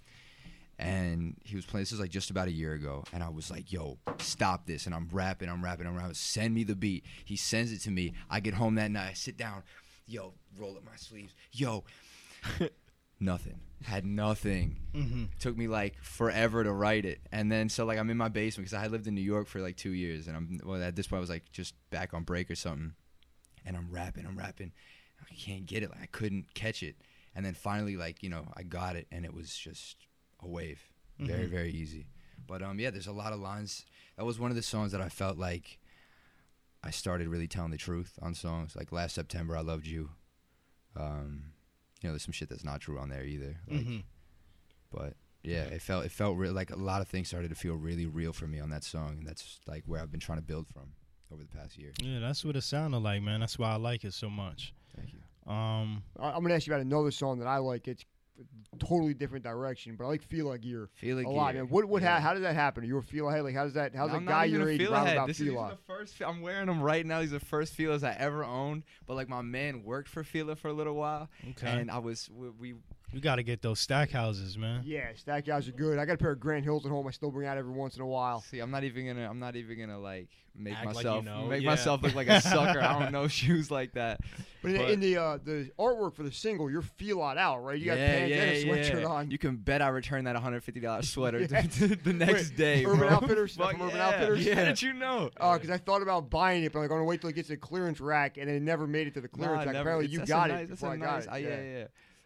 And 0.78 1.38
he 1.46 1.56
was 1.56 1.66
playing. 1.66 1.84
This 1.84 1.94
is 1.94 2.02
like 2.02 2.10
just 2.10 2.32
about 2.32 2.50
a 2.50 2.52
year 2.52 2.74
ago, 2.74 3.06
and 3.14 3.24
I 3.24 3.30
was 3.30 3.50
like, 3.50 3.72
"Yo, 3.72 3.98
stop 4.18 4.66
this!" 4.68 4.86
And 4.88 4.94
I'm 4.94 5.08
rapping, 5.10 5.48
I'm 5.48 5.64
rapping, 5.64 5.88
I'm 5.88 5.96
rapping. 5.96 6.16
Send 6.16 6.54
me 6.54 6.66
the 6.66 6.76
beat. 6.76 7.06
He 7.24 7.38
sends 7.38 7.72
it 7.72 7.80
to 7.84 7.92
me. 7.92 8.12
I 8.30 8.42
get 8.42 8.54
home 8.56 8.76
that 8.76 8.92
night. 8.92 9.12
I 9.12 9.14
sit 9.14 9.38
down. 9.38 9.64
Yo, 10.06 10.34
roll 10.60 10.76
up 10.76 10.84
my 10.84 10.98
sleeves. 10.98 11.34
Yo, 11.54 11.86
nothing. 13.20 13.60
Had 13.84 14.06
nothing. 14.06 14.78
Mm-hmm. 14.96 15.24
took 15.40 15.56
me 15.58 15.68
like 15.68 16.02
forever 16.02 16.64
to 16.64 16.72
write 16.72 17.06
it. 17.06 17.20
And 17.32 17.52
then 17.52 17.70
so 17.70 17.86
like 17.86 17.98
i'm 18.00 18.10
in 18.10 18.18
my 18.18 18.30
basement 18.30 18.66
because 18.68 18.78
i 18.78 18.82
had 18.82 18.92
lived 18.92 19.06
in 19.08 19.14
new 19.16 19.22
york 19.22 19.48
for 19.48 19.60
like 19.62 19.76
two 19.76 19.92
years 19.92 20.28
and 20.28 20.36
i'm 20.38 20.60
well 20.64 20.82
at 20.82 20.96
this 20.96 21.08
point 21.08 21.18
i 21.18 21.22
was 21.22 21.30
like 21.30 21.52
just 21.52 21.76
back 21.90 22.14
on 22.14 22.24
break 22.24 22.50
or 22.50 22.56
something 22.56 22.94
and 23.66 23.76
i'm 23.78 23.90
rapping 23.92 24.26
i'm 24.26 24.38
rapping. 24.38 24.72
I 25.22 25.34
can't 25.36 25.66
get 25.66 25.84
it 25.84 25.90
like 25.90 26.02
i 26.02 26.06
couldn't 26.08 26.54
catch 26.54 26.82
it. 26.84 26.96
And 27.36 27.46
then 27.46 27.54
finally 27.54 27.98
like 27.98 28.24
you 28.24 28.30
know 28.30 28.48
i 28.56 28.64
got 28.64 28.96
it 28.96 29.08
and 29.12 29.26
it 29.26 29.34
was 29.34 29.56
just 29.56 29.98
a 30.42 30.48
wave. 30.48 30.82
Very 31.20 31.46
Mhm. 31.48 31.50
very 31.52 31.72
easy. 31.72 32.08
But 32.48 32.62
um 32.64 32.80
yeah 32.80 32.90
there's 32.92 33.08
a 33.08 33.12
lot 33.14 33.34
of 33.34 33.40
lines. 33.40 33.86
That 34.18 34.26
was 34.26 34.40
one 34.40 34.52
of 34.52 34.56
the 34.56 34.64
songs 34.64 34.92
that 34.94 35.02
i 35.02 35.10
felt 35.10 35.38
like 35.38 35.80
i 36.84 36.92
started 36.92 37.28
really 37.28 37.48
telling 37.48 37.72
the 37.72 37.78
truth 37.78 38.18
on 38.22 38.34
songs. 38.36 38.76
Like 38.76 38.92
last 38.94 39.16
september 39.16 39.58
i 39.58 39.62
loved 39.62 39.86
you. 39.88 40.12
Um 40.96 41.52
you 42.06 42.10
know 42.10 42.14
there's 42.14 42.24
some 42.24 42.32
shit 42.32 42.50
that's 42.50 42.64
not 42.64 42.80
true 42.80 43.00
on 43.00 43.10
there 43.10 43.26
either 43.26 43.58
like 43.68 43.84
hmm 43.84 43.98
but 44.92 45.14
yeah, 45.46 45.64
it 45.66 45.82
felt 45.82 46.06
it 46.06 46.12
felt 46.12 46.38
real. 46.38 46.54
Like 46.54 46.72
a 46.72 46.76
lot 46.76 47.02
of 47.02 47.08
things 47.08 47.28
started 47.28 47.50
to 47.50 47.56
feel 47.56 47.76
really 47.76 48.06
real 48.06 48.34
for 48.34 48.48
me 48.48 48.60
on 48.60 48.70
that 48.72 48.84
song, 48.84 49.18
and 49.20 49.28
that's 49.28 49.60
like 49.68 49.84
where 49.86 50.02
I've 50.02 50.12
been 50.12 50.20
trying 50.20 50.40
to 50.40 50.44
build 50.44 50.68
from 50.68 50.94
over 51.32 51.44
the 51.44 51.56
past 51.56 51.78
year. 51.78 51.92
Yeah, 52.02 52.20
that's 52.20 52.44
what 52.44 52.56
it 52.56 52.62
sounded 52.62 53.00
like, 53.00 53.22
man. 53.22 53.42
That's 53.42 53.60
why 53.60 53.72
I 53.72 53.76
like 53.76 54.04
it 54.04 54.14
so 54.14 54.30
much. 54.30 54.74
Thank 54.96 55.10
you. 55.14 55.20
Um, 55.52 56.04
I'm 56.20 56.40
going 56.40 56.48
to 56.48 56.56
ask 56.56 56.66
you 56.66 56.74
about 56.74 56.84
another 56.84 57.12
song 57.12 57.40
that 57.40 57.48
I 57.48 57.58
like. 57.58 57.88
It's 57.88 58.04
totally 58.80 59.14
different 59.14 59.44
direction, 59.46 59.96
but 59.96 60.04
I 60.06 60.08
like 60.08 60.22
Feel 60.24 60.48
Like 60.48 60.62
Gear 60.62 60.90
Feel 60.96 61.18
a 61.18 61.20
Like 61.20 61.28
lot, 61.28 61.56
man. 61.56 61.70
What 61.70 61.86
what 61.86 62.02
Yeah. 62.02 62.16
ha- 62.16 62.22
how 62.22 62.34
did 62.34 62.44
that 62.44 62.56
happen? 62.56 62.84
Are 62.84 62.88
you 62.88 62.98
a 62.98 63.02
feel 63.02 63.30
ahead? 63.30 63.44
Like 63.44 63.56
how 63.56 63.64
does 63.64 63.74
that 63.76 63.96
how's 63.96 64.12
I'm 64.12 64.28
a 64.28 64.32
guy 64.32 64.46
even 64.48 64.60
your 64.60 64.70
a 64.70 64.72
age 64.74 64.80
feel 64.80 64.92
round 64.92 65.06
ahead. 65.06 65.18
about 65.18 65.28
This 65.28 65.40
is 65.40 65.44
feel 65.46 65.54
even 65.54 65.64
off? 65.66 65.72
the 65.72 65.78
first. 65.94 66.22
I'm 66.22 66.42
wearing 66.42 66.68
them 66.68 66.82
right 66.82 67.06
now. 67.06 67.22
These 67.22 67.32
are 67.34 67.40
the 67.40 67.46
first 67.46 67.78
Filas 67.78 68.04
I 68.04 68.14
ever 68.14 68.44
owned. 68.44 68.84
But 69.08 69.16
like 69.16 69.30
my 69.30 69.42
man 69.42 69.84
worked 69.84 70.10
for 70.10 70.24
Fila 70.24 70.56
for 70.56 70.68
a 70.68 70.74
little 70.74 70.96
while, 70.96 71.30
Okay. 71.52 71.68
and 71.80 71.90
I 71.90 72.00
was 72.00 72.30
we, 72.30 72.50
we 72.50 72.74
you 73.16 73.22
got 73.22 73.38
to 73.38 73.44
get 73.44 73.62
those 73.62 73.80
Stackhouses, 73.80 74.58
man. 74.58 74.82
Yeah, 74.86 75.08
Stackhouses 75.16 75.70
are 75.70 75.72
good. 75.72 75.98
I 75.98 76.06
got 76.06 76.14
a 76.14 76.18
pair 76.18 76.32
of 76.32 76.40
Grant 76.40 76.64
Hills 76.66 76.86
at 76.86 76.92
home. 76.92 77.08
I 77.08 77.12
still 77.12 77.32
bring 77.32 77.48
out 77.48 77.58
every 77.58 77.72
once 77.72 77.96
in 77.96 78.02
a 78.02 78.06
while. 78.06 78.42
see. 78.42 78.60
I'm 78.60 78.72
not 78.72 78.84
even 78.84 79.08
gonna. 79.08 79.30
I'm 79.30 79.40
not 79.40 79.56
even 79.56 79.80
gonna 79.80 80.00
like 80.00 80.28
make 80.58 80.74
Act 80.76 80.86
like 80.86 80.94
you 80.96 81.10
myself 81.12 81.26
know, 81.26 81.46
make 81.48 81.64
yeah. 81.64 81.70
myself 81.70 82.02
look 82.02 82.16
like 82.16 82.28
a 82.30 82.40
sucker. 82.42 82.82
I 82.82 83.00
don't 83.00 83.12
know 83.14 83.28
shoes 83.30 83.70
like 83.72 83.94
that. 83.94 84.20
But 84.62 84.72
in, 84.72 84.78
But- 84.78 84.90
in 84.92 85.00
the 85.00 85.18
uh, 85.18 85.38
the 85.44 85.70
artwork 85.80 86.14
for 86.16 86.24
the 86.24 86.32
single, 86.32 86.70
you're 86.70 86.82
feel 86.82 87.22
out 87.22 87.38
out, 87.38 87.64
right? 87.64 87.80
You 87.80 87.86
got 87.86 87.98
yeah, 87.98 88.08
pants 88.08 88.30
yeah, 88.36 88.42
and 88.42 88.52
a 88.52 88.66
sweatshirt 88.96 89.02
yeah. 89.02 89.08
on. 89.08 89.32
You 89.32 89.38
can 89.38 89.56
bet 89.58 89.82
I 89.82 89.88
returned 89.90 90.28
that 90.28 90.34
150 90.34 90.80
dollars 90.82 91.10
sweater 91.14 91.40
Yeah. 91.40 91.62
the 91.62 92.14
next 92.14 92.50
Wait, 92.52 92.58
day. 92.58 92.86
Urban 92.86 93.00
bro. 93.00 93.10
Outfitters? 93.10 93.56
Fuck 93.56 93.72
From 93.72 93.82
Urban 93.84 93.96
yeah. 93.98 94.08
Outfitters? 94.08 94.46
Yeah, 94.46 94.56
How 94.56 94.64
did 94.66 94.82
you 94.82 94.94
know? 94.94 95.30
Oh, 95.40 95.54
because 95.54 95.70
I 95.70 95.78
thought 95.78 96.02
about 96.02 96.30
buying 96.30 96.64
it, 96.64 96.74
but 96.74 96.80
I'm 96.80 96.84
like, 96.86 96.92
I'm 96.92 96.98
gonna 96.98 97.06
wait 97.06 97.22
till 97.22 97.30
it 97.30 97.34
gets 97.34 97.48
to 97.48 97.54
the 97.54 97.58
clearance 97.58 98.00
rack, 98.02 98.38
and 98.38 98.48
then 98.50 98.56
it 98.56 98.62
never 98.62 98.88
made 98.88 99.08
it 99.08 99.14
to 99.14 99.22
the 99.22 99.28
clearance 99.28 99.60
Nah, 99.62 99.66
rack. 99.66 99.74
never. 99.74 99.80
Apparently, 99.82 100.06
It's- 100.06 100.14
you 100.14 100.20
that's 100.20 100.30
got 100.30 100.50
a 100.50 100.54
it 100.54 100.58
nice, 100.58 100.68
that's 100.70 100.82
before 100.82 100.98
got 100.98 101.16
nice- 101.16 101.26
it. 101.26 101.30
uh, 101.30 101.36
yeah, 101.36 101.48
yeah, 101.62 101.78
yeah. 101.80 101.86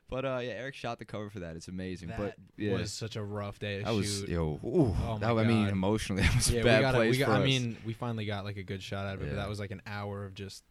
But 0.10 0.26
uh, 0.26 0.40
yeah, 0.42 0.52
Eric 0.54 0.76
shot 0.76 0.98
the 1.00 1.06
cover 1.06 1.30
for 1.30 1.40
that. 1.42 1.56
It's 1.56 1.68
amazing. 1.68 2.10
That 2.10 2.18
but 2.18 2.36
yeah, 2.58 2.74
was 2.74 2.92
such 2.92 3.16
a 3.16 3.24
rough 3.24 3.60
day 3.60 3.84
that 3.84 3.94
was 3.94 4.20
shoot. 4.22 4.30
yo. 4.30 4.60
Ooh, 4.66 4.96
Oh 5.08 5.18
that, 5.20 5.30
I 5.32 5.44
mean, 5.44 5.68
emotionally, 5.68 6.22
that 6.26 6.36
was 6.36 6.50
yeah, 6.52 6.62
a 6.62 6.64
bad 6.64 6.82
got. 6.82 6.96
place 6.96 7.12
We 7.12 7.18
got. 7.20 7.28
for 7.28 7.34
I 7.34 7.40
us. 7.40 7.46
mean, 7.46 7.78
we 7.86 7.94
finally 7.94 8.26
got 8.26 8.44
like 8.44 8.58
a 8.58 8.64
good 8.64 8.82
shot 8.82 9.06
out 9.06 9.16
of 9.16 9.22
it, 9.22 9.26
Yeah. 9.26 9.32
but 9.32 9.36
that 9.42 9.50
was 9.50 9.60
like 9.60 9.72
an 9.72 9.82
hour 9.86 10.26
of 10.26 10.34
just 10.34 10.64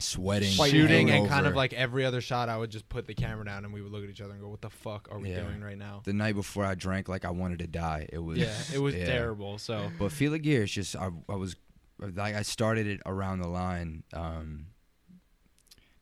Sweating, 0.00 0.48
shooting 0.50 1.08
and 1.10 1.28
kind 1.28 1.46
of 1.46 1.54
like 1.54 1.72
every 1.72 2.04
other 2.04 2.20
shot. 2.20 2.48
I 2.48 2.56
would 2.58 2.70
just 2.70 2.88
put 2.88 3.06
the 3.06 3.14
camera 3.14 3.44
down 3.44 3.64
and 3.64 3.72
we 3.72 3.80
would 3.80 3.92
look 3.92 4.02
at 4.02 4.10
each 4.10 4.20
other 4.20 4.32
and 4.32 4.40
go, 4.40 4.48
"What 4.48 4.60
the 4.60 4.68
fuck 4.68 5.08
are 5.12 5.20
we 5.20 5.30
Yeah. 5.30 5.44
doing 5.44 5.60
right 5.62 5.78
now?" 5.78 6.02
the 6.04 6.12
night 6.12 6.34
before 6.34 6.64
I 6.64 6.74
drank 6.74 7.08
like 7.08 7.24
I 7.24 7.30
wanted 7.30 7.60
to 7.60 7.68
die. 7.68 8.08
It 8.12 8.18
was 8.18 8.38
Yeah, 8.38 8.52
it 8.74 8.80
was 8.80 8.94
yeah. 8.96 9.06
terrible. 9.06 9.56
So 9.58 9.90
But 9.98 10.10
Fila 10.10 10.40
Gear 10.40 10.64
is 10.64 10.72
just 10.72 10.96
I, 10.96 11.10
I 11.28 11.36
was 11.36 11.54
like 12.00 12.34
I 12.34 12.42
started 12.42 12.88
it 12.88 13.00
around 13.06 13.38
the 13.38 13.48
line. 13.48 14.02
Um, 14.12 14.66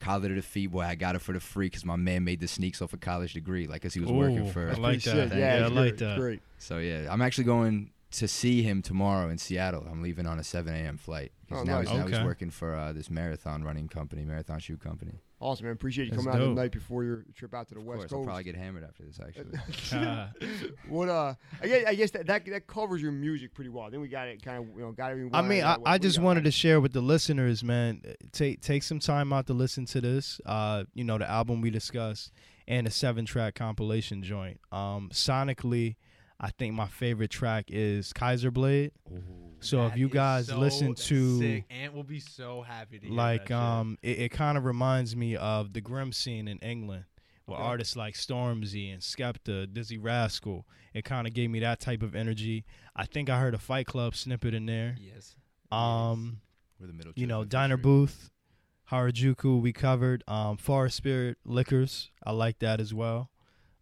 Collar 0.03 0.29
to 0.29 0.35
the 0.35 0.43
feet, 0.43 0.67
boy. 0.73 0.83
I 0.83 0.95
got 0.97 1.15
it 1.15 1.21
for 1.21 1.33
the 1.33 1.41
free 1.41 1.67
because 1.67 1.85
my 1.85 1.97
man 1.97 2.25
made 2.25 2.41
the 2.41 2.49
sneaks 2.49 2.83
off 2.83 2.93
a 2.93 2.97
college 2.97 3.35
degree, 3.35 3.67
like 3.67 3.83
because 3.83 3.95
he 3.95 4.01
was 4.01 4.11
working 4.11 4.47
Ooh, 4.47 4.51
for. 4.51 4.71
I 4.71 4.75
like 4.75 5.03
that. 5.03 5.31
sick. 5.31 5.31
Yeah, 5.31 5.39
Yeah, 5.59 5.65
I 5.65 5.67
it's 5.67 5.71
like 5.77 5.97
that. 5.99 6.19
great. 6.19 6.41
So 6.59 6.79
yeah, 6.79 7.07
I'm 7.11 7.23
actually 7.23 7.45
going 7.45 7.91
to 8.13 8.29
see 8.29 8.63
him 8.63 8.83
tomorrow 8.83 9.31
in 9.31 9.39
Seattle. 9.39 9.87
I'm 9.91 10.03
leaving 10.03 10.27
on 10.27 10.39
a 10.39 10.45
7 10.45 10.75
a.m. 10.75 10.97
flight. 10.99 11.33
'Cause 11.49 11.61
Oh, 11.61 11.65
now, 11.65 11.79
nice. 11.79 11.89
he's, 11.89 11.99
now 11.99 12.07
he's 12.07 12.25
working 12.25 12.51
for 12.51 12.75
uh, 12.75 12.93
this 12.93 13.09
marathon 13.11 13.63
running 13.65 13.89
company, 13.89 14.25
marathon 14.25 14.59
shoe 14.59 14.77
company. 14.77 15.21
Awesome, 15.43 15.67
man. 15.67 15.73
Appreciate 15.73 16.05
you 16.05 16.11
That's 16.13 16.23
coming 16.25 16.35
out 16.35 16.41
the 16.41 16.47
dope. 16.51 16.57
night 16.57 16.73
before 16.73 17.03
your 17.05 17.25
trip 17.35 17.53
out 17.53 17.69
to 17.69 17.75
the 17.75 17.81
Of 17.81 17.87
West 17.87 17.99
course, 18.01 18.13
I'll 18.13 18.19
Coast. 18.21 18.27
probably 18.27 18.45
get 18.45 18.55
hammered 18.57 18.85
after 18.85 19.03
this. 19.05 19.19
Actually, 19.21 20.71
What 20.89 21.09
uh, 21.09 21.35
I 21.61 21.67
guess 21.67 21.85
I 21.89 21.95
guess 21.95 22.11
that, 22.13 22.27
that 22.27 22.47
that 22.47 22.67
covers 22.67 23.03
your 23.03 23.13
music 23.13 23.53
pretty 23.55 23.71
well. 23.71 23.91
Then 23.91 24.01
we 24.01 24.09
got 24.09 24.29
it 24.29 24.43
kind 24.43 24.59
of 24.59 24.69
you 24.77 24.83
know 24.83 24.93
got 24.93 25.11
everything. 25.11 25.35
I 25.35 25.43
mean, 25.43 25.65
I, 25.65 25.77
What- 25.79 25.89
I 25.89 25.99
just 25.99 26.17
you 26.17 26.21
got? 26.23 26.27
wanted 26.27 26.45
to 26.45 26.51
share 26.53 26.81
with 26.81 26.93
the 26.93 27.01
listeners, 27.01 27.65
man. 27.65 28.03
Take 28.33 28.61
take 28.61 28.83
some 28.85 29.01
time 29.01 29.33
out 29.33 29.47
to 29.49 29.53
listen 29.53 29.85
to 29.87 30.01
this. 30.01 30.41
Uh, 30.47 30.85
you 30.95 31.05
know, 31.05 31.19
the 31.19 31.29
album 31.29 31.61
we 31.61 31.71
discussed 31.71 32.31
and 32.69 32.87
the 32.87 32.91
seven 32.93 33.25
track 33.27 33.57
compilation 33.57 34.23
joint. 34.23 34.61
Um, 34.71 35.11
sonically, 35.13 35.97
I 36.41 36.51
think 36.51 36.75
my 36.75 36.87
favorite 36.87 37.31
track 37.31 37.65
is 37.69 38.13
Kaiser 38.13 38.51
Blade. 38.53 38.93
So 39.63 39.87
if 39.87 39.97
you 39.97 40.09
guys 40.09 40.49
so 40.49 40.59
listen 40.59 40.95
to 40.95 41.39
sick. 41.39 41.65
Ant 41.71 41.95
will 41.95 42.03
be 42.03 42.21
so 42.21 42.63
happy 42.63 42.99
to 42.99 43.07
hear 43.07 43.15
like 43.17 43.43
that 43.43 43.49
shit. 43.49 43.57
um 43.57 43.99
it, 44.03 44.19
it 44.19 44.29
kind 44.31 44.59
of 44.59 44.65
reminds 44.65 45.15
me 45.17 45.37
of 45.37 45.73
the 45.73 45.81
grime 45.81 46.13
scene 46.13 46.49
in 46.49 46.59
england 46.59 47.05
with 47.47 47.57
Okay. 47.59 47.63
artists 47.63 47.97
like 47.97 48.15
stormzy 48.15 48.93
and 48.93 49.03
skepta 49.03 49.67
dizzee 49.67 49.99
rascal 50.01 50.67
it 50.95 51.05
kind 51.05 51.27
of 51.27 51.33
gave 51.35 51.51
me 51.51 51.61
that 51.61 51.81
type 51.81 52.03
of 52.03 52.15
energy 52.15 52.65
i 52.97 53.05
think 53.05 53.29
i 53.31 53.39
heard 53.41 53.55
a 53.55 53.59
fight 53.59 53.87
club 53.87 54.15
snippet 54.15 54.55
in 54.55 54.67
there 54.67 54.97
yes. 55.01 55.35
um 55.73 56.41
we're 56.81 56.87
the 56.87 56.93
middle. 56.93 57.13
you 57.17 57.27
know 57.27 57.45
diner 57.45 57.75
sure. 57.77 57.83
booth 57.83 58.31
harajuku 58.91 59.61
we 59.61 59.73
covered 59.73 60.23
um 60.29 60.57
forest 60.57 60.97
spirit 60.97 61.39
liquors 61.45 62.11
i 62.25 62.31
like 62.33 62.59
that 62.59 62.81
as 62.81 62.93
well 62.95 63.31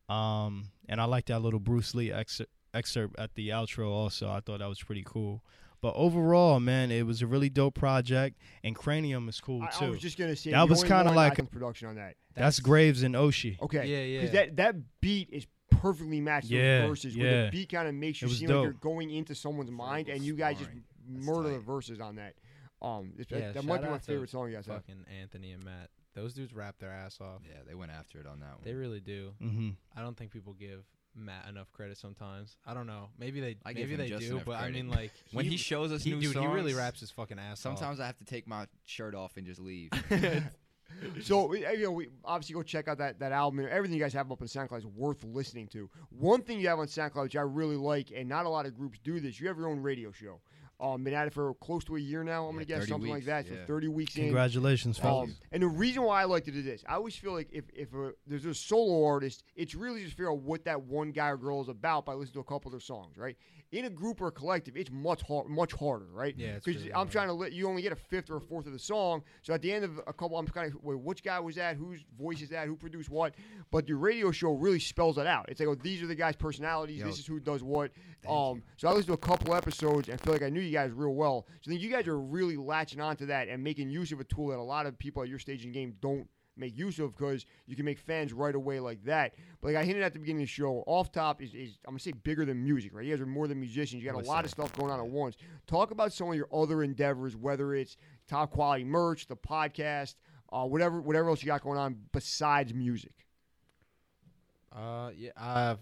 um 0.09 0.71
and 0.89 1.01
i 1.01 1.05
like 1.05 1.27
that 1.27 1.41
little 1.41 1.61
bruce 1.61 1.95
lee 1.95 2.13
excerpt 2.13 2.51
excerpt 2.73 3.19
at 3.19 3.35
the 3.35 3.49
outro 3.49 3.89
also 3.91 4.29
i 4.31 4.41
thought 4.41 4.61
that 4.61 4.69
was 4.69 4.81
pretty 4.83 5.03
cool 5.05 5.43
but 5.81 5.93
overall 5.97 6.61
man 6.61 6.91
it 6.91 7.07
was 7.07 7.23
a 7.23 7.27
really 7.27 7.49
dope 7.49 7.75
project 7.75 8.37
and 8.65 8.75
cranium 8.77 9.29
is 9.29 9.41
cool 9.41 9.63
I, 9.63 9.69
too 9.71 9.85
I 9.87 9.91
was 9.91 10.01
just 10.01 10.19
gonna 10.19 10.37
say 10.37 10.51
That 10.53 10.69
was 10.69 10.83
kinda 10.83 11.13
like- 11.13 11.33
I 11.33 11.35
think 11.37 11.51
production 11.51 11.89
on 11.89 11.95
that. 11.97 12.17
that's 12.35 12.61
graves 12.61 13.03
and 13.03 13.15
oshi 13.15 13.61
Okay, 13.61 13.87
Yeah, 13.87 14.05
yeah. 14.05 14.21
Because 14.21 14.33
that 14.35 14.57
that 14.57 15.01
beat 15.01 15.29
is 15.31 15.47
perfectly 15.71 16.21
matched 16.21 16.49
to 16.49 16.55
Yeah, 16.57 16.83
the 16.83 16.89
verses. 16.89 17.17
Where 17.17 17.27
yeah. 17.27 17.45
the 17.47 17.51
beat 17.51 17.69
kind 17.71 17.89
of 17.89 17.95
makes 17.95 18.21
you 18.21 18.27
It 18.27 18.31
was 18.31 18.39
seem 18.39 18.49
like 18.51 18.63
you're 18.65 18.73
going 18.73 19.11
into 19.11 19.35
someone's 19.35 19.71
mind, 19.71 20.09
and 20.09 20.23
you 20.23 20.35
guys 20.35 20.59
just. 20.59 20.71
That's 20.73 21.27
murder 21.27 21.51
the 21.51 21.59
verses 21.59 22.01
on 22.01 22.17
that. 22.17 22.35
Um, 22.83 23.15
it's, 23.19 23.31
Yeah, 23.31 23.53
that 23.53 23.65
might 23.65 23.83
be 23.83 23.89
my 23.89 23.99
favorite 23.99 24.31
song 24.31 24.49
you 24.49 24.57
guys 24.57 24.67
have. 24.67 24.77
Fucking 24.77 25.05
Anthony 25.21 25.53
and 25.53 25.65
Matt. 25.65 25.91
Those 26.15 26.35
dudes 26.35 26.53
rap 26.53 26.77
their 26.79 26.91
ass 26.93 27.19
off. 27.21 27.43
Yeah, 27.49 27.63
they 27.67 27.75
went 27.75 27.93
after 27.93 28.21
it 28.21 28.27
on 28.27 28.41
that 28.41 28.51
one. 28.57 28.61
They 28.65 28.75
really 28.75 29.01
do. 29.01 29.33
mm-hmm. 29.43 29.71
I 29.97 30.03
don't 30.03 30.17
think 30.17 30.31
people 30.33 30.53
give 30.53 30.85
Matt 31.15 31.49
enough 31.49 31.73
credit 31.73 31.99
sometimes. 31.99 32.57
I 32.67 32.75
don't 32.75 32.87
know. 32.87 33.09
Maybe 33.19 33.41
they 33.41 33.57
I 33.65 33.73
give 33.73 33.91
maybe 33.91 33.97
they 33.97 34.19
do, 34.19 34.33
enough 34.33 34.45
but 34.45 34.57
I 34.57 34.71
mean 34.71 34.89
like 34.89 35.13
when 35.33 35.45
he 35.45 35.57
shows 35.57 35.93
us 35.93 36.03
he, 36.03 36.11
new 36.13 36.21
dude, 36.21 36.37
he 36.37 36.47
really 36.47 36.75
raps 36.75 37.01
his 37.01 37.11
fucking 37.11 37.39
ass 37.39 37.65
off. 37.67 37.79
Sometimes 37.79 38.01
I 38.01 38.07
have 38.07 38.19
to 38.19 38.25
take 38.25 38.47
my 38.47 38.67
shirt 38.85 39.15
off 39.15 39.37
and 39.37 39.47
just 39.47 39.61
leave. 39.61 39.91
So 41.23 41.55
you 41.55 41.85
know, 41.85 41.93
we 41.93 42.09
obviously 42.25 42.55
go 42.55 42.63
check 42.63 42.89
out 42.89 42.99
that 42.99 43.21
that 43.21 43.33
album. 43.33 43.67
Everything 43.71 43.97
you 43.97 44.03
guys 44.03 44.13
have 44.13 44.31
up 44.31 44.41
on 44.41 44.49
SoundCloud 44.49 44.79
is 44.79 44.87
worth 44.87 45.25
listening 45.25 45.67
to. 45.69 45.89
One 46.11 46.43
thing 46.43 46.61
you 46.61 46.69
have 46.69 46.79
on 46.79 46.87
SoundCloud, 46.87 47.23
which 47.23 47.37
I 47.37 47.43
really 47.43 47.77
like, 47.77 48.13
and 48.15 48.29
not 48.29 48.47
a 48.47 48.49
lot 48.49 48.67
of 48.67 48.77
groups 48.77 48.99
do 49.03 49.21
this. 49.21 49.41
You 49.41 49.49
have 49.49 49.57
your 49.57 49.69
own 49.69 49.81
radio 49.81 50.13
show. 50.13 50.41
Um, 50.81 51.05
been 51.05 51.13
at 51.15 51.27
it 51.27 51.35
for 51.35 51.53
close 51.55 51.85
to 51.85 51.97
a 51.97 52.01
year 52.01 52.25
now. 52.25 52.47
I'm 52.47 52.55
Yeah, 52.55 52.65
gonna 52.65 52.65
guess 52.65 52.79
30 52.81 52.89
something 52.91 53.11
like 53.11 53.17
weeks, 53.19 53.27
that. 53.27 53.47
So 53.47 53.55
yeah. 53.55 53.67
30 53.67 53.89
weeks 53.89 54.17
in. 54.17 54.25
congratulations 54.25 54.99
Um, 55.05 55.35
and 55.53 55.63
the 55.63 55.67
reason 55.69 56.03
why 56.03 56.23
I 56.23 56.25
liked 56.25 56.49
it 56.49 56.57
is 56.57 56.65
this: 56.65 56.83
I 56.89 56.95
always 56.95 57.15
feel 57.17 57.33
like 57.33 57.49
if 57.53 57.65
if 57.75 57.93
a, 57.95 58.13
there's 58.27 58.47
a 58.47 58.55
solo 58.55 59.05
artist, 59.07 59.45
it's 59.57 59.75
really 59.75 60.03
just 60.03 60.13
figure 60.13 60.31
out 60.31 60.39
what 60.39 60.65
that 60.65 60.83
one 60.83 61.11
guy 61.13 61.29
or 61.29 61.37
girl 61.37 61.61
is 61.61 61.69
about 61.69 62.07
by 62.07 62.15
listening 62.15 62.35
to 62.35 62.41
a 62.41 62.45
couple 62.45 62.69
of 62.69 62.73
their 62.73 62.81
songs, 62.81 63.17
right? 63.19 63.37
In 63.73 63.85
a 63.85 63.91
group 63.91 64.21
or 64.21 64.27
a 64.29 64.33
collective, 64.33 64.77
it's 64.77 64.91
much 64.91 65.23
hard, 65.23 65.47
much 65.47 65.73
harder, 65.75 66.07
right? 66.13 66.35
Yeah, 66.37 66.55
because 66.55 66.75
really 66.77 66.89
I'm 66.93 66.97
hard. 66.97 67.11
trying 67.13 67.29
to 67.29 67.35
let 67.35 67.53
you 67.53 67.69
only 67.69 67.83
get 67.83 67.93
a 67.93 67.97
fifth 67.97 68.29
or 68.29 68.39
a 68.39 68.41
fourth 68.41 68.67
of 68.67 68.73
the 68.73 68.81
song. 68.81 69.23
So 69.43 69.55
at 69.55 69.63
the 69.63 69.71
end 69.73 69.85
of 69.85 70.01
a 70.09 70.13
couple, 70.13 70.37
I'm 70.39 70.47
kind 70.49 70.75
of 70.75 70.83
wait, 70.83 70.99
which 70.99 71.23
guy 71.23 71.39
was 71.39 71.55
that? 71.55 71.77
Whose 71.77 72.01
voice 72.19 72.43
is 72.43 72.49
that? 72.49 72.67
Who 72.67 72.75
produced 72.75 73.11
what? 73.11 73.35
But 73.71 73.87
the 73.87 73.95
radio 73.95 74.33
show 74.33 74.55
really 74.55 74.81
spells 74.81 75.19
it 75.19 75.27
out. 75.29 75.47
It's 75.49 75.61
like, 75.61 75.69
oh, 75.69 75.77
these 75.77 76.03
are 76.03 76.09
the 76.09 76.17
guys' 76.17 76.35
personalities. 76.35 76.99
Yo, 77.01 77.07
this 77.07 77.21
is 77.21 77.27
who 77.27 77.39
does 77.39 77.63
what. 77.63 77.93
Um, 78.29 78.57
you. 78.57 78.63
so 78.77 78.89
I 78.89 78.91
listened 78.91 79.07
to 79.07 79.13
a 79.13 79.17
couple 79.17 79.55
episodes 79.55 80.09
and 80.09 80.21
feel 80.21 80.33
like 80.33 80.43
I 80.43 80.49
knew 80.51 80.61
you 80.71 80.77
guys 80.77 80.93
real 80.93 81.15
well. 81.15 81.47
So 81.63 81.71
I 81.71 81.73
think 81.73 81.83
you 81.83 81.91
guys 81.91 82.07
are 82.07 82.19
really 82.19 82.57
latching 82.57 83.01
onto 83.01 83.27
that 83.27 83.49
and 83.49 83.63
making 83.63 83.91
use 83.91 84.13
of 84.13 84.21
a 84.21 84.25
tool 84.25 84.49
that 84.49 84.59
a 84.59 84.63
lot 84.63 84.87
of 84.87 84.99
people 84.99 85.23
at 85.23 85.29
your 85.29 85.39
stage 85.39 85.65
in 85.65 85.73
the 85.73 85.79
game 85.79 85.95
don't 86.01 86.27
make 86.57 86.77
use 86.77 86.99
of 86.99 87.17
because 87.17 87.47
you 87.67 87.75
can 87.75 87.85
make 87.85 87.99
fans 87.99 88.33
right 88.33 88.55
away 88.55 88.79
like 88.81 89.03
that. 89.05 89.35
But 89.61 89.69
like 89.69 89.77
I 89.77 89.85
hinted 89.85 90.03
at 90.03 90.13
the 90.13 90.19
beginning 90.19 90.43
of 90.43 90.49
the 90.49 90.53
show, 90.53 90.85
off 90.87 91.11
top 91.11 91.43
is, 91.43 91.55
is 91.55 91.79
I'm 91.87 91.93
gonna 91.93 92.01
say 92.01 92.13
bigger 92.13 92.45
than 92.45 92.63
music, 92.63 92.95
right? 92.95 93.05
You 93.05 93.15
guys 93.15 93.21
are 93.21 93.27
more 93.27 93.49
than 93.49 93.59
musicians. 93.59 94.03
You 94.03 94.11
got 94.11 94.23
a 94.23 94.27
lot 94.27 94.45
of 94.45 94.51
stuff 94.51 94.77
going 94.77 94.93
on 94.93 95.01
at 95.01 95.07
once. 95.07 95.37
Talk 95.67 95.91
about 95.91 96.13
some 96.13 96.29
of 96.29 96.35
your 96.35 96.49
other 96.53 96.83
endeavors, 96.83 97.37
whether 97.37 97.75
it's 97.75 97.97
top 98.29 98.53
quality 98.53 98.85
merch, 98.85 99.27
the 99.27 99.37
podcast, 99.37 100.15
uh, 100.53 100.65
whatever 100.65 101.01
whatever 101.01 101.29
else 101.29 101.43
you 101.43 101.47
got 101.47 101.63
going 101.63 101.79
on 101.79 101.97
besides 102.13 102.75
music. 102.75 103.13
Uh, 104.73 105.11
yeah, 105.17 105.31
uh, 105.37 105.77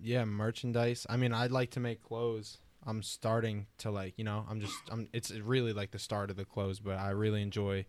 yeah, 0.00 0.24
merchandise. 0.24 1.06
I 1.10 1.16
mean, 1.16 1.32
I'd 1.32 1.50
like 1.50 1.70
to 1.72 1.80
make 1.80 2.02
clothes. 2.02 2.58
I'm 2.88 3.02
starting 3.02 3.66
to 3.78 3.90
like, 3.90 4.14
you 4.16 4.24
know, 4.24 4.46
I'm 4.48 4.60
just, 4.60 4.74
I'm. 4.90 5.08
It's 5.12 5.30
really 5.30 5.74
like 5.74 5.90
the 5.90 5.98
start 5.98 6.30
of 6.30 6.36
the 6.36 6.46
clothes, 6.46 6.80
but 6.80 6.98
I 6.98 7.10
really 7.10 7.42
enjoy, 7.42 7.84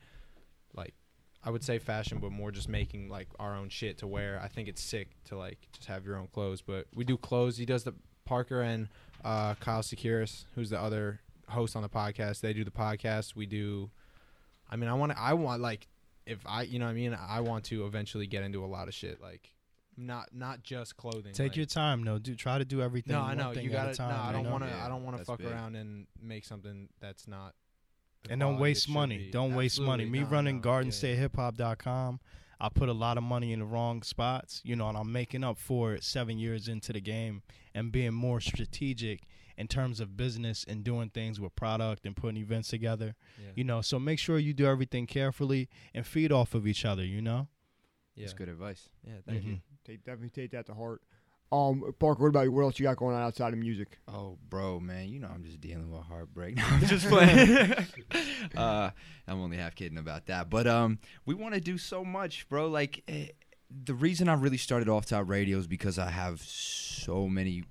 like, 0.74 0.94
I 1.42 1.52
would 1.52 1.64
say 1.64 1.80
fashion, 1.80 2.20
but 2.20 2.32
more 2.32 2.52
just 2.52 2.68
making 2.68 3.08
like 3.08 3.30
our 3.40 3.56
own 3.56 3.70
shit 3.70 4.00
to 4.00 4.08
wear. 4.08 4.42
I 4.44 4.50
think 4.50 4.68
it's 4.68 4.84
sick 4.84 5.08
to 5.26 5.38
like 5.38 5.70
just 5.72 5.88
have 5.88 6.06
your 6.06 6.18
own 6.18 6.28
clothes. 6.28 6.62
But 6.62 6.88
we 6.94 7.06
do 7.06 7.18
clothes. 7.18 7.56
He 7.58 7.66
does 7.66 7.86
the 7.86 7.94
Parker 8.26 8.62
and 8.62 8.90
uh, 9.24 9.56
Kyle 9.56 9.82
Securis, 9.82 10.46
who's 10.56 10.70
the 10.70 10.80
other 10.80 11.22
host 11.48 11.78
on 11.78 11.82
the 11.82 11.90
podcast. 11.90 12.42
They 12.42 12.52
do 12.52 12.66
the 12.66 12.72
podcast. 12.72 13.38
We 13.38 13.46
do. 13.46 13.90
I 14.70 14.76
mean, 14.76 14.90
I 14.90 14.94
want. 14.96 15.14
I 15.18 15.34
want 15.34 15.62
like, 15.62 15.88
if 16.26 16.40
I, 16.46 16.64
you 16.64 16.78
know, 16.78 16.86
what 16.86 16.92
I 16.92 16.96
mean, 16.96 17.18
I 17.18 17.40
want 17.40 17.64
to 17.66 17.86
eventually 17.86 18.28
get 18.28 18.44
into 18.44 18.66
a 18.66 18.68
lot 18.68 18.90
of 18.90 18.94
shit 18.94 19.22
like 19.22 19.50
not 20.00 20.30
not 20.34 20.64
just 20.64 20.96
clothing. 20.98 21.34
take 21.34 21.52
like- 21.52 21.58
your 21.58 21.66
time 21.66 22.04
no 22.04 22.18
do 22.18 22.36
try 22.36 22.58
to 22.58 22.66
do 22.66 22.82
everything 22.82 23.14
no, 23.14 23.22
I 23.22 23.36
know 23.36 23.52
you 23.52 23.70
got 23.70 23.90
a 23.90 23.94
to. 23.94 24.02
No, 24.04 24.10
I 24.10 24.32
don't 24.32 24.50
want 24.50 24.64
to. 24.64 24.74
I 24.74 24.88
don't 24.88 25.04
want 25.04 25.18
to 25.18 25.26
fuck 25.26 25.40
big. 25.40 25.48
around 25.48 25.76
and 25.76 26.08
make 26.22 26.46
something 26.46 26.90
that's 27.00 27.28
not. 27.28 27.54
and 28.30 28.40
don't 28.40 28.60
waste 28.60 28.90
money. 28.90 29.18
be. 29.18 29.32
Don't 29.32 29.56
waste 29.56 29.80
money. 29.80 30.04
Absolutely. 30.04 30.20
Me 30.20 30.26
No, 30.26 30.32
running 30.32 30.62
no, 30.62 30.70
yeah, 30.72 30.80
yeah. 30.80 30.84
GardenStateHipHop.com, 31.28 32.20
I 32.60 32.70
put 32.70 32.90
a 32.90 32.94
lot 32.94 33.18
of 33.18 33.24
money 33.24 33.54
in 33.54 33.60
the 33.60 33.66
wrong 33.66 34.04
spots, 34.04 34.62
you 34.66 34.76
know, 34.76 34.90
and 34.90 34.98
I'm 34.98 35.12
making 35.12 35.44
up 35.44 35.58
for 35.58 35.94
it 35.94 36.04
seven 36.04 36.38
years 36.38 36.68
into 36.68 36.92
the 36.94 37.02
game 37.02 37.42
and 37.74 37.92
being 37.92 38.14
more 38.14 38.42
strategic 38.42 39.22
in 39.58 39.68
terms 39.68 40.00
of 40.00 40.16
business 40.16 40.66
and 40.68 40.84
doing 40.84 41.10
things 41.10 41.40
with 41.40 41.56
product 41.56 42.06
and 42.06 42.16
putting 42.16 42.38
events 42.38 42.70
together. 42.70 43.16
Yeah. 43.38 43.52
You 43.56 43.64
know, 43.66 43.82
so 43.82 44.00
make 44.00 44.20
sure 44.20 44.40
you 44.40 44.54
do 44.54 44.66
everything 44.66 45.06
carefully 45.06 45.70
and 45.94 46.06
feed 46.06 46.32
off 46.32 46.54
of 46.54 46.66
each 46.68 46.86
other. 46.86 47.04
You 47.06 47.22
know. 47.22 47.48
yeah. 48.16 48.24
That's 48.26 48.34
good 48.34 48.50
advice. 48.50 48.90
Yeah, 49.06 49.14
thank 49.26 49.44
you. 49.44 49.52
Mm-hmm. 49.52 49.69
Take 49.90 50.04
definitely 50.04 50.30
take 50.30 50.52
that 50.52 50.68
to 50.68 50.76
heart. 50.76 51.02
Um, 51.52 51.96
Parker, 51.98 52.22
what 52.22 52.30
about 52.30 52.44
you? 52.44 52.52
What 52.52 52.62
else 52.62 52.78
you 52.78 52.84
got 52.84 52.98
going 52.98 53.16
on 53.16 53.24
outside 53.24 53.54
of 53.54 53.60
music? 53.60 53.98
Oh, 54.08 54.38
bro, 54.50 54.80
man, 54.80 55.10
you 55.10 55.20
know 55.20 55.30
I'm 55.34 55.44
just 55.44 55.60
dealing 55.60 55.92
with 55.92 56.04
heartbreak. 56.04 56.58
No, 56.58 56.64
I'm 56.64 56.86
just 56.86 57.08
playing. 57.10 57.76
uh, 58.56 58.92
I'm 59.28 59.42
only 59.42 59.58
half 59.58 59.74
kidding 59.74 59.98
about 59.98 60.28
that, 60.28 60.48
but 60.48 60.68
um, 60.68 61.00
we 61.26 61.34
want 61.34 61.56
to 61.56 61.60
do 61.60 61.80
so 61.80 62.06
much, 62.06 62.48
bro. 62.50 62.68
Like 62.68 63.02
eh, 63.08 63.30
the 63.84 63.96
reason 63.96 64.30
I 64.30 64.36
really 64.36 64.58
started 64.58 64.90
off 64.90 65.08
top 65.08 65.28
radio 65.28 65.58
is 65.58 65.66
because 65.66 65.98
I 65.98 66.12
have 66.12 66.40
so 66.40 67.28
many 67.28 67.64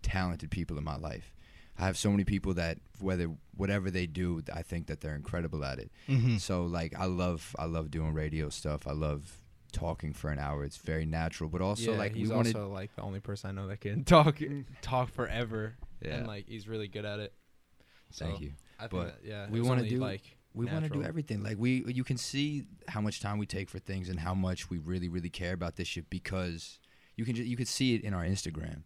talented 0.00 0.50
people 0.50 0.78
in 0.78 0.84
my 0.84 0.96
life. 0.96 1.34
I 1.78 1.84
have 1.84 1.98
so 1.98 2.10
many 2.10 2.24
people 2.24 2.54
that 2.54 2.78
whether 3.00 3.30
whatever 3.54 3.90
they 3.90 4.06
do, 4.06 4.40
I 4.50 4.62
think 4.62 4.86
that 4.86 5.02
they're 5.02 5.14
incredible 5.14 5.62
at 5.62 5.78
it. 5.78 5.90
Mm-hmm. 6.08 6.38
So 6.38 6.64
like 6.64 6.94
I 6.98 7.04
love 7.04 7.54
I 7.58 7.66
love 7.66 7.90
doing 7.90 8.14
radio 8.14 8.48
stuff. 8.48 8.86
I 8.86 8.92
love 8.92 9.43
talking 9.74 10.12
for 10.12 10.30
an 10.30 10.38
hour. 10.38 10.64
It's 10.64 10.76
very 10.78 11.04
natural, 11.04 11.50
but 11.50 11.60
also 11.60 11.92
yeah, 11.92 11.98
like 11.98 12.14
he's 12.14 12.28
we 12.30 12.34
wanted 12.34 12.56
also 12.56 12.68
like 12.68 12.94
the 12.96 13.02
only 13.02 13.20
person 13.20 13.50
I 13.50 13.52
know 13.52 13.68
that 13.68 13.80
can 13.80 14.04
talk 14.16 14.38
talk 14.80 15.10
forever, 15.10 15.74
yeah. 16.00 16.14
and 16.14 16.26
like 16.26 16.46
he's 16.48 16.66
really 16.66 16.88
good 16.88 17.04
at 17.04 17.20
it. 17.20 17.34
So 18.10 18.26
Thank 18.26 18.40
you. 18.40 18.52
I 18.78 18.86
But 18.86 19.04
that, 19.06 19.18
yeah, 19.24 19.46
we 19.50 19.60
wanna 19.60 19.88
do- 19.88 19.98
like 19.98 20.38
we 20.54 20.66
want 20.66 20.84
to 20.84 20.90
do 20.90 21.02
everything 21.02 21.42
like 21.42 21.58
we 21.58 21.84
you 21.86 22.04
can 22.04 22.16
see 22.16 22.64
how 22.88 23.00
much 23.00 23.20
time 23.20 23.38
we 23.38 23.46
take 23.46 23.68
for 23.68 23.80
things 23.80 24.08
and 24.08 24.20
how 24.20 24.34
much 24.34 24.70
we 24.70 24.78
really 24.78 25.08
really 25.08 25.28
care 25.28 25.52
about 25.52 25.76
this 25.76 25.88
shit 25.88 26.08
because 26.08 26.78
you 27.16 27.24
can 27.24 27.34
ju- 27.34 27.42
you 27.42 27.56
can 27.56 27.66
see 27.66 27.94
it 27.94 28.02
in 28.02 28.14
our 28.14 28.24
instagram 28.24 28.82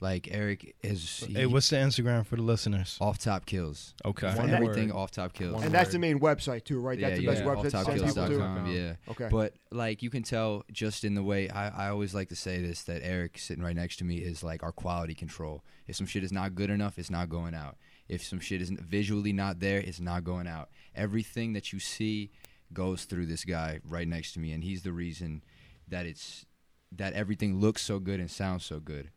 like 0.00 0.28
eric 0.30 0.76
is 0.82 1.24
Hey, 1.32 1.46
what's 1.46 1.70
the 1.70 1.76
Instagram 1.76 2.26
for 2.26 2.36
the 2.36 2.42
listeners? 2.42 2.98
off 3.00 3.18
top 3.18 3.46
kills 3.46 3.94
Okay. 4.04 4.32
One 4.34 4.50
everything 4.50 4.88
word. 4.88 4.96
off 4.96 5.10
top 5.10 5.32
kills 5.32 5.54
One 5.54 5.64
and 5.64 5.74
that's 5.74 5.92
the 5.92 5.98
main 5.98 6.20
website 6.20 6.64
too, 6.64 6.80
right? 6.80 6.98
yeah, 6.98 7.08
That's 7.08 7.18
the 7.20 7.24
yeah, 7.24 7.30
best 7.30 7.42
yeah, 7.44 7.48
website 7.48 7.62
to 7.64 7.70
send 7.70 7.86
people 7.86 8.14
to. 8.14 8.20
offtopkills.com, 8.34 8.74
yeah 8.74 8.94
Okay. 9.08 9.28
but 9.30 9.54
like 9.70 10.02
you 10.02 10.10
can 10.10 10.22
tell 10.22 10.64
just 10.70 11.04
in 11.04 11.14
the 11.14 11.22
way 11.22 11.48
I, 11.48 11.86
I 11.86 11.88
always 11.90 12.14
like 12.14 12.28
to 12.28 12.36
say 12.36 12.60
this 12.60 12.82
that 12.84 13.00
eric 13.04 13.38
sitting 13.38 13.64
right 13.64 13.74
next 13.76 13.96
to 13.98 14.04
me 14.04 14.16
is 14.18 14.42
like 14.44 14.62
our 14.62 14.72
quality 14.72 15.14
control 15.14 15.64
if 15.86 15.96
some 15.96 16.06
shit 16.06 16.22
is 16.24 16.32
not 16.32 16.54
good 16.54 16.68
enough 16.70 16.98
it's 16.98 17.10
not 17.10 17.28
going 17.30 17.54
out 17.54 17.76
if 18.08 18.22
some 18.22 18.38
shit 18.40 18.60
isn't 18.62 18.80
visually 18.80 19.32
not 19.32 19.60
there 19.60 19.78
it's 19.80 20.00
not 20.00 20.24
going 20.24 20.46
out 20.46 20.68
everything 20.94 21.54
that 21.54 21.72
you 21.72 21.78
see 21.78 22.30
goes 22.72 23.04
through 23.04 23.26
this 23.26 23.44
guy 23.44 23.80
right 23.88 24.08
next 24.08 24.32
to 24.32 24.40
me 24.40 24.52
and 24.52 24.62
he's 24.64 24.82
the 24.82 24.92
reason 24.92 25.42
that 25.88 26.04
it's 26.04 26.44
that 26.92 27.12
everything 27.14 27.58
looks 27.60 27.80
so 27.82 27.98
good 27.98 28.20
and 28.20 28.30
sounds 28.30 28.64
so 28.64 28.78
good 28.78 29.10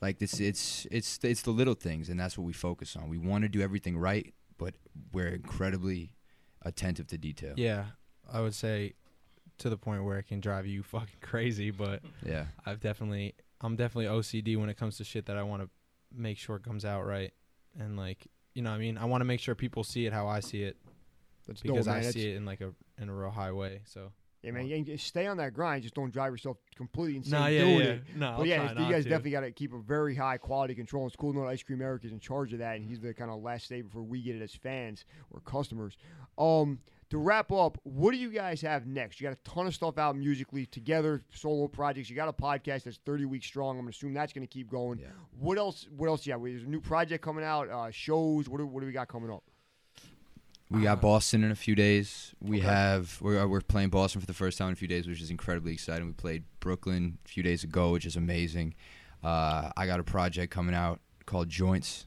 like 0.00 0.18
this 0.18 0.40
it's 0.40 0.86
it's 0.90 1.18
it's 1.22 1.42
the 1.42 1.50
little 1.50 1.74
things 1.74 2.08
and 2.08 2.18
that's 2.18 2.36
what 2.38 2.44
we 2.44 2.52
focus 2.52 2.96
on 2.96 3.08
we 3.08 3.18
want 3.18 3.42
to 3.42 3.48
do 3.48 3.60
everything 3.60 3.98
right 3.98 4.32
but 4.58 4.74
we're 5.12 5.28
incredibly 5.28 6.14
attentive 6.62 7.06
to 7.06 7.16
detail 7.18 7.54
Yeah, 7.56 7.84
I 8.30 8.40
would 8.40 8.54
say 8.54 8.94
to 9.58 9.68
the 9.70 9.76
point 9.76 10.04
where 10.04 10.18
it 10.18 10.24
can 10.24 10.40
drive 10.40 10.66
you 10.66 10.82
fucking 10.82 11.16
crazy. 11.22 11.70
But 11.70 12.02
yeah 12.24 12.46
I've 12.66 12.80
definitely, 12.80 13.34
I'm 13.60 13.76
definitely 13.76 14.06
OCD 14.06 14.56
when 14.58 14.68
it 14.70 14.76
comes 14.76 14.96
to 14.98 15.04
shit 15.04 15.26
that 15.26 15.36
I 15.36 15.42
want 15.42 15.62
to 15.62 15.68
make 16.14 16.38
sure 16.38 16.58
comes 16.58 16.84
out 16.84 17.06
right, 17.06 17.32
and 17.78 17.96
like, 17.96 18.26
you 18.54 18.62
know, 18.62 18.70
what 18.70 18.76
I 18.76 18.78
mean, 18.80 18.98
I 18.98 19.04
want 19.06 19.20
to 19.22 19.24
make 19.26 19.40
sure 19.40 19.54
people 19.54 19.84
see 19.84 20.06
it 20.06 20.12
how 20.12 20.26
I 20.28 20.40
see 20.40 20.62
it 20.62 20.76
That's 21.46 21.60
dope, 21.62 21.72
because 21.74 21.86
man. 21.86 21.96
I 21.96 21.98
That's- 21.98 22.14
see 22.14 22.30
it 22.30 22.36
in 22.36 22.44
like 22.44 22.60
a 22.60 22.72
in 23.00 23.08
a 23.08 23.14
real 23.14 23.30
high 23.30 23.52
way. 23.52 23.80
So 23.86 24.12
Yeah, 24.42 24.52
man. 24.52 24.66
You 24.68 24.96
stay 24.96 25.26
on 25.26 25.36
that 25.36 25.52
grind. 25.52 25.82
Just 25.82 25.94
don't 25.94 26.10
drive 26.10 26.32
yourself 26.32 26.56
completely 26.74 27.16
insane 27.16 27.40
Nah, 27.40 27.46
yeah, 27.48 27.60
doing 27.60 27.78
yeah. 27.78 27.84
it. 27.84 28.02
No, 28.16 28.34
But 28.38 28.46
yeah, 28.46 28.70
you 28.72 28.90
guys 28.90 29.04
definitely 29.04 29.32
got 29.32 29.40
to 29.40 29.50
keep 29.52 29.74
a 29.74 29.78
very 29.78 30.14
high 30.14 30.38
quality 30.38 30.74
control. 30.74 31.06
It's 31.06 31.16
cool 31.16 31.34
knowing 31.34 31.48
Ice 31.48 31.62
Cream 31.62 31.82
Eric 31.82 32.04
is 32.06 32.12
in 32.12 32.20
charge 32.20 32.52
of 32.54 32.60
that, 32.60 32.76
and 32.76 32.84
he's 32.84 33.00
the 33.00 33.12
kind 33.12 33.30
of 33.30 33.42
last 33.42 33.68
day 33.68 33.82
before 33.82 34.02
we 34.02 34.22
get 34.22 34.36
it 34.36 34.42
as 34.42 34.54
fans 34.54 35.04
or 35.30 35.40
customers. 35.40 35.98
Um, 36.38 36.78
to 37.10 37.18
wrap 37.18 37.50
up, 37.52 37.76
what 37.82 38.12
do 38.12 38.16
you 38.18 38.30
guys 38.30 38.62
have 38.62 38.86
next? 38.86 39.20
You 39.20 39.26
got 39.26 39.36
a 39.36 39.50
ton 39.50 39.66
of 39.66 39.74
stuff 39.74 39.98
out 39.98 40.16
musically 40.16 40.64
together, 40.64 41.22
solo 41.34 41.66
projects. 41.68 42.08
You 42.08 42.16
got 42.16 42.28
a 42.28 42.32
podcast 42.32 42.84
that's 42.84 42.98
30 43.04 43.24
weeks 43.26 43.46
strong. 43.46 43.76
I'm 43.76 43.82
gonna 43.82 43.90
assume 43.90 44.14
that's 44.14 44.32
gonna 44.32 44.46
keep 44.46 44.70
going. 44.70 45.00
Yeah. 45.00 45.08
What 45.38 45.58
else? 45.58 45.86
What 45.94 46.06
else? 46.08 46.24
Yeah, 46.24 46.36
there's 46.40 46.62
a 46.62 46.66
new 46.66 46.80
project 46.80 47.22
coming 47.22 47.44
out. 47.44 47.68
Uh, 47.68 47.90
shows. 47.90 48.48
What 48.48 48.58
do, 48.58 48.66
what 48.66 48.80
do 48.80 48.86
we 48.86 48.92
got 48.92 49.08
coming 49.08 49.30
up? 49.30 49.42
We 50.70 50.82
got 50.82 50.98
Uh, 50.98 51.00
Boston 51.02 51.42
in 51.42 51.50
a 51.50 51.56
few 51.56 51.74
days. 51.74 52.32
We 52.40 52.58
Okay. 52.58 52.66
have 52.66 53.20
we're 53.20 53.46
we're 53.48 53.60
playing 53.60 53.88
Boston 53.90 54.20
for 54.20 54.26
the 54.26 54.34
first 54.34 54.56
time 54.56 54.68
in 54.68 54.72
a 54.74 54.76
few 54.76 54.88
days, 54.88 55.06
which 55.06 55.20
is 55.20 55.30
incredibly 55.30 55.72
exciting. 55.72 56.06
We 56.06 56.12
played 56.12 56.44
Brooklyn 56.60 57.18
a 57.24 57.28
few 57.28 57.42
days 57.42 57.64
ago, 57.64 57.90
which 57.92 58.06
is 58.06 58.16
amazing. 58.16 58.74
Uh, 59.22 59.70
I 59.76 59.86
got 59.86 59.98
a 60.00 60.04
project 60.04 60.52
coming 60.52 60.74
out 60.74 61.00
called 61.26 61.48
Joints. 61.48 62.06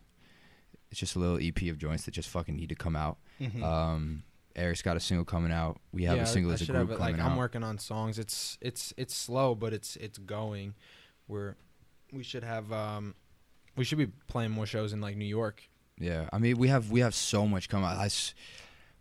It's 0.89 0.99
just 0.99 1.15
a 1.15 1.19
little 1.19 1.39
EP 1.41 1.69
of 1.69 1.77
joints 1.77 2.05
that 2.05 2.11
just 2.11 2.29
fucking 2.29 2.55
need 2.55 2.69
to 2.69 2.75
come 2.75 2.95
out. 2.95 3.17
Mhm. 3.41 3.63
Um, 3.63 4.23
Eric's 4.55 4.81
got 4.83 4.95
a 4.95 4.99
single 4.99 5.25
coming 5.25 5.51
out. 5.51 5.81
We 5.91 6.03
have 6.03 6.17
yeah, 6.17 6.23
a 6.23 6.27
single 6.27 6.51
I 6.51 6.53
as 6.55 6.61
a 6.61 6.65
group 6.67 6.91
it, 6.91 6.99
like 6.99 7.15
coming 7.17 7.31
I'm 7.31 7.35
working 7.37 7.63
on 7.63 7.79
songs. 7.79 8.17
It's 8.19 8.57
it's 8.61 8.93
it's 8.95 9.13
slow, 9.15 9.55
but 9.55 9.73
it's 9.73 9.95
it's 9.97 10.19
going. 10.19 10.75
We're 11.27 11.55
we 12.11 12.23
should 12.23 12.43
have 12.43 12.71
um 12.71 13.15
we 13.75 13.83
should 13.83 13.97
be 13.97 14.07
playing 14.27 14.51
more 14.51 14.67
shows 14.67 14.93
in 14.93 15.01
like 15.01 15.17
New 15.17 15.25
York. 15.25 15.63
Yeah, 15.99 16.27
I 16.33 16.37
mean 16.39 16.57
we 16.57 16.67
have 16.69 16.91
we 16.91 16.99
have 17.01 17.13
so 17.15 17.47
much 17.47 17.69
coming. 17.69 17.85
out. 17.87 17.97
I 17.97 18.05
s- 18.05 18.33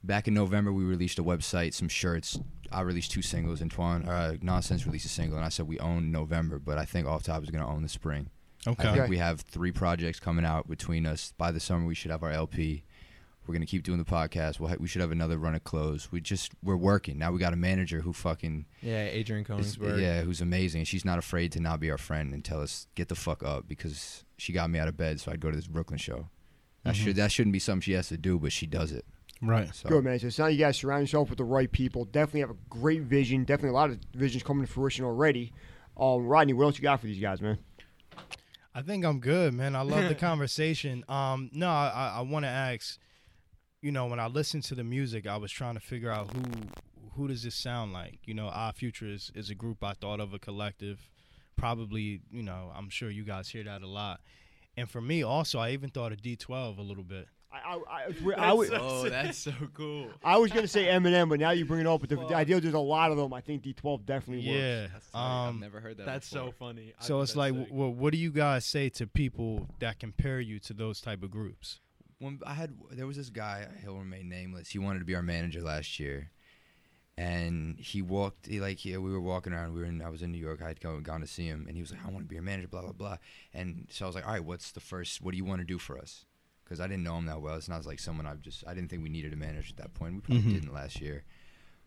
back 0.04 0.28
in 0.28 0.34
November 0.34 0.72
we 0.72 0.84
released 0.84 1.18
a 1.18 1.24
website, 1.24 1.74
some 1.74 1.88
shirts. 1.88 2.38
I 2.70 2.80
released 2.82 3.10
two 3.12 3.22
singles, 3.22 3.60
and 3.60 3.70
Twan 3.74 4.06
uh, 4.08 4.36
Nonsense 4.40 4.86
released 4.86 5.06
a 5.06 5.10
single, 5.10 5.36
and 5.36 5.44
I 5.44 5.48
said 5.50 5.66
we 5.68 5.78
own 5.78 6.10
November, 6.10 6.58
but 6.58 6.78
I 6.78 6.84
think 6.84 7.06
Off 7.06 7.22
Top 7.22 7.42
is 7.42 7.50
gonna 7.50 7.68
own 7.68 7.82
the 7.82 7.88
spring. 7.88 8.30
Okay. 8.66 8.82
I 8.82 8.86
think 8.92 8.98
Okay. 9.02 9.10
we 9.10 9.18
have 9.18 9.40
three 9.40 9.72
projects 9.72 10.20
coming 10.20 10.44
out 10.44 10.68
between 10.68 11.04
us. 11.06 11.32
By 11.36 11.50
the 11.50 11.60
summer, 11.60 11.84
we 11.84 11.94
should 11.94 12.10
have 12.12 12.22
our 12.22 12.30
LP. 12.30 12.84
We're 13.46 13.54
gonna 13.54 13.66
keep 13.66 13.82
doing 13.82 13.98
the 13.98 14.04
podcast. 14.04 14.60
We'll 14.60 14.68
ha- 14.68 14.76
we 14.78 14.86
should 14.86 15.00
have 15.00 15.10
another 15.10 15.36
run 15.36 15.54
of 15.56 15.64
clothes. 15.64 16.12
We 16.12 16.20
just 16.20 16.52
we're 16.62 16.76
working 16.76 17.18
now. 17.18 17.32
We 17.32 17.40
got 17.40 17.52
a 17.52 17.56
manager 17.56 18.00
who 18.02 18.12
fucking 18.12 18.66
Yeah, 18.80 19.04
Adrian 19.06 19.44
is, 19.58 19.76
Koningsberg. 19.76 20.00
yeah, 20.00 20.20
who's 20.22 20.40
amazing. 20.40 20.84
She's 20.84 21.04
not 21.04 21.18
afraid 21.18 21.50
to 21.52 21.60
not 21.60 21.80
be 21.80 21.90
our 21.90 21.98
friend 21.98 22.32
and 22.32 22.44
tell 22.44 22.60
us 22.60 22.86
get 22.94 23.08
the 23.08 23.16
fuck 23.16 23.42
up 23.42 23.66
because 23.66 24.24
she 24.38 24.52
got 24.52 24.70
me 24.70 24.78
out 24.78 24.86
of 24.88 24.96
bed 24.96 25.20
so 25.20 25.32
I'd 25.32 25.40
go 25.40 25.50
to 25.50 25.56
this 25.56 25.66
Brooklyn 25.66 25.98
show. 25.98 26.28
That 26.84 26.94
Mhm. 26.94 27.04
should 27.04 27.16
that 27.16 27.32
shouldn't 27.32 27.52
be 27.52 27.58
something 27.58 27.80
she 27.82 27.92
has 27.92 28.08
to 28.08 28.16
do, 28.16 28.38
but 28.38 28.52
she 28.52 28.66
does 28.66 28.92
it. 28.92 29.04
Right. 29.40 29.74
So 29.74 29.88
Good 29.88 30.04
man. 30.04 30.18
So 30.20 30.28
it's 30.28 30.38
not 30.38 30.46
you 30.52 30.58
guys 30.58 30.76
surround 30.76 31.02
yourself 31.02 31.28
with 31.28 31.38
the 31.38 31.44
right 31.44 31.70
people. 31.70 32.04
Definitely 32.04 32.40
have 32.40 32.50
a 32.50 32.56
great 32.70 33.02
vision. 33.02 33.44
Definitely 33.44 33.70
a 33.70 33.72
lot 33.74 33.90
of 33.90 33.98
visions 34.14 34.42
coming 34.42 34.64
to 34.66 34.72
fruition 34.72 35.04
already. 35.04 35.52
Um, 35.96 36.26
Rodney, 36.26 36.52
what 36.52 36.64
else 36.64 36.76
you 36.78 36.82
got 36.82 37.00
for 37.00 37.06
these 37.06 37.20
guys, 37.20 37.40
man? 37.40 37.58
I 38.74 38.82
think 38.82 39.04
I'm 39.04 39.20
good, 39.20 39.52
man. 39.52 39.76
I 39.76 39.82
love 39.82 40.08
the 40.08 40.14
conversation. 40.30 41.04
Um, 41.08 41.50
no, 41.52 41.68
I, 41.68 42.14
I 42.16 42.20
want 42.22 42.44
to 42.44 42.48
ask. 42.48 42.98
You 43.82 43.90
know, 43.90 44.06
when 44.06 44.20
I 44.20 44.28
listened 44.28 44.62
to 44.64 44.76
the 44.76 44.84
music, 44.84 45.26
I 45.26 45.36
was 45.36 45.50
trying 45.50 45.74
to 45.74 45.80
figure 45.80 46.10
out 46.10 46.32
who 46.32 46.42
who 47.14 47.28
does 47.28 47.42
this 47.42 47.54
sound 47.56 47.92
like. 47.92 48.20
You 48.24 48.32
know, 48.34 48.46
Odd 48.46 48.76
Future 48.76 49.06
is, 49.06 49.30
is 49.34 49.50
a 49.50 49.54
group 49.54 49.82
I 49.84 49.92
thought 49.92 50.20
of 50.20 50.32
a 50.32 50.38
collective. 50.38 51.10
Probably, 51.56 52.22
you 52.30 52.42
know, 52.42 52.72
I'm 52.74 52.88
sure 52.88 53.10
you 53.10 53.24
guys 53.24 53.48
hear 53.48 53.64
that 53.64 53.82
a 53.82 53.86
lot. 53.88 54.20
And 54.76 54.88
for 54.90 55.00
me, 55.00 55.22
also, 55.22 55.58
I 55.58 55.70
even 55.70 55.90
thought 55.90 56.12
of 56.12 56.22
D12 56.22 56.78
a 56.78 56.82
little 56.82 57.04
bit. 57.04 57.26
I, 57.52 57.74
I, 57.74 57.76
I, 57.76 58.48
I, 58.48 58.52
would- 58.54 58.72
Oh, 58.72 59.06
that's 59.10 59.36
so 59.36 59.52
cool. 59.74 60.08
I 60.24 60.38
was 60.38 60.50
gonna 60.50 60.66
say 60.66 60.86
Eminem, 60.86 61.28
but 61.28 61.38
now 61.38 61.50
you 61.50 61.66
bring 61.66 61.80
it 61.80 61.86
up 61.86 62.00
with 62.00 62.08
the, 62.08 62.16
the 62.16 62.34
idea. 62.34 62.58
There's 62.60 62.72
a 62.72 62.78
lot 62.78 63.10
of 63.10 63.18
them. 63.18 63.34
I 63.34 63.42
think 63.42 63.62
D12 63.62 64.06
definitely 64.06 64.48
works. 64.48 64.58
Yeah. 64.58 64.86
That's 64.90 65.10
tight. 65.10 65.18
I've 65.18 65.48
Um, 65.50 65.60
never 65.60 65.78
heard 65.80 65.98
that. 65.98 66.06
That's 66.06 66.30
before. 66.30 66.48
so 66.48 66.52
funny. 66.58 66.94
I 66.98 67.04
so 67.04 67.18
think 67.18 67.28
it's 67.28 67.36
like, 67.36 67.54
sick. 67.54 67.68
w- 67.68 67.90
what 67.90 68.12
do 68.12 68.18
you 68.18 68.30
guys 68.30 68.64
say 68.64 68.88
to 68.90 69.06
people 69.06 69.68
that 69.80 69.98
compare 70.00 70.40
you 70.40 70.58
to 70.60 70.72
those 70.72 71.00
type 71.02 71.22
of 71.22 71.30
groups? 71.30 71.80
when 72.18 72.38
I 72.46 72.54
had 72.54 72.72
there 72.92 73.06
was 73.08 73.16
this 73.16 73.30
guy 73.30 73.66
he'll 73.82 73.98
remain 73.98 74.28
nameless. 74.28 74.68
He 74.70 74.78
wanted 74.78 75.00
to 75.00 75.04
be 75.04 75.14
our 75.16 75.22
manager 75.22 75.60
last 75.60 75.98
year, 76.00 76.30
and 77.18 77.78
he 77.78 78.02
walked. 78.02 78.46
He 78.46 78.60
like 78.60 78.84
yeah, 78.84 78.98
we 78.98 79.10
were 79.12 79.20
walking 79.20 79.52
around. 79.52 79.74
We 79.74 79.80
were 79.80 79.86
in. 79.86 80.00
I 80.02 80.08
was 80.08 80.22
in 80.22 80.32
New 80.32 80.38
York. 80.38 80.60
I 80.62 80.68
had 80.68 80.80
go, 80.80 80.98
gone 81.00 81.20
to 81.20 81.26
see 81.26 81.46
him, 81.46 81.66
and 81.66 81.76
he 81.76 81.82
was 81.82 81.90
like, 81.92 82.00
"I 82.04 82.10
want 82.10 82.24
to 82.24 82.28
be 82.28 82.36
your 82.36 82.42
manager." 82.42 82.68
Blah 82.68 82.82
blah 82.82 82.92
blah. 82.92 83.16
And 83.52 83.86
so 83.90 84.04
I 84.04 84.08
was 84.08 84.14
like, 84.14 84.26
"All 84.26 84.32
right, 84.32 84.44
what's 84.44 84.72
the 84.72 84.80
first? 84.80 85.20
What 85.20 85.32
do 85.32 85.36
you 85.36 85.44
want 85.44 85.60
to 85.60 85.66
do 85.66 85.78
for 85.78 85.98
us?" 85.98 86.24
Because 86.64 86.80
I 86.80 86.86
didn't 86.86 87.02
know 87.04 87.16
him 87.18 87.26
that 87.26 87.42
well. 87.42 87.56
It's 87.56 87.68
not 87.68 87.84
like 87.84 88.00
someone 88.00 88.26
I've 88.26 88.40
just. 88.40 88.64
I 88.66 88.74
didn't 88.74 88.88
think 88.90 89.02
we 89.02 89.10
needed 89.10 89.32
a 89.32 89.36
manager 89.36 89.70
at 89.70 89.76
that 89.76 89.94
point. 89.94 90.14
We 90.14 90.20
probably 90.20 90.42
Mhm. 90.42 90.52
didn't 90.54 90.72
last 90.74 91.00
year. 91.00 91.24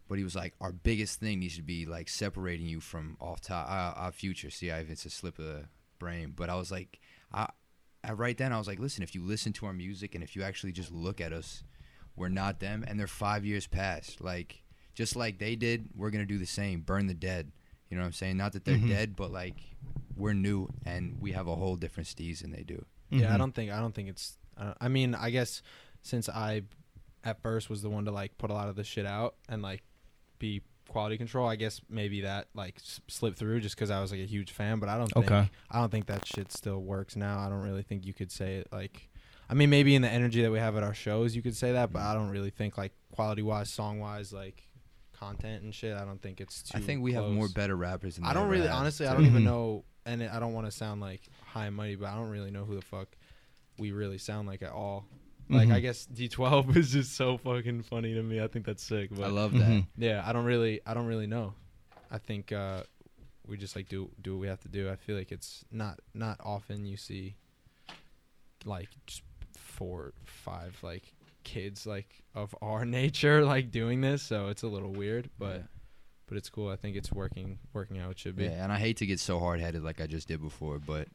But 0.08 0.20
he 0.20 0.24
was 0.24 0.36
like, 0.36 0.54
our 0.62 0.72
biggest 0.72 1.20
thing 1.20 1.40
needs 1.40 1.56
to 1.56 1.64
be 1.64 1.88
like 1.88 2.08
separating 2.10 2.68
you 2.68 2.80
from 2.80 3.18
off 3.20 3.42
top, 3.42 3.68
uh, 3.68 4.00
Odd 4.00 4.14
Future. 4.14 4.52
See, 4.52 4.70
I, 4.70 4.80
it's 4.82 5.04
a 5.06 5.10
slip 5.10 5.40
of 5.40 5.46
the 5.46 5.66
brain. 5.98 6.34
But 6.36 6.52
I 6.52 6.56
was 6.56 6.70
like, 6.72 7.00
I, 7.34 7.50
I 8.04 8.12
right 8.12 8.38
then 8.38 8.54
I 8.54 8.60
was 8.60 8.68
like, 8.68 8.78
listen, 8.78 9.02
if 9.02 9.16
you 9.16 9.24
listen 9.24 9.52
to 9.54 9.66
our 9.66 9.74
music 9.74 10.14
and 10.14 10.24
if 10.24 10.36
you 10.36 10.44
actually 10.44 10.74
just 10.74 10.92
look 10.92 11.20
at 11.20 11.34
us, 11.34 11.64
we're 12.16 12.30
not 12.30 12.60
them, 12.60 12.86
and 12.88 13.00
they're 13.00 13.08
five 13.08 13.44
years 13.46 13.66
past. 13.66 14.22
Like 14.22 14.62
just 14.96 15.16
like 15.16 15.38
they 15.38 15.56
did, 15.56 15.89
we're 15.96 16.10
gonna 16.10 16.26
do 16.26 16.38
the 16.39 16.46
same. 16.46 16.82
Burn 16.82 17.06
the 17.08 17.14
dead. 17.14 17.52
You 17.89 17.98
know 17.98 18.02
what 18.04 18.08
I'm 18.08 18.14
saying? 18.14 18.38
Not 18.38 18.54
that 18.54 18.66
they're 18.66 18.78
Mhm. 18.78 18.88
dead, 18.89 19.16
but 19.16 19.32
like 19.32 19.56
we're 20.16 20.34
new 20.34 20.70
and 20.86 21.22
we 21.22 21.34
have 21.34 21.48
a 21.48 21.56
whole 21.56 21.76
different 21.76 22.08
steez 22.08 22.41
than 22.41 22.52
they 22.52 22.64
do. 22.64 22.84
Yeah, 23.12 23.32
I 23.32 23.36
Mhm. 23.36 23.38
don't 23.38 23.52
think 23.56 23.72
I 23.72 23.80
don't 23.80 23.93
think 23.93 24.10
it's. 24.10 24.38
I, 24.58 24.74
I 24.82 24.88
mean, 24.88 25.14
I 25.14 25.30
guess 25.30 25.62
since 26.02 26.28
I 26.30 26.64
at 27.24 27.41
first 27.41 27.70
was 27.70 27.82
the 27.82 27.89
one 27.89 28.06
to 28.06 28.12
like 28.12 28.38
put 28.38 28.50
a 28.50 28.54
lot 28.54 28.70
of 28.70 28.76
this 28.76 28.88
shit 28.88 29.06
out 29.06 29.36
and 29.50 29.62
like 29.62 29.84
be 30.39 30.62
quality 30.88 31.18
control, 31.18 31.48
I 31.48 31.56
guess 31.56 31.82
maybe 31.89 32.22
that 32.22 32.48
like 32.54 32.76
s- 32.78 33.02
slipped 33.08 33.38
through 33.38 33.60
just 33.62 33.76
because 33.76 33.89
I 33.91 34.00
was 34.02 34.12
like 34.12 34.22
a 34.22 34.26
huge 34.26 34.52
fan. 34.52 34.80
But 34.80 34.88
I 34.89 34.98
don't 34.98 35.12
think 35.12 35.26
Okay. 35.32 35.50
I 35.70 35.80
don't 35.80 35.91
think 35.91 36.06
that 36.08 36.26
shit 36.26 36.52
still 36.52 36.82
works 36.82 37.16
now. 37.16 37.39
I 37.39 37.50
don't 37.50 37.62
really 37.64 37.84
think 37.84 38.06
you 38.06 38.14
could 38.14 38.32
say 38.32 38.56
it 38.58 38.68
like. 38.72 39.10
I 39.50 39.54
mean, 39.54 39.70
maybe 39.70 39.93
in 39.93 40.02
the 40.02 40.10
energy 40.10 40.41
that 40.41 40.52
we 40.52 40.58
have 40.58 40.76
at 40.76 40.82
our 40.82 40.96
shows, 40.96 41.36
you 41.36 41.43
could 41.43 41.56
say 41.56 41.72
that, 41.74 41.93
but 41.93 42.02
I 42.02 42.16
don't 42.16 42.30
really 42.30 42.50
think 42.50 42.78
like 42.80 42.93
quality 43.12 43.43
wise, 43.43 43.70
song 43.70 44.00
wise, 44.00 44.34
like 44.34 44.68
content 45.20 45.63
and 45.63 45.74
shit, 45.74 45.95
I 45.95 46.05
don't 46.05 46.22
think 46.22 46.41
it's 46.41 46.63
too. 46.63 46.78
I 46.78 46.82
think 46.82 47.01
we 47.01 47.13
have 47.13 47.26
more 47.26 47.47
better 47.49 47.76
rappers. 47.76 48.16
Than 48.16 48.26
I 48.26 48.34
don't 48.34 48.49
really, 48.49 48.68
honestly, 48.68 49.07
I 49.07 49.13
don't 49.16 49.26
even 49.26 49.43
know, 49.43 49.84
and 50.05 50.22
I 50.24 50.39
don't 50.39 50.53
want 50.53 50.68
to 50.68 50.72
sound 50.72 51.01
like 51.01 51.22
high 51.45 51.68
and 51.68 51.76
mighty, 51.76 51.95
but 51.95 52.07
I 52.09 52.16
don't 52.16 52.30
really 52.30 52.51
know 52.51 52.66
who 52.66 52.76
the 52.76 52.82
fuck 52.82 53.07
we 53.78 53.91
really 53.91 54.18
sound 54.18 54.47
like 54.47 54.61
at 54.61 54.72
all. 54.72 55.05
Like, 55.49 55.68
Mhm. 55.70 55.74
I 55.74 55.80
guess 55.80 56.07
D12 56.07 56.76
is 56.78 56.91
just 56.91 57.16
so 57.16 57.38
fucking 57.38 57.84
funny 57.84 58.13
to 58.16 58.24
me. 58.24 58.41
I 58.41 58.47
think 58.47 58.66
that's 58.66 58.82
sick. 58.84 59.09
But 59.13 59.26
I 59.26 59.28
love 59.28 59.53
that. 59.53 59.61
Mhm. 59.70 59.88
yeah, 59.97 60.24
I 60.26 60.34
don't 60.34 60.45
really, 60.45 60.82
I 60.86 60.93
don't 60.93 61.05
really 61.05 61.28
know. 61.28 61.53
I 62.09 62.18
think 62.18 62.51
uh, 62.51 62.84
we 63.47 63.57
just 63.57 63.76
like 63.76 63.88
do 63.88 64.09
do 64.22 64.34
what 64.36 64.41
we 64.41 64.47
have 64.47 64.61
to 64.61 64.68
do. 64.70 64.89
I 64.89 64.95
feel 64.95 65.16
like 65.16 65.32
it's 65.32 65.63
not 65.72 65.99
not 66.13 66.39
often 66.43 66.86
you 66.86 66.97
see 66.97 67.36
like 68.66 68.89
just 69.05 69.22
four, 69.57 70.13
five 70.24 70.78
like 70.82 71.13
kids 71.46 71.86
like 71.86 72.24
of 72.34 72.54
our 72.62 72.84
nature 73.00 73.46
like 73.46 73.72
doing 73.72 74.02
this. 74.02 74.22
So 74.22 74.50
it's 74.50 74.64
a 74.64 74.68
little 74.68 74.91
weird, 74.91 75.30
but 75.39 75.56
Yeah. 75.56 75.62
but 76.28 76.38
it's 76.38 76.50
cool. 76.50 76.70
I 76.70 76.76
think 76.76 76.98
it's 76.98 77.12
working 77.14 77.60
working 77.72 77.98
out 78.00 78.12
it 78.12 78.20
should 78.20 78.36
be. 78.36 78.43
Yeah, 78.43 78.62
and 78.64 78.72
I 78.74 78.78
hate 78.80 78.98
to 78.98 79.06
get 79.06 79.22
so 79.22 79.39
hard 79.39 79.62
headed 79.62 79.84
like 79.84 80.02
I 80.02 80.08
just 80.08 80.28
did 80.28 80.41
before, 80.41 80.80
but 80.80 81.08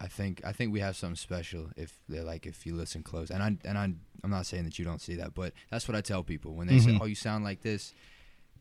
I 0.00 0.08
think 0.08 0.42
I 0.44 0.52
think 0.52 0.72
we 0.72 0.80
have 0.80 0.96
something 0.96 1.16
special 1.16 1.70
if 1.76 1.98
they're 2.08 2.24
like 2.24 2.44
if 2.46 2.66
you 2.66 2.74
listen 2.74 3.02
close. 3.04 3.30
And 3.30 3.42
I 3.42 3.56
and 3.64 3.78
I 3.78 3.84
I'm 4.24 4.30
not 4.30 4.46
saying 4.46 4.64
that 4.64 4.78
you 4.78 4.84
don't 4.84 5.00
see 5.00 5.14
that, 5.16 5.34
but 5.34 5.52
that's 5.70 5.86
what 5.86 5.94
I 5.96 6.00
tell 6.00 6.24
people 6.24 6.54
when 6.54 6.66
they 6.66 6.80
say, 6.80 6.90
Mhm. 6.90 6.98
"Oh, 7.00 7.04
you 7.04 7.14
sound 7.14 7.44
like 7.44 7.62
this." 7.62 7.94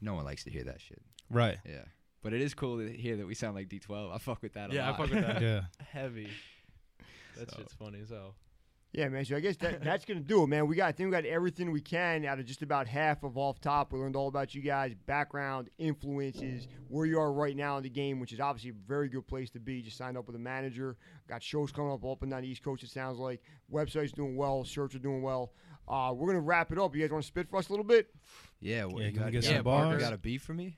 No 0.01 0.13
one 0.13 0.25
likes 0.25 0.43
to 0.43 0.51
hear 0.51 0.63
that 0.65 0.79
shit. 0.81 1.01
Right. 1.31 1.57
Yeah. 1.65 1.85
But 2.21 2.33
it 2.33 2.41
is 2.41 2.53
cool 2.53 2.77
to 2.79 2.91
hear 2.91 3.15
that 3.17 3.25
we 3.25 3.33
sound 3.33 3.55
like 3.55 3.69
D12. 3.69 4.11
I 4.13 4.17
fuck 4.17 4.41
with 4.43 4.53
that 4.53 4.71
a 4.71 4.73
Yeah, 4.75 4.85
I 4.87 4.89
lot. 4.91 4.97
fuck 4.99 5.09
with 5.09 5.21
that. 5.25 5.41
Yeah. 5.49 5.61
Heavy. 5.91 6.29
That 7.37 7.49
So- 7.51 7.57
shit's 7.57 7.73
funny 7.73 8.01
as 8.01 8.09
hell. 8.09 8.35
Yeah, 8.97 9.09
man. 9.09 9.25
So 9.25 9.35
I 9.35 9.41
guess 9.41 9.57
that, 9.57 9.83
that's 9.83 10.05
gonna 10.05 10.21
do 10.21 10.43
it, 10.43 10.47
man. 10.47 10.67
We 10.67 10.77
got 10.77 10.87
I 10.87 10.91
think 10.93 11.07
we 11.07 11.11
got 11.11 11.25
everything 11.25 11.71
we 11.71 11.81
can 11.81 12.23
out 12.25 12.39
of 12.39 12.45
just 12.45 12.61
about 12.61 12.87
half 12.87 13.23
of 13.23 13.37
off 13.37 13.59
top. 13.59 13.91
We 13.91 13.99
learned 13.99 14.15
all 14.15 14.29
about 14.29 14.55
you 14.55 14.61
guys, 14.61 14.93
background, 15.05 15.69
influences, 15.77 16.67
where 16.87 17.05
you 17.05 17.19
are 17.19 17.33
right 17.33 17.57
now 17.57 17.75
in 17.77 17.83
the 17.83 17.89
game, 17.89 18.19
which 18.21 18.31
is 18.31 18.39
obviously 18.39 18.69
a 18.69 18.87
very 18.87 19.09
good 19.09 19.27
place 19.27 19.49
to 19.51 19.59
be. 19.59 19.81
Just 19.81 19.97
signed 19.97 20.17
up 20.17 20.27
with 20.27 20.35
a 20.37 20.39
manager. 20.39 20.95
Got 21.27 21.43
shows 21.43 21.71
coming 21.73 21.91
up 21.91 22.05
up 22.05 22.21
and 22.21 22.31
down 22.31 22.41
the 22.43 22.47
East 22.47 22.63
Coast. 22.63 22.83
It 22.83 22.89
sounds 22.89 23.19
like 23.19 23.41
website's 23.71 24.13
doing 24.13 24.37
well, 24.37 24.63
shirts 24.63 24.95
are 24.95 24.99
doing 24.99 25.21
well. 25.21 25.51
Uh, 25.87 26.13
we're 26.15 26.27
gonna 26.27 26.39
wrap 26.39 26.71
it 26.71 26.79
up. 26.79 26.95
You 26.95 27.01
guys 27.01 27.11
want 27.11 27.23
to 27.23 27.27
spit 27.27 27.49
for 27.49 27.57
us 27.57 27.67
a 27.67 27.71
little 27.73 27.85
bit? 27.85 28.07
Yeah. 28.61 28.85
What, 28.85 29.01
Yeah, 29.01 29.07
you 29.09 29.13
can 29.13 29.25
we 29.25 29.25
got, 29.25 29.31
get 29.33 29.43
you 29.43 29.47
some 29.49 29.55
got- 29.57 29.63
bars? 29.65 29.93
You 29.93 29.99
got 29.99 30.13
a 30.13 30.17
beat 30.17 30.41
for 30.41 30.53
me? 30.53 30.77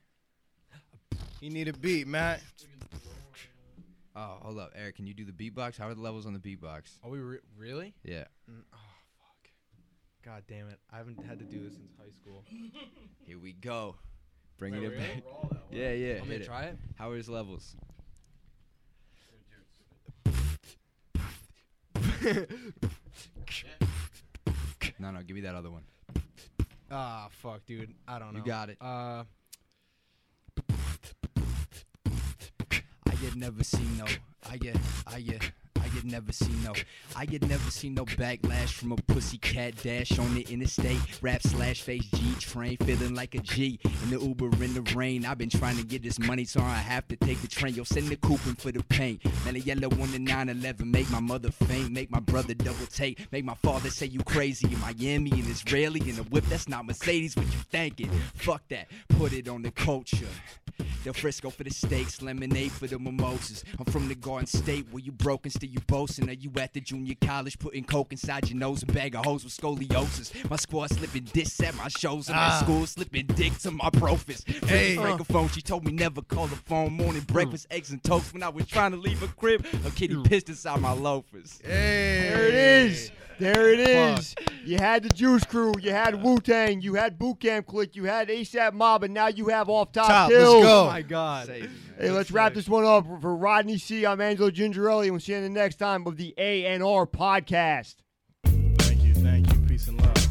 You 1.39 1.51
need 1.51 1.67
a 1.67 1.73
beat, 1.73 2.07
Matt. 2.07 2.41
Oh, 4.17 4.39
hold 4.41 4.57
up, 4.57 4.71
Eric. 4.75 4.95
Can 4.95 5.05
you 5.05 5.13
do 5.13 5.25
the 5.25 5.31
beatbox? 5.31 5.77
How 5.77 5.89
are 5.89 5.93
the 5.93 6.01
levels 6.01 6.25
on 6.25 6.33
the 6.33 6.39
beatbox? 6.39 6.97
Are 7.03 7.09
we 7.11 7.19
re- 7.19 7.37
really? 7.55 7.93
Yeah. 8.03 8.23
Mm, 8.49 8.63
oh 8.73 8.77
fuck. 9.19 9.51
God 10.25 10.41
damn 10.47 10.69
it! 10.69 10.79
I 10.91 10.97
haven't 10.97 11.23
had 11.23 11.37
to 11.37 11.45
do 11.45 11.63
this 11.63 11.73
since 11.75 11.91
high 11.99 12.09
school. 12.19 12.43
Here 13.27 13.37
we 13.37 13.53
go. 13.53 13.95
Bringing 14.57 14.81
Wait, 14.81 14.87
it 14.87 14.89
really? 14.89 15.23
back. 15.51 15.61
Yeah, 15.69 15.91
yeah. 15.91 16.13
I'm 16.19 16.27
gonna 16.27 16.43
try 16.43 16.63
it. 16.63 16.79
How 16.95 17.11
are 17.11 17.15
his 17.15 17.29
levels? 17.29 17.75
no, 24.99 25.11
no. 25.11 25.21
Give 25.21 25.35
me 25.35 25.41
that 25.41 25.53
other 25.53 25.69
one. 25.69 25.83
Ah, 26.89 27.27
fuck, 27.29 27.63
dude. 27.67 27.93
I 28.07 28.17
don't 28.17 28.33
know. 28.33 28.39
You 28.39 28.45
got 28.45 28.69
it. 28.69 28.77
Uh, 28.81 29.25
never 33.37 33.63
seen 33.63 33.97
no. 33.97 34.05
I 34.49 34.57
get, 34.57 34.77
I 35.05 35.19
get, 35.21 35.51
I 35.81 35.87
get 35.89 36.05
never 36.05 36.31
seen 36.31 36.63
no. 36.63 36.73
I 37.15 37.25
get 37.25 37.47
never 37.47 37.69
seen 37.69 37.93
no 37.93 38.05
backlash 38.05 38.69
from 38.69 38.91
a 38.91 38.95
pussycat 38.95 39.75
dash 39.83 40.17
on 40.17 40.33
the 40.33 40.41
interstate. 40.49 40.99
Rap 41.21 41.41
slash 41.41 41.81
face 41.81 42.05
G 42.13 42.33
train, 42.39 42.77
feeling 42.77 43.13
like 43.13 43.35
a 43.35 43.39
G 43.39 43.79
in 44.03 44.09
the 44.09 44.19
Uber 44.19 44.47
in 44.63 44.73
the 44.73 44.81
rain. 44.95 45.25
I've 45.25 45.37
been 45.37 45.49
trying 45.49 45.77
to 45.77 45.83
get 45.83 46.03
this 46.03 46.19
money, 46.19 46.45
so 46.45 46.61
I 46.61 46.75
have 46.75 47.07
to 47.09 47.15
take 47.15 47.41
the 47.41 47.47
train. 47.47 47.75
Yo, 47.75 47.83
send 47.83 48.07
the 48.07 48.15
coupon 48.15 48.55
for 48.55 48.71
the 48.71 48.83
paint. 48.83 49.23
Man, 49.45 49.53
the 49.53 49.59
yellow 49.59 49.89
on 50.01 50.11
the 50.11 50.19
911, 50.19 50.89
make 50.89 51.09
my 51.11 51.19
mother 51.19 51.51
faint, 51.51 51.91
make 51.91 52.09
my 52.09 52.19
brother 52.19 52.53
double 52.53 52.85
take, 52.87 53.31
make 53.31 53.45
my 53.45 53.55
father 53.55 53.89
say 53.89 54.07
you 54.07 54.19
crazy. 54.23 54.67
In 54.71 54.79
Miami 54.79 55.31
and 55.31 55.47
Israeli 55.47 56.01
in 56.09 56.17
a 56.19 56.23
whip 56.23 56.45
that's 56.45 56.67
not 56.67 56.85
Mercedes. 56.85 57.35
What 57.35 57.45
you 57.45 57.59
thinking? 57.71 58.09
Fuck 58.35 58.67
that. 58.69 58.87
Put 59.09 59.33
it 59.33 59.47
on 59.47 59.61
the 59.61 59.71
culture. 59.71 60.27
Del 61.07 61.13
Frisco 61.13 61.49
for 61.49 61.63
the 61.63 61.69
steaks, 61.69 62.21
lemonade 62.21 62.69
for 62.69 62.85
the 62.85 62.99
mimosas. 62.99 63.63
I'm 63.79 63.85
from 63.85 64.09
the 64.09 64.15
Garden 64.15 64.45
State 64.45 64.87
where 64.91 64.99
you 65.01 65.13
broke 65.13 65.45
and 65.45 65.53
still 65.53 65.69
you 65.69 65.79
boasting. 65.87 66.29
Are 66.29 66.33
you 66.33 66.51
at 66.57 66.73
the 66.73 66.81
junior 66.81 67.15
college 67.21 67.57
putting 67.59 67.85
coke 67.85 68.11
inside 68.11 68.49
your 68.49 68.59
nose 68.59 68.83
A 68.83 68.87
bag 68.87 69.15
of 69.15 69.23
hoes 69.23 69.45
with 69.45 69.55
scoliosis? 69.55 70.49
My 70.49 70.57
squad 70.57 70.89
slipping 70.89 71.23
diss 71.23 71.61
at 71.61 71.75
my 71.75 71.87
shows. 71.87 72.27
I'm 72.27 72.35
at 72.35 72.51
ah. 72.51 72.59
school 72.61 72.85
slipping 72.85 73.25
dick 73.27 73.57
to 73.59 73.71
my 73.71 73.89
profits. 73.91 74.43
Hey. 74.43 74.59
Hey. 74.65 74.95
Francophone, 74.97 75.49
she 75.53 75.61
told 75.61 75.85
me 75.85 75.93
never 75.93 76.21
call 76.21 76.47
the 76.47 76.57
phone. 76.57 76.91
Morning 76.91 77.21
mm. 77.21 77.27
breakfast, 77.27 77.67
eggs 77.71 77.91
and 77.91 78.03
toast 78.03 78.33
when 78.33 78.43
I 78.43 78.49
was 78.49 78.67
trying 78.67 78.91
to 78.91 78.97
leave 78.97 79.23
a 79.23 79.29
crib. 79.29 79.65
A 79.85 79.91
kitty 79.91 80.15
mm. 80.15 80.25
pissed 80.27 80.49
inside 80.49 80.81
my 80.81 80.91
loafers. 80.91 81.61
Hey. 81.63 82.31
There 82.33 82.47
it 82.49 82.53
is. 82.53 83.11
There 83.39 83.71
it 83.71 83.79
is. 83.79 84.35
You 84.65 84.77
had 84.77 85.03
the 85.03 85.09
Juice 85.09 85.43
Crew. 85.43 85.73
You 85.79 85.91
had 85.91 86.21
Wu 86.23 86.39
Tang. 86.39 86.81
You 86.81 86.95
had 86.95 87.19
Boot 87.19 87.39
Camp 87.39 87.67
Click. 87.67 87.95
You 87.95 88.05
had 88.05 88.29
ASAP 88.29 88.73
Mob, 88.73 89.03
and 89.03 89.13
now 89.13 89.27
you 89.27 89.47
have 89.49 89.69
Off 89.69 89.91
Top. 89.91 90.07
Top, 90.07 90.29
Kill. 90.29 90.53
let's 90.53 90.65
go. 90.65 90.83
oh 90.83 90.87
my 90.87 91.01
god. 91.03 91.47
Save. 91.47 91.71
Hey, 91.99 92.11
let's 92.11 92.31
wrap 92.31 92.53
this 92.53 92.67
one 92.67 92.85
up 92.85 93.05
for 93.21 93.35
Rodney 93.35 93.77
C. 93.77 94.05
I'm 94.05 94.21
Angelo 94.21 94.49
Gingerelli, 94.49 95.03
and 95.03 95.11
we'll 95.11 95.19
see 95.19 95.33
you 95.33 95.39
in 95.39 95.43
the 95.43 95.49
next 95.49 95.75
time 95.77 96.05
of 96.07 96.17
the 96.17 96.33
ANR 96.37 97.09
podcast. 97.09 97.95
Thank 98.43 99.03
you. 99.03 99.13
Thank 99.13 99.53
you. 99.53 99.59
Peace 99.61 99.87
and 99.87 100.01
love. 100.01 100.26